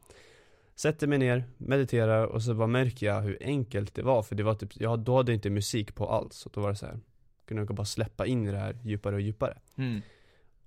Sätter 0.74 1.06
mig 1.06 1.18
ner, 1.18 1.44
mediterar 1.58 2.26
och 2.26 2.42
så 2.42 2.54
bara 2.54 2.66
märker 2.66 3.06
jag 3.06 3.20
hur 3.20 3.38
enkelt 3.40 3.94
det 3.94 4.02
var 4.02 4.22
För 4.22 4.34
det 4.34 4.42
var 4.42 4.54
typ, 4.54 4.80
jag, 4.80 4.98
då 4.98 5.16
hade 5.16 5.32
jag 5.32 5.36
inte 5.36 5.50
musik 5.50 5.94
på 5.94 6.08
alls. 6.08 6.46
Och 6.46 6.52
då 6.54 6.60
var 6.60 6.70
det 6.70 6.76
så 6.76 6.86
här 6.86 7.00
Kunde 7.44 7.62
jag 7.62 7.74
bara 7.74 7.84
släppa 7.84 8.26
in 8.26 8.48
i 8.48 8.52
det 8.52 8.58
här 8.58 8.78
djupare 8.84 9.14
och 9.14 9.20
djupare. 9.20 9.58
Mm. 9.76 10.00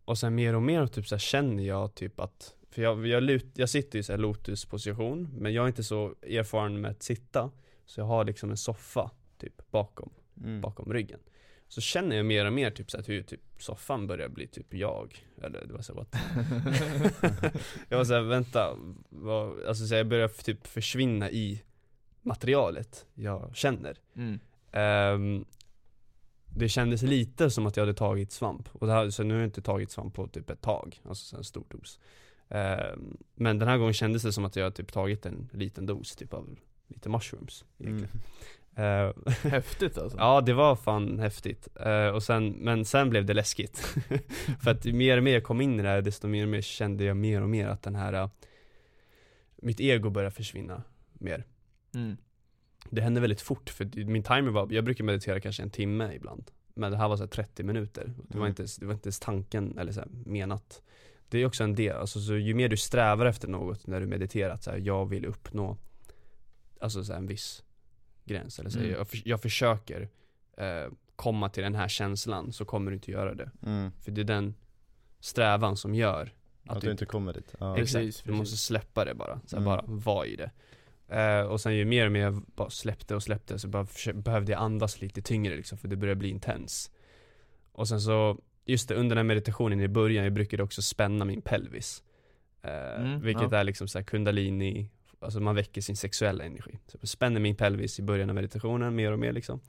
och 0.05 0.17
sen 0.17 0.35
mer 0.35 0.55
och 0.55 0.63
mer 0.63 0.87
typ 0.87 1.07
så 1.07 1.15
här, 1.15 1.19
känner 1.19 1.63
jag 1.63 1.95
typ 1.95 2.19
att 2.19 2.55
För 2.69 2.81
jag, 2.81 3.07
jag, 3.07 3.23
lut, 3.23 3.45
jag 3.53 3.69
sitter 3.69 3.99
i 3.99 4.03
så 4.03 4.13
här 4.13 4.19
lotusposition 4.19 5.29
Men 5.37 5.53
jag 5.53 5.63
är 5.63 5.67
inte 5.67 5.83
så 5.83 6.15
erfaren 6.21 6.81
med 6.81 6.91
att 6.91 7.03
sitta. 7.03 7.51
Så 7.85 7.99
jag 7.99 8.05
har 8.05 8.25
liksom 8.25 8.49
en 8.51 8.57
soffa 8.57 9.11
typ 9.37 9.71
bakom, 9.71 10.09
Mm. 10.43 10.61
bakom 10.61 10.93
ryggen 10.93 11.19
Så 11.73 11.81
känner 11.81 12.15
jag 12.15 12.25
mer 12.25 12.45
och 12.45 12.53
mer 12.53 12.71
typ 12.71 12.91
så 12.91 12.99
att 12.99 13.09
hur 13.09 13.21
typ 13.23 13.41
soffan 13.57 14.07
börjar 14.07 14.29
bli 14.29 14.47
typ 14.47 14.73
jag. 14.73 15.25
Eller 15.41 15.65
det 15.65 15.73
var 15.73 15.81
så 15.81 15.93
what? 15.93 16.15
Jag 17.89 17.97
var 17.97 18.05
såhär, 18.05 18.21
vänta 18.21 18.77
vad, 19.09 19.63
Alltså 19.65 19.87
så 19.87 19.95
jag 19.95 20.07
börjar 20.07 20.27
typ 20.27 20.67
försvinna 20.67 21.31
i 21.31 21.63
materialet 22.21 23.05
jag 23.13 23.55
känner. 23.55 23.97
Mm. 24.15 24.39
Ehm, 24.71 25.45
det 26.45 26.69
kändes 26.69 27.01
lite 27.01 27.49
som 27.49 27.65
att 27.67 27.77
jag 27.77 27.81
hade 27.81 27.97
tagit 27.97 28.31
svamp, 28.31 28.69
och 28.71 28.87
det 28.87 28.93
här, 28.93 29.09
så 29.09 29.23
nu 29.23 29.33
har 29.33 29.41
jag 29.41 29.47
inte 29.47 29.61
tagit 29.61 29.91
svamp 29.91 30.13
på 30.13 30.27
typ 30.27 30.49
ett 30.49 30.61
tag, 30.61 31.01
alltså 31.05 31.25
så 31.25 31.37
en 31.37 31.43
stor 31.43 31.65
dos. 31.69 31.99
Ehm, 32.49 33.17
Men 33.35 33.59
den 33.59 33.67
här 33.67 33.77
gången 33.77 33.93
kändes 33.93 34.23
det 34.23 34.33
som 34.33 34.45
att 34.45 34.55
jag 34.55 34.75
typ 34.75 34.91
tagit 34.91 35.25
en 35.25 35.49
liten 35.53 35.85
dos 35.85 36.15
typ 36.15 36.33
av 36.33 36.59
lite 36.87 37.09
mushrooms 37.09 37.65
egentligen. 37.77 38.11
Mm. 38.13 38.25
Häftigt 39.43 39.97
alltså. 39.97 40.17
Ja 40.17 40.41
det 40.41 40.53
var 40.53 40.75
fan 40.75 41.19
häftigt, 41.19 41.67
Ehm, 41.79 42.13
och 42.13 42.23
sen, 42.23 42.49
men 42.49 42.85
sen 42.85 43.09
blev 43.09 43.25
det 43.25 43.33
läskigt 43.33 43.77
För 44.63 44.71
att 44.71 44.85
ju 44.85 44.93
mer 44.93 45.17
och 45.17 45.23
mer 45.23 45.33
jag 45.33 45.43
kom 45.43 45.61
in 45.61 45.79
i 45.79 45.83
det 45.83 45.89
här, 45.89 46.01
desto 46.01 46.27
mer 46.27 46.43
och 46.43 46.49
mer 46.49 46.61
kände 46.61 47.03
jag 47.03 47.17
mer 47.17 47.41
och 47.41 47.49
mer 47.49 47.67
att 47.67 47.81
den 47.83 47.95
här 47.95 48.13
äh, 48.13 48.29
Mitt 49.55 49.79
ego 49.79 50.09
började 50.09 50.35
försvinna 50.35 50.83
mer 51.13 51.43
Mm. 51.95 52.17
det 52.89 53.01
hände 53.01 53.21
väldigt 53.21 53.41
fort 53.41 53.69
för 53.69 54.05
min 54.05 54.23
timer 54.23 54.51
var, 54.51 54.67
jag 54.71 54.83
brukar 54.83 55.03
meditera 55.03 55.39
kanske 55.39 55.63
en 55.63 55.69
timme 55.69 56.13
ibland 56.15 56.51
Men 56.73 56.91
det 56.91 56.97
här 56.97 57.07
var 57.09 57.17
så 57.17 57.23
här 57.23 57.27
30 57.27 57.63
minuter, 57.63 58.13
det 58.17 58.37
var 58.37 58.45
Mm. 58.45 58.49
inte, 58.49 58.61
ens- 58.61 58.75
det 58.77 58.85
var 58.85 58.93
inte 58.93 59.07
ens 59.07 59.19
tanken 59.19 59.77
eller 59.77 59.91
så 59.91 59.99
här, 59.99 60.09
menat 60.25 60.81
Det 61.29 61.37
är 61.37 61.45
också 61.45 61.63
en 61.63 61.75
del, 61.75 61.95
alltså 61.97 62.19
så 62.19 62.35
ju 62.35 62.53
mer 62.53 62.69
du 62.69 62.77
strävar 62.77 63.25
efter 63.25 63.47
något 63.47 63.87
när 63.87 63.99
du 63.99 64.05
mediterar, 64.07 64.53
att 64.53 64.63
så 64.63 64.71
här, 64.71 64.77
jag 64.77 65.05
vill 65.05 65.25
uppnå 65.25 65.77
Alltså 66.79 67.03
så 67.03 67.11
här, 67.13 67.19
en 67.19 67.27
viss 67.27 67.63
gräns 68.25 68.59
eller 68.59 68.69
så 68.69 68.77
här, 68.79 68.85
Mm. 68.85 68.97
jag, 68.97 69.07
för, 69.07 69.21
jag 69.25 69.41
försöker 69.41 70.09
eh, 70.57 70.91
komma 71.15 71.49
till 71.49 71.63
den 71.63 71.75
här 71.75 71.87
känslan 71.87 72.51
så 72.53 72.65
kommer 72.65 72.91
du 72.91 72.95
inte 72.95 73.11
göra 73.11 73.33
det 73.35 73.51
Mm. 73.65 73.91
För 74.01 74.11
det 74.11 74.21
är 74.21 74.25
den 74.25 74.55
strävan 75.19 75.77
som 75.77 75.95
gör 75.95 76.33
Att 76.67 76.81
du 76.81 76.91
inte 76.91 77.05
kommer 77.05 77.33
dit. 77.33 77.55
Ja. 77.59 77.75
Precis, 77.75 77.95
Exakt, 77.95 78.17
du 78.25 78.31
precis. 78.31 78.37
måste 78.39 78.57
släppa 78.57 79.05
det 79.05 79.13
bara, 79.15 79.39
så 79.45 79.55
här, 79.55 79.63
Mm. 79.63 79.65
bara 79.65 79.83
vara 79.87 80.25
i 80.25 80.35
det 80.35 80.51
eh, 81.17 81.41
Och 81.41 81.61
sen 81.61 81.75
ju 81.75 81.85
mer 81.85 82.05
och 82.05 82.11
mer 82.11 82.21
jag 82.21 82.33
bara 82.55 82.69
släppte 82.69 83.15
och 83.15 83.23
släppte 83.23 83.59
så 83.59 83.67
bara 83.67 83.87
behövde 84.13 84.51
jag 84.51 84.61
andas 84.61 85.01
lite 85.01 85.21
tyngre 85.21 85.55
liksom, 85.55 85.77
för 85.77 85.87
det 85.87 85.95
började 85.95 86.19
bli 86.19 86.29
intens 86.29 86.91
Och 87.71 87.87
sen 87.87 88.01
så, 88.01 88.37
just 88.65 88.89
det, 88.89 88.95
under 88.95 89.15
den 89.15 89.25
här 89.25 89.27
meditationen 89.35 89.79
i 89.81 89.87
början, 89.87 90.23
jag 90.23 90.33
brukade 90.33 90.63
också 90.63 90.81
spänna 90.81 91.25
min 91.25 91.41
pelvis 91.41 92.03
eh, 92.61 93.01
Mm, 93.01 93.21
Vilket 93.21 93.51
ja. 93.51 93.57
är 93.57 93.63
liksom 93.63 93.87
så 93.87 93.97
här 93.97 94.03
kundalini, 94.05 94.89
alltså 95.23 95.39
man 95.39 95.55
väcker 95.55 95.81
sin 95.81 95.97
sexuella 95.97 96.43
energi. 96.43 96.79
Så 96.87 96.97
jag 97.01 97.09
spänner 97.09 97.39
min 97.39 97.55
pelvis 97.55 97.99
i 97.99 98.01
början 98.01 98.29
av 98.29 98.35
meditationen 98.35 98.95
mer 98.95 99.11
och 99.11 99.19
mer 99.19 99.31
liksom. 99.33 99.59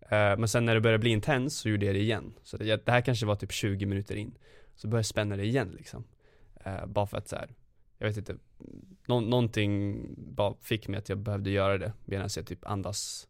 Eh, 0.00 0.08
Men 0.38 0.48
sen 0.48 0.64
när 0.64 0.74
det 0.74 0.80
började 0.80 0.98
bli 0.98 1.10
intens 1.10 1.58
så 1.58 1.68
gjorde 1.68 1.86
jag 1.86 1.94
det 1.94 2.00
igen. 2.00 2.34
Så 2.42 2.56
det, 2.56 2.86
det 2.86 2.92
här 2.92 3.00
kanske 3.00 3.26
var 3.26 3.36
typ 3.36 3.52
20 3.52 3.86
minuter 3.86 4.14
in. 4.16 4.38
Så 4.76 4.88
började 4.88 4.98
jag 4.98 5.06
spänna 5.06 5.36
det 5.36 5.44
igen 5.44 5.74
liksom. 5.76 6.04
Eh, 6.64 6.86
Bara 6.86 7.06
för 7.06 7.16
att 7.16 7.28
så 7.28 7.36
här, 7.36 7.54
jag 7.98 8.06
vet 8.06 8.16
inte 8.16 8.36
nå, 9.06 9.20
Någonting 9.20 10.06
bara 10.16 10.54
fick 10.60 10.88
mig 10.88 10.98
att 10.98 11.08
jag 11.08 11.18
behövde 11.18 11.50
göra 11.50 11.78
det 11.78 11.92
medan 12.04 12.28
jag 12.36 12.46
typ 12.46 12.66
andas 12.66 13.28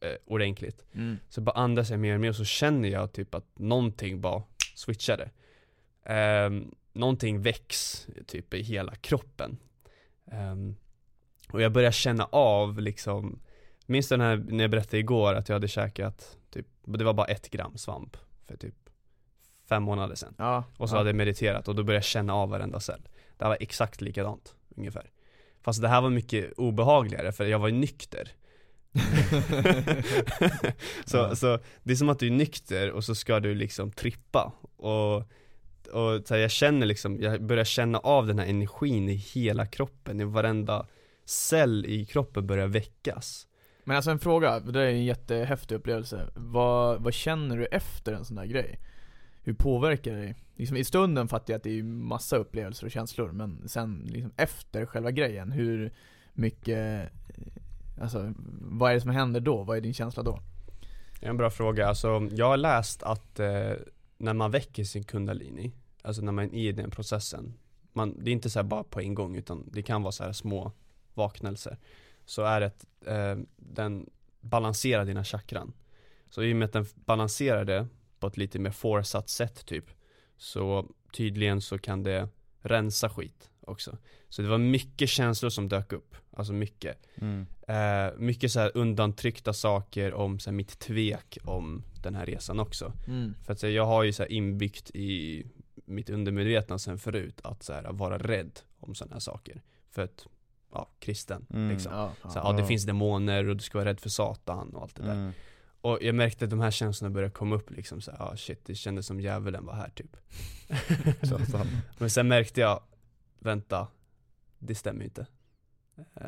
eh, 0.00 0.16
ordentligt. 0.26 0.84
Mm. 0.92 1.16
Så 1.28 1.40
bara 1.40 1.56
andas 1.56 1.90
jag 1.90 2.00
mer 2.00 2.14
och 2.14 2.20
mer 2.20 2.28
och 2.28 2.36
så 2.36 2.44
känner 2.44 2.88
jag 2.88 3.12
typ 3.12 3.34
att 3.34 3.58
någonting 3.58 4.20
bara 4.20 4.42
switchade 4.74 5.30
um, 6.46 6.74
Någonting 6.92 7.42
väcks 7.42 8.08
typ 8.26 8.54
i 8.54 8.62
hela 8.62 8.94
kroppen. 8.94 9.58
Ehm, 10.30 10.76
Och 11.52 11.62
jag 11.62 11.72
börjar 11.72 11.90
känna 11.90 12.24
av 12.24 12.80
liksom 12.80 13.40
Minns 13.88 14.08
den 14.08 14.20
här 14.20 14.36
när 14.36 14.64
jag 14.64 14.70
berättade 14.70 14.98
igår 14.98 15.34
att 15.34 15.48
jag 15.48 15.56
hade 15.56 15.68
käkat 15.68 16.36
typ, 16.50 16.66
det 16.84 17.04
var 17.04 17.12
bara 17.12 17.26
ett 17.26 17.50
gram 17.50 17.78
svamp 17.78 18.16
för 18.46 18.56
typ 18.56 18.74
fem 19.68 19.82
månader 19.82 20.14
sedan 20.14 20.34
Ja. 20.38 20.64
och 20.76 20.88
så 20.88 20.94
ja. 20.94 20.98
hade 20.98 21.08
jag 21.08 21.16
mediterat 21.16 21.68
och 21.68 21.74
då 21.74 21.82
började 21.82 21.96
jag 21.96 22.04
känna 22.04 22.34
av 22.34 22.48
varenda 22.48 22.80
cell 22.80 23.08
Det 23.36 23.44
här 23.44 23.48
var 23.48 23.56
exakt 23.60 24.00
likadant, 24.00 24.54
ungefär 24.76 25.10
Fast 25.62 25.82
det 25.82 25.88
här 25.88 26.00
var 26.00 26.10
mycket 26.10 26.52
obehagligare 26.52 27.32
för 27.32 27.46
jag 27.46 27.58
var 27.58 27.68
ju 27.68 27.74
nykter 27.74 28.32
så, 31.04 31.16
Ja. 31.16 31.36
så 31.36 31.58
det 31.82 31.92
är 31.92 31.96
som 31.96 32.08
att 32.08 32.18
du 32.18 32.26
är 32.26 32.30
nykter 32.30 32.90
och 32.90 33.04
så 33.04 33.14
ska 33.14 33.40
du 33.40 33.54
liksom 33.54 33.92
trippa 33.92 34.52
och, 34.76 35.16
och 35.92 36.26
så 36.26 36.34
här, 36.34 36.36
jag 36.36 36.50
känner 36.50 36.86
liksom, 36.86 37.20
jag 37.20 37.42
börjar 37.42 37.64
känna 37.64 37.98
av 37.98 38.26
den 38.26 38.38
här 38.38 38.46
energin 38.46 39.08
i 39.08 39.14
hela 39.14 39.66
kroppen, 39.66 40.20
i 40.20 40.24
varenda 40.24 40.86
cell 41.26 41.86
i 41.86 42.04
kroppen 42.04 42.46
börjar 42.46 42.66
väckas 42.66 43.46
Men 43.84 43.96
alltså 43.96 44.10
en 44.10 44.18
fråga, 44.18 44.60
det 44.60 44.82
är 44.82 44.86
en 44.86 45.04
jättehäftig 45.04 45.74
upplevelse. 45.74 46.30
Vad, 46.34 47.02
vad 47.02 47.14
känner 47.14 47.56
du 47.56 47.66
efter 47.66 48.12
en 48.12 48.24
sån 48.24 48.38
här 48.38 48.46
grej? 48.46 48.80
Hur 49.42 49.54
påverkar 49.54 50.12
det 50.14 50.20
dig? 50.20 50.34
Liksom 50.54 50.76
I 50.76 50.84
stunden 50.84 51.28
fattar 51.28 51.52
jag 51.52 51.58
att 51.58 51.64
det 51.64 51.78
är 51.78 51.82
massa 51.82 52.36
upplevelser 52.36 52.86
och 52.86 52.92
känslor, 52.92 53.32
men 53.32 53.68
sen 53.68 54.02
liksom 54.06 54.32
efter 54.36 54.86
själva 54.86 55.10
grejen, 55.10 55.52
hur 55.52 55.92
mycket, 56.32 57.10
eh, 57.28 58.02
alltså 58.02 58.32
vad 58.60 58.90
är 58.90 58.94
det 58.94 59.00
som 59.00 59.10
händer 59.10 59.40
då? 59.40 59.62
Vad 59.62 59.76
är 59.76 59.80
din 59.80 59.94
känsla 59.94 60.22
då? 60.22 60.40
Det 61.20 61.26
är 61.26 61.30
en 61.30 61.36
bra 61.36 61.50
fråga, 61.50 61.86
alltså 61.86 62.28
jag 62.32 62.46
har 62.46 62.56
läst 62.56 63.02
att 63.02 63.40
eh, 63.40 63.72
när 64.18 64.34
man 64.34 64.50
väcker 64.50 64.84
sin 64.84 65.04
kundalini, 65.04 65.72
alltså 66.02 66.22
när 66.22 66.32
man 66.32 66.44
är 66.44 66.68
i 66.68 66.72
den 66.72 66.90
processen 66.90 67.54
man, 67.96 68.24
det 68.24 68.30
är 68.30 68.32
inte 68.32 68.50
så 68.50 68.58
här 68.58 68.64
bara 68.64 68.84
på 68.84 69.00
en 69.00 69.14
gång 69.14 69.36
utan 69.36 69.68
det 69.72 69.82
kan 69.82 70.02
vara 70.02 70.12
så 70.12 70.24
här 70.24 70.32
små 70.32 70.72
vaknelser. 71.16 71.78
Så 72.24 72.42
är 72.42 72.60
det 72.60 72.66
att 72.66 72.86
eh, 73.06 73.36
den 73.56 74.10
balanserar 74.40 75.04
dina 75.04 75.24
chakran. 75.24 75.72
Så 76.30 76.42
i 76.42 76.52
och 76.52 76.56
med 76.56 76.66
att 76.66 76.72
den 76.72 76.86
balanserar 76.94 77.64
det 77.64 77.86
på 78.18 78.26
ett 78.26 78.36
lite 78.36 78.58
mer 78.58 78.70
forsatt 78.70 79.28
sätt 79.28 79.66
typ 79.66 79.84
Så 80.36 80.90
tydligen 81.12 81.60
så 81.60 81.78
kan 81.78 82.02
det 82.02 82.28
rensa 82.60 83.08
skit 83.08 83.50
också 83.60 83.98
Så 84.28 84.42
det 84.42 84.48
var 84.48 84.58
mycket 84.58 85.08
känslor 85.08 85.50
som 85.50 85.68
dök 85.68 85.92
upp, 85.92 86.16
alltså 86.32 86.52
mycket 86.52 86.98
Mm. 87.14 87.46
eh, 87.68 88.18
Mycket 88.18 88.52
så 88.52 88.60
här 88.60 88.70
undantryckta 88.74 89.52
saker 89.52 90.14
om 90.14 90.38
så 90.38 90.50
här, 90.50 90.56
mitt 90.56 90.78
tvek 90.78 91.38
om 91.44 91.82
den 92.02 92.14
här 92.14 92.26
resan 92.26 92.60
också 92.60 92.92
Mm. 93.08 93.34
För 93.44 93.52
att 93.52 93.60
så 93.60 93.66
här, 93.66 93.74
jag 93.74 93.86
har 93.86 94.02
ju 94.02 94.12
så 94.12 94.22
här, 94.22 94.32
inbyggt 94.32 94.90
i 94.94 95.44
mitt 95.84 96.10
undermedvetna 96.10 96.78
sen 96.78 96.98
förut 96.98 97.40
att 97.44 97.62
så 97.62 97.72
här, 97.72 97.92
vara 97.92 98.18
rädd 98.18 98.60
om 98.80 98.94
sådana 98.94 99.14
här 99.14 99.20
saker 99.20 99.62
För 99.90 100.02
att, 100.02 100.26
ja, 100.76 100.88
kristen 100.98 101.46
Mm. 101.50 101.68
liksom 101.70 101.92
Ja, 101.92 102.12
så 102.22 102.28
ja. 102.38 102.40
ja, 102.44 102.52
det 102.52 102.60
Ja. 102.60 102.66
finns 102.66 102.84
demoner 102.84 103.48
och 103.48 103.56
du 103.56 103.62
ska 103.62 103.78
vara 103.78 103.88
rädd 103.88 104.00
för 104.00 104.08
satan 104.10 104.74
och 104.74 104.82
allt 104.82 104.94
det 104.96 105.02
där 105.02 105.12
Mm. 105.14 105.32
Och 105.80 105.98
jag 106.02 106.14
märkte 106.14 106.44
att 106.44 106.50
de 106.50 106.60
här 106.60 106.70
känslorna 106.70 107.14
började 107.14 107.32
komma 107.34 107.56
upp 107.56 107.70
liksom 107.70 108.00
så 108.00 108.10
här, 108.10 108.22
ah 108.22 108.36
shit, 108.36 108.64
det 108.64 108.74
kändes 108.74 109.06
som 109.06 109.20
djävulen 109.20 109.66
var 109.66 109.74
här 109.74 109.88
typ. 109.90 110.16
Men 111.98 112.10
sen 112.10 112.28
märkte 112.28 112.60
jag, 112.60 112.82
vänta, 113.38 113.88
det 114.58 114.74
stämmer 114.74 115.04
inte 115.04 115.26
Eh, 116.14 116.26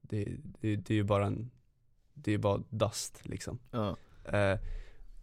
det, 0.00 0.24
det, 0.60 0.76
det 0.76 0.90
är 0.90 0.96
ju 0.96 1.02
bara 1.04 1.26
en, 1.26 1.50
det 2.14 2.30
är 2.30 2.32
ju 2.32 2.38
bara 2.38 2.62
dust 2.70 3.20
liksom 3.24 3.58
Ja. 3.70 3.96
Eh, 4.24 4.58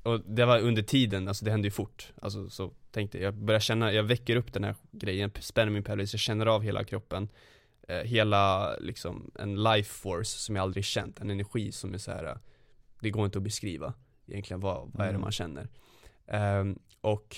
Och 0.04 0.20
det 0.20 0.46
var 0.46 0.60
under 0.60 0.82
tiden, 0.82 1.28
alltså 1.28 1.46
det 1.46 1.52
hände 1.52 1.68
ju 1.68 1.72
fort 1.72 2.14
Alltså 2.22 2.50
så 2.50 2.72
tänkte 2.92 3.18
jag, 3.18 3.26
jag 3.28 3.34
börjar 3.34 3.60
känna, 3.60 3.92
jag 3.94 4.04
väcker 4.04 4.36
upp 4.36 4.54
den 4.54 4.64
här 4.64 4.76
grejen, 4.92 5.32
spänner 5.40 5.72
min 5.72 5.84
pelvis, 5.84 6.14
jag 6.14 6.20
känner 6.20 6.46
av 6.46 6.62
hela 6.64 6.84
kroppen 6.84 7.30
eh, 7.88 7.98
Hela 7.98 8.76
liksom 8.78 9.32
en 9.40 9.64
life 9.64 9.90
force 9.94 10.38
som 10.40 10.56
jag 10.56 10.64
aldrig 10.64 10.86
känt, 10.86 11.20
en 11.20 11.30
energi 11.30 11.72
som 11.72 11.94
är 11.94 11.98
så 11.98 12.12
här. 12.12 12.24
eh, 12.26 12.36
Det 13.00 13.10
går 13.10 13.26
inte 13.26 13.38
att 13.38 13.44
beskriva 13.44 13.94
egentligen, 14.28 14.60
vad, 14.60 14.78
vad 14.94 15.02
är 15.02 15.06
det 15.06 15.10
Mm. 15.10 15.22
man 15.22 15.32
känner? 15.32 15.68
Ehm, 16.28 16.80
och 17.02 17.36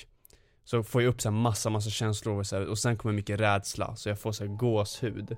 så 0.64 0.84
får 0.84 1.02
jag 1.02 1.10
upp 1.10 1.22
så 1.22 1.30
här 1.30 1.36
massa, 1.38 1.70
massa 1.70 1.90
känslor 1.90 2.40
och, 2.40 2.48
så 2.48 2.56
här, 2.56 2.66
och 2.68 2.78
sen 2.80 2.98
kommer 2.98 3.16
mycket 3.16 3.40
rädsla, 3.40 3.96
så 3.96 4.10
jag 4.10 4.20
får 4.20 4.32
så 4.32 4.46
här 4.46 4.52
gåshud 4.56 5.38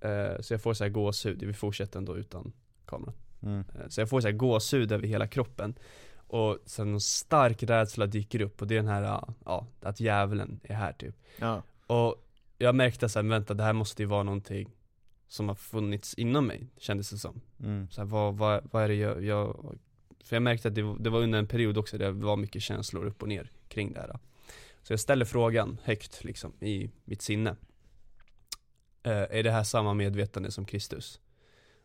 Eh, 0.00 0.40
Så 0.40 0.54
jag 0.54 0.62
får 0.62 0.74
så 0.74 0.84
här 0.84 0.90
gåshud, 0.90 1.42
vi 1.42 1.52
fortsätter 1.52 1.98
ändå 1.98 2.16
utan 2.16 2.52
kameran 2.86 3.14
Mm. 3.42 3.64
Eh, 3.74 3.88
Så 3.88 4.00
jag 4.00 4.08
får 4.08 4.20
så 4.20 4.26
här 4.28 4.32
gåshud 4.34 4.92
över 4.92 5.06
hela 5.06 5.26
kroppen 5.26 5.74
Och 6.26 6.58
sen 6.66 6.92
en 6.94 7.00
stark 7.00 7.62
rädsla 7.62 8.06
dyker 8.06 8.40
upp 8.40 8.60
och 8.62 8.66
det 8.68 8.74
är 8.74 8.76
den 8.76 8.88
här, 8.88 9.02
ja, 9.44 9.66
att 9.82 10.00
djävulen 10.00 10.60
är 10.62 10.74
här 10.74 10.92
typ 10.92 11.14
Ja. 11.38 11.62
Och 11.86 12.25
jag 12.58 12.74
märkte 12.74 13.08
såhär, 13.08 13.26
vänta 13.28 13.54
det 13.54 13.62
här 13.62 13.72
måste 13.72 14.02
ju 14.02 14.06
vara 14.06 14.22
någonting 14.22 14.70
som 15.28 15.48
har 15.48 15.54
funnits 15.54 16.14
inom 16.14 16.46
mig, 16.46 16.66
kändes 16.76 17.10
det 17.10 17.18
som. 17.18 17.40
Mm. 17.60 17.90
så 17.90 18.00
här, 18.00 18.06
vad, 18.08 18.34
vad, 18.36 18.68
vad 18.72 18.82
är 18.84 18.88
det 18.88 18.94
jag, 18.94 19.24
jag 19.24 19.76
För 20.24 20.36
jag 20.36 20.42
märkte 20.42 20.68
att 20.68 20.74
det, 20.74 20.82
var- 20.82 20.98
det 20.98 21.10
var 21.10 21.20
under 21.22 21.38
en 21.38 21.46
period 21.46 21.78
också 21.78 21.98
där 21.98 22.06
det 22.06 22.24
var 22.26 22.36
mycket 22.36 22.62
känslor 22.62 23.06
upp 23.06 23.22
och 23.22 23.28
ner 23.28 23.50
kring 23.68 23.92
det 23.92 24.00
här. 24.00 24.18
Så 24.82 24.92
jag 24.92 25.00
ställer 25.00 25.24
frågan 25.24 25.78
högt 25.84 26.24
liksom 26.24 26.52
i 26.60 26.90
mitt 27.04 27.22
sinne. 27.22 27.56
Eh, 29.02 29.12
Är 29.38 29.42
det 29.42 29.50
här 29.50 29.64
samma 29.64 29.94
medvetande 29.94 30.50
som 30.50 30.64
Kristus? 30.64 31.20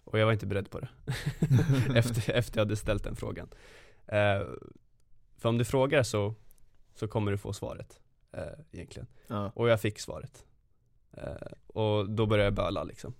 Och 0.04 0.20
jag 0.20 0.26
var 0.26 0.34
inte 0.34 0.46
beredd 0.46 0.70
på 0.70 0.80
det. 0.80 0.90
Efter, 1.96 2.32
efter 2.34 2.60
jag 2.60 2.66
hade 2.66 2.76
ställt 2.76 3.04
den 3.04 3.16
frågan. 3.16 3.50
Eh, 4.08 4.42
För 5.38 5.50
om 5.50 5.58
du 5.58 5.66
frågar 5.66 6.04
så, 6.04 6.36
så 6.96 7.08
kommer 7.08 7.32
du 7.32 7.38
få 7.38 7.54
svaret 7.54 8.00
eh, 8.34 8.44
egentligen. 8.72 9.08
Ja. 9.28 9.52
och 9.56 9.70
jag 9.70 9.82
fick 9.82 10.00
svaret 10.00 10.46
Och 11.68 12.10
då 12.10 12.26
började 12.26 12.44
jag 12.48 12.54
böla 12.54 12.84
liksom 12.84 13.14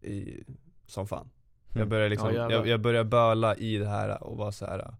i, 0.00 0.44
Som 0.86 1.06
fan 1.08 1.30
Jag 1.74 1.88
började 1.88 2.08
liksom, 2.08 2.28
Mm. 2.28 2.40
Ja, 2.42 2.50
jag, 2.50 2.66
jag 2.68 2.80
började 2.80 3.08
böla 3.10 3.56
i 3.56 3.76
det 3.78 3.88
här 3.88 4.22
och 4.22 4.36
vara 4.36 4.52
så 4.52 4.66
här 4.66 4.94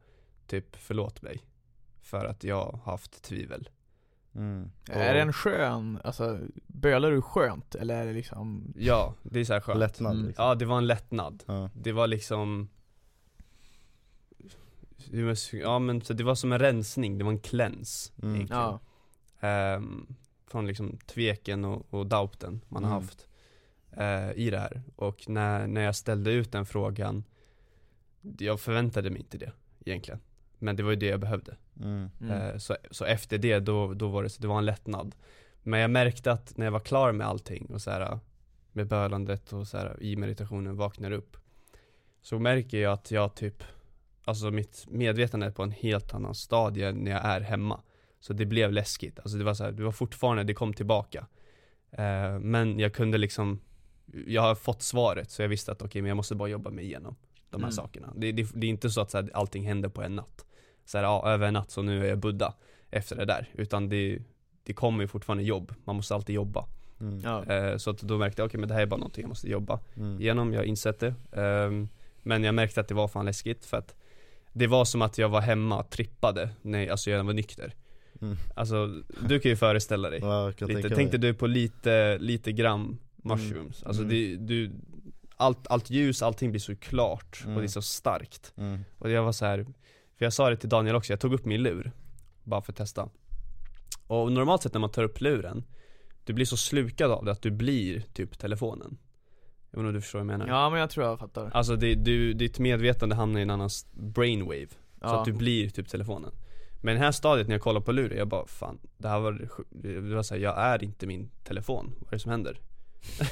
Typ 0.46 0.76
förlåt 0.76 1.22
mig 1.22 1.40
För 2.00 2.24
att 2.24 2.44
jag 2.44 2.64
har 2.64 2.78
haft 2.92 3.22
tvivel 3.22 3.68
Mm. 4.34 4.70
Är 4.90 5.14
det 5.14 5.20
en 5.20 5.32
skön, 5.32 6.00
alltså, 6.04 6.38
bölar 6.66 7.10
du 7.10 7.22
skönt 7.22 7.74
eller 7.74 7.94
är 8.02 8.06
det 8.06 8.12
liksom 8.12 8.72
Ja, 8.76 9.14
det 9.22 9.40
är 9.40 9.44
så 9.44 9.52
här 9.52 9.60
skönt 9.60 9.78
Lättnad 9.78 10.12
Mm. 10.14 10.26
liksom. 10.26 10.44
Ja 10.44 10.54
det 10.54 10.64
var 10.64 10.78
en 10.78 10.86
lättnad 10.86 11.42
Ja. 11.46 11.70
Det 11.74 11.92
var 11.92 12.06
liksom 12.06 12.68
Ja 15.52 15.78
men 15.78 16.02
så 16.02 16.12
det 16.12 16.24
var 16.24 16.34
som 16.34 16.52
en 16.52 16.58
rensning, 16.58 17.18
det 17.18 17.24
var 17.24 17.32
en 17.32 17.38
cleanse 17.40 18.12
Mm. 18.22 18.34
egentligen 18.34 18.62
Ja, 18.62 18.80
Ehm, 19.40 20.06
från 20.46 20.66
liksom 20.66 20.98
tveken 21.06 21.64
och, 21.64 21.94
och 21.94 22.06
doubten 22.06 22.60
man 22.68 22.84
har 22.84 22.90
Mm. 22.90 23.02
haft 23.02 23.28
eh, 23.90 24.30
i 24.44 24.50
det 24.50 24.58
här. 24.58 24.82
Och 24.96 25.28
när, 25.28 25.66
när 25.66 25.80
jag 25.80 25.96
ställde 25.96 26.32
ut 26.32 26.52
den 26.52 26.66
frågan, 26.66 27.24
jag 28.38 28.60
förväntade 28.60 29.10
mig 29.10 29.20
inte 29.20 29.38
det 29.38 29.52
egentligen. 29.84 30.20
Men 30.58 30.76
det 30.76 30.82
var 30.82 30.90
ju 30.90 30.96
det 30.96 31.06
jag 31.06 31.20
behövde. 31.20 31.56
Mm. 31.82 32.10
mm. 32.20 32.32
Eh, 32.32 32.56
så, 32.58 32.76
så 32.90 33.04
efter 33.04 33.38
det, 33.38 33.58
då, 33.58 33.94
då 33.94 34.08
var 34.08 34.22
det 34.22 34.28
så, 34.28 34.42
det 34.42 34.48
var 34.48 34.58
en 34.58 34.64
lättnad. 34.64 35.14
Men 35.62 35.80
jag 35.80 35.90
märkte 35.90 36.32
att 36.32 36.56
när 36.56 36.66
jag 36.66 36.72
var 36.72 36.80
klar 36.80 37.12
med 37.12 37.26
allting 37.26 37.66
och 37.66 37.82
så 37.82 37.90
här 37.90 38.18
med 38.72 38.86
bölandet 38.86 39.52
och 39.52 39.68
så 39.68 39.78
här 39.78 40.02
i 40.02 40.16
meditationen 40.16 40.76
vaknar 40.76 41.10
upp. 41.10 41.36
Så 42.22 42.38
märker 42.38 42.78
jag 42.78 42.92
att 42.92 43.10
jag 43.10 43.34
typ, 43.34 43.62
alltså 44.24 44.50
mitt 44.50 44.84
medvetande 44.88 45.46
är 45.46 45.50
på 45.50 45.62
en 45.62 45.70
helt 45.70 46.14
annan 46.14 46.34
stadie 46.34 46.92
när 46.92 47.10
jag 47.10 47.24
är 47.24 47.40
hemma. 47.40 47.80
Så 48.20 48.32
det 48.32 48.46
blev 48.46 48.72
läskigt, 48.72 49.18
alltså 49.20 49.38
det 49.38 49.44
var 49.44 49.54
så 49.54 49.64
här, 49.64 49.72
det 49.72 49.82
var 49.82 49.92
fortfarande, 49.92 50.44
det 50.44 50.54
kom 50.54 50.72
tillbaka. 50.72 51.26
Eh, 51.90 52.38
men 52.38 52.78
jag 52.78 52.94
kunde 52.94 53.18
liksom, 53.18 53.60
jag 54.26 54.42
har 54.42 54.54
fått 54.54 54.82
svaret 54.82 55.30
så 55.30 55.42
jag 55.42 55.48
visste 55.48 55.72
att 55.72 55.82
okej 55.82 56.02
men 56.02 56.08
jag 56.08 56.16
måste 56.16 56.34
bara 56.34 56.48
jobba 56.48 56.70
mig 56.70 56.84
igenom 56.84 57.16
de 57.50 57.56
här 57.62 57.68
Mm. 57.68 57.72
sakerna. 57.72 58.12
Det, 58.16 58.32
det, 58.32 58.48
det 58.54 58.66
är 58.66 58.70
inte 58.70 58.90
så 58.90 59.00
att 59.00 59.10
så 59.10 59.18
här, 59.18 59.30
allting 59.34 59.66
händer 59.66 59.88
på 59.88 60.02
en 60.02 60.16
natt. 60.16 60.44
Så 60.84 60.98
här, 60.98 61.04
ja, 61.04 61.28
över 61.28 61.46
en 61.46 61.54
natt 61.54 61.70
så 61.70 61.82
nu 61.82 62.04
är 62.04 62.08
jag 62.08 62.18
Buddha 62.18 62.54
efter 62.90 63.16
det 63.16 63.24
där. 63.24 63.48
Utan 63.54 63.88
det, 63.88 64.18
det 64.62 64.72
kommer 64.72 65.02
ju 65.04 65.08
fortfarande 65.08 65.44
jobb, 65.44 65.74
man 65.84 65.96
måste 65.96 66.14
alltid 66.14 66.34
jobba. 66.34 66.66
Mm. 67.00 67.24
Eh, 67.50 67.76
så 67.76 67.90
att 67.90 67.98
då 67.98 68.18
märkte 68.18 68.42
jag, 68.42 68.46
okej 68.46 68.60
men 68.60 68.68
det 68.68 68.74
här 68.74 68.82
är 68.82 68.86
bara 68.86 68.96
någonting 68.96 69.22
jag 69.22 69.28
måste 69.28 69.50
jobba 69.50 69.80
Mm. 69.96 70.20
igenom, 70.20 70.52
jag 70.52 70.60
har 70.60 70.64
insett 70.64 70.98
det. 71.00 71.14
Ehm, 71.32 71.88
men 72.22 72.44
jag 72.44 72.54
märkte 72.54 72.80
att 72.80 72.88
det 72.88 72.94
var 72.94 73.08
fan 73.08 73.24
läskigt 73.24 73.64
för 73.64 73.76
att 73.76 73.94
det 74.52 74.66
var 74.66 74.84
som 74.84 75.02
att 75.02 75.18
jag 75.18 75.28
var 75.28 75.40
hemma 75.40 75.78
och 75.80 75.90
trippade 75.90 76.50
när 76.62 76.88
alltså 76.90 77.10
jag 77.10 77.24
var 77.24 77.32
nykter. 77.32 77.74
Mm. 78.22 78.36
Alltså, 78.56 79.02
du 79.28 79.40
kan 79.40 79.50
ju 79.50 79.56
föreställa 79.56 80.10
dig. 80.10 80.18
Ja, 80.22 80.46
Lite, 80.48 80.66
tänka 80.66 80.82
tänk 80.88 81.10
dig 81.10 81.20
mig. 81.20 81.28
du 81.32 81.34
på 81.34 81.46
lite, 81.46 82.18
lite 82.18 82.52
gram 82.52 82.98
mushrooms. 83.16 83.82
Alltså 83.82 84.02
Mm. 84.02 84.14
det, 84.14 84.36
du, 84.36 84.72
allt, 85.36 85.66
allt 85.66 85.90
ljus, 85.90 86.22
allting 86.22 86.50
blir 86.50 86.60
så 86.60 86.76
klart 86.76 87.38
och 87.40 87.46
Mm. 87.50 87.58
det 87.58 87.64
är 87.64 87.68
så 87.68 87.82
starkt. 87.82 88.52
Mm. 88.56 88.78
Och 88.98 89.10
jag 89.10 89.22
var 89.24 89.32
så 89.32 89.44
här, 89.46 89.64
för 90.18 90.24
jag 90.24 90.32
sa 90.32 90.50
det 90.50 90.56
till 90.56 90.68
Daniel 90.68 90.96
också, 90.96 91.12
jag 91.12 91.20
tog 91.20 91.32
upp 91.34 91.44
min 91.44 91.62
lur 91.62 91.92
Bara 92.44 92.62
för 92.62 92.72
att 92.72 92.76
testa 92.76 93.08
Och 94.06 94.32
normalt 94.32 94.62
sett 94.62 94.72
när 94.74 94.80
man 94.80 94.90
tar 94.90 95.02
upp 95.04 95.20
luren 95.20 95.64
Du 96.24 96.32
blir 96.32 96.44
så 96.44 96.56
slukad 96.56 97.10
av 97.10 97.24
det 97.24 97.30
att 97.32 97.42
du 97.42 97.50
blir 97.50 98.00
typ 98.12 98.38
telefonen 98.38 98.98
Jag 99.70 99.78
vet 99.78 99.80
inte 99.80 99.88
om 99.88 99.94
du 99.94 100.00
förstår 100.00 100.18
vad 100.18 100.32
jag 100.32 100.38
menar 100.38 100.46
ja 100.48 100.70
men 100.70 100.80
jag 100.80 100.90
tror 100.90 101.06
jag 101.06 101.18
fattar 101.18 101.50
Alltså 101.54 101.76
det, 101.76 101.94
du, 101.94 102.32
ditt 102.32 102.58
medvetande 102.58 103.14
hamnar 103.14 103.40
i 103.40 103.42
en 103.42 103.50
annan 103.50 103.70
brainwave 103.92 104.66
Så 104.68 104.76
ja. 105.00 105.18
att 105.18 105.24
du 105.24 105.32
blir 105.32 105.70
typ 105.70 105.88
telefonen 105.88 106.30
Men 106.80 106.94
det 106.94 107.00
här 107.00 107.12
stadiet 107.12 107.48
när 107.48 107.54
jag 107.54 107.62
kollar 107.62 107.80
på 107.80 107.92
luren, 107.92 108.18
jag 108.18 108.28
bara 108.28 108.46
fan 108.46 108.78
Det 108.98 109.08
här 109.08 109.20
var, 109.20 109.48
det 109.70 110.00
var 110.00 110.22
såhär, 110.22 110.40
jag 110.40 110.58
är 110.58 110.84
inte 110.84 111.06
min 111.06 111.30
telefon, 111.44 111.94
vad 111.98 112.12
är 112.12 112.16
det 112.16 112.18
som 112.18 112.30
händer? 112.30 112.60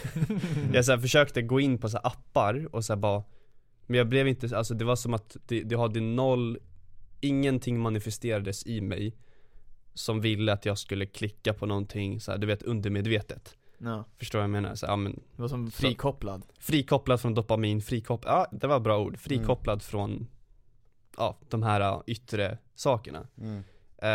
jag 0.72 0.84
så 0.84 0.92
här, 0.92 0.98
försökte 0.98 1.42
gå 1.42 1.60
in 1.60 1.78
på 1.78 1.88
så 1.88 1.96
här 1.96 2.06
appar 2.06 2.74
och 2.74 2.84
så 2.84 2.92
här 2.92 3.00
bara 3.00 3.22
Men 3.86 3.98
jag 3.98 4.08
blev 4.08 4.28
inte, 4.28 4.56
alltså 4.58 4.74
det 4.74 4.84
var 4.84 4.96
som 4.96 5.14
att 5.14 5.36
det, 5.46 5.62
det 5.62 5.76
hade 5.76 6.00
noll 6.00 6.58
Ingenting 7.20 7.80
manifesterades 7.80 8.66
i 8.66 8.80
mig 8.80 9.16
Som 9.94 10.20
ville 10.20 10.52
att 10.52 10.66
jag 10.66 10.78
skulle 10.78 11.06
klicka 11.06 11.54
på 11.54 11.66
någonting 11.66 12.20
så 12.20 12.30
här, 12.30 12.38
du 12.38 12.46
vet 12.46 12.62
undermedvetet 12.62 13.56
ja. 13.78 14.04
Förstår 14.18 14.38
vad 14.38 14.44
jag 14.44 14.50
menar? 14.50 14.74
Så, 14.74 14.86
här, 14.86 14.92
ja, 14.92 14.96
men, 14.96 15.12
Det 15.36 15.42
var 15.42 15.48
som 15.48 15.70
frikopplad 15.70 16.42
frikopplad 16.58 17.20
från 17.20 17.34
dopamin, 17.34 17.82
frikopplad, 17.82 18.34
ja 18.34 18.46
det 18.58 18.66
var 18.66 18.80
bra 18.80 18.98
ord, 18.98 19.18
frikopplad 19.18 19.82
från 19.82 20.26
Ja, 21.16 21.38
de 21.48 21.62
här 21.62 22.02
yttre 22.06 22.58
sakerna 22.74 23.26
Mm. 23.40 23.62
Eh, 23.98 24.08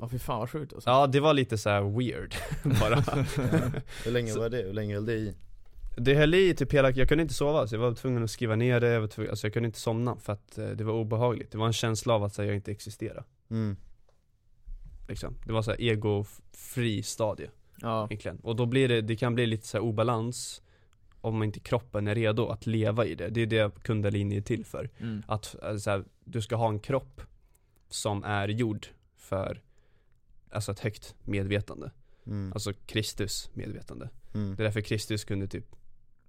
Ja 0.00 0.08
fy 0.10 0.18
fan 0.18 0.38
vad 0.38 0.50
sjukt 0.50 0.72
alltså. 0.72 0.90
Ja 0.90 1.06
det 1.06 1.20
var 1.20 1.34
lite 1.34 1.58
så 1.58 1.70
här 1.70 1.82
weird 1.98 2.34
bara 2.80 3.00
Hur 4.04 4.10
länge 4.10 4.32
var 4.34 4.48
det? 4.48 4.56
Hur 4.56 4.72
länge 4.72 4.94
höll 4.94 5.06
det 5.06 5.14
i? 5.14 5.34
Det 5.96 6.14
höll 6.14 6.34
i 6.34 6.54
typ 6.54 6.72
hela, 6.72 6.90
jag 6.90 7.08
kunde 7.08 7.22
inte 7.22 7.34
sova 7.34 7.66
så 7.66 7.74
jag 7.74 7.80
var 7.80 7.94
tvungen 7.94 8.24
att 8.24 8.30
skriva 8.30 8.56
ner 8.56 8.80
det, 8.80 8.88
jag, 8.88 9.00
var 9.00 9.08
tvungen, 9.08 9.30
alltså 9.30 9.46
jag 9.46 9.52
kunde 9.54 9.66
inte 9.66 9.78
somna 9.80 10.16
för 10.16 10.32
att 10.32 10.58
eh, 10.58 10.68
det 10.68 10.84
var 10.84 10.92
obehagligt 10.92 11.52
Det 11.52 11.58
var 11.58 11.66
en 11.66 11.72
känsla 11.72 12.14
av 12.14 12.24
att 12.24 12.36
här, 12.38 12.44
jag 12.44 12.54
inte 12.54 12.70
existerar 12.70 13.24
Mm. 13.50 13.76
liksom. 15.08 15.34
Det 15.46 15.52
var 15.52 15.62
så 15.62 15.70
här 15.70 15.80
ego-fri 15.80 17.02
stadie 17.02 17.50
Ja, 17.80 18.06
egentligen 18.06 18.38
Och 18.38 18.56
då 18.56 18.66
blir 18.66 18.88
det, 18.88 19.00
det 19.00 19.16
kan 19.16 19.34
bli 19.34 19.46
lite 19.46 19.66
så 19.66 19.76
här 19.76 19.84
obalans 19.84 20.61
Om 21.22 21.42
inte 21.42 21.60
kroppen 21.60 22.08
är 22.08 22.14
redo 22.14 22.46
att 22.48 22.66
leva 22.66 23.06
i 23.06 23.14
det, 23.14 23.28
det 23.28 23.40
är 23.40 23.46
det 23.46 23.82
kundalini 23.82 24.36
är 24.36 24.40
till 24.40 24.64
för 24.64 24.90
mm. 24.98 25.22
Att 25.26 25.44
så 25.78 25.90
här, 25.90 26.04
du 26.24 26.42
ska 26.42 26.56
ha 26.56 26.68
en 26.68 26.78
kropp 26.78 27.20
som 27.88 28.24
är 28.24 28.48
gjord 28.48 28.86
för 29.16 29.62
Alltså 30.50 30.72
ett 30.72 30.80
högt 30.80 31.14
medvetande 31.24 31.90
Mm. 32.26 32.52
Alltså 32.52 32.72
Kristus 32.86 33.50
medvetande. 33.54 34.08
Mm. 34.34 34.56
Det 34.56 34.62
är 34.62 34.64
därför 34.64 34.80
Kristus 34.80 35.24
kunde 35.24 35.46
typ 35.46 35.76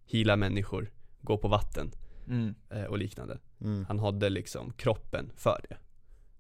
hila 0.06 0.36
människor, 0.36 0.92
gå 1.22 1.38
på 1.38 1.48
vatten 1.48 1.92
Mm. 2.28 2.56
eh, 2.70 2.84
och 2.84 2.98
liknande. 2.98 3.40
Mm. 3.62 3.86
Han 3.86 4.00
hade 4.00 4.30
liksom 4.30 4.74
kroppen 4.74 5.32
för 5.36 5.66
det. 5.70 5.78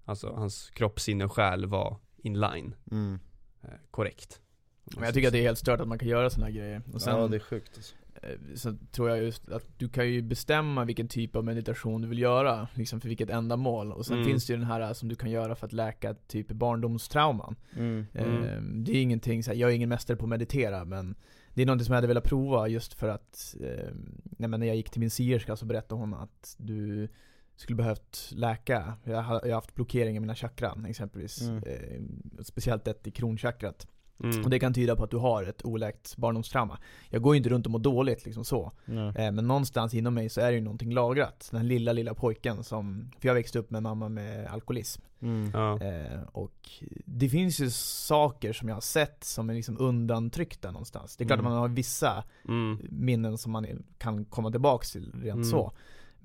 Alltså 0.06 0.34
hans 0.34 0.70
kropp, 0.70 0.99
sinne 0.99 1.26
och 1.26 1.32
själ 1.32 1.66
var 1.66 1.97
in 2.18 2.39
line, 2.39 2.76
Mm. 2.91 3.20
eh, 3.62 3.70
korrekt. 3.91 4.41
Men 4.84 5.04
jag 5.04 5.14
tycker 5.14 5.28
att 5.28 5.34
det 5.34 5.39
är 5.39 5.43
helt 5.43 5.60
stört 5.60 5.80
att 5.80 5.88
man 5.88 5.99
kan 5.99 6.08
göra 6.08 6.30
såna 6.30 6.45
här 6.45 6.54
grejer. 6.54 6.82
Och 6.93 7.01
sen 7.01 7.18
ja 7.18 7.28
det 7.28 7.36
är 7.36 7.39
sjukt 7.39 7.72
alltså. 7.76 7.95
Eh, 8.24 8.55
så 8.55 8.78
tror 8.91 9.09
jag 9.09 9.24
just 9.24 9.49
att 9.51 9.65
du 9.78 9.89
kan 9.89 10.09
ju 10.09 10.21
bestämma 10.21 10.86
vilken 10.86 11.07
typ 11.07 11.36
av 11.36 11.43
meditation 11.45 12.01
du 12.01 12.07
vill 12.07 12.19
göra, 12.19 12.67
liksom 12.74 13.01
för 13.01 13.09
vilket 13.09 13.30
ändamål. 13.30 13.91
Och 13.91 14.05
sen 14.05 14.15
Mm. 14.17 14.28
finns 14.30 14.45
det 14.47 14.53
ju 14.53 14.57
den 14.59 14.67
här 14.67 14.82
eh, 14.82 14.93
som 14.93 15.09
du 15.09 15.15
kan 15.15 15.32
göra 15.32 15.55
för 15.55 15.65
att 15.65 15.74
läka 15.74 16.13
typ 16.13 16.47
barndomstrauman. 16.51 17.55
mm. 17.78 18.05
Mm. 18.13 18.43
Eh, 18.43 18.61
Det 18.84 18.91
är 18.91 19.01
ingenting, 19.01 19.43
så 19.43 19.51
här, 19.51 19.57
jag 19.57 19.71
är 19.71 19.76
ingen 19.76 19.89
mästare 19.89 20.17
på 20.17 20.26
att 20.26 20.30
meditera 20.30 20.86
men 20.86 21.15
det 21.53 21.61
är 21.61 21.65
någonting 21.65 21.86
som 21.86 21.93
jag 21.93 21.97
hade 21.97 22.07
velat 22.07 22.24
prova 22.24 22.67
just 22.67 22.93
för 22.93 23.07
att 23.07 23.55
eh, 23.61 23.93
när 24.38 24.67
jag 24.67 24.76
gick 24.76 24.89
till 24.89 24.99
min 24.99 25.09
sierska 25.11 25.55
så 25.55 25.65
berättade 25.65 26.01
hon 26.01 26.13
att 26.13 26.55
du 26.59 27.07
skulle 27.55 27.76
behövt 27.76 28.30
läka. 28.36 28.93
Jag 29.03 29.21
har, 29.21 29.34
jag 29.43 29.47
har 29.49 29.53
haft 29.55 29.76
blockering 29.76 30.15
i 30.15 30.19
mina 30.19 30.36
chakran 30.36 30.86
exempelvis. 30.86 31.41
Mm. 31.41 31.63
Eh, 31.63 32.01
speciellt 32.43 32.88
ett 32.88 33.07
i 33.07 33.11
kronchakrat. 33.11 33.88
Mm. 34.24 34.43
Och 34.43 34.49
det 34.49 34.59
kan 34.59 34.74
tyda 34.74 34.95
på 34.95 35.03
att 35.03 35.11
du 35.11 35.18
har 35.18 35.43
ett 35.43 35.66
oläkt 35.66 36.18
barndomstrauma. 36.18 36.78
Jag 37.09 37.22
går 37.22 37.36
ju 37.36 37.38
inte 37.38 37.49
runt 37.49 37.66
och 37.66 37.72
mår 37.72 37.80
dåligt 37.80 38.26
liksom 38.26 38.45
så. 38.45 38.72
Eh, 38.88 39.32
men 39.32 39.47
någonstans 39.47 39.93
inom 39.93 40.14
mig 40.14 40.30
så 40.30 40.41
är 40.41 40.51
det 40.51 40.55
ju 40.57 40.61
någonting 40.61 40.93
lagrat. 40.93 41.47
Den 41.51 41.61
här 41.61 41.68
lilla, 41.68 41.93
lilla 41.93 42.14
pojken 42.14 42.64
som, 42.64 43.11
för 43.20 43.28
jag 43.28 43.36
växte 43.36 43.59
upp 43.59 43.70
med 43.72 43.84
mamma 43.84 44.09
med 44.09 44.47
alkoholism. 44.47 45.01
Mm. 45.22 45.51
Ja. 45.53 45.82
Eh, 45.82 46.22
och 46.32 46.70
det 47.05 47.30
finns 47.30 47.59
ju 47.59 47.70
saker 47.70 48.53
som 48.53 48.68
jag 48.70 48.76
har 48.76 48.82
sett 48.82 49.24
som 49.24 49.49
är 49.49 49.53
liksom 49.53 49.78
undantryckta 49.80 50.72
någonstans. 50.72 51.18
Det 51.18 51.24
är 51.24 51.26
klart 51.28 51.39
Mm. 51.39 51.45
att 51.47 51.51
man 51.53 51.61
har 51.61 51.68
vissa 51.70 52.24
Mm. 52.47 52.78
minnen 52.89 53.38
som 53.38 53.51
man 53.51 53.66
kan 53.97 54.26
komma 54.26 54.51
tillbaks 54.51 54.91
till 54.91 55.11
rent 55.14 55.34
Mm. 55.34 55.43
så. 55.45 55.72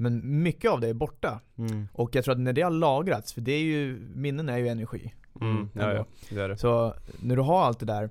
Men 0.00 0.42
mycket 0.42 0.70
av 0.70 0.80
det 0.80 0.88
är 0.88 0.94
borta. 0.94 1.40
Mm. 1.58 1.88
Och 1.92 2.14
jag 2.14 2.24
tror 2.24 2.32
att 2.34 2.40
när 2.40 2.52
det 2.52 2.62
har 2.62 2.70
lagrats, 2.70 3.32
för 3.32 3.40
det 3.40 3.52
är 3.52 3.62
ju, 3.62 4.08
minnen 4.14 4.48
är 4.48 4.58
ju 4.58 4.68
energi. 4.68 5.14
Mm. 5.40 5.68
Ja, 5.72 5.92
ja, 5.94 6.06
det 6.30 6.40
är 6.40 6.48
det. 6.48 6.56
Så 6.56 6.94
när 7.22 7.36
du 7.36 7.42
har 7.42 7.60
allt 7.62 7.80
det 7.80 7.86
där 7.86 8.10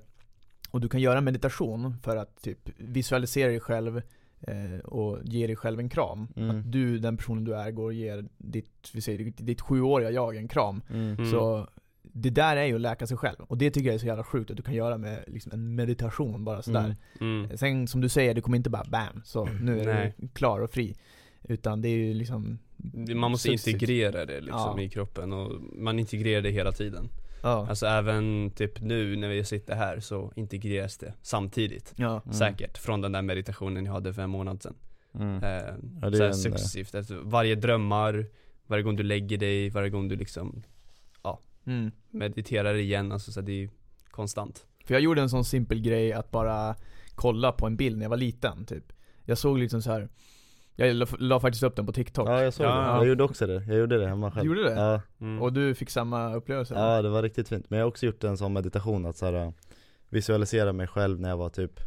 och 0.70 0.80
du 0.80 0.88
kan 0.88 1.00
göra 1.00 1.20
meditation 1.20 1.94
för 2.02 2.16
att 2.16 2.42
typ 2.42 2.58
visualisera 2.76 3.48
dig 3.50 3.60
själv 3.60 4.02
eh, 4.40 4.78
och 4.84 5.18
ge 5.24 5.46
dig 5.46 5.56
själv 5.56 5.80
en 5.80 5.88
kram. 5.88 6.28
Mm. 6.36 6.50
Att 6.58 6.72
du, 6.72 6.98
den 6.98 7.16
personen 7.16 7.44
du 7.44 7.54
är, 7.54 7.70
går 7.70 7.84
och 7.84 7.92
ger 7.92 8.24
ditt, 8.38 8.90
vi 8.92 9.00
säger, 9.00 9.18
ditt, 9.18 9.46
ditt 9.46 9.60
sjuåriga 9.60 10.10
jag 10.10 10.36
en 10.36 10.48
kram. 10.48 10.82
Mm. 10.90 11.10
Mm. 11.14 11.30
Så 11.30 11.68
det 12.02 12.30
där 12.30 12.56
är 12.56 12.64
ju 12.64 12.74
att 12.74 12.80
läka 12.80 13.06
sig 13.06 13.16
själv. 13.16 13.36
Och 13.40 13.58
det 13.58 13.70
tycker 13.70 13.86
jag 13.88 13.94
är 13.94 13.98
så 13.98 14.06
jävla 14.06 14.24
sjukt 14.24 14.50
att 14.50 14.56
du 14.56 14.62
kan 14.62 14.74
göra 14.74 14.98
med 14.98 15.24
liksom 15.26 15.52
en 15.52 15.74
meditation 15.74 16.44
bara 16.44 16.62
sådär. 16.62 16.96
Mm. 17.20 17.44
Mm. 17.44 17.58
Sen 17.58 17.86
som 17.88 18.00
du 18.00 18.08
säger, 18.08 18.34
det 18.34 18.40
kommer 18.40 18.56
inte 18.56 18.70
bara 18.70 18.84
bam, 18.84 19.22
så 19.24 19.44
nu 19.44 19.80
är 19.80 19.84
Nej. 19.84 20.14
du 20.16 20.28
klar 20.28 20.60
och 20.60 20.70
fri. 20.70 20.96
Utan 21.42 21.82
det 21.82 21.88
är 21.88 21.96
ju 21.96 22.14
liksom 22.14 22.58
Man 23.16 23.30
måste 23.30 23.48
successivt. 23.48 23.74
integrera 23.74 24.24
det 24.26 24.40
liksom 24.40 24.74
Ja. 24.76 24.80
i 24.80 24.88
kroppen 24.88 25.32
och 25.32 25.52
man 25.76 25.98
integrerar 25.98 26.42
det 26.42 26.50
hela 26.50 26.72
tiden. 26.72 27.08
Ja, 27.42 27.66
Alltså 27.68 27.86
även 27.86 28.50
typ 28.50 28.80
nu 28.80 29.16
när 29.16 29.28
vi 29.28 29.44
sitter 29.44 29.74
här 29.74 30.00
så 30.00 30.32
integreras 30.36 30.98
det 30.98 31.14
samtidigt. 31.22 31.92
ja. 31.96 32.20
Mm. 32.24 32.32
Säkert, 32.32 32.78
från 32.78 33.00
den 33.00 33.12
där 33.12 33.22
meditationen 33.22 33.84
jag 33.86 33.92
hade 33.92 34.14
för 34.14 34.22
en 34.22 34.30
månad 34.30 34.62
sedan. 34.62 34.74
Mm. 35.14 35.42
Eh, 35.44 35.74
Ja, 36.02 36.10
det 36.10 36.32
så 36.34 36.40
successivt, 36.40 36.94
alltså, 36.94 37.20
varje 37.22 37.54
drömmar, 37.54 38.26
varje 38.66 38.82
gång 38.82 38.96
du 38.96 39.02
lägger 39.02 39.38
dig, 39.38 39.68
varje 39.70 39.90
gång 39.90 40.08
du 40.08 40.16
liksom 40.16 40.62
Mm. 41.66 41.90
mediterar 42.10 42.74
igen, 42.74 43.12
alltså 43.12 43.32
så 43.32 43.40
här, 43.40 43.46
det 43.46 43.62
är 43.64 43.70
konstant. 44.10 44.66
För 44.84 44.94
jag 44.94 45.00
gjorde 45.02 45.22
en 45.22 45.28
sån 45.30 45.44
simpel 45.44 45.80
grej 45.80 46.12
att 46.12 46.30
bara 46.30 46.76
kolla 47.14 47.52
på 47.52 47.66
en 47.66 47.76
bild 47.76 47.96
när 47.98 48.04
jag 48.04 48.10
var 48.10 48.16
liten 48.16 48.64
typ. 48.64 48.92
Jag 49.24 49.38
såg 49.38 49.58
liksom 49.58 49.82
så 49.82 49.90
här. 49.92 50.08
Jag 50.80 50.96
la, 50.96 51.06
la 51.18 51.40
faktiskt 51.40 51.62
upp 51.64 51.76
den 51.76 51.86
på 51.86 51.92
TikTok. 51.92 52.28
Ja 52.28 52.42
jag 52.42 52.54
såg 52.54 52.66
Ja. 52.66 52.70
det, 52.70 52.96
jag 52.96 53.06
gjorde 53.06 53.24
också 53.24 53.46
det, 53.46 53.54
jag 53.68 53.78
gjorde 53.78 53.98
det 53.98 54.06
hemma 54.06 54.30
själv 54.30 54.42
Du 54.44 54.48
gjorde 54.48 54.68
det? 54.74 54.80
Ja, 54.80 55.00
Mm. 55.20 55.42
Och 55.42 55.52
du 55.52 55.74
fick 55.74 55.90
samma 55.90 56.34
upplevelse? 56.34 56.74
ja 56.74 57.02
det 57.02 57.08
var 57.08 57.22
riktigt 57.22 57.48
fint, 57.48 57.70
men 57.70 57.78
jag 57.78 57.86
har 57.86 57.88
också 57.88 58.06
gjort 58.06 58.24
en 58.24 58.36
sån 58.38 58.52
meditation 58.52 59.06
att 59.06 59.16
så 59.16 59.26
här, 59.26 59.52
visualisera 60.08 60.72
mig 60.72 60.86
själv 60.86 61.20
när 61.20 61.28
jag 61.28 61.36
var 61.36 61.48
typ 61.48 61.80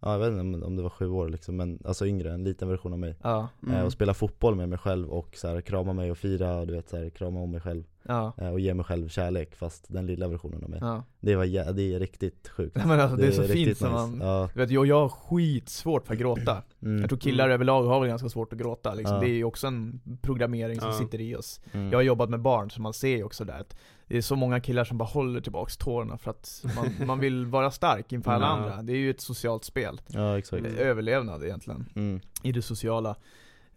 Ja 0.00 0.12
jag 0.12 0.18
vet 0.18 0.28
inte 0.28 0.40
om- 0.58 0.62
om 0.62 0.76
det 0.76 0.82
var 0.82 0.90
sju 0.90 1.08
år 1.08 1.28
liksom, 1.28 1.56
men 1.56 1.78
alltså 1.84 2.06
yngre, 2.06 2.32
en 2.32 2.44
liten 2.44 2.68
version 2.68 2.92
av 2.92 2.98
mig 2.98 3.16
Ja. 3.22 3.48
eh, 3.62 3.68
Mm. 3.72 3.84
Och 3.84 3.92
spela 3.92 4.14
fotboll 4.14 4.54
med 4.54 4.68
mig 4.68 4.78
själv 4.78 5.10
och 5.10 5.36
så 5.36 5.48
här, 5.48 5.60
krama 5.60 5.92
mig 5.92 6.10
och 6.10 6.18
fira 6.18 6.56
och 6.56 6.66
du 6.66 6.72
vet 6.72 6.88
så 6.88 6.96
här, 6.96 7.10
krama 7.10 7.40
om 7.40 7.50
mig 7.50 7.60
själv 7.60 7.84
Ja. 8.08 8.32
eh, 8.38 8.48
Och 8.48 8.60
ge 8.60 8.74
mig 8.74 8.84
själv 8.84 9.08
kärlek 9.08 9.54
fast 9.54 9.84
den 9.88 10.06
lilla 10.06 10.28
versionen 10.28 10.64
av 10.64 10.70
mig 10.70 10.78
ja. 10.82 11.04
Det 11.20 11.36
var 11.36 11.44
jä- 11.44 11.72
det 11.72 11.94
är 11.94 11.98
riktigt 12.00 12.48
sjukt 12.48 12.76
Nej, 12.76 12.86
men 12.86 13.00
alltså, 13.00 13.16
det 13.16 13.26
är 13.26 13.32
så 13.32 13.42
fint 13.42 13.78
som 13.78 13.92
man- 13.92 14.20
Ja, 14.20 14.48
vet, 14.54 14.70
jag, 14.70 14.86
jag 14.86 15.00
har 15.00 15.08
skitsvårt 15.08 16.06
för 16.06 16.14
att 16.14 16.20
gråta. 16.20 16.62
mm, 16.82 17.00
Jag 17.00 17.10
tror 17.10 17.18
killar 17.18 17.44
Mm. 17.44 17.54
överlag 17.54 17.82
har 17.82 18.00
väl 18.00 18.08
ganska 18.08 18.28
svårt 18.28 18.52
att 18.52 18.58
gråta 18.58 18.94
liksom. 18.94 19.14
Ja. 19.14 19.20
Det 19.20 19.26
är 19.28 19.34
ju 19.34 19.44
också 19.44 19.66
en 19.66 20.00
programmering 20.22 20.80
som 20.80 20.88
Ja. 20.88 20.98
sitter 20.98 21.20
i 21.20 21.36
oss. 21.36 21.60
mm. 21.72 21.90
Jag 21.90 21.98
har 21.98 22.02
jobbat 22.02 22.30
med 22.30 22.40
barn, 22.40 22.70
så 22.70 22.82
man 22.82 22.92
ser 22.92 23.16
ju 23.16 23.24
också 23.24 23.44
där 23.44 23.60
att 23.60 23.76
det 24.08 24.16
är 24.16 24.22
så 24.22 24.36
många 24.36 24.60
killar 24.60 24.84
som 24.84 24.98
bara 24.98 25.04
håller 25.08 25.40
tillbaks 25.40 25.76
tårarna 25.76 26.18
för 26.18 26.30
att 26.30 26.64
man, 26.76 26.86
man 27.06 27.18
vill 27.20 27.46
vara 27.46 27.70
stark 27.70 28.12
inför 28.12 28.30
alla 28.30 28.46
Ja. 28.46 28.50
andra. 28.50 28.82
Det 28.82 28.92
är 28.92 28.96
ju 28.96 29.10
ett 29.10 29.20
socialt 29.20 29.64
spel. 29.64 30.00
Ja 30.06 30.38
exakt 30.38 30.62
Det 30.62 30.68
Överlevnad 30.82 31.44
egentligen. 31.44 31.86
mm. 31.96 32.20
i 32.42 32.52
det 32.52 32.62
sociala. 32.62 33.16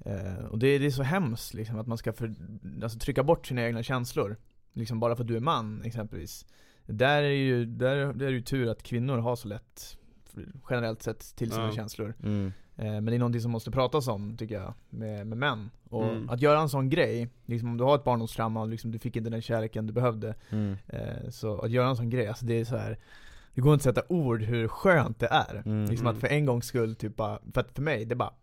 Eh, 0.05 0.45
och 0.49 0.59
det, 0.59 0.77
det 0.77 0.85
är 0.85 0.91
så 0.91 1.03
hemskt 1.03 1.53
liksom, 1.53 1.79
att 1.79 1.87
man 1.87 1.97
ska 1.97 2.13
för, 2.13 2.35
alltså, 2.83 2.99
trycka 2.99 3.23
bort 3.23 3.47
sina 3.47 3.61
egna 3.65 3.83
känslor. 3.83 4.37
Liksom 4.73 4.99
bara 4.99 5.15
för 5.15 5.23
att 5.23 5.27
du 5.27 5.35
är 5.35 5.39
man 5.41 5.81
exempelvis. 5.85 6.45
Där 6.85 7.23
är 7.23 7.29
ju, 7.29 7.65
där, 7.65 7.95
där 7.95 8.05
är 8.05 8.13
det 8.13 8.31
ju 8.31 8.41
tur 8.41 8.69
att 8.69 8.83
kvinnor 8.83 9.17
har 9.17 9.35
så 9.35 9.47
lätt, 9.47 9.97
generellt 10.69 11.01
sett, 11.03 11.35
till 11.35 11.51
sina 11.51 11.65
Ja. 11.65 11.71
känslor. 11.71 12.13
Mm. 12.23 12.51
Eh, 12.75 12.85
men 12.85 13.05
det 13.05 13.15
är 13.15 13.19
någonting 13.19 13.41
som 13.41 13.51
måste 13.51 13.71
pratas 13.71 14.07
om, 14.07 14.37
tycker 14.37 14.55
jag, 14.55 14.73
med, 14.89 15.27
med 15.27 15.37
män. 15.37 15.69
Och 15.89 16.03
Mm. 16.03 16.29
att 16.29 16.41
göra 16.41 16.59
en 16.59 16.69
sån 16.69 16.89
grej, 16.89 17.29
liksom 17.45 17.69
om 17.69 17.77
du 17.77 17.83
har 17.83 17.95
ett 17.95 18.03
barndomstrauma 18.03 18.61
och 18.61 18.67
liksom, 18.67 18.91
du 18.91 18.99
fick 18.99 19.15
inte 19.15 19.29
den 19.29 19.41
kärleken 19.41 19.87
du 19.87 19.93
behövde. 19.93 20.35
Mm. 20.49 20.75
Eh, 20.87 21.29
så 21.29 21.59
att 21.59 21.71
göra 21.71 21.89
en 21.89 21.95
sån 21.95 22.09
grej, 22.09 22.27
alltså 22.27 22.45
det 22.45 22.53
är 22.59 22.65
så 22.65 22.77
här. 22.77 22.97
Det 23.59 23.63
går 23.63 23.73
inte 23.73 23.89
att 23.89 23.95
sätta 23.95 24.13
ord 24.13 24.41
hur 24.41 24.67
skönt 24.67 25.19
det 25.19 25.27
är. 25.27 25.61
Mm. 25.65 25.85
Liksom 25.85 26.07
att 26.07 26.17
för 26.17 26.27
en 26.27 26.45
gångs 26.45 26.65
skull, 26.65 26.95
typ 26.95 27.15
bara, 27.15 27.39
för 27.53 27.61
att 27.61 27.71
för 27.75 27.81
mig, 27.81 28.05
det 28.05 28.13
är 28.13 28.15
bara 28.15 28.33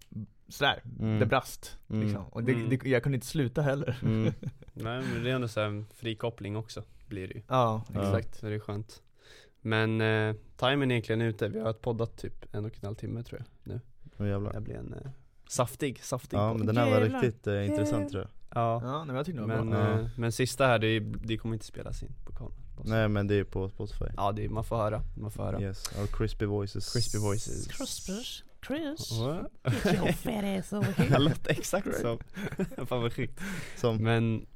sådär, 0.48 0.82
Mm. 1.00 1.18
det 1.18 1.26
brast. 1.26 1.78
Mm. 1.90 2.02
Liksom. 2.06 2.24
Och 2.26 2.42
det, 2.44 2.52
Mm. 2.52 2.68
det, 2.68 2.84
jag 2.88 3.02
kunde 3.02 3.16
inte 3.16 3.26
sluta 3.26 3.62
heller. 3.62 3.98
Mm. 4.02 4.22
Nej 4.72 5.02
men 5.12 5.24
det 5.24 5.30
är 5.30 5.34
ändå 5.34 5.48
så 5.48 5.60
här 5.60 5.66
en 5.66 5.86
frikoppling 5.94 6.56
också, 6.56 6.82
blir 7.08 7.28
det 7.28 7.34
ju. 7.34 7.42
Ja, 7.48 7.84
exakt. 7.94 8.34
Så 8.34 8.46
det 8.46 8.54
är 8.54 8.58
skönt. 8.58 9.02
Men 9.60 10.00
eh, 10.00 10.34
timern 10.56 10.90
är 10.90 10.94
egentligen 10.94 11.20
ute, 11.22 11.48
vi 11.48 11.60
har 11.60 11.72
poddat 11.72 12.16
typ 12.16 12.54
en 12.54 12.64
och 12.64 12.72
en 12.80 12.86
halv 12.86 12.94
timme 12.94 13.22
tror 13.22 13.40
jag 13.40 13.72
nu. 13.74 13.80
Åh, 14.18 14.28
jävlar. 14.28 14.52
Det 14.52 14.60
blir 14.60 14.74
en 14.76 14.92
eh, 14.92 15.10
saftig, 15.48 16.02
saftig 16.02 16.36
Ja 16.36 16.48
podd. 16.50 16.58
men 16.58 16.66
den 16.66 16.76
här 16.76 16.90
var 16.90 17.00
Jävlar. 17.00 17.20
riktigt 17.22 17.46
eh, 17.46 17.66
intressant 17.66 18.10
tror 18.10 18.22
jag 18.22 18.30
Ja, 18.62 18.80
Ja, 18.84 18.96
nej, 18.98 19.06
men 19.06 19.16
jag 19.16 19.26
tyckte 19.26 19.40
det 19.42 19.46
var 19.46 19.56
men, 19.56 19.70
bra. 19.70 19.90
Ja. 19.90 19.98
eh, 20.00 20.06
men 20.16 20.32
sista 20.32 20.66
här, 20.66 20.78
det, 20.78 21.00
det 21.00 21.36
kommer 21.38 21.54
inte 21.54 21.66
spelas 21.66 22.02
in 22.02 22.12
på 22.26 22.32
kameran. 22.32 22.56
Nej 22.84 23.08
men 23.08 23.26
det 23.26 23.34
är 23.34 23.44
på 23.44 23.68
Spotify 23.68 24.04
Ja, 24.16 24.32
det, 24.32 24.48
man 24.48 24.64
får 24.64 24.76
höra, 24.76 25.02
man 25.16 25.30
får 25.30 25.42
höra. 25.44 25.60
Yes, 25.60 25.90
our 26.00 26.06
crispy 26.06 26.46
voices 26.46 26.92
Crispy 26.92 27.18
voices. 27.18 27.66
Crispus, 27.66 28.44
Chris, 28.66 29.10
get 29.84 29.94
your 29.94 30.12
fat 30.12 30.44
ass 30.44 30.72
over 30.72 30.94
Jag 30.98 31.04
here. 31.06 31.18
låter 31.18 31.50
exakt 31.50 32.00
som, 32.00 32.18
fan 32.86 33.02
vad 33.02 33.12
sjukt. 33.12 33.40
Som, 33.76 33.96
Men, 33.96 34.46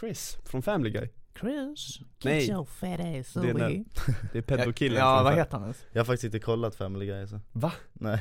Chris 0.00 0.38
från 0.44 0.62
Family 0.62 0.90
Guy. 0.90 1.08
Chris, 1.40 1.98
get 1.98 2.06
Nej. 2.24 2.50
your 2.50 2.64
fat 2.64 3.00
ass 3.00 3.32
Det 3.34 3.48
är 3.48 3.54
over 3.54 3.68
here. 3.68 3.84
Det 4.32 4.38
är 4.38 4.42
pedokillen 4.42 4.98
Ja, 4.98 5.22
vad 5.22 5.34
heter 5.34 5.52
han 5.52 5.62
ens? 5.62 5.78
jag 5.92 6.00
har 6.00 6.04
faktiskt 6.04 6.24
inte 6.24 6.38
kollat 6.38 6.74
Family 6.74 7.06
Guy 7.06 7.26
så. 7.26 7.40
Va? 7.52 7.72
Nej, 7.92 8.18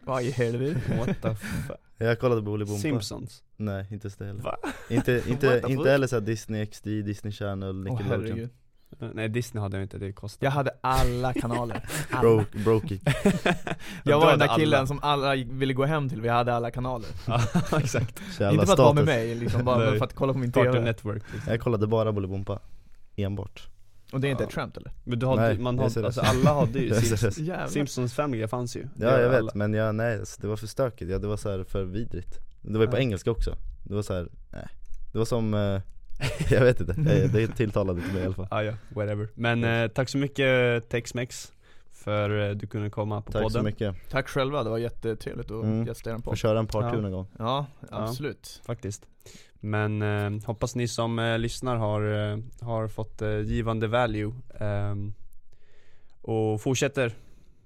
Vad 0.00 0.22
i 0.22 0.30
helvete? 0.30 0.80
What 0.98 1.22
the 1.22 1.34
fuck? 1.34 1.76
Jag 2.06 2.18
kollade 2.18 2.40
på 2.40 2.44
Bolibompa 2.44 2.80
Simpsons? 2.80 3.42
Nej, 3.56 3.86
inte 3.90 4.06
just 4.06 4.18
det 4.18 4.26
heller 4.26 4.42
Va? 4.42 4.56
Inte, 4.88 5.22
inte, 5.28 5.62
inte 5.68 5.90
heller 5.90 6.06
såhär 6.06 6.20
Disney 6.20 6.66
XD, 6.66 6.84
Disney 6.84 7.32
Channel, 7.32 7.74
Nickelodeon 7.76 8.26
herregud. 8.26 8.50
Nej 9.14 9.28
Disney 9.28 9.62
hade 9.62 9.76
jag 9.76 9.84
inte, 9.84 9.98
det 9.98 10.12
kostade 10.12 10.46
Jag 10.46 10.50
hade 10.50 10.70
alla 10.80 11.32
kanaler. 11.32 11.84
Alla. 12.10 12.20
Broke, 12.20 12.58
broke 12.58 12.94
it. 12.94 13.02
Jag 14.04 14.20
var 14.20 14.30
den 14.30 14.38
där 14.38 14.56
killen 14.56 14.78
alla. 14.78 14.86
som 14.86 14.98
alla 15.02 15.34
ville 15.34 15.72
gå 15.72 15.84
hem 15.84 16.08
till, 16.08 16.20
vi 16.20 16.28
hade 16.28 16.54
alla 16.54 16.70
kanaler. 16.70 17.08
Ja 17.26 17.40
exakt, 17.78 18.20
Inte 18.40 18.66
för 18.66 18.72
att 18.72 18.78
vara 18.78 18.92
med 18.92 19.04
mig, 19.04 19.34
liksom, 19.34 19.64
bara 19.64 19.98
för 19.98 20.04
att 20.04 20.14
kolla 20.14 20.32
på 20.32 20.38
min 20.38 20.52
TV. 20.52 20.80
Network 20.80 21.22
liksom. 21.32 21.52
Jag 21.52 21.60
kollade 21.60 21.86
bara 21.86 22.12
Bolibompa 22.12 22.58
Enbart 23.16 23.68
Och 24.12 24.20
det 24.20 24.28
är 24.28 24.30
inte 24.30 24.42
Ja. 24.42 24.48
ett 24.48 24.54
skämt 24.54 24.76
eller? 24.76 24.92
Men 25.04 25.18
du 25.18 25.26
hade, 25.26 25.42
Nej, 25.42 25.58
man 25.58 25.78
hade, 25.78 26.04
alltså 26.06 26.20
alla 26.20 26.54
hade 26.54 26.78
ju 26.78 26.94
ser 26.94 27.66
Simpsons, 27.66 28.14
Family 28.14 28.48
fanns 28.48 28.76
ju 28.76 28.88
Ja 29.00 29.20
jag 29.20 29.30
vet, 29.30 29.38
alla. 29.38 29.52
men 29.54 29.74
jag, 29.74 29.94
nej 29.94 30.18
alltså, 30.18 30.40
det 30.40 30.46
var 30.48 30.56
för 30.56 30.66
stökigt, 30.66 31.10
ja, 31.10 31.18
det 31.18 31.26
var 31.26 31.36
så 31.36 31.50
här 31.50 31.64
för 31.64 31.84
vidrigt 31.84 32.38
Det 32.62 32.78
var 32.78 32.84
ju 32.84 32.90
på 32.90 32.96
Ja. 32.96 33.00
engelska 33.00 33.30
också, 33.30 33.56
det 33.84 33.94
var 33.94 34.02
så 34.02 34.14
här, 34.14 34.28
nej 34.52 34.68
Det 35.12 35.18
var 35.18 35.24
som, 35.24 35.54
eh, 35.54 35.80
jag 36.50 36.60
vet 36.64 36.80
inte, 36.80 36.92
det 37.32 37.46
tilltalade 37.46 38.00
inte 38.00 38.12
mig 38.14 38.22
i 38.22 38.26
alla 38.26 38.34
fall 38.34 38.48
Ah, 38.50 38.62
ja, 38.62 38.72
whatever. 38.88 39.28
Men 39.34 39.64
eh, 39.64 39.88
tack 39.88 40.08
så 40.08 40.18
mycket 40.18 40.88
Tex-Mex 40.88 41.52
för 41.92 42.48
eh, 42.50 42.54
du 42.56 42.66
kunde 42.66 42.90
komma 42.90 43.22
på 43.22 43.32
Tack 43.32 43.42
podden. 43.42 43.60
så 43.60 43.62
mycket, 43.62 43.96
Tack 44.10 44.28
själva, 44.28 44.64
det 44.64 44.70
var 44.70 44.78
jättetrevligt 44.78 45.50
att 45.50 45.64
Mm. 45.64 45.86
gästa 45.86 46.10
er 46.10 46.14
på. 46.14 46.22
får 46.22 46.36
köra 46.36 46.58
en 46.58 46.66
part 46.66 46.94
Ja. 46.94 47.00
någon 47.00 47.12
gång 47.12 47.26
Ja, 47.38 47.66
absolut. 47.90 48.62
Faktiskt. 48.66 49.06
Men 49.60 50.02
eh, 50.02 50.46
hoppas 50.46 50.74
ni 50.74 50.88
som 50.88 51.18
eh, 51.18 51.38
lyssnar 51.38 51.76
har, 51.76 52.30
eh, 52.32 52.38
har 52.60 52.88
fått 52.88 53.22
eh, 53.22 53.40
givande 53.40 53.86
value. 53.88 54.32
Ehm, 54.60 55.14
Och 56.22 56.60
fortsätter 56.62 57.12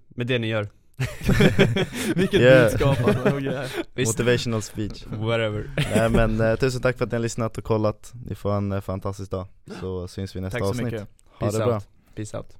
med 0.09 0.27
det 0.27 0.39
ni 0.39 0.47
gör. 0.47 0.69
Vilket 2.15 2.41
Yeah. 2.41 2.65
budskap 2.71 2.99
yeah. 3.43 3.67
Visst, 3.95 4.13
Motivational 4.19 4.63
speech 4.63 5.07
whatever. 5.07 5.71
Nej 5.97 6.09
men 6.11 6.41
eh, 6.41 6.57
tusen 6.61 6.83
tack 6.83 6.97
för 6.99 7.05
att 7.05 7.11
ni 7.13 7.17
har 7.17 7.23
lyssnat 7.23 7.59
och 7.59 7.65
kollat 7.65 8.13
Ni 8.27 8.35
får 8.35 8.53
en 8.53 8.73
eh, 8.73 8.81
fantastisk 8.81 9.31
dag 9.31 9.47
Så 9.81 10.09
syns 10.09 10.37
vi 10.37 10.41
nästa 10.41 10.59
Tack 10.59 10.65
så 10.67 10.71
avsnitt 10.71 10.85
mycket 10.85 11.09
Ha 11.27 11.39
Peace 11.39 11.59
det 11.59 11.65
out. 11.65 11.71
bra 11.73 11.83
Peace 12.15 12.37
out. 12.37 12.57